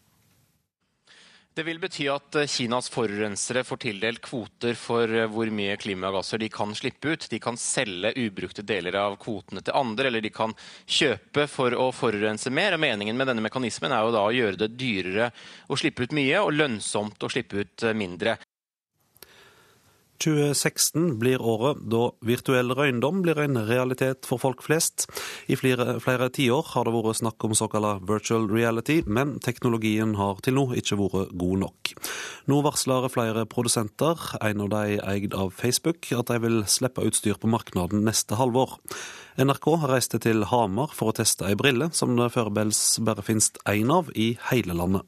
Det 1.53 1.61
vil 1.67 1.77
bety 1.77 2.07
at 2.09 2.33
eh, 2.39 2.47
Kinas 2.49 2.87
forurensere 2.89 3.61
får 3.67 3.79
tildelt 3.83 4.21
kvoter 4.25 4.73
for 4.79 5.05
eh, 5.05 5.27
hvor 5.29 5.51
mye 5.53 5.75
klimagasser 5.77 6.41
de 6.41 6.47
kan 6.49 6.73
slippe 6.73 7.13
ut. 7.13 7.27
De 7.29 7.37
kan 7.41 7.59
selge 7.61 8.09
ubrukte 8.17 8.65
deler 8.65 8.97
av 8.97 9.19
kvotene 9.21 9.61
til 9.61 9.77
andre, 9.77 10.09
eller 10.09 10.25
de 10.25 10.31
kan 10.33 10.55
kjøpe 10.89 11.45
for 11.51 11.77
å 11.77 11.91
forurense 11.93 12.49
mer. 12.49 12.79
Meningen 12.81 13.19
med 13.19 13.29
denne 13.29 13.45
mekanismen 13.45 13.93
er 13.93 14.01
jo 14.01 14.15
da 14.15 14.23
å 14.25 14.33
gjøre 14.33 14.63
det 14.63 14.71
dyrere 14.79 15.29
å 15.69 15.77
slippe 15.77 16.07
ut 16.07 16.17
mye 16.17 16.41
og 16.41 16.55
lønnsomt 16.57 17.21
å 17.21 17.29
slippe 17.29 17.61
ut 17.61 17.85
eh, 17.85 17.93
mindre. 18.01 18.39
2016 20.23 21.17
blir 21.19 21.41
året 21.43 21.81
da 21.91 22.07
virtuell 22.25 22.71
røyndom 22.75 23.21
blir 23.25 23.39
en 23.43 23.59
realitet 23.67 24.27
for 24.27 24.41
folk 24.41 24.63
flest. 24.65 25.05
I 25.51 25.57
flere, 25.59 25.97
flere 26.03 26.29
tiår 26.33 26.69
har 26.73 26.87
det 26.87 26.93
vært 26.95 27.19
snakk 27.19 27.43
om 27.43 27.55
såkalt 27.57 28.05
virtual 28.07 28.47
reality, 28.51 29.01
men 29.05 29.37
teknologien 29.43 30.15
har 30.19 30.39
til 30.43 30.57
nå 30.57 30.69
ikke 30.79 30.99
vært 31.01 31.33
god 31.39 31.63
nok. 31.65 31.93
Nå 32.51 32.61
varsler 32.65 33.09
flere 33.11 33.45
produsenter, 33.49 34.19
en 34.39 34.63
av 34.65 34.71
de 34.73 34.99
eid 35.01 35.35
av 35.35 35.51
Facebook, 35.55 36.07
at 36.15 36.31
de 36.31 36.39
vil 36.43 36.63
slippe 36.71 37.03
utstyr 37.03 37.39
på 37.39 37.51
markedet 37.51 37.99
neste 37.99 38.39
halvår. 38.39 38.77
NRK 39.43 39.67
reiste 39.89 40.19
til 40.21 40.45
Hamar 40.51 40.93
for 40.93 41.09
å 41.09 41.17
teste 41.17 41.47
ei 41.49 41.57
brille 41.57 41.89
som 41.97 42.13
det 42.17 42.29
foreløpig 42.35 43.03
bare 43.07 43.25
finnes 43.25 43.49
én 43.65 43.91
av 43.91 44.11
i 44.15 44.33
hele 44.51 44.77
landet. 44.77 45.07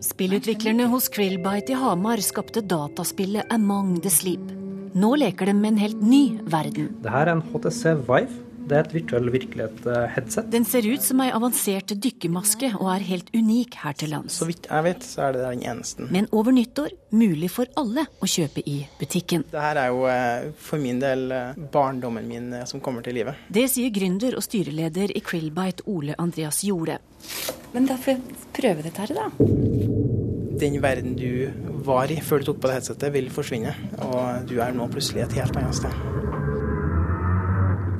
Spillutviklerne 0.00 0.88
hos 0.92 1.08
Krillbite 1.08 1.72
i 1.72 1.78
Hamar 1.78 2.22
skapte 2.24 2.60
dataspillet 2.60 3.52
Among 3.52 4.00
the 4.00 4.10
Sleep. 4.10 4.52
Nå 4.94 5.14
leker 5.20 5.46
de 5.46 5.54
med 5.54 5.74
en 5.74 5.80
helt 5.82 6.02
ny 6.02 6.22
verden. 6.48 6.92
Dette 7.02 7.22
er 7.22 7.32
en 7.34 7.42
HTC 7.52 7.96
Vive. 8.08 8.44
Det 8.68 8.76
er 8.76 8.84
et 8.84 8.94
virtuell 8.98 9.30
virkelighet-headset. 9.32 10.48
Den 10.52 10.66
ser 10.68 10.84
ut 10.84 11.04
som 11.04 11.22
ei 11.24 11.30
avansert 11.32 11.94
dykkermaske 12.04 12.68
og 12.76 12.90
er 12.92 13.04
helt 13.08 13.30
unik 13.32 13.78
her 13.80 13.96
til 13.96 14.12
lands. 14.12 14.36
Så 14.36 14.48
vidt 14.48 14.68
jeg 14.68 14.84
vet, 14.84 15.06
så 15.06 15.22
er 15.24 15.36
det 15.36 15.44
den 15.46 15.62
eneste. 15.70 16.08
Men 16.12 16.28
over 16.36 16.52
nyttår 16.52 16.92
mulig 17.16 17.48
for 17.54 17.70
alle 17.80 18.04
å 18.20 18.28
kjøpe 18.28 18.64
i 18.68 18.82
butikken. 19.00 19.46
Dette 19.48 19.84
er 19.84 19.88
jo 19.88 20.04
eh, 20.12 20.50
for 20.68 20.84
min 20.84 21.00
del 21.00 21.30
eh, 21.32 21.62
barndommen 21.72 22.28
min 22.28 22.50
eh, 22.60 22.66
som 22.68 22.82
kommer 22.84 23.06
til 23.06 23.16
live. 23.16 23.38
Det 23.48 23.64
sier 23.72 23.94
gründer 23.94 24.36
og 24.36 24.44
styreleder 24.44 25.16
i 25.16 25.24
Krillbite 25.24 25.88
Ole 25.88 26.18
Andreas 26.20 26.60
Jorde. 26.66 27.00
Men 27.74 27.88
da 27.88 27.96
får 28.00 28.14
jeg 28.14 28.44
prøve 28.56 28.84
dette 28.86 29.02
her, 29.04 29.14
da? 29.16 29.28
Den 30.58 30.78
verden 30.82 31.14
du 31.18 31.48
var 31.86 32.10
i 32.10 32.18
før 32.24 32.42
du 32.42 32.48
tok 32.48 32.62
på 32.62 32.70
det 32.70 32.78
headsetet, 32.78 33.12
vil 33.14 33.28
forsvinne. 33.32 33.74
Og 34.08 34.48
du 34.48 34.56
er 34.64 34.72
nå 34.74 34.88
plutselig 34.90 35.26
et 35.26 35.36
helt 35.38 35.58
annet 35.60 35.76
sted. 35.78 35.98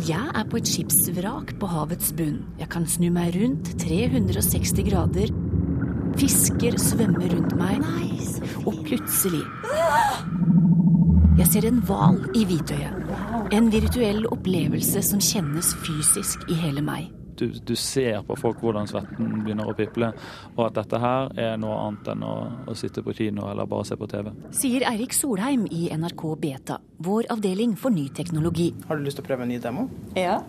Jeg 0.08 0.30
er 0.30 0.46
på 0.46 0.60
et 0.60 0.70
skipsvrak 0.70 1.56
på 1.58 1.70
havets 1.70 2.12
bunn. 2.16 2.40
Jeg 2.60 2.70
kan 2.72 2.86
snu 2.86 3.08
meg 3.14 3.34
rundt 3.36 3.72
360 3.82 4.86
grader. 4.88 5.32
Fisker 6.18 6.78
svømmer 6.80 7.34
rundt 7.34 7.54
meg. 7.58 7.84
Og 8.66 8.80
plutselig 8.86 9.44
Jeg 11.38 11.46
ser 11.52 11.68
en 11.68 11.82
hval 11.86 12.18
i 12.34 12.42
hvitøyet. 12.48 13.12
En 13.54 13.70
virtuell 13.72 14.24
opplevelse 14.26 15.04
som 15.06 15.22
kjennes 15.22 15.70
fysisk 15.84 16.42
i 16.50 16.58
hele 16.58 16.82
meg 16.84 17.12
du, 17.38 17.46
du, 17.64 17.74
ser 17.78 18.22
på 18.26 18.36
folk 18.38 18.62
hvordan 18.62 18.88
svetten 18.90 19.42
begynner 19.44 19.70
å 19.70 19.74
piple, 19.78 20.10
og 20.56 20.62
at 20.68 20.78
dette 20.80 21.00
her 21.02 21.32
er 21.38 21.56
noe 21.60 21.78
annet 21.86 22.12
enn 22.14 22.24
å, 22.26 22.34
å 22.68 22.76
sitte 22.78 23.04
på 23.06 23.14
kino 23.16 23.48
eller 23.50 23.68
bare 23.70 23.88
se 23.88 23.98
på 23.98 24.08
TV. 24.10 24.30
Sier 24.54 24.86
Eirik 24.90 25.16
Solheim 25.16 25.66
i 25.70 25.88
NRK 25.94 26.24
Beta, 26.42 26.80
vår 27.04 27.30
avdeling 27.34 27.76
for 27.78 27.94
ny 27.94 28.08
teknologi. 28.14 28.72
Har 28.88 28.98
du 28.98 29.06
lyst 29.06 29.20
til 29.20 29.26
å 29.26 29.30
prøve 29.30 29.46
en 29.46 29.54
ny 29.54 29.60
demo? 29.62 29.88
Ja. 30.18 30.40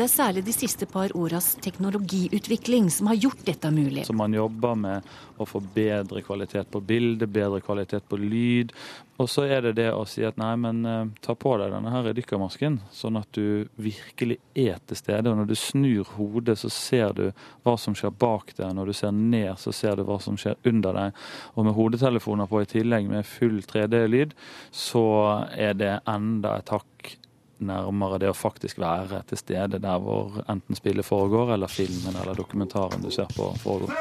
Det 0.00 0.06
er 0.06 0.12
særlig 0.14 0.42
de 0.46 0.52
siste 0.56 0.86
par 0.88 1.12
åras 1.12 1.50
teknologiutvikling 1.60 2.86
som 2.88 3.10
har 3.10 3.18
gjort 3.20 3.42
dette 3.44 3.68
mulig. 3.70 4.06
Så 4.08 4.14
man 4.16 4.32
jobber 4.32 4.78
med 4.80 5.10
å 5.36 5.44
få 5.44 5.60
bedre 5.74 6.22
kvalitet 6.24 6.70
på 6.72 6.80
bilde, 6.80 7.28
bedre 7.28 7.60
kvalitet 7.60 8.08
på 8.08 8.16
lyd. 8.16 8.72
Og 9.20 9.28
så 9.28 9.44
er 9.44 9.60
det 9.66 9.74
det 9.76 9.90
å 9.92 10.06
si 10.08 10.24
at 10.24 10.40
nei, 10.40 10.54
men 10.56 10.80
eh, 10.88 11.12
ta 11.20 11.36
på 11.36 11.52
deg 11.60 11.74
denne 11.74 11.92
her 11.92 12.16
dykkermasken, 12.16 12.80
sånn 12.96 13.20
at 13.20 13.28
du 13.36 13.68
virkelig 13.76 14.40
er 14.56 14.80
til 14.88 15.02
stede. 15.02 15.28
Og 15.28 15.42
når 15.42 15.52
du 15.52 15.56
snur 15.60 16.16
hodet, 16.16 16.56
så 16.64 16.72
ser 16.72 17.12
du 17.20 17.26
hva 17.68 17.76
som 17.76 17.92
skjer 17.92 18.16
bak 18.24 18.56
deg. 18.56 18.72
Når 18.72 18.88
du 18.88 18.96
ser 19.02 19.12
ned, 19.12 19.52
så 19.60 19.76
ser 19.76 20.00
du 20.00 20.08
hva 20.08 20.16
som 20.24 20.40
skjer 20.40 20.56
under 20.64 20.96
deg. 20.96 21.24
Og 21.60 21.68
med 21.68 21.76
hodetelefoner 21.76 22.48
på 22.48 22.64
i 22.64 22.72
tillegg, 22.72 23.12
med 23.12 23.28
full 23.28 23.60
3D-lyd, 23.68 24.32
så 24.72 25.10
er 25.52 25.76
det 25.76 25.98
enda 26.08 26.56
et 26.56 26.72
hakk 26.72 27.18
nærmere 27.60 28.18
det 28.22 28.30
å 28.30 28.36
faktisk 28.36 28.80
være 28.82 29.22
til 29.30 29.40
stede 29.40 29.80
der 29.82 30.02
hvor 30.02 30.40
enten 30.48 30.78
spillet 30.78 31.06
foregår, 31.06 31.54
eller 31.54 31.70
filmen 31.70 32.16
eller 32.16 32.38
dokumentaren 32.38 33.02
du 33.02 33.10
ser 33.14 33.30
på 33.36 33.50
foregår. 33.62 33.94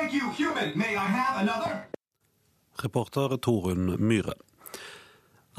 Reporter 2.84 3.38
Torunn 3.38 3.96
Myhre. 4.00 4.38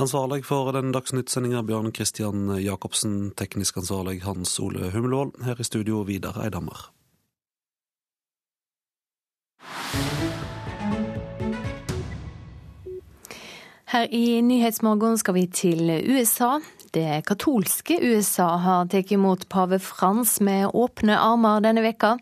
Ansvarlig 0.01 0.47
for 0.49 0.73
den 0.73 0.95
dagsnyttsendinga 0.97 1.61
Bjørn 1.69 1.93
Christian 1.93 2.49
Jacobsen, 2.57 3.35
teknisk 3.37 3.77
ansvarlig 3.83 4.23
Hans 4.25 4.55
Ole 4.61 4.89
Humlevold. 4.95 5.35
Her 5.45 5.61
i 5.61 5.67
studio 5.67 6.01
Vidar 6.09 6.41
Eidhammer. 6.41 6.89
Her 13.91 14.07
i 14.15 14.41
Nyhetsmorgen 14.41 15.19
skal 15.19 15.35
vi 15.35 15.47
til 15.47 15.91
USA. 16.07 16.61
Det 16.93 17.23
katolske 17.27 17.99
USA 18.03 18.57
har 18.57 18.87
tatt 18.91 19.13
imot 19.15 19.45
pave 19.49 19.79
Frans 19.79 20.41
med 20.41 20.73
åpne 20.75 21.15
armer 21.23 21.61
denne 21.63 21.85
veka. 21.85 22.17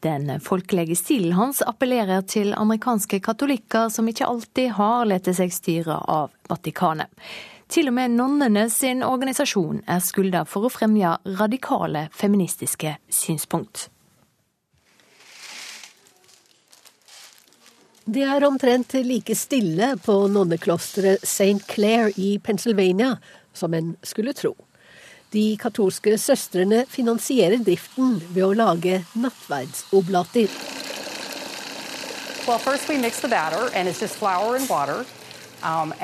Den 0.00 0.30
folkelige 0.40 0.94
stilen 0.94 1.34
hans 1.34 1.62
appellerer 1.66 2.22
til 2.22 2.54
amerikanske 2.54 3.18
katolikker 3.18 3.90
som 3.90 4.06
ikke 4.06 4.28
alltid 4.28 4.76
har 4.78 5.08
latt 5.10 5.26
seg 5.34 5.50
styre 5.50 5.96
av 6.06 6.30
Vatikanet. 6.46 7.10
Til 7.66 7.90
og 7.90 7.96
med 7.98 8.14
nonnene 8.14 8.68
sin 8.70 9.02
organisasjon 9.02 9.82
er 9.90 9.98
skylda 10.04 10.44
for 10.46 10.68
å 10.68 10.70
fremme 10.70 11.16
radikale 11.40 12.06
feministiske 12.14 12.94
synspunkt. 13.10 13.88
Det 18.02 18.22
er 18.26 18.44
omtrent 18.46 18.94
like 19.06 19.34
stille 19.38 19.96
på 20.02 20.14
nonneklosteret 20.30 21.22
St. 21.22 21.62
Clair 21.70 22.10
i 22.18 22.36
Pennsylvania 22.42 23.16
som 23.52 23.74
en 23.74 23.96
skulle 24.02 24.32
tro. 24.32 24.54
De 25.32 25.56
katolske 25.56 26.18
søstrene 26.18 26.84
finansierer 26.92 27.62
driften 27.64 28.18
ved 28.34 28.44
å 28.44 28.52
lage 28.52 29.00
nattverdsoblater. 29.16 30.50
Well, 32.46 32.58
first 32.58 32.88
we 32.88 32.98
mix 32.98 33.20
the 33.20 33.28
batter, 33.28 33.70
and 33.74 33.88
it's 33.88 34.00
just 34.00 34.16
flour 34.16 34.56
and 34.56 34.68
water. 34.68 35.04
Um, 35.64 35.94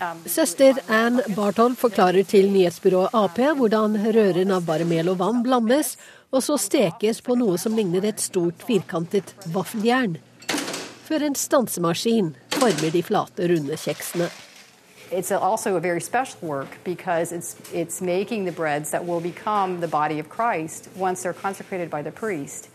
um, 0.00 0.18
Søster 0.26 0.74
Ann 0.88 1.22
Barton 1.36 1.76
forklarer 1.76 2.22
til 2.26 2.50
nyhetsbyrået 2.50 3.14
Ap 3.14 3.38
hvordan 3.38 3.94
røren 4.16 4.50
av 4.50 4.66
bare 4.66 4.84
mel 4.84 5.12
og 5.12 5.20
vann 5.20 5.44
blandes, 5.46 5.94
og 6.34 6.42
så 6.42 6.58
stekes 6.58 7.22
på 7.22 7.36
noe 7.38 7.58
som 7.58 7.76
ligner 7.78 8.04
et 8.08 8.20
stort 8.20 8.66
firkantet 8.66 9.34
vaffeljern. 9.54 10.18
Før 11.06 11.28
en 11.28 11.38
stansemaskin 11.38 12.32
former 12.56 12.90
de 12.90 13.02
flate, 13.06 13.46
runde 13.46 13.78
kjeksene. 13.78 14.26
It's 15.12 15.30
also 15.30 15.76
a 15.76 15.80
very 15.80 16.00
special 16.00 16.38
work 16.40 16.78
because 16.84 17.32
it's, 17.32 17.56
it's 17.74 18.00
making 18.00 18.46
the 18.46 18.52
breads 18.52 18.90
that 18.92 19.04
will 19.06 19.20
become 19.20 19.80
the 19.80 19.88
body 19.88 20.18
of 20.18 20.30
Christ 20.30 20.88
once 20.96 21.22
they're 21.22 21.34
consecrated 21.34 21.90
by 21.90 22.02
the 22.02 22.10
priest. 22.10 22.68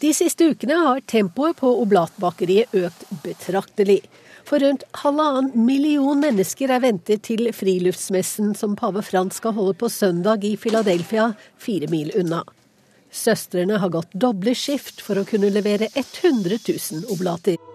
De 0.00 0.12
siste 0.14 0.44
ukene 0.44 0.76
har 0.80 1.00
tempoet 1.00 1.56
på 1.56 1.70
oblatbakeriet 1.82 2.72
økt 2.72 3.04
betraktelig. 3.24 4.00
For 4.44 4.60
rundt 4.60 4.84
halvannen 5.02 5.52
million 5.66 6.20
mennesker 6.20 6.72
er 6.72 6.80
ventet 6.84 7.24
til 7.28 7.48
friluftsmessen 7.52 8.54
som 8.56 8.76
pave 8.76 9.04
Frans 9.04 9.40
skal 9.40 9.56
holde 9.56 9.76
på 9.80 9.88
søndag 9.92 10.44
i 10.44 10.56
Philadelphia, 10.56 11.32
fire 11.56 11.88
mil 11.92 12.12
unna. 12.16 12.44
Søstrene 13.12 13.80
har 13.80 13.92
gått 13.92 14.12
doble 14.12 14.56
skift 14.56 15.04
for 15.04 15.20
å 15.20 15.26
kunne 15.28 15.52
levere 15.52 15.88
100 15.92 16.60
000 16.64 17.08
oblater. 17.12 17.69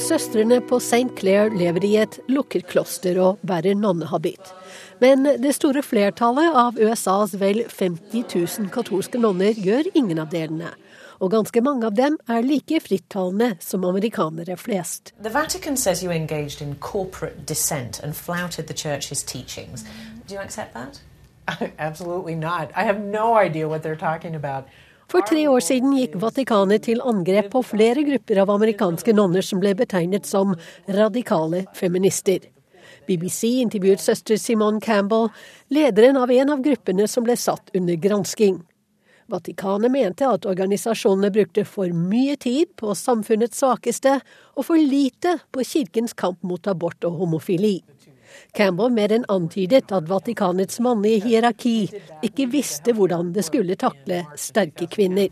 Søstrene 0.00 0.60
på 0.60 0.78
St. 0.80 1.12
Clair 1.18 1.50
lever 1.52 1.84
i 1.84 1.90
et 2.00 2.16
lukket 2.32 2.64
kloster 2.70 3.18
og 3.20 3.40
bærer 3.46 3.76
nonnehabit. 3.76 4.52
Men 5.00 5.26
det 5.42 5.52
store 5.54 5.82
flertallet 5.84 6.56
av 6.56 6.78
USAs 6.80 7.34
vel 7.40 7.60
50 7.68 8.24
000 8.32 8.70
katolske 8.72 9.20
nonner 9.20 9.52
gjør 9.60 9.90
ingen 9.94 10.22
av 10.22 10.32
delene. 10.32 10.72
Og 11.20 11.34
ganske 11.34 11.60
mange 11.60 11.84
av 11.86 11.98
dem 11.98 12.16
er 12.32 12.46
like 12.46 12.80
frittalende 12.80 13.52
som 13.60 13.84
amerikanere 13.84 14.56
flest. 14.56 15.12
The 15.22 15.32
Vatican 15.34 15.76
du 15.76 16.08
er 16.08 16.16
engaged 16.16 16.62
in 16.64 16.76
corporate 16.80 17.44
dissent 17.46 18.00
og 18.02 18.14
flouted 18.14 18.66
the 18.72 18.74
church's 18.74 19.22
teachings. 19.22 19.84
Do 20.28 20.34
you 20.34 20.40
det? 20.74 21.00
Absolutt 21.46 21.78
Absolutely 21.78 22.34
not. 22.34 22.70
I 22.74 22.84
have 22.84 23.00
no 23.00 23.36
idea 23.36 23.68
what 23.68 23.82
they're 23.82 23.96
talking 23.96 24.34
about. 24.34 24.64
For 25.10 25.26
tre 25.26 25.40
år 25.50 25.62
siden 25.66 25.96
gikk 25.98 26.12
Vatikanet 26.22 26.84
til 26.86 27.00
angrep 27.02 27.48
på 27.50 27.64
flere 27.66 28.04
grupper 28.06 28.38
av 28.44 28.50
amerikanske 28.54 29.10
nonner 29.16 29.42
som 29.42 29.58
ble 29.58 29.72
betegnet 29.74 30.28
som 30.28 30.52
radikale 30.86 31.64
feminister. 31.74 32.44
BBC 33.08 33.56
intervjuet 33.64 33.98
søster 34.04 34.38
Simone 34.38 34.78
Campbell, 34.80 35.32
lederen 35.74 36.14
av 36.20 36.30
en 36.30 36.54
av 36.54 36.62
gruppene 36.62 37.08
som 37.10 37.26
ble 37.26 37.34
satt 37.34 37.74
under 37.74 37.98
gransking. 37.98 38.60
Vatikanet 39.30 39.90
mente 39.90 40.30
at 40.30 40.46
organisasjonene 40.46 41.32
brukte 41.34 41.66
for 41.66 41.90
mye 41.90 42.36
tid 42.38 42.70
på 42.78 42.94
samfunnets 42.94 43.58
svakeste 43.58 44.20
og 44.54 44.68
for 44.68 44.78
lite 44.78 45.40
på 45.50 45.66
kirkens 45.66 46.14
kamp 46.14 46.38
mot 46.46 46.70
abort 46.70 47.02
og 47.06 47.18
homofili. 47.18 47.80
Campbell 48.56 48.90
mer 48.90 49.12
enn 49.14 49.26
antydet 49.28 49.92
at 49.92 50.08
Vatikanets 50.10 50.80
mannlige 50.80 51.24
hierarki 51.26 51.74
ikke 52.26 52.48
visste 52.50 52.94
hvordan 52.96 53.32
det 53.34 53.44
skulle 53.46 53.76
takle 53.76 54.24
sterke 54.36 54.86
kvinner. 54.90 55.28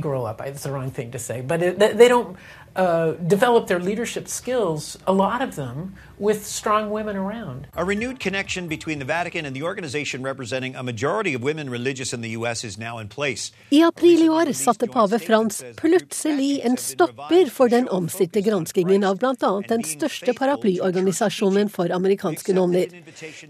grow 0.00 0.24
up, 0.24 0.40
it's 0.40 0.62
the 0.62 0.70
wrong 0.70 0.90
thing 0.90 1.10
to 1.12 1.18
say, 1.18 1.42
but 1.42 1.62
it, 1.62 1.78
they 1.78 2.08
don't 2.08 2.36
uh, 2.80 3.12
develop 3.26 3.66
their 3.66 3.78
leadership 3.78 4.26
skills, 4.28 4.96
a 5.06 5.12
lot 5.12 5.42
of 5.42 5.54
them, 5.56 5.94
with 6.18 6.46
strong 6.46 6.90
women 6.90 7.16
around. 7.16 7.66
A 7.74 7.84
renewed 7.84 8.20
connection 8.20 8.68
between 8.68 8.98
the 8.98 9.04
Vatican 9.04 9.44
and 9.46 9.54
the 9.56 9.62
organization 9.62 10.22
representing 10.22 10.74
a 10.76 10.82
majority 10.82 11.34
of 11.34 11.42
women 11.42 11.70
religious 11.70 12.12
in 12.12 12.20
the 12.20 12.30
U.S. 12.30 12.64
is 12.64 12.78
now 12.78 12.98
in 12.98 13.08
place. 13.08 13.52
I 13.70 13.82
april 13.86 14.22
i 14.22 14.28
år 14.28 14.52
satte 14.52 14.88
pave 14.88 15.18
Frans 15.18 15.64
plutselig 15.76 16.60
en 16.64 16.76
stopper 16.76 17.50
for 17.50 17.68
den 17.68 17.88
omstridte 17.88 18.40
granskingen 18.40 19.04
av 19.04 19.18
bl.a. 19.18 19.52
den 19.68 19.84
største 19.84 20.34
paraplyorganisasjonen 20.34 21.68
for 21.68 21.92
amerikanske 21.92 22.56
nonner. 22.56 22.92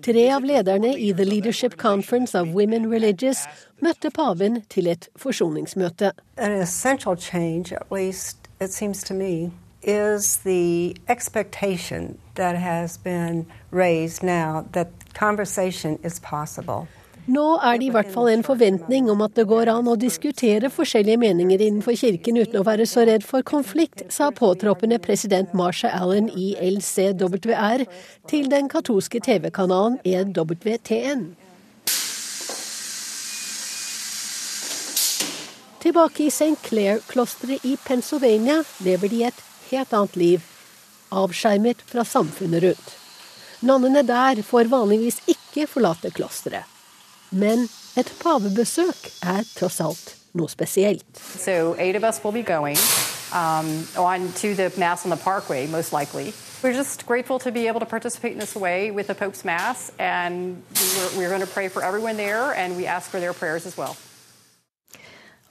Tre 0.02 0.26
av 0.34 0.44
lederne 0.44 0.94
i 0.98 1.12
The 1.14 1.24
Leadership 1.24 1.76
Conference 1.76 2.38
of 2.38 2.54
Women 2.54 2.90
Religious 2.90 3.46
møtte 3.80 4.10
paven 4.10 4.62
til 4.70 4.90
et 4.90 5.08
forsoningsmøte. 5.16 6.12
An 6.36 6.52
essential 6.52 7.16
change, 7.18 7.74
at 7.76 7.90
least 7.90 8.39
it 8.60 8.72
seems 8.72 9.02
to 9.04 9.14
me, 9.14 9.50
is 9.82 10.36
the 10.38 10.94
expectation 11.08 12.18
that 12.34 12.54
has 12.56 12.98
been 12.98 13.46
raised 13.70 14.22
now 14.22 14.66
that 14.72 14.88
conversation 15.14 15.98
is 16.02 16.20
possible. 16.20 16.86
Nå 17.30 17.60
er 17.62 17.78
det 17.78 17.86
i 17.86 17.92
hvert 17.94 18.08
fall 18.10 18.28
en 18.32 18.42
forventning 18.42 19.10
om 19.12 19.20
at 19.22 19.36
det 19.36 19.46
går 19.46 19.68
an 19.70 19.88
å 19.88 19.96
diskutere 20.00 20.70
forskjellige 20.72 21.20
meninger 21.20 21.62
innenfor 21.62 21.94
kirken 22.00 22.40
uten 22.40 22.58
å 22.58 22.64
være 22.66 22.86
så 22.88 23.04
redd 23.06 23.22
for 23.26 23.44
konflikt, 23.46 24.02
sa 24.10 24.30
påtroppende 24.34 24.98
president 24.98 25.52
Marsha 25.54 25.92
Allen 25.94 26.30
i 26.32 26.54
LCWR 26.58 27.84
til 28.32 28.50
den 28.50 28.72
katolske 28.72 29.20
TV-kanalen 29.22 30.00
EWTN. 30.04 31.28
Tilbake 35.80 36.26
i 36.26 36.30
St. 36.30 36.62
Clair-klosteret 36.62 37.64
i 37.64 37.76
Pennsylvania 37.86 38.58
lever 38.84 39.08
de 39.08 39.22
et 39.24 39.38
helt 39.70 39.92
annet 39.96 40.16
liv, 40.16 40.42
avskjermet 41.08 41.80
fra 41.88 42.04
samfunnet 42.04 42.62
rundt. 42.66 42.90
Nonnene 43.64 44.02
der 44.04 44.42
får 44.44 44.68
vanligvis 44.68 45.22
ikke 45.32 45.64
forlate 45.66 46.10
klosteret. 46.12 46.68
Men 47.30 47.64
et 47.96 48.12
pavebesøk 48.20 49.08
er 49.24 49.48
tross 49.56 49.80
alt 49.80 50.12
noe 50.36 50.52
spesielt. 50.52 51.06
So 51.16 51.74
eight 51.78 51.96
of 51.96 52.04
us 52.04 52.20
will 52.22 52.36
be 52.36 52.44
going 52.44 52.76
um, 53.32 53.88
on 53.96 54.28
to 54.42 54.54
the 54.54 54.68
mass 54.76 55.06
on 55.06 55.10
the 55.10 55.16
parkway, 55.24 55.66
most 55.66 55.94
likely. 55.94 56.34
We're 56.62 56.76
just 56.76 57.06
grateful 57.06 57.38
to 57.38 57.50
be 57.50 57.68
able 57.68 57.80
way 58.60 58.90
Pope's 59.14 59.46
Mass, 59.46 59.90
and 59.98 60.62
we're, 60.76 61.16
we're 61.16 61.28
going 61.30 61.40
to 61.40 61.54
for 61.70 61.82
everyone 61.82 62.18
there, 62.18 62.52
and 62.52 62.76
we 62.76 62.84
ask 62.84 63.10
for 63.10 63.18
their 63.18 63.32
prayers 63.32 63.64
as 63.64 63.78
well. 63.78 63.96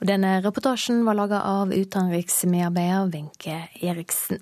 Og 0.00 0.08
denne 0.08 0.38
reportasjen 0.40 1.02
var 1.04 1.18
laga 1.18 1.42
av 1.44 1.74
utenriksmedarbeider 1.76 3.10
Wenche 3.12 3.58
Eriksen. 3.84 4.40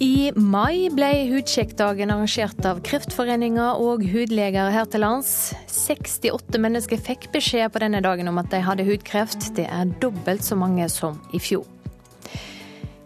I 0.00 0.32
mai 0.32 0.88
ble 0.96 1.10
Hudsjekkdagen 1.28 2.10
arrangert 2.10 2.64
av 2.66 2.80
Kreftforeninga 2.88 3.74
og 3.78 4.02
hudleger 4.10 4.72
her 4.74 4.88
til 4.90 5.04
lands. 5.04 5.52
68 5.70 6.58
mennesker 6.58 6.98
fikk 6.98 7.28
beskjed 7.34 7.70
på 7.70 7.82
denne 7.84 8.00
dagen 8.02 8.30
om 8.32 8.40
at 8.40 8.48
de 8.50 8.62
hadde 8.64 8.88
hudkreft. 8.88 9.52
Det 9.54 9.68
er 9.68 9.92
dobbelt 10.02 10.42
så 10.42 10.58
mange 10.58 10.88
som 10.90 11.20
i 11.36 11.42
fjor. 11.42 11.68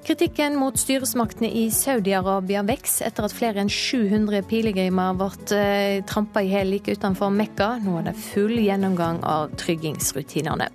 Kritikken 0.04 0.58
mot 0.60 0.76
styresmaktene 0.76 1.48
i 1.48 1.70
Saudi-Arabia 1.72 2.60
vokser 2.68 3.06
etter 3.08 3.24
at 3.24 3.32
flere 3.32 3.62
enn 3.62 3.70
700 3.72 4.42
pilegrimer 4.50 5.16
ble 5.16 5.30
eh, 5.56 6.02
trampa 6.04 6.42
i 6.44 6.50
hjel 6.50 6.74
like 6.74 6.92
utenfor 6.92 7.32
Mekka. 7.32 7.70
Nå 7.80 7.94
er 8.02 8.10
det 8.10 8.14
full 8.20 8.52
gjennomgang 8.60 9.22
av 9.24 9.54
tryggingsrutinene. 9.62 10.68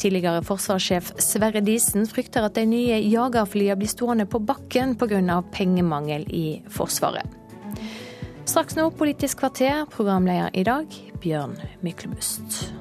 Tidligere 0.00 0.40
forsvarssjef 0.48 1.12
Sverre 1.20 1.60
Disen 1.60 2.08
frykter 2.08 2.48
at 2.48 2.56
de 2.56 2.64
nye 2.72 3.02
jagerflyene 3.04 3.76
blir 3.76 3.92
stående 3.92 4.24
på 4.24 4.40
bakken 4.48 4.96
pga. 4.96 5.42
pengemangel 5.52 6.24
i 6.32 6.62
Forsvaret. 6.72 7.28
Straks 8.48 8.80
nå 8.80 8.88
Politisk 8.96 9.44
kvarter, 9.44 9.84
programleder 9.92 10.48
i 10.56 10.64
dag 10.64 10.88
Bjørn 11.20 11.58
Myklebust. 11.84 12.79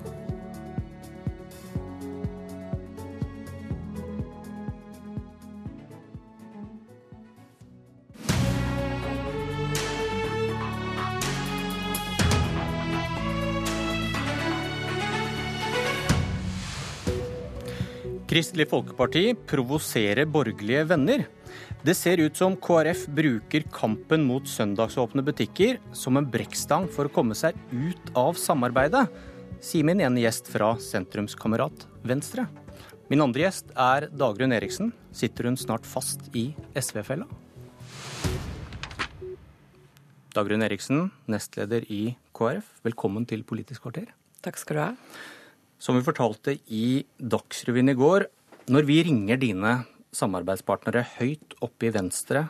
Kristelig 18.29 18.67
Folkeparti 18.69 19.31
provoserer 19.49 20.27
borgerlige 20.29 20.83
venner. 20.91 21.23
Det 21.81 21.95
ser 21.97 22.21
ut 22.21 22.35
som 22.37 22.53
KrF 22.61 23.07
bruker 23.17 23.63
kampen 23.73 24.21
mot 24.27 24.45
søndagsåpne 24.45 25.23
butikker 25.25 25.79
som 25.97 26.19
en 26.19 26.27
brekkstang 26.29 26.85
for 26.93 27.09
å 27.09 27.13
komme 27.15 27.33
seg 27.33 27.57
ut 27.73 28.11
av 28.13 28.37
samarbeidet, 28.37 29.07
sier 29.65 29.87
min 29.87 30.03
ene 30.05 30.21
gjest 30.21 30.51
fra 30.53 30.75
sentrumskamerat 30.77 31.87
Venstre. 32.05 32.45
Min 33.09 33.25
andre 33.25 33.47
gjest 33.47 33.73
er 33.73 34.05
Dagrun 34.13 34.53
Eriksen. 34.53 34.93
Sitter 35.09 35.49
hun 35.49 35.57
snart 35.57 35.89
fast 35.89 36.29
i 36.37 36.51
SV-fella? 36.77 37.25
Dagrun 40.37 40.69
Eriksen, 40.69 41.07
nestleder 41.25 41.89
i 41.89 42.13
KrF, 42.37 42.69
velkommen 42.85 43.25
til 43.25 43.41
Politisk 43.41 43.87
kvarter. 43.89 44.13
Takk 44.45 44.61
skal 44.61 44.77
du 44.77 44.85
ha. 44.85 44.93
Som 45.79 45.95
vi 45.95 46.03
fortalte 46.03 46.57
i 46.75 47.05
Dagsrevyen 47.17 47.93
i 47.93 47.95
går, 47.95 48.27
når 48.69 48.85
vi 48.85 48.99
ringer 49.07 49.39
dine 49.39 49.77
samarbeidspartnere 50.15 51.05
høyt 51.15 51.55
oppe 51.63 51.87
i 51.87 51.93
Venstre, 51.95 52.47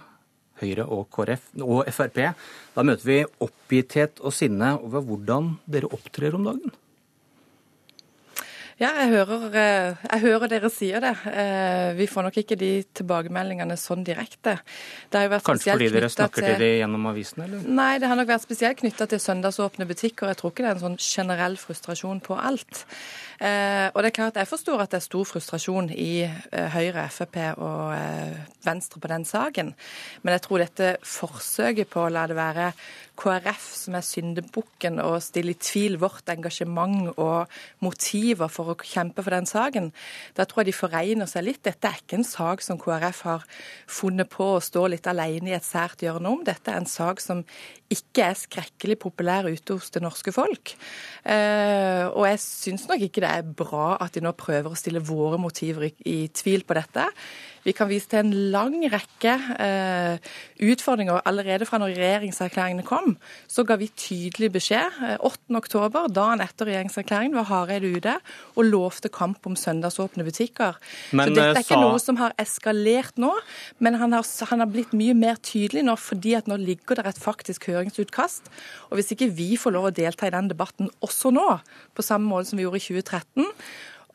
Høyre 0.60 0.84
og 0.92 1.06
KrF 1.14 1.54
og 1.64 1.88
Frp, 1.94 2.18
da 2.76 2.84
møter 2.84 3.08
vi 3.08 3.20
oppgitthet 3.46 4.20
og 4.26 4.34
sinne 4.36 4.74
over 4.82 5.06
hvordan 5.06 5.54
dere 5.70 5.92
opptrer 5.96 6.36
om 6.36 6.50
dagen. 6.50 6.74
Ja, 8.80 8.94
jeg 8.96 9.10
hører, 9.12 9.42
eh, 9.60 9.96
jeg 10.06 10.22
hører, 10.24 10.48
dere 10.48 10.70
sier 10.72 11.04
det. 11.04 11.12
Eh, 11.28 11.90
vi 11.98 12.06
får 12.08 12.24
nok 12.30 12.38
ikke 12.40 12.56
de 12.56 12.70
tilbakemeldingene 12.96 13.76
sånn 13.76 14.06
direkte. 14.08 14.54
Kanskje 15.12 15.74
fordi 15.74 15.90
dere 15.92 16.08
snakker 16.08 16.46
til, 16.46 16.54
til 16.54 16.64
de 16.64 16.70
gjennom 16.80 17.10
avisene? 17.12 17.50
eller? 17.50 17.66
Nei, 17.68 17.98
det 18.00 18.08
har 18.08 18.16
nok 18.16 18.30
vært 18.32 18.46
spesielt 18.46 18.80
knytta 18.80 19.10
til 19.12 19.20
søndagsåpne 19.20 19.88
butikker. 19.90 20.32
Jeg 20.32 20.40
tror 20.40 20.54
ikke 20.54 20.64
det 20.64 20.72
er 20.72 20.78
en 20.78 20.86
sånn 20.86 21.00
generell 21.04 21.60
frustrasjon 21.60 22.24
på 22.24 22.40
alt. 22.40 22.86
Eh, 23.40 23.88
og 23.94 24.04
det 24.04 24.10
er 24.10 24.16
klart, 24.16 24.36
Jeg 24.36 24.48
forstår 24.48 24.82
at 24.84 24.92
det 24.92 24.98
er 24.98 25.06
stor 25.06 25.24
frustrasjon 25.24 25.90
i 25.96 26.24
eh, 26.28 26.70
Høyre, 26.74 27.06
Frp 27.10 27.38
og 27.58 27.94
eh, 27.96 28.36
Venstre 28.66 29.00
på 29.00 29.08
den 29.08 29.24
saken. 29.26 29.74
Men 30.24 30.34
jeg 30.36 30.42
tror 30.42 30.60
dette 30.60 30.98
forsøket 31.04 31.88
på 31.88 32.04
å 32.04 32.10
la 32.12 32.26
det 32.28 32.36
være 32.36 32.74
KrF 33.20 33.64
som 33.76 33.96
er 33.96 34.04
syndebukken 34.06 35.00
og 35.04 35.22
stille 35.24 35.54
i 35.56 35.60
tvil 35.60 35.98
vårt 36.02 36.28
engasjement 36.32 37.14
og 37.16 37.52
motiver 37.84 38.52
for 38.52 38.74
å 38.74 38.78
kjempe 38.80 39.24
for 39.24 39.36
den 39.36 39.48
saken, 39.50 39.92
da 40.36 40.46
tror 40.48 40.64
jeg 40.64 40.72
de 40.72 40.78
foregner 40.78 41.30
seg 41.30 41.48
litt. 41.48 41.64
Dette 41.68 41.88
er 41.88 42.00
ikke 42.00 42.20
en 42.20 42.28
sak 42.28 42.64
som 42.64 42.80
KrF 42.80 43.24
har 43.28 43.48
funnet 43.88 44.32
på 44.32 44.54
å 44.56 44.64
stå 44.64 44.86
litt 44.92 45.08
alene 45.08 45.52
i 45.52 45.58
et 45.58 45.68
sært 45.68 46.04
hjørne 46.04 46.32
om. 46.32 46.46
Dette 46.48 46.72
er 46.72 46.80
en 46.84 46.90
sak 46.90 47.24
som 47.24 47.44
ikke 47.90 48.26
er 48.30 48.38
skrekkelig 48.38 49.00
populær 49.02 49.48
ute 49.50 49.76
hos 49.76 49.90
det 49.94 50.04
norske 50.04 50.34
folk. 50.34 50.76
Eh, 51.26 52.06
og 52.10 52.28
jeg 52.30 52.42
syns 52.44 52.86
nok 52.90 53.06
ikke 53.08 53.24
det 53.24 53.32
er 53.32 53.54
bra 53.64 53.96
at 53.98 54.14
de 54.14 54.24
nå 54.24 54.34
prøver 54.38 54.70
å 54.70 54.78
stille 54.78 55.02
våre 55.02 55.40
motiver 55.42 55.90
i, 55.90 55.94
i 56.06 56.18
tvil 56.30 56.66
på 56.70 56.78
dette. 56.78 57.08
Vi 57.66 57.74
kan 57.76 57.90
vise 57.90 58.08
til 58.12 58.22
en 58.24 58.34
lang 58.54 58.76
rekke 58.92 59.34
eh, 59.60 60.30
utfordringer. 60.72 61.22
Allerede 61.30 61.68
fra 61.68 61.80
når 61.82 61.96
regjeringserklæringene 61.98 62.86
kom, 62.88 63.18
så 63.52 63.66
ga 63.68 63.76
vi 63.82 63.90
tydelig 64.00 64.52
beskjed. 64.56 65.20
8.10, 65.20 66.10
dagen 66.16 66.44
etter 66.46 66.70
regjeringserklæringen, 66.70 67.36
var 67.38 67.50
Hareide 67.50 67.92
ute 67.98 68.16
og 68.56 68.70
lovte 68.70 69.12
kamp 69.14 69.46
om 69.50 69.58
søndagsåpne 69.60 70.26
butikker. 70.28 70.80
Men, 71.12 71.30
så 71.30 71.36
dette 71.36 71.50
er 71.50 71.64
ikke 71.66 71.76
sa- 71.76 71.82
noe 71.84 72.00
som 72.04 72.20
har 72.22 72.36
eskalert 72.42 73.20
nå, 73.22 73.34
men 73.80 74.00
han 74.00 74.16
har, 74.16 74.26
han 74.52 74.64
har 74.64 74.72
blitt 74.72 74.96
mye 74.98 75.18
mer 75.18 75.40
tydelig 75.44 75.84
nå 75.88 75.98
fordi 76.00 76.36
at 76.40 76.48
nå 76.50 76.58
ligger 76.62 77.00
det 77.00 77.06
et 77.12 77.22
faktisk 77.22 77.68
høringsutkast. 77.72 78.50
Og 78.90 79.00
hvis 79.00 79.12
ikke 79.16 79.30
vi 79.36 79.52
får 79.60 79.76
lov 79.76 79.90
å 79.90 79.96
delta 79.96 80.28
i 80.28 80.34
den 80.34 80.50
debatten 80.52 80.90
også 81.06 81.32
nå, 81.36 81.48
på 81.96 82.06
samme 82.06 82.30
måte 82.30 82.50
som 82.52 82.60
vi 82.60 82.66
gjorde 82.68 82.82
i 82.82 82.88
2013, 82.88 83.48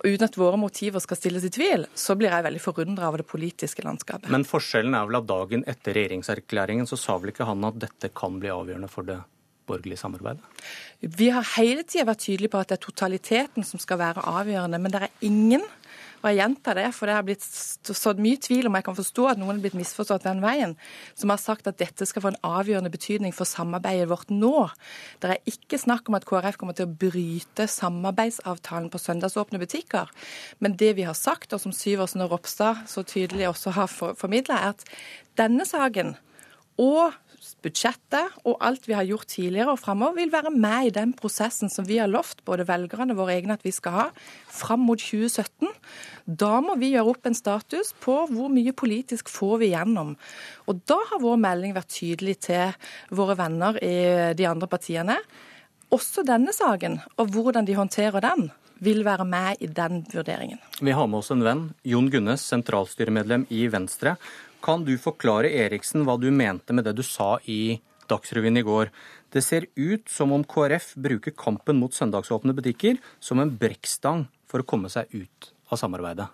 uten 0.05 0.27
at 0.27 0.37
våre 0.39 0.59
motiver 0.61 1.03
skal 1.03 1.19
stilles 1.19 1.47
i 1.49 1.53
tvil, 1.53 1.87
så 1.97 2.17
blir 2.19 2.33
jeg 2.33 2.45
veldig 2.47 2.63
forundra 2.63 3.09
over 3.09 3.23
det 3.23 3.29
politiske 3.31 3.85
landskapet. 3.85 4.31
Men 4.33 4.47
forskjellen 4.49 4.97
er 4.97 5.07
vel 5.09 5.21
at 5.21 5.29
dagen 5.29 5.65
etter 5.71 5.97
regjeringserklæringen 5.97 6.89
så 6.91 6.99
sa 7.01 7.17
vel 7.21 7.33
ikke 7.33 7.49
han 7.49 7.65
at 7.69 7.79
dette 7.87 8.13
kan 8.17 8.37
bli 8.43 8.53
avgjørende 8.53 8.91
for 8.93 9.09
det 9.09 9.21
borgerlige 9.67 10.01
samarbeidet? 10.01 10.45
Vi 11.01 11.31
har 11.33 11.47
hele 11.57 11.85
tida 11.89 12.05
vært 12.09 12.25
tydelige 12.27 12.53
på 12.53 12.61
at 12.61 12.71
det 12.71 12.79
er 12.79 12.85
totaliteten 12.85 13.65
som 13.67 13.81
skal 13.81 14.01
være 14.01 14.25
avgjørende, 14.29 14.81
men 14.81 14.93
det 14.93 15.03
er 15.07 15.15
ingen 15.25 15.65
og 16.25 16.31
jeg 16.31 16.39
gjentar 16.41 16.79
det, 16.79 16.87
for 16.97 17.05
det 17.05 17.15
har 17.19 17.25
blitt 17.27 17.45
sådd 17.45 18.21
mye 18.25 18.41
tvil 18.41 18.71
om 18.71 18.79
jeg 18.79 18.87
kan 18.87 18.97
forstå 18.97 19.27
at 19.29 19.41
noen 19.41 19.59
har 19.59 19.65
blitt 19.67 19.77
misforstått 19.77 20.25
den 20.25 20.41
veien, 20.41 20.73
som 21.21 21.29
har 21.29 21.41
sagt 21.43 21.69
at 21.69 21.77
dette 21.83 22.09
skal 22.09 22.25
få 22.25 22.31
en 22.33 22.39
avgjørende 22.49 22.93
betydning 22.95 23.35
for 23.37 23.45
samarbeidet 23.45 24.09
vårt 24.09 24.33
nå. 24.33 24.71
Det 25.21 25.35
er 25.35 25.53
ikke 25.53 25.83
snakk 25.83 26.09
om 26.09 26.17
at 26.17 26.25
KrF 26.25 26.57
kommer 26.63 26.79
til 26.79 26.89
å 26.89 26.97
bryte 27.05 27.69
samarbeidsavtalen 27.69 28.89
på 28.89 29.03
søndagsåpne 29.05 29.61
butikker. 29.61 30.09
Men 30.65 30.79
det 30.81 30.95
vi 30.97 31.05
har 31.05 31.19
sagt, 31.19 31.53
og 31.53 31.61
som 31.61 31.77
Syversen 31.77 32.25
og 32.25 32.33
Ropstad 32.33 32.87
så 32.89 33.05
tydelig 33.05 33.51
også 33.53 33.77
har 33.77 33.93
formidla, 33.93 34.63
er 34.63 34.79
at 34.79 34.89
denne 35.37 35.69
saken 35.69 36.17
og 36.81 37.13
budsjettet 37.65 38.39
og 38.45 38.59
alt 38.65 38.87
vi 38.89 38.97
har 38.97 39.07
gjort 39.09 39.29
tidligere 39.33 39.75
og 39.75 39.81
framover, 39.81 40.19
vil 40.19 40.33
være 40.33 40.53
med 40.53 40.89
i 40.89 40.95
den 40.95 41.15
prosessen 41.17 41.73
som 41.73 41.87
vi 41.89 41.99
har 42.01 42.11
lovt 42.11 42.45
både 42.47 42.67
velgerne 42.69 43.17
våre 43.17 43.39
egne 43.39 43.57
at 43.57 43.65
vi 43.65 43.73
skal 43.75 43.97
ha 43.97 44.07
fram 44.53 44.85
mot 44.87 45.01
2017. 45.01 45.71
Da 46.25 46.59
må 46.65 46.77
vi 46.81 46.93
gjøre 46.95 47.15
opp 47.15 47.29
en 47.29 47.39
status 47.39 47.95
på 48.05 48.19
hvor 48.31 48.53
mye 48.53 48.75
politisk 48.77 49.33
får 49.33 49.57
vi 49.65 49.73
gjennom. 49.73 50.15
Og 50.69 50.85
da 50.89 50.99
har 51.11 51.25
vår 51.25 51.41
melding 51.41 51.75
vært 51.77 51.93
tydelig 51.97 52.39
til 52.49 52.75
våre 53.15 53.39
venner 53.41 53.81
i 53.83 53.97
de 54.37 54.49
andre 54.49 54.71
partiene. 54.71 55.19
Også 55.95 56.25
denne 56.27 56.53
saken, 56.55 56.99
og 57.21 57.33
hvordan 57.35 57.67
de 57.69 57.77
håndterer 57.79 58.25
den, 58.25 58.49
vil 58.85 59.05
være 59.07 59.25
med 59.25 59.63
i 59.63 59.69
den 59.71 60.03
vurderingen. 60.13 60.59
Vi 60.81 60.95
har 60.95 61.07
med 61.07 61.21
oss 61.23 61.31
en 61.33 61.45
venn, 61.45 61.63
Jon 61.87 62.11
Gunnes, 62.13 62.43
sentralstyremedlem 62.51 63.47
i 63.55 63.67
Venstre. 63.73 64.17
Kan 64.65 64.87
du 64.87 64.95
forklare 64.97 65.51
Eriksen 65.53 66.07
hva 66.09 66.15
du 66.17 66.31
mente 66.33 66.73
med 66.73 66.87
det 66.89 66.95
du 66.97 67.03
sa 67.05 67.35
i 67.45 67.77
Dagsrevyen 68.09 68.57
i 68.57 68.65
går? 68.65 68.89
Det 69.29 69.43
ser 69.45 69.67
ut 69.77 70.09
som 70.09 70.33
om 70.33 70.45
KrF 70.45 70.95
bruker 71.05 71.35
kampen 71.37 71.77
mot 71.77 71.93
søndagsåpne 71.93 72.55
butikker 72.57 72.97
som 73.21 73.43
en 73.43 73.53
brekkstang 73.61 74.25
for 74.49 74.65
å 74.65 74.69
komme 74.69 74.89
seg 74.93 75.13
ut 75.13 75.51
av 75.69 75.83
samarbeidet. 75.83 76.31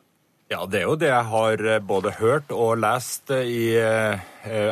Ja, 0.50 0.62
det 0.66 0.80
er 0.80 0.86
jo 0.86 0.94
det 0.98 1.10
jeg 1.10 1.26
har 1.30 1.60
eh, 1.62 1.82
både 1.82 2.10
hørt 2.18 2.54
og 2.54 2.80
lest 2.82 3.30
eh, 3.34 3.50
i 3.50 3.66
eh, 3.78 4.22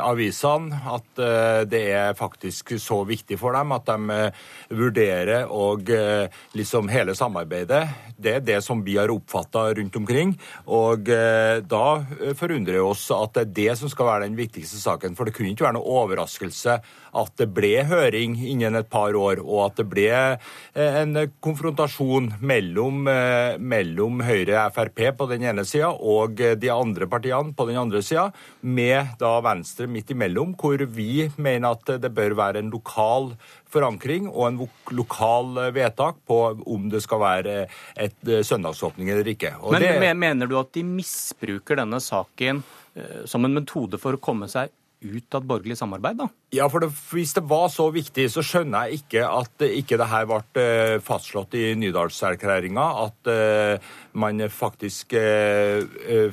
avisene, 0.03 0.78
at 0.89 1.20
eh, 1.20 1.62
det 1.69 1.82
er 1.93 2.16
faktisk 2.19 2.74
så 2.81 3.03
viktig 3.09 3.39
for 3.40 3.57
dem 3.57 3.74
at 3.77 3.89
de 3.89 4.15
eh, 4.15 4.39
vurderer 4.78 5.51
og 5.53 5.90
eh, 5.93 6.28
liksom 6.57 6.89
hele 6.93 7.15
samarbeidet. 7.19 7.82
Det 8.16 8.35
er 8.39 8.45
det 8.45 8.61
som 8.65 8.82
vi 8.85 8.97
har 8.99 9.12
oppfatta 9.12 9.69
rundt 9.78 9.97
omkring. 10.01 10.35
Og 10.66 11.11
eh, 11.12 11.61
da 11.62 11.85
eh, 12.19 12.35
forundrer 12.39 12.78
det 12.78 12.85
oss 12.85 13.07
at 13.15 13.36
det 13.36 13.45
er 13.45 13.55
det 13.59 13.78
som 13.82 13.93
skal 13.93 14.11
være 14.11 14.28
den 14.28 14.39
viktigste 14.39 14.81
saken. 14.81 15.16
For 15.19 15.28
det 15.28 15.36
kunne 15.36 15.53
ikke 15.53 15.69
være 15.69 15.78
noe 15.78 15.99
overraskelse 16.05 16.81
at 17.19 17.35
det 17.40 17.49
ble 17.55 17.85
høring 17.89 18.36
innen 18.51 18.77
et 18.78 18.90
par 18.90 19.16
år, 19.16 19.43
og 19.43 19.69
at 19.69 19.81
det 19.81 19.86
ble 19.90 20.09
eh, 20.12 20.99
en 21.03 21.16
konfrontasjon 21.45 22.32
mellom, 22.40 23.07
eh, 23.11 23.59
mellom 23.59 24.23
Høyre 24.27 24.69
Frp 24.74 25.05
på 25.19 25.28
den 25.32 25.47
ene 25.49 25.65
sida 25.69 25.90
og 25.93 26.40
eh, 26.45 26.57
de 26.59 26.73
andre 26.73 27.09
partiene 27.11 27.55
på 27.57 27.69
den 27.69 27.81
andre 27.81 28.03
sida, 28.05 28.28
med 28.61 29.16
da 29.20 29.39
Venstre 29.45 29.57
midt 29.90 30.10
imellom, 30.14 30.55
hvor 30.59 30.82
vi 30.86 31.28
mener 31.36 31.76
at 31.76 32.01
det 32.02 32.10
bør 32.14 32.36
være 32.39 32.62
en 32.62 32.70
lokal 32.70 33.32
forankring 33.68 34.28
og 34.30 34.47
en 34.48 34.59
lokal 34.97 35.62
eh, 35.64 35.72
vedtak 35.76 36.20
på 36.28 36.39
om 36.59 36.89
det 36.93 37.02
skal 37.05 37.22
være 37.22 37.56
et 37.97 38.28
eh, 38.28 38.44
søndagsåpning 38.47 39.10
eller 39.12 39.28
ikke. 39.35 39.55
Og 39.60 39.74
Men 39.74 39.85
det, 39.85 40.16
mener 40.16 40.48
du 40.48 40.59
at 40.60 40.72
de 40.74 40.85
misbruker 40.86 41.80
denne 41.80 42.01
saken 42.01 42.62
eh, 42.94 43.24
som 43.28 43.44
en 43.44 43.59
metode 43.60 44.01
for 44.01 44.16
å 44.16 44.22
komme 44.22 44.48
seg 44.51 44.72
ut 45.01 45.35
av 45.35 45.43
et 45.43 45.49
borgerlig 45.49 45.77
samarbeid, 45.79 46.16
da? 46.19 46.29
Ja, 46.55 46.69
for 46.73 46.81
det, 46.83 46.89
Hvis 47.12 47.35
det 47.37 47.43
var 47.47 47.69
så 47.69 47.91
viktig, 47.93 48.31
så 48.33 48.43
skjønner 48.43 48.89
jeg 48.89 49.03
ikke 49.03 49.29
at 49.29 49.62
ikke 49.66 49.99
det 50.01 50.09
her 50.11 50.25
ble 50.27 50.62
eh, 50.62 51.01
fastslått 51.05 51.55
i 51.59 51.75
Nydalserklæringa. 51.79 52.87
At 53.05 53.19
uh, 53.29 53.79
man 54.19 54.41
faktisk 54.51 55.12
eh, 55.19 55.83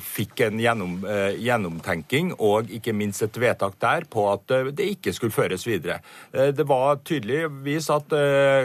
fikk 0.02 0.40
en 0.48 0.58
gjennom, 0.62 1.04
uh, 1.04 1.32
gjennomtenking 1.36 2.32
og 2.40 2.70
ikke 2.72 2.92
minst 2.96 3.22
et 3.22 3.38
vedtak 3.38 3.74
der 3.82 4.04
på 4.10 4.32
at 4.32 4.46
det 4.74 4.86
ikke 4.96 5.12
skulle 5.14 5.36
føres 5.36 5.66
videre. 5.68 6.00
Det 6.32 6.66
var 6.66 6.96
tydeligvis 7.06 7.90
at 7.92 8.08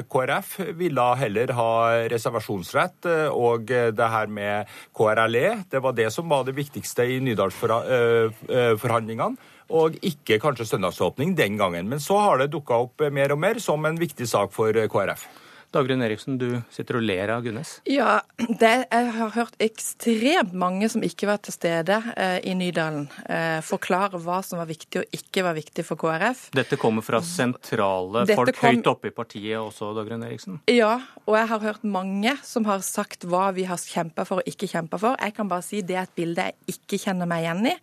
KrF 0.10 0.60
ville 0.80 1.16
heller 1.20 1.52
ha 1.58 1.72
reservasjonsrett, 2.12 3.06
og 3.36 3.66
det 3.68 4.10
her 4.16 4.28
med 4.32 4.66
KRLE, 4.98 5.64
det 5.72 5.80
var 5.84 5.94
det 5.98 6.10
som 6.14 6.30
var 6.32 6.44
det 6.48 6.58
viktigste 6.58 7.04
i 7.06 7.20
Nydalsforhandlingene 7.24 9.36
og 9.72 9.96
ikke 10.06 10.40
kanskje 10.44 10.68
søndagsåpning 10.74 11.36
den 11.38 11.58
gangen. 11.60 11.88
Men 11.90 12.04
så 12.04 12.20
har 12.20 12.42
det 12.42 12.52
dukka 12.54 12.84
opp 12.86 13.08
mer 13.12 13.34
og 13.36 13.40
mer 13.40 13.62
som 13.64 13.86
en 13.88 14.00
viktig 14.00 14.28
sak 14.30 14.54
for 14.56 14.76
KrF. 14.76 15.26
Dagrun 15.72 16.02
Eriksen, 16.04 16.36
du 16.38 16.58
sitter 16.74 16.98
og 17.00 17.04
ler 17.08 17.32
av 17.32 17.46
Gunnes. 17.46 17.78
Ja, 17.88 18.18
det, 18.38 18.72
jeg 18.92 19.12
har 19.16 19.30
hørt 19.38 19.54
ekstremt 19.64 20.52
mange 20.60 20.90
som 20.92 21.00
ikke 21.08 21.30
var 21.30 21.40
til 21.46 21.56
stede 21.56 21.96
eh, 22.20 22.40
i 22.52 22.56
Nydalen, 22.60 23.06
eh, 23.32 23.62
forklare 23.64 24.20
hva 24.20 24.42
som 24.44 24.60
var 24.60 24.68
viktig 24.68 25.00
og 25.06 25.16
ikke 25.16 25.46
var 25.46 25.56
viktig 25.56 25.86
for 25.88 25.96
KrF. 26.02 26.50
Dette 26.58 26.76
kommer 26.82 27.06
fra 27.08 27.22
sentrale 27.24 28.26
Dette 28.28 28.36
folk 28.36 28.52
kom- 28.60 28.68
høyt 28.82 28.90
oppe 28.92 29.12
i 29.14 29.16
partiet 29.16 29.56
også, 29.62 29.94
Dagrun 29.96 30.26
Eriksen. 30.28 30.60
Ja, 30.68 30.98
og 31.24 31.38
jeg 31.40 31.48
har 31.54 31.64
hørt 31.64 31.88
mange 31.88 32.36
som 32.44 32.68
har 32.68 32.84
sagt 32.84 33.24
hva 33.32 33.48
vi 33.56 33.64
har 33.72 33.80
kjempa 33.80 34.26
for 34.28 34.44
og 34.44 34.52
ikke 34.52 34.68
kjempa 34.74 35.00
for. 35.00 35.16
Jeg 35.24 35.38
kan 35.40 35.48
bare 35.52 35.64
si 35.64 35.80
det 35.82 35.96
er 35.96 36.04
et 36.10 36.16
bilde 36.20 36.50
jeg 36.50 36.76
ikke 36.76 37.00
kjenner 37.06 37.32
meg 37.32 37.46
igjen 37.48 37.72
i. 37.72 37.76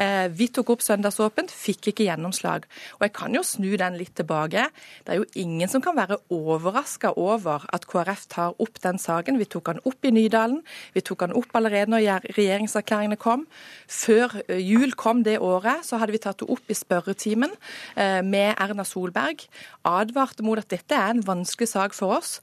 Eh, 0.00 0.28
Vi 0.38 0.48
tok 0.48 0.72
opp 0.78 0.80
søndagsåpent, 0.86 1.52
fikk 1.52 1.92
ikke 1.92 2.08
gjennomslag. 2.08 2.64
Og 2.96 3.04
jeg 3.04 3.12
kan 3.20 3.36
jo 3.36 3.44
snu 3.44 3.76
den 3.76 4.00
litt 4.00 4.14
tilbake. 4.16 4.68
Det 5.04 5.12
er 5.12 5.20
jo 5.20 5.28
ingen 5.44 5.68
som 5.68 5.84
kan 5.84 5.96
være 5.98 6.16
overraska 6.32 7.12
over 7.18 7.66
at 7.74 7.86
KrF 7.90 8.26
tar 8.30 8.54
opp 8.62 8.80
den 8.84 9.00
saken. 9.02 9.38
Vi 9.40 9.48
tok 9.50 9.72
den 9.72 9.82
opp 9.88 10.06
i 10.06 10.12
Nydalen. 10.14 10.60
Vi 10.94 11.02
tok 11.04 11.26
den 11.26 11.34
opp 11.38 11.54
allerede 11.58 11.90
når 11.92 12.28
regjeringserklæringene 12.36 13.18
kom. 13.20 13.46
Før 13.90 14.38
eh, 14.46 14.62
jul 14.62 14.94
kom 14.98 15.24
det 15.26 15.38
året, 15.42 15.84
så 15.86 15.98
hadde 16.00 16.14
vi 16.14 16.22
tatt 16.22 16.40
det 16.42 16.48
opp 16.52 16.70
i 16.70 16.76
spørretimen 16.78 17.52
eh, 17.96 18.20
med 18.22 18.54
Erna 18.56 18.86
Solberg. 18.86 19.44
Advarte 19.88 20.46
mot 20.46 20.60
at 20.60 20.70
dette 20.70 20.96
er 20.96 21.14
en 21.14 21.24
vanskelig 21.26 21.70
sak 21.72 21.96
for 21.96 22.18
oss. 22.18 22.38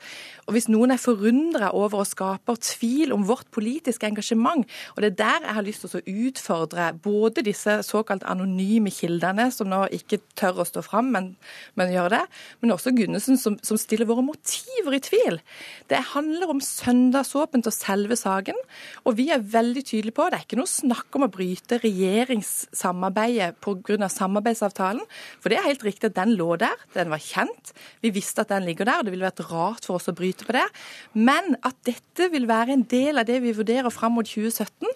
Og 0.45 0.55
hvis 0.55 0.69
noen 0.69 0.93
er 0.93 1.01
forundra 1.01 1.71
over 1.73 2.03
og 2.03 2.09
skaper 2.09 2.59
tvil 2.61 3.13
om 3.15 3.25
vårt 3.27 3.49
politiske 3.55 4.07
engasjement, 4.07 4.65
og 4.95 5.01
det 5.01 5.13
er 5.13 5.19
der 5.21 5.47
jeg 5.47 5.57
har 5.57 5.65
lyst 5.65 5.85
til 5.85 5.99
å 5.99 6.27
utfordre 6.27 6.91
både 7.03 7.45
disse 7.45 7.79
såkalt 7.87 8.25
anonyme 8.29 8.93
kildene, 8.93 9.49
som 9.53 9.69
nå 9.71 9.85
ikke 9.95 10.21
tør 10.37 10.61
å 10.61 10.67
stå 10.67 10.83
fram, 10.85 11.11
men, 11.15 11.31
men 11.79 11.93
gjør 11.93 12.13
det, 12.17 12.23
men 12.61 12.75
også 12.75 12.93
Gunnesen, 12.95 13.39
som, 13.41 13.57
som 13.65 13.79
stiller 13.79 14.09
våre 14.09 14.25
motiver 14.65 14.95
i 14.95 15.01
tvil. 15.03 15.39
Det 15.89 15.99
handler 16.13 16.49
om 16.49 16.61
søndagsåpent 16.61 17.67
og 17.67 17.73
selve 17.73 18.15
saken, 18.17 18.57
og 19.05 19.17
vi 19.17 19.29
er 19.33 19.43
veldig 19.43 19.83
tydelige 19.85 20.15
på 20.15 20.27
det 20.29 20.39
er 20.39 20.45
ikke 20.45 20.59
noe 20.59 20.69
snakk 20.69 21.15
om 21.15 21.25
å 21.27 21.31
bryte 21.31 21.79
regjeringssamarbeidet 21.83 23.59
pga. 23.61 24.09
samarbeidsavtalen, 24.09 25.03
for 25.39 25.49
det 25.49 25.59
er 25.59 25.69
helt 25.69 25.85
riktig 25.85 26.09
at 26.09 26.17
den 26.17 26.35
lå 26.35 26.55
der, 26.57 26.75
den 26.93 27.09
var 27.09 27.21
kjent, 27.21 27.73
vi 28.01 28.09
visste 28.09 28.41
at 28.41 28.49
den 28.49 28.65
ligger 28.65 28.85
der, 28.85 28.99
og 28.99 29.05
det 29.05 29.13
ville 29.13 29.27
vært 29.27 29.45
rart 29.51 29.85
for 29.85 29.99
oss 29.99 30.09
å 30.09 30.15
bryte 30.15 30.45
på 30.45 30.55
det. 30.55 30.65
Men 31.13 31.55
at 31.63 31.77
dette 31.85 32.29
vil 32.31 32.47
være 32.47 32.73
en 32.73 32.85
del 32.89 33.21
av 33.21 33.27
det 33.29 33.41
vi 33.43 33.53
vurderer 33.55 33.93
fram 33.93 34.17
mot 34.17 34.25
2017, 34.25 34.89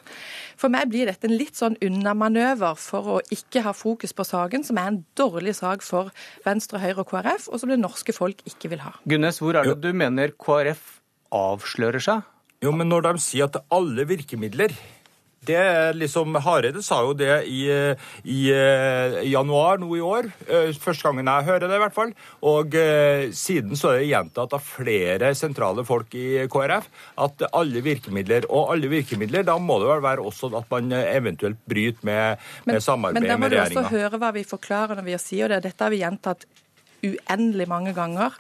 for 0.60 0.72
meg 0.74 0.90
blir 0.92 1.08
dette 1.10 1.30
en 1.30 1.38
litt 1.40 1.56
sånn 1.60 1.78
unnamanøver 1.86 2.80
for 2.80 3.14
å 3.16 3.18
ikke 3.34 3.64
ha 3.66 3.74
fokus 3.76 4.14
på 4.16 4.26
saken, 4.28 4.66
som 4.68 4.80
er 4.82 4.92
en 4.92 5.02
dårlig 5.20 5.56
sak 5.62 5.86
for 5.86 6.12
Venstre, 6.46 6.82
Høyre 6.84 7.06
og 7.06 7.14
KrF, 7.14 7.48
og 7.48 7.62
som 7.62 7.72
det 7.72 7.80
norske 7.80 8.16
folk 8.16 8.44
ikke 8.50 8.74
vil 8.74 8.84
ha. 8.84 8.98
Gunnes, 9.10 9.40
hvor 9.44 9.56
er 9.56 9.70
det 9.70 9.80
du 9.84 9.94
mener 9.96 10.36
KrF 10.36 11.00
avslører 11.36 12.04
seg? 12.04 12.28
Jo, 12.60 12.74
men 12.76 12.92
når 12.92 13.06
de 13.08 13.24
sier 13.24 13.48
at 13.48 13.56
alle 13.72 14.04
virkemidler 14.10 14.74
Det 15.46 15.56
er 15.56 15.96
liksom, 15.96 16.36
Hareide 16.44 16.82
sa 16.84 17.00
jo 17.06 17.14
det 17.18 17.46
i, 17.48 17.62
i, 18.28 18.40
i 18.52 19.32
januar 19.32 19.80
nå 19.80 19.88
i 19.96 20.02
år. 20.04 20.28
eh, 20.50 20.72
Første 20.76 21.08
gangen 21.08 21.32
jeg 21.32 21.48
hører 21.48 21.64
det, 21.66 21.78
i 21.78 21.84
hvert 21.86 21.96
fall. 21.96 22.12
Og 22.52 22.76
eh, 22.76 23.30
siden 23.36 23.80
så 23.80 23.94
er 23.94 24.02
det 24.02 24.10
gjentatt 24.12 24.56
av 24.58 24.66
flere 24.66 25.32
sentrale 25.40 25.86
folk 25.88 26.14
i 26.20 26.44
KrF 26.52 26.90
at 27.24 27.46
alle 27.54 27.84
virkemidler 27.86 28.48
Og 28.50 28.74
alle 28.74 28.90
virkemidler, 28.92 29.46
da 29.48 29.56
må 29.62 29.80
det 29.82 29.90
vel 29.90 30.04
være 30.04 30.26
også 30.28 30.52
at 30.60 30.68
man 30.74 30.92
eh, 30.96 31.08
eventuelt 31.16 31.60
bryter 31.70 32.06
med, 32.06 32.48
med 32.68 32.82
Men 33.16 33.30
da 33.30 33.38
må 33.40 33.50
du 33.52 33.60
også 33.60 33.88
høre 33.94 34.20
hva 34.20 34.34
vi 34.36 34.44
forklarer 34.48 35.00
når 35.00 35.08
vi 35.08 35.20
sier 35.24 35.52
det. 35.52 35.64
Dette 35.70 35.86
har 35.86 35.94
vi 35.94 36.04
gjentatt 36.04 36.46
uendelig 37.00 37.68
mange 37.72 37.96
ganger. 37.96 38.36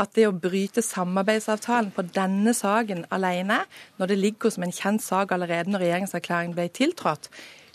At 0.00 0.14
det 0.18 0.26
å 0.26 0.34
bryte 0.34 0.82
samarbeidsavtalen 0.82 1.92
på 1.94 2.06
denne 2.14 2.54
saken 2.56 3.04
alene, 3.14 3.60
når 3.98 4.10
det 4.10 4.20
ligger 4.20 4.54
som 4.54 4.66
en 4.66 4.74
kjent 4.74 5.04
sak 5.04 5.34
allerede 5.34 5.70
når 5.70 5.84
regjeringserklæringen 5.84 6.56
ble 6.56 6.66
tiltrådt, 6.74 7.30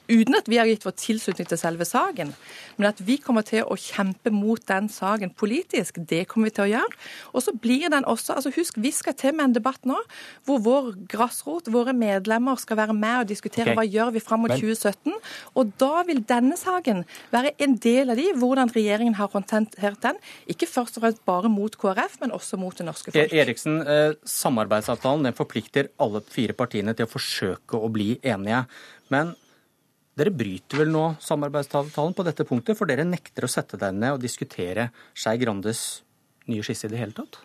uten 0.09 0.37
at 0.39 0.49
vi 0.49 0.57
har 0.59 0.67
gitt 0.69 0.85
vår 0.87 0.95
tilslutning 0.99 1.47
til 1.49 1.59
selve 1.61 1.85
saken, 1.87 2.33
men 2.77 2.87
at 2.89 3.01
vi 3.05 3.19
kommer 3.21 3.45
til 3.45 3.63
å 3.63 3.77
kjempe 3.79 4.31
mot 4.33 4.61
den 4.69 4.89
saken 4.91 5.33
politisk, 5.37 5.99
det 6.09 6.25
kommer 6.31 6.49
vi 6.49 6.55
til 6.57 6.65
å 6.65 6.69
gjøre. 6.73 6.99
Og 7.33 7.45
så 7.45 7.53
blir 7.53 7.89
den 7.93 8.07
også 8.09 8.35
altså 8.37 8.53
Husk, 8.55 8.79
vi 8.81 8.91
skal 8.95 9.15
til 9.15 9.35
med 9.37 9.49
en 9.49 9.55
debatt 9.55 9.85
nå 9.87 9.97
hvor 10.47 10.61
vår 10.65 10.91
grasrot, 11.11 11.69
våre 11.71 11.93
medlemmer, 11.95 12.57
skal 12.59 12.79
være 12.81 12.95
med 12.97 13.21
og 13.21 13.29
diskutere 13.29 13.69
okay. 13.69 13.77
hva 13.77 13.85
gjør 13.85 14.13
vi 14.15 14.23
fram 14.23 14.43
mot 14.43 14.51
Men- 14.51 14.61
2017. 14.61 15.15
Og 15.59 15.73
da 15.81 16.03
vil 16.07 16.23
denne 16.27 16.57
saken 16.59 17.03
være 17.33 17.53
en 17.61 17.75
del 17.81 18.13
av 18.13 18.19
de, 18.19 18.29
hvordan 18.39 18.73
regjeringen 18.73 19.17
har 19.19 19.29
håndtert 19.33 20.01
den. 20.03 20.19
Ikke 20.49 20.67
først 20.69 20.97
og 20.97 21.05
fremst 21.05 21.21
bare 21.29 21.51
mot 21.51 21.75
KrF, 21.79 22.19
men 22.23 22.33
også 22.35 22.59
mot 22.59 22.75
det 22.75 22.87
norske 22.87 23.13
folk. 23.13 23.21
E- 23.21 23.43
Eriksen, 23.43 23.81
eh, 23.85 24.15
samarbeidsavtalen 24.25 25.29
den 25.29 25.37
forplikter 25.37 25.91
alle 25.99 26.21
fire 26.21 26.53
partiene 26.53 26.95
til 26.95 27.05
å 27.05 27.13
forsøke 27.13 27.77
å 27.79 27.91
bli 27.91 28.19
enige. 28.23 28.65
Men 29.09 29.35
dere 30.19 30.33
bryter 30.35 30.83
vel 30.83 30.91
nå 30.93 31.05
samarbeidsavtalen 31.23 32.15
på 32.17 32.25
dette 32.27 32.45
punktet, 32.47 32.77
for 32.77 32.89
dere 32.89 33.07
nekter 33.07 33.47
å 33.47 33.51
sette 33.51 33.79
deg 33.79 33.95
ned 33.95 34.17
og 34.17 34.23
diskutere 34.23 34.89
Skei 35.17 35.39
Grandes 35.41 36.03
nye 36.49 36.65
skisse 36.65 36.89
i 36.89 36.93
det 36.93 36.99
hele 37.01 37.15
tatt? 37.17 37.39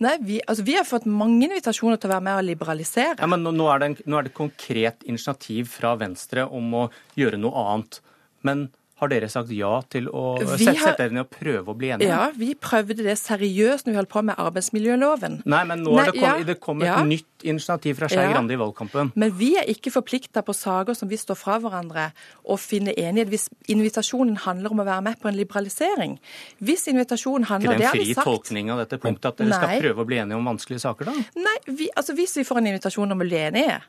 Nei, 0.00 0.14
vi, 0.22 0.38
altså, 0.46 0.64
vi 0.64 0.76
har 0.76 0.86
fått 0.88 1.08
mange 1.10 1.48
invitasjoner 1.48 1.98
til 2.00 2.08
å 2.08 2.14
være 2.14 2.24
med 2.24 2.38
og 2.38 2.46
liberalisere. 2.46 3.18
Ja, 3.18 3.28
men 3.28 3.42
nå, 3.44 3.52
nå, 3.56 3.66
er 3.72 3.82
det 3.82 3.88
en, 3.90 3.96
nå 4.06 4.18
er 4.18 4.26
det 4.26 4.32
et 4.32 4.38
konkret 4.38 5.06
initiativ 5.08 5.70
fra 5.74 5.94
Venstre 6.00 6.46
om 6.46 6.74
å 6.78 6.84
gjøre 7.18 7.40
noe 7.42 7.64
annet. 7.74 8.00
Men 8.46 8.68
har 8.96 9.10
dere 9.12 9.28
sagt 9.28 9.50
ja 9.52 9.74
til 9.92 10.06
å 10.08 10.38
Vi 10.40 10.64
sette, 10.64 10.78
har- 10.80 10.96
dere 10.96 11.12
ned 11.12 11.26
og 11.26 11.30
prøve 11.30 11.68
å 11.68 11.76
bli 11.76 11.88
enige? 11.92 12.08
Ja, 12.08 12.30
vi 12.32 12.54
prøvde 12.54 12.96
det 12.96 13.18
seriøst 13.20 13.84
når 13.84 13.92
vi 13.92 13.98
holdt 13.98 14.08
på 14.08 14.22
med 14.24 14.36
arbeidsmiljøloven. 14.40 15.42
Nei, 15.44 15.64
men 15.68 15.82
nå 15.84 15.98
er 16.00 16.12
det, 16.12 16.14
kommet 16.14 16.20
kom, 16.20 16.40
ja, 16.40 16.44
det 16.48 16.60
kom 16.60 16.82
et 16.82 16.88
ja. 16.88 17.02
nytt 17.04 17.44
initiativ 17.44 17.98
fra 17.98 18.08
Skei 18.08 18.24
Ja. 18.24 18.32
Grande 18.32 18.54
i 18.56 18.56
valgkampen. 18.56 19.12
Men 19.14 19.34
vi 19.36 19.50
er 19.60 19.68
ikke 19.68 19.92
forplikta 19.92 20.42
på 20.42 20.54
saker 20.56 20.96
som 20.96 21.08
vi 21.08 21.16
står 21.20 21.36
fra 21.36 21.58
hverandre 21.60 22.06
og 22.44 22.58
finner 22.58 22.96
enighet 22.96 23.28
hvis 23.28 23.48
invitasjonen 23.68 24.38
handler 24.46 24.72
om 24.72 24.80
å 24.80 24.88
være 24.88 25.02
med 25.02 25.20
på 25.20 25.28
en 25.28 25.36
liberalisering. 25.36 26.18
Hvis 26.64 26.88
invitasjonen 26.88 27.44
handler 27.50 27.76
det 27.76 27.78
det 27.78 27.84
en 27.84 27.92
har 27.92 28.00
vi 28.00 28.14
fri 28.14 28.24
tolkning 28.24 28.70
av 28.72 28.78
dette 28.78 28.98
punktet, 28.98 29.26
at 29.26 29.36
dere 29.36 29.48
Nei. 29.52 29.60
skal 29.60 29.84
prøve 29.84 30.04
å 30.04 30.06
bli 30.08 30.16
enige 30.24 30.40
om 30.40 30.48
vanskelige 30.48 30.80
saker, 30.80 31.04
da? 31.04 31.12
Nei, 31.36 31.56
vi, 31.68 31.90
altså 31.94 32.16
Hvis 32.16 32.36
vi 32.40 32.44
får 32.48 32.58
en 32.62 32.66
invitasjon 32.72 33.12
om 33.12 33.20
å 33.20 33.28
bli 33.28 33.36
enige, 33.36 33.82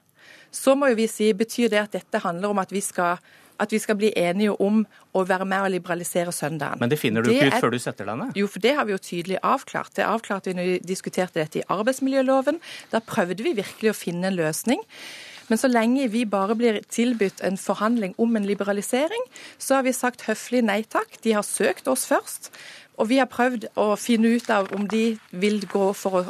så 0.51 0.75
må 0.75 0.89
jo 0.91 0.95
vi 0.99 1.07
si 1.07 1.31
betyr 1.33 1.69
det 1.69 1.79
at 1.79 1.91
dette 1.95 2.19
handler 2.23 2.49
om 2.49 2.59
at 2.59 2.71
vi 2.71 2.81
skal, 2.81 3.17
at 3.59 3.71
vi 3.71 3.79
skal 3.79 3.95
bli 3.99 4.11
enige 4.15 4.53
om 4.61 4.85
å 5.15 5.23
være 5.27 5.45
med 5.45 5.61
og 5.65 5.71
liberalisere 5.71 6.31
søndagen. 6.35 6.79
Men 6.79 6.89
det 6.89 6.99
finner 6.99 7.23
du 7.23 7.29
Det 7.29 7.37
ikke 7.41 7.47
ut 7.47 7.53
er- 7.53 7.61
før 7.61 7.71
du 7.71 7.79
setter 7.79 8.05
deg 8.05 8.17
ned? 8.17 8.33
Jo, 8.37 8.47
for 8.47 8.59
det 8.59 8.75
har 8.75 8.85
vi 8.85 8.91
jo 8.91 8.97
tydelig 8.97 9.39
avklart. 9.43 9.93
Det 9.93 10.05
avklarte 10.05 10.45
vi 10.45 10.53
når 10.53 10.65
vi 10.73 10.79
diskuterte 10.93 11.33
dette 11.41 11.59
i 11.59 11.63
arbeidsmiljøloven. 11.69 12.59
Da 12.91 12.99
prøvde 12.99 13.43
vi 13.43 13.53
virkelig 13.53 13.89
å 13.91 13.95
finne 13.95 14.25
en 14.27 14.35
løsning. 14.37 14.79
Men 15.49 15.57
så 15.57 15.69
lenge 15.71 16.09
vi 16.11 16.25
bare 16.25 16.55
blir 16.59 16.81
tilbudt 16.91 17.39
en 17.41 17.55
forhandling 17.57 18.13
om 18.19 18.35
en 18.35 18.43
liberalisering, 18.45 19.23
så 19.57 19.75
har 19.75 19.83
vi 19.83 19.93
sagt 19.93 20.23
høflig 20.27 20.61
nei 20.63 20.81
takk. 20.83 21.21
De 21.23 21.31
har 21.31 21.43
søkt 21.43 21.87
oss 21.87 22.05
først. 22.05 22.49
Og 22.97 23.07
vi 23.11 23.19
har 23.21 23.27
prøvd 23.29 23.67
å 23.77 23.91
finne 23.99 24.31
ut 24.37 24.47
av 24.49 24.71
om 24.73 24.87
de 24.89 25.17
vil 25.37 25.59
gå 25.69 25.93
for 25.95 26.17
å, 26.17 26.21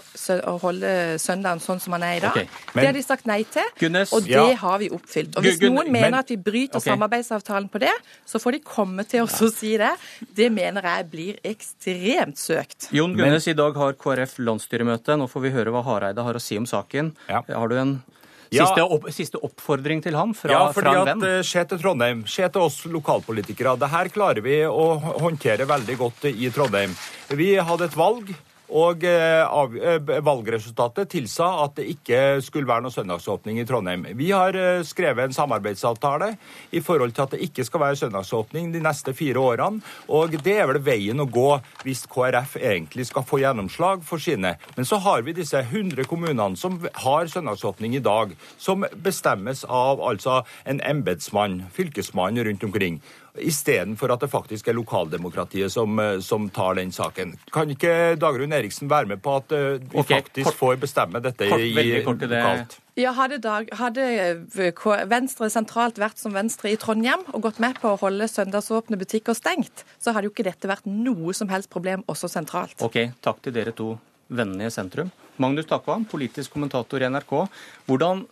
å 0.51 0.55
holde 0.59 0.89
søndagen 1.21 1.61
sånn 1.63 1.79
som 1.79 1.95
den 1.95 2.03
er 2.03 2.17
i 2.17 2.19
dag. 2.19 2.31
Okay, 2.35 2.47
men- 2.73 2.81
det 2.83 2.87
har 2.89 2.97
de 2.97 3.03
sagt 3.05 3.25
nei 3.25 3.43
til, 3.43 3.63
Gunnes- 3.79 4.11
og 4.13 4.23
det 4.23 4.31
Ja. 4.35 4.55
har 4.55 4.77
vi 4.79 4.89
oppfylt. 4.89 5.37
Og 5.37 5.43
hvis 5.43 5.61
noen 5.61 5.89
mener 5.91 6.11
men- 6.11 6.19
at 6.19 6.27
vi 6.27 6.35
bryter 6.35 6.77
okay. 6.77 6.91
samarbeidsavtalen 6.91 7.69
på 7.71 7.79
det, 7.79 7.93
så 8.25 8.39
får 8.39 8.51
de 8.51 8.59
komme 8.59 9.07
til 9.07 9.23
oss 9.23 9.41
og 9.41 9.53
si 9.53 9.77
det. 9.77 9.93
Det 10.35 10.51
mener 10.51 10.81
jeg 10.81 11.09
blir 11.09 11.39
ekstremt 11.43 12.35
søkt. 12.37 12.91
Jon 12.91 13.15
Gunnes, 13.15 13.47
i 13.47 13.53
dag 13.53 13.73
har 13.75 13.93
KrF 13.93 14.37
landsstyremøte. 14.39 15.17
Nå 15.17 15.29
får 15.29 15.41
vi 15.41 15.49
høre 15.51 15.71
hva 15.71 15.83
Hareide 15.83 16.23
har 16.23 16.33
å 16.33 16.41
si 16.41 16.57
om 16.57 16.65
saken. 16.65 17.15
Har 17.29 17.67
du 17.69 17.75
en 17.77 18.03
Ja. 18.51 18.65
siste, 18.65 18.83
opp, 18.83 19.07
siste 19.11 19.37
oppfordring 19.43 20.01
til 20.03 20.15
ham 20.15 20.33
fra, 20.33 20.51
ja, 20.51 20.59
fordi 20.71 20.83
fra 20.85 20.93
en 20.93 21.01
at 21.01 21.09
venn? 21.17 21.23
eh, 21.37 21.41
Se 21.43 21.63
til 21.65 21.79
Trondheim, 21.81 22.25
se 22.27 22.47
til 22.49 22.61
oss 22.61 22.81
lokalpolitikere. 22.85 23.77
Det 23.79 23.89
her 23.91 24.07
klarer 24.13 24.41
vi 24.41 24.61
å 24.63 24.85
håndtere 25.19 25.67
veldig 25.67 25.97
godt 25.97 26.29
i 26.31 26.49
Trondheim. 26.49 26.95
Vi 27.35 27.55
hadde 27.59 27.85
et 27.89 27.97
valg. 27.97 28.31
Og 28.75 29.03
eh, 29.07 29.43
eh, 29.47 30.09
valgresultatet 30.27 31.07
tilsa 31.13 31.47
at 31.63 31.77
det 31.79 31.85
ikke 31.93 32.41
skulle 32.43 32.67
være 32.67 32.83
noe 32.83 32.91
søndagsåpning 32.91 33.61
i 33.61 33.65
Trondheim. 33.67 34.03
Vi 34.19 34.33
har 34.35 34.57
eh, 34.59 34.83
skrevet 34.83 35.29
en 35.29 35.35
samarbeidsavtale 35.35 36.33
i 36.75 36.81
forhold 36.83 37.15
til 37.15 37.23
at 37.23 37.35
det 37.35 37.45
ikke 37.47 37.63
skal 37.63 37.83
være 37.85 37.99
søndagsåpning 38.01 38.73
de 38.73 38.81
neste 38.83 39.13
fire 39.15 39.39
årene. 39.39 39.79
Og 40.11 40.35
det 40.43 40.57
er 40.59 40.67
vel 40.67 40.81
veien 40.83 41.23
å 41.23 41.29
gå 41.31 41.47
hvis 41.85 42.03
KrF 42.11 42.57
egentlig 42.59 43.07
skal 43.07 43.23
få 43.27 43.39
gjennomslag 43.39 44.03
for 44.07 44.19
sine. 44.19 44.57
Men 44.75 44.89
så 44.89 44.99
har 45.05 45.23
vi 45.23 45.37
disse 45.37 45.61
100 45.63 46.03
kommunene 46.09 46.59
som 46.59 46.75
har 47.05 47.31
søndagsåpning 47.31 47.95
i 47.95 48.03
dag, 48.03 48.35
som 48.59 48.83
bestemmes 48.99 49.63
av 49.63 50.03
altså 50.03 50.41
en 50.67 50.83
embetsmann, 50.83 51.63
fylkesmann 51.71 52.43
rundt 52.43 52.67
omkring. 52.67 52.99
Istedenfor 53.43 54.11
at 54.13 54.23
det 54.23 54.29
faktisk 54.31 54.67
er 54.67 54.75
lokaldemokratiet 54.77 55.71
som, 55.71 55.99
eh, 55.99 56.19
som 56.19 56.49
tar 56.49 56.75
den 56.79 56.91
saken. 56.91 57.35
Kan 57.53 57.69
ikke 57.73 58.15
Dagrun 58.19 58.53
Eriksen 58.53 58.89
være 58.89 59.07
med 59.07 59.21
på 59.21 59.35
at 59.37 59.51
eh, 59.51 59.77
vi 59.79 59.99
okay, 59.99 60.21
faktisk 60.21 60.49
kort- 60.49 60.59
får 60.61 60.77
bestemme 60.81 61.21
dette 61.21 61.49
kort- 61.49 61.61
i 61.61 62.03
kort 62.05 62.19
det. 62.19 62.29
lokalt? 62.29 62.77
Ja, 62.97 63.11
hadde, 63.13 63.37
Dag, 63.43 63.69
hadde 63.77 64.01
eh, 64.01 65.05
Venstre 65.05 65.49
sentralt 65.53 65.99
vært 66.01 66.17
som 66.17 66.33
Venstre 66.33 66.71
i 66.71 66.77
Trondheim 66.81 67.21
og 67.33 67.41
gått 67.45 67.59
med 67.61 67.77
på 67.79 67.93
å 67.93 67.99
holde 68.01 68.25
søndagsåpne 68.27 68.97
butikker 68.97 69.37
stengt, 69.37 69.83
så 70.01 70.13
hadde 70.13 70.29
jo 70.29 70.33
ikke 70.33 70.47
dette 70.49 70.67
vært 70.67 70.85
noe 70.89 71.33
som 71.37 71.47
helst 71.49 71.69
problem 71.69 72.03
også 72.09 72.29
sentralt. 72.31 72.81
Ok, 72.81 73.11
takk 73.21 73.41
til 73.45 73.53
dere 73.53 73.71
to 73.77 73.91
vennene 74.29 74.65
i 74.65 74.73
sentrum. 74.73 75.11
Magnus 75.37 75.67
Takvam, 75.69 76.03
politisk 76.09 76.51
kommentator 76.55 76.97
i 77.03 77.05
NRK. 77.13 77.47
Hvordan 77.85 78.25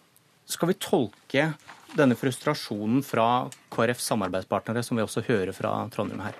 skal 0.49 0.67
vi 0.69 0.73
tolke 0.81 1.45
denne 1.97 2.17
frustrasjonen 2.19 3.03
fra 3.05 3.47
KrFs 3.73 4.11
samarbeidspartnere, 4.11 4.83
som 4.83 4.99
vi 4.99 5.05
også 5.05 5.25
hører 5.27 5.55
fra 5.55 5.77
Trondheim 5.93 6.25
her? 6.27 6.37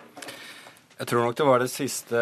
Jeg 0.95 1.10
tror 1.10 1.26
nok 1.26 1.36
det 1.36 1.45
var 1.48 1.60
det 1.60 1.72
siste 1.73 2.19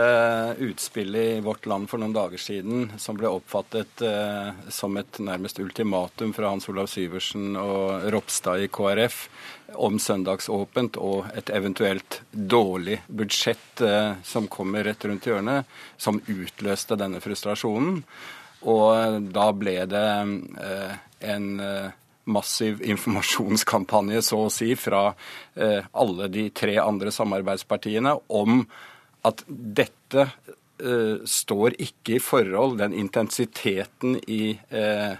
utspillet 0.66 1.36
i 1.36 1.42
Vårt 1.46 1.68
Land 1.70 1.86
for 1.92 2.02
noen 2.02 2.16
dager 2.16 2.42
siden 2.42 2.88
som 2.98 3.14
ble 3.20 3.30
oppfattet 3.30 4.02
eh, 4.02 4.50
som 4.74 4.98
et 4.98 5.20
nærmest 5.22 5.62
ultimatum 5.62 6.34
fra 6.34 6.50
Hans 6.50 6.66
Olav 6.74 6.90
Syversen 6.90 7.54
og 7.54 8.08
Ropstad 8.16 8.66
i 8.66 8.72
KrF 8.74 9.28
om 9.78 10.00
søndagsåpent 10.02 10.98
og 10.98 11.30
et 11.38 11.54
eventuelt 11.54 12.24
dårlig 12.32 12.98
budsjett 13.06 13.86
eh, 13.86 14.16
som 14.26 14.50
kommer 14.50 14.90
rett 14.90 15.06
rundt 15.06 15.30
hjørnet, 15.30 15.70
som 15.98 16.18
utløste 16.26 16.98
denne 16.98 17.22
frustrasjonen. 17.22 18.02
Og 18.74 19.30
da 19.38 19.52
ble 19.54 19.84
det 19.92 20.08
eh, 20.66 20.98
en 21.30 21.50
eh, 21.62 21.94
massiv 22.26 22.82
informasjonskampanje, 22.86 24.22
så 24.22 24.46
å 24.46 24.52
si, 24.54 24.74
fra 24.80 25.10
eh, 25.56 25.84
alle 25.92 26.30
de 26.32 26.48
tre 26.56 26.78
andre 26.82 27.12
samarbeidspartiene 27.12 28.16
om 28.36 28.64
at 29.28 29.44
dette 29.48 30.28
eh, 30.28 31.20
står 31.26 31.78
ikke 31.84 32.18
i 32.18 32.24
forhold, 32.24 32.80
den 32.80 32.96
intensiteten 32.96 34.18
i 34.28 34.56
eh, 34.70 35.14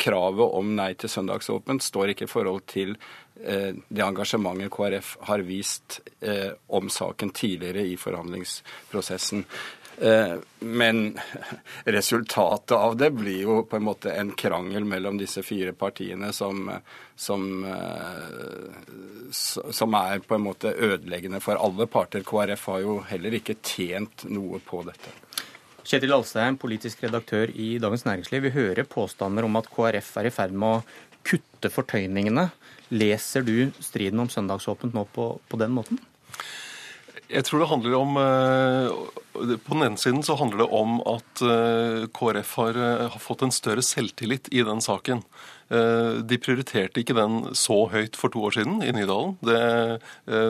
kravet 0.00 0.56
om 0.56 0.76
nei 0.76 0.92
til 1.00 1.12
søndagsåpent 1.12 1.84
står 1.84 2.14
ikke 2.14 2.28
i 2.28 2.30
forhold 2.30 2.64
til 2.70 2.94
det 3.40 4.02
engasjementet 4.04 4.68
KrF 4.72 5.14
har 5.28 5.40
vist 5.48 5.94
om 6.76 6.90
saken 6.92 7.30
tidligere 7.32 7.86
i 7.88 7.94
forhandlingsprosessen. 8.00 9.46
Eh, 10.00 10.34
Men 10.58 11.18
resultatet 11.84 12.76
av 12.76 12.96
det 12.96 13.10
blir 13.10 13.42
jo 13.42 13.62
på 13.68 13.76
en 13.76 13.84
måte 13.84 14.12
en 14.12 14.32
krangel 14.32 14.84
mellom 14.84 15.18
disse 15.20 15.42
fire 15.44 15.72
partiene 15.76 16.32
som, 16.32 16.70
som, 17.16 17.64
eh, 17.64 19.30
som 19.30 19.96
er 20.00 20.24
på 20.24 20.36
en 20.36 20.46
måte 20.46 20.72
ødeleggende 20.72 21.40
for 21.44 21.60
alle 21.60 21.86
parter. 21.86 22.24
KrF 22.24 22.66
har 22.72 22.80
jo 22.84 22.98
heller 23.08 23.36
ikke 23.40 23.58
tjent 23.60 24.24
noe 24.28 24.60
på 24.64 24.82
dette. 24.88 25.12
Kjetil 25.84 26.12
Alstheim, 26.14 26.56
politisk 26.60 27.04
redaktør 27.04 27.52
i 27.52 27.74
Dagens 27.82 28.04
Næringsliv. 28.06 28.44
Vi 28.48 28.56
hører 28.56 28.88
påstander 28.88 29.44
om 29.48 29.56
at 29.60 29.68
KrF 29.72 30.10
er 30.20 30.28
i 30.28 30.32
ferd 30.34 30.52
med 30.52 30.80
å 30.80 30.82
kutte 31.26 31.72
fortøyningene. 31.72 32.50
Leser 32.92 33.44
du 33.44 33.70
striden 33.80 34.20
om 34.22 34.32
søndagsåpent 34.32 34.96
nå 34.96 35.06
på, 35.12 35.32
på 35.48 35.60
den 35.60 35.72
måten? 35.76 36.00
Jeg 37.30 37.46
tror 37.46 37.62
det 37.62 37.70
handler 37.70 37.94
om 37.94 38.16
På 39.64 39.76
den 39.76 39.84
ene 39.86 40.00
siden 40.00 40.22
så 40.26 40.34
handler 40.38 40.64
det 40.64 40.68
om 40.74 40.98
at 41.06 41.42
KrF 42.16 42.52
har, 42.58 42.78
har 43.14 43.22
fått 43.22 43.44
en 43.46 43.54
større 43.54 43.84
selvtillit 43.86 44.50
i 44.52 44.64
den 44.66 44.82
saken. 44.84 45.22
De 45.70 46.38
prioriterte 46.42 46.98
ikke 47.00 47.14
den 47.14 47.54
så 47.54 47.84
høyt 47.92 48.18
for 48.18 48.34
to 48.34 48.42
år 48.48 48.56
siden 48.58 48.80
i 48.82 48.90
Nydalen. 48.92 49.36
Det, 49.46 49.60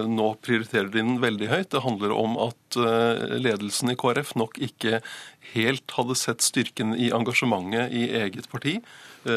nå 0.08 0.30
prioriterer 0.40 0.88
de 0.88 1.02
den 1.02 1.20
veldig 1.20 1.50
høyt. 1.52 1.68
Det 1.74 1.84
handler 1.84 2.16
om 2.16 2.38
at 2.48 2.80
ledelsen 3.44 3.92
i 3.92 3.98
KrF 4.00 4.32
nok 4.40 4.56
ikke 4.64 5.02
helt 5.52 5.96
hadde 5.98 6.16
sett 6.18 6.42
styrken 6.46 6.96
i 6.96 7.12
engasjementet 7.14 7.92
i 7.92 8.08
eget 8.24 8.48
parti 8.50 8.78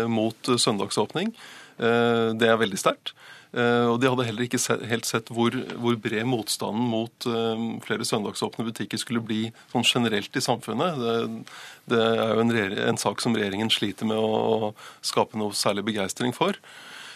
mot 0.07 0.53
søndagsåpning. 0.55 1.35
Det 1.77 2.49
er 2.49 2.61
veldig 2.63 2.79
sterkt. 2.79 3.11
Eh, 3.53 3.85
og 3.85 3.99
de 4.01 4.09
hadde 4.09 4.25
heller 4.25 4.47
ikke 4.47 4.61
helt 4.89 5.05
sett 5.05 5.29
hvor, 5.33 5.53
hvor 5.77 5.97
bred 6.01 6.25
motstanden 6.25 6.87
mot 6.89 7.27
uh, 7.29 7.59
flere 7.85 8.07
søndagsåpne 8.07 8.65
butikker 8.65 8.97
skulle 8.97 9.21
bli 9.21 9.43
sånn 9.69 9.85
generelt 9.85 10.33
i 10.33 10.41
samfunnet. 10.41 10.97
Det, 10.97 11.13
det 11.93 11.99
er 12.01 12.33
jo 12.33 12.45
en, 12.47 12.55
en, 12.87 13.01
sak 13.01 13.21
som 13.21 13.37
regjeringen 13.37 13.69
sliter 13.73 14.09
med 14.09 14.17
å 14.17 14.73
skape 15.05 15.37
noe 15.37 15.53
særlig 15.57 15.85
begeistring 15.91 16.33
for. 16.33 16.57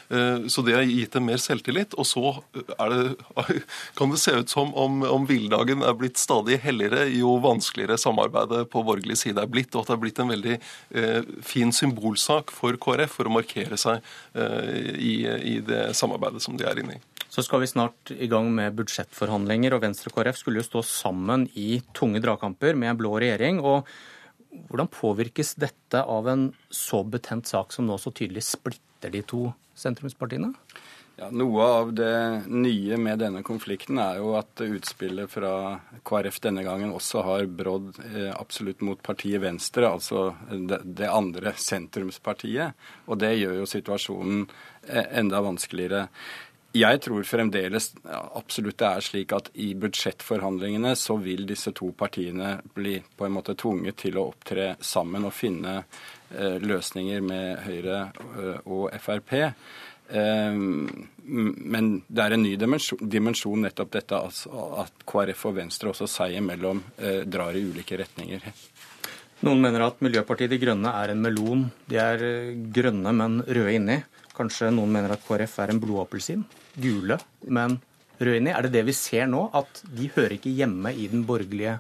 Eh, 0.10 0.48
så 0.48 0.62
det 0.62 0.76
har 0.76 0.86
gitt 0.88 1.14
dem 1.16 1.28
mer 1.28 1.42
selvtillit. 1.42 1.96
Og 2.00 2.08
så 2.08 2.24
det, 2.54 3.16
kan 3.98 4.14
det 4.14 4.22
se 4.22 4.36
ut 4.40 4.50
som 4.50 4.74
om, 4.76 5.02
om 5.04 5.28
villdagen 5.28 5.84
er 5.84 5.98
blitt 5.98 6.20
stadig 6.22 6.60
helligere 6.64 7.08
jo 7.12 7.38
vanskeligere 7.44 8.00
samarbeidet 8.02 8.66
på 8.72 8.86
borgerlig 8.88 9.20
side 9.20 9.44
er 9.44 9.52
blitt, 9.52 9.74
og 9.76 9.84
at 9.84 9.92
det 9.92 9.98
er 9.98 10.04
blitt 10.06 10.24
en 10.24 10.34
veldig 10.34 10.58
eh, 10.58 11.22
fin 11.46 11.74
symbolsak 11.76 12.54
for 12.56 12.80
KrF 12.82 13.20
for 13.20 13.30
å 13.30 13.36
markere 13.38 13.80
seg 13.80 14.02
eh, 14.38 14.92
i, 14.96 15.14
i 15.56 15.60
det 15.66 15.90
samarbeidet 15.98 16.44
som 16.44 16.58
de 16.58 16.68
er 16.68 16.84
inne 16.84 17.00
i. 17.00 17.06
Så 17.28 17.44
skal 17.44 17.62
vi 17.62 17.70
snart 17.70 18.12
i 18.16 18.30
gang 18.32 18.48
med 18.56 18.76
budsjettforhandlinger, 18.78 19.76
og 19.76 19.84
Venstre 19.84 20.10
og 20.10 20.16
KrF 20.16 20.40
skulle 20.40 20.62
jo 20.62 20.68
stå 20.70 20.84
sammen 20.88 21.46
i 21.60 21.82
tunge 21.98 22.22
dragkamper 22.24 22.78
med 22.80 22.94
en 22.94 23.02
blå 23.02 23.18
regjering. 23.20 23.60
og 23.60 23.90
hvordan 24.68 24.92
påvirkes 24.92 25.56
dette 25.62 26.04
av 26.04 26.28
en 26.32 26.50
så 26.70 27.04
betent 27.08 27.48
sak 27.48 27.74
som 27.76 27.88
nå 27.88 27.98
så 28.02 28.12
tydelig 28.12 28.46
splitter 28.48 29.14
de 29.14 29.24
to 29.28 29.48
sentrumspartiene? 29.78 30.54
Ja, 31.18 31.32
Noe 31.34 31.64
av 31.66 31.94
det 31.98 32.44
nye 32.46 32.98
med 33.02 33.18
denne 33.24 33.40
konflikten 33.42 33.98
er 33.98 34.20
jo 34.20 34.36
at 34.38 34.62
utspillet 34.62 35.32
fra 35.34 35.80
KrF 36.06 36.38
denne 36.44 36.62
gangen 36.62 36.92
også 36.94 37.24
har 37.26 37.48
brådd 37.50 37.98
eh, 38.06 38.30
absolutt 38.36 38.84
mot 38.86 39.02
partiet 39.02 39.42
Venstre, 39.42 39.90
altså 39.90 40.28
det, 40.52 40.84
det, 40.86 41.10
andre 41.10 41.56
sentrumspartiet. 41.58 42.78
Og 43.10 43.18
det 43.24 43.32
gjør 43.34 43.64
jo 43.64 43.66
situasjonen 43.72 44.46
eh, 44.86 45.08
enda 45.18 45.42
vanskeligere. 45.42 46.04
Jeg 46.78 47.00
tror 47.02 47.26
fremdeles 47.26 47.90
ja, 48.04 48.20
absolutt 48.38 48.78
det 48.78 48.88
er 48.88 49.06
slik 49.06 49.34
at 49.34 49.50
i 49.64 49.72
budsjettforhandlingene 49.80 50.92
så 51.00 51.16
vil 51.22 51.48
disse 51.50 51.72
to 51.76 51.90
partiene 51.98 52.58
bli 52.76 53.00
på 53.00 53.26
en 53.26 53.34
måte 53.38 53.56
tvunget 53.58 53.98
til 54.04 54.20
å 54.20 54.28
opptre 54.34 54.74
sammen 54.84 55.26
og 55.26 55.34
finne 55.34 55.80
Eh, 56.28 56.58
løsninger 56.60 57.22
med 57.24 57.60
Høyre 57.64 58.00
eh, 58.12 58.58
og 58.68 58.92
Frp. 59.00 59.32
Eh, 59.38 60.58
men 60.58 61.88
det 62.08 62.24
er 62.24 62.36
en 62.36 62.44
ny 62.44 62.52
dimensjon, 62.60 63.64
nettopp 63.64 63.94
dette 63.96 64.20
at 64.20 65.06
KrF 65.08 65.46
og 65.48 65.56
Venstre 65.62 65.94
også 65.94 66.08
seg 66.12 66.36
imellom 66.40 66.80
drar 67.28 67.56
i 67.56 67.64
ulike 67.68 67.98
retninger. 68.00 68.44
Noen 69.44 69.64
mener 69.64 69.84
at 69.86 70.00
Miljøpartiet 70.04 70.52
De 70.52 70.60
Grønne 70.62 70.94
er 71.00 71.12
en 71.14 71.22
melon. 71.22 71.66
De 71.88 72.00
er 72.02 72.24
grønne, 72.74 73.12
men 73.14 73.42
røde 73.44 73.76
inni. 73.76 74.00
Kanskje 74.38 74.72
noen 74.74 74.96
mener 74.96 75.14
at 75.16 75.28
KrF 75.28 75.60
er 75.64 75.76
en 75.76 75.84
blodappelsin. 75.84 76.46
Gule, 76.78 77.20
men 77.48 77.80
røde. 78.22 78.54
Er 78.54 78.66
det 78.66 78.74
det 78.76 78.86
vi 78.88 78.96
ser 78.98 79.28
nå? 79.30 79.48
At 79.58 79.84
de 79.84 80.10
hører 80.16 80.38
ikke 80.38 80.54
hjemme 80.54 80.94
i 80.94 81.10
den 81.12 81.26
borgerlige 81.28 81.80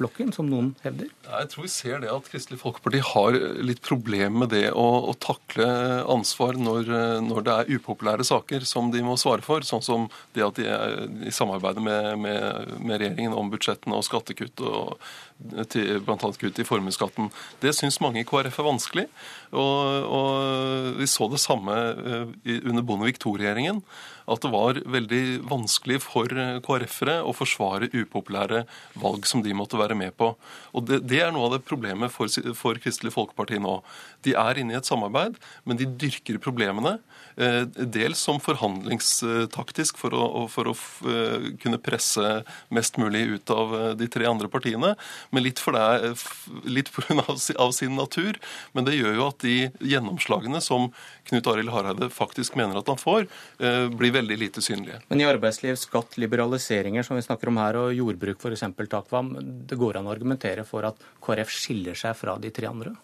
flokken, 0.00 0.32
som 0.32 0.48
noen 0.48 0.72
hevder? 0.84 1.10
Jeg 1.26 1.48
tror 1.52 1.66
vi 1.66 1.72
ser 1.72 2.02
det 2.02 2.10
at 2.12 2.28
Kristelig 2.30 2.60
Folkeparti 2.60 3.02
har 3.04 3.36
litt 3.64 3.82
problem 3.84 4.40
med 4.42 4.52
det 4.54 4.70
å, 4.72 4.86
å 5.10 5.14
takle 5.20 5.66
ansvar 6.10 6.58
når, 6.60 6.90
når, 7.26 7.42
det 7.46 7.56
er 7.56 7.72
upopulære 7.76 8.26
saker 8.26 8.64
som 8.68 8.90
de 8.94 9.02
må 9.04 9.16
svare 9.20 9.44
for, 9.44 9.66
sånn 9.66 9.84
som 9.84 10.06
det 10.36 10.46
at 10.46 10.60
de 10.60 10.68
er 10.70 11.02
i 11.28 11.34
samarbeidet 11.34 11.84
med, 11.84 12.12
med, 12.24 12.76
med 12.78 13.02
regjeringen 13.02 13.36
om 13.36 13.50
budsjettene 13.52 13.98
og 13.98 14.06
skattekutt 14.06 14.64
og 14.64 14.96
bl.a. 15.40 16.32
kutt 16.40 16.60
i 16.60 16.68
formuesskatten. 16.68 17.30
Det 17.62 17.72
syns 17.76 18.00
mange 18.04 18.22
i 18.22 18.28
KrF 18.28 18.60
er 18.60 18.66
vanskelig. 18.66 19.06
Og, 19.50 20.08
og 20.20 20.98
vi 21.00 21.08
så 21.10 21.26
det 21.32 21.40
samme 21.42 21.76
eh, 21.90 22.58
under 22.60 22.84
Bondevik 22.86 23.20
II-regjeringen 23.22 23.80
at 24.30 24.44
det 24.44 24.52
var 24.52 24.80
veldig 24.96 25.22
vanskelig 25.50 26.00
for 26.04 26.32
KrF-ere 26.66 27.20
å 27.26 27.34
forsvare 27.36 27.90
upopulære 27.92 28.64
valg 29.00 29.28
som 29.28 29.44
de 29.44 29.54
måtte 29.56 29.80
være 29.80 29.98
med 29.98 30.14
på. 30.18 30.32
Og 30.74 30.86
Det, 30.86 31.02
det 31.10 31.22
er 31.24 31.34
noe 31.34 31.48
av 31.48 31.56
det 31.56 31.66
problemet 31.68 32.12
for, 32.14 32.30
for 32.56 32.78
Kristelig 32.82 33.14
Folkeparti 33.16 33.60
nå. 33.62 33.80
De 34.26 34.36
er 34.38 34.60
inne 34.60 34.76
i 34.76 34.78
et 34.80 34.88
samarbeid, 34.88 35.38
men 35.64 35.80
de 35.80 35.88
dyrker 36.00 36.40
problemene. 36.42 36.98
Eh, 37.40 37.62
dels 37.70 38.20
som 38.20 38.40
forhandlingstaktisk 38.42 40.00
for 40.00 40.14
å, 40.16 40.46
for 40.50 40.70
å 40.72 40.74
eh, 41.08 41.50
kunne 41.62 41.80
presse 41.80 42.40
mest 42.74 42.98
mulig 43.00 43.22
ut 43.36 43.52
av 43.54 43.74
eh, 43.78 43.86
de 44.00 44.08
tre 44.12 44.26
andre 44.28 44.50
partiene, 44.50 44.94
men 45.30 45.44
litt, 45.46 45.62
for 45.62 45.76
det, 45.76 46.14
litt 46.68 46.90
pga. 46.94 47.22
Av 47.60 47.72
sin 47.74 47.96
natur. 47.98 48.36
Men 48.76 48.86
det 48.86 48.96
gjør 48.96 49.16
jo 49.16 49.26
at 49.28 49.42
de 49.42 49.54
gjennomslagene 49.84 50.60
som 50.64 50.88
Knut 51.30 51.50
Arild 51.50 51.72
Hareide 51.72 52.10
faktisk 52.12 52.58
mener 52.58 52.80
at 52.80 52.90
han 52.90 53.00
får, 53.00 53.26
blir 53.94 54.14
veldig 54.14 54.38
lite 54.40 54.62
synlige. 54.64 55.00
Men 55.08 55.22
i 55.22 55.28
arbeidsliv, 55.28 55.76
skatt, 55.78 56.16
liberaliseringer 56.20 57.06
som 57.06 57.18
vi 57.18 57.24
snakker 57.24 57.52
om 57.52 57.60
her, 57.62 57.78
og 57.78 57.94
jordbruk 57.94 58.42
f.eks., 58.42 58.66
Takvam, 58.90 59.36
det 59.70 59.78
går 59.78 60.00
an 60.00 60.08
å 60.08 60.14
argumentere 60.14 60.64
for 60.66 60.86
at 60.88 60.98
KrF 61.22 61.52
skiller 61.54 61.98
seg 61.98 62.16
fra 62.18 62.34
de 62.42 62.50
tre 62.54 62.66
andre? 62.70 62.96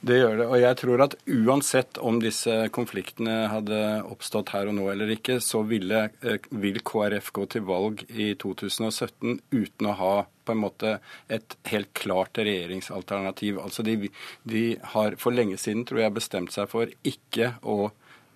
Det 0.00 0.16
gjør 0.16 0.38
det. 0.38 0.46
Og 0.48 0.56
jeg 0.62 0.76
tror 0.80 1.02
at 1.04 1.14
uansett 1.28 1.98
om 2.00 2.20
disse 2.22 2.54
konfliktene 2.72 3.34
hadde 3.52 3.80
oppstått 4.08 4.54
her 4.54 4.70
og 4.70 4.78
nå 4.78 4.86
eller 4.94 5.12
ikke, 5.12 5.36
så 5.44 5.60
ville, 5.68 6.06
eh, 6.24 6.46
vil 6.48 6.80
KrF 6.80 7.28
gå 7.36 7.44
til 7.52 7.66
valg 7.68 8.06
i 8.08 8.30
2017 8.40 9.42
uten 9.52 9.90
å 9.90 9.96
ha 9.98 10.14
på 10.44 10.56
en 10.56 10.62
måte 10.62 10.94
et 11.28 11.56
helt 11.68 11.92
klart 11.92 12.40
regjeringsalternativ. 12.40 13.60
Altså 13.60 13.84
de, 13.84 14.08
de 14.48 14.64
har 14.94 15.18
for 15.20 15.36
lenge 15.36 15.60
siden, 15.60 15.84
tror 15.84 16.06
jeg, 16.06 16.16
bestemt 16.16 16.56
seg 16.56 16.70
for 16.72 16.88
ikke 17.04 17.54
å 17.60 17.90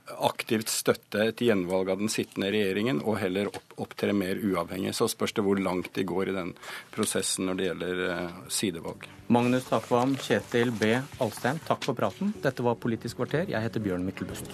aktivt 0.05 0.69
støtte 0.69 1.29
et 1.31 1.41
gjenvalg 1.41 1.91
av 1.95 2.03
den 2.03 2.13
sittende 2.13 2.51
regjeringen, 2.53 3.01
og 3.05 3.19
heller 3.23 3.49
opp, 3.51 3.77
opptre 3.87 4.13
mer 4.17 4.41
uavhengig. 4.41 4.95
Så 4.97 5.09
spørs 5.11 5.35
det 5.37 5.45
hvor 5.47 5.61
langt 5.61 5.93
de 5.97 6.07
går 6.09 6.31
i 6.31 6.37
den 6.37 6.55
prosessen 6.95 7.49
når 7.49 7.61
det 7.61 7.69
gjelder 7.71 8.03
uh, 8.05 8.41
sidevalg. 8.53 9.09
Magnus 9.33 9.69
Takvam, 9.71 10.17
Kjetil 10.21 10.75
B. 10.77 10.93
Alstein, 11.25 11.63
takk 11.65 11.87
for 11.87 11.97
praten. 11.97 12.35
Dette 12.45 12.67
var 12.67 12.81
Politisk 12.81 13.23
kvarter. 13.23 13.49
Jeg 13.49 13.65
heter 13.65 13.85
Bjørn 13.85 14.05
Myklebust. 14.05 14.53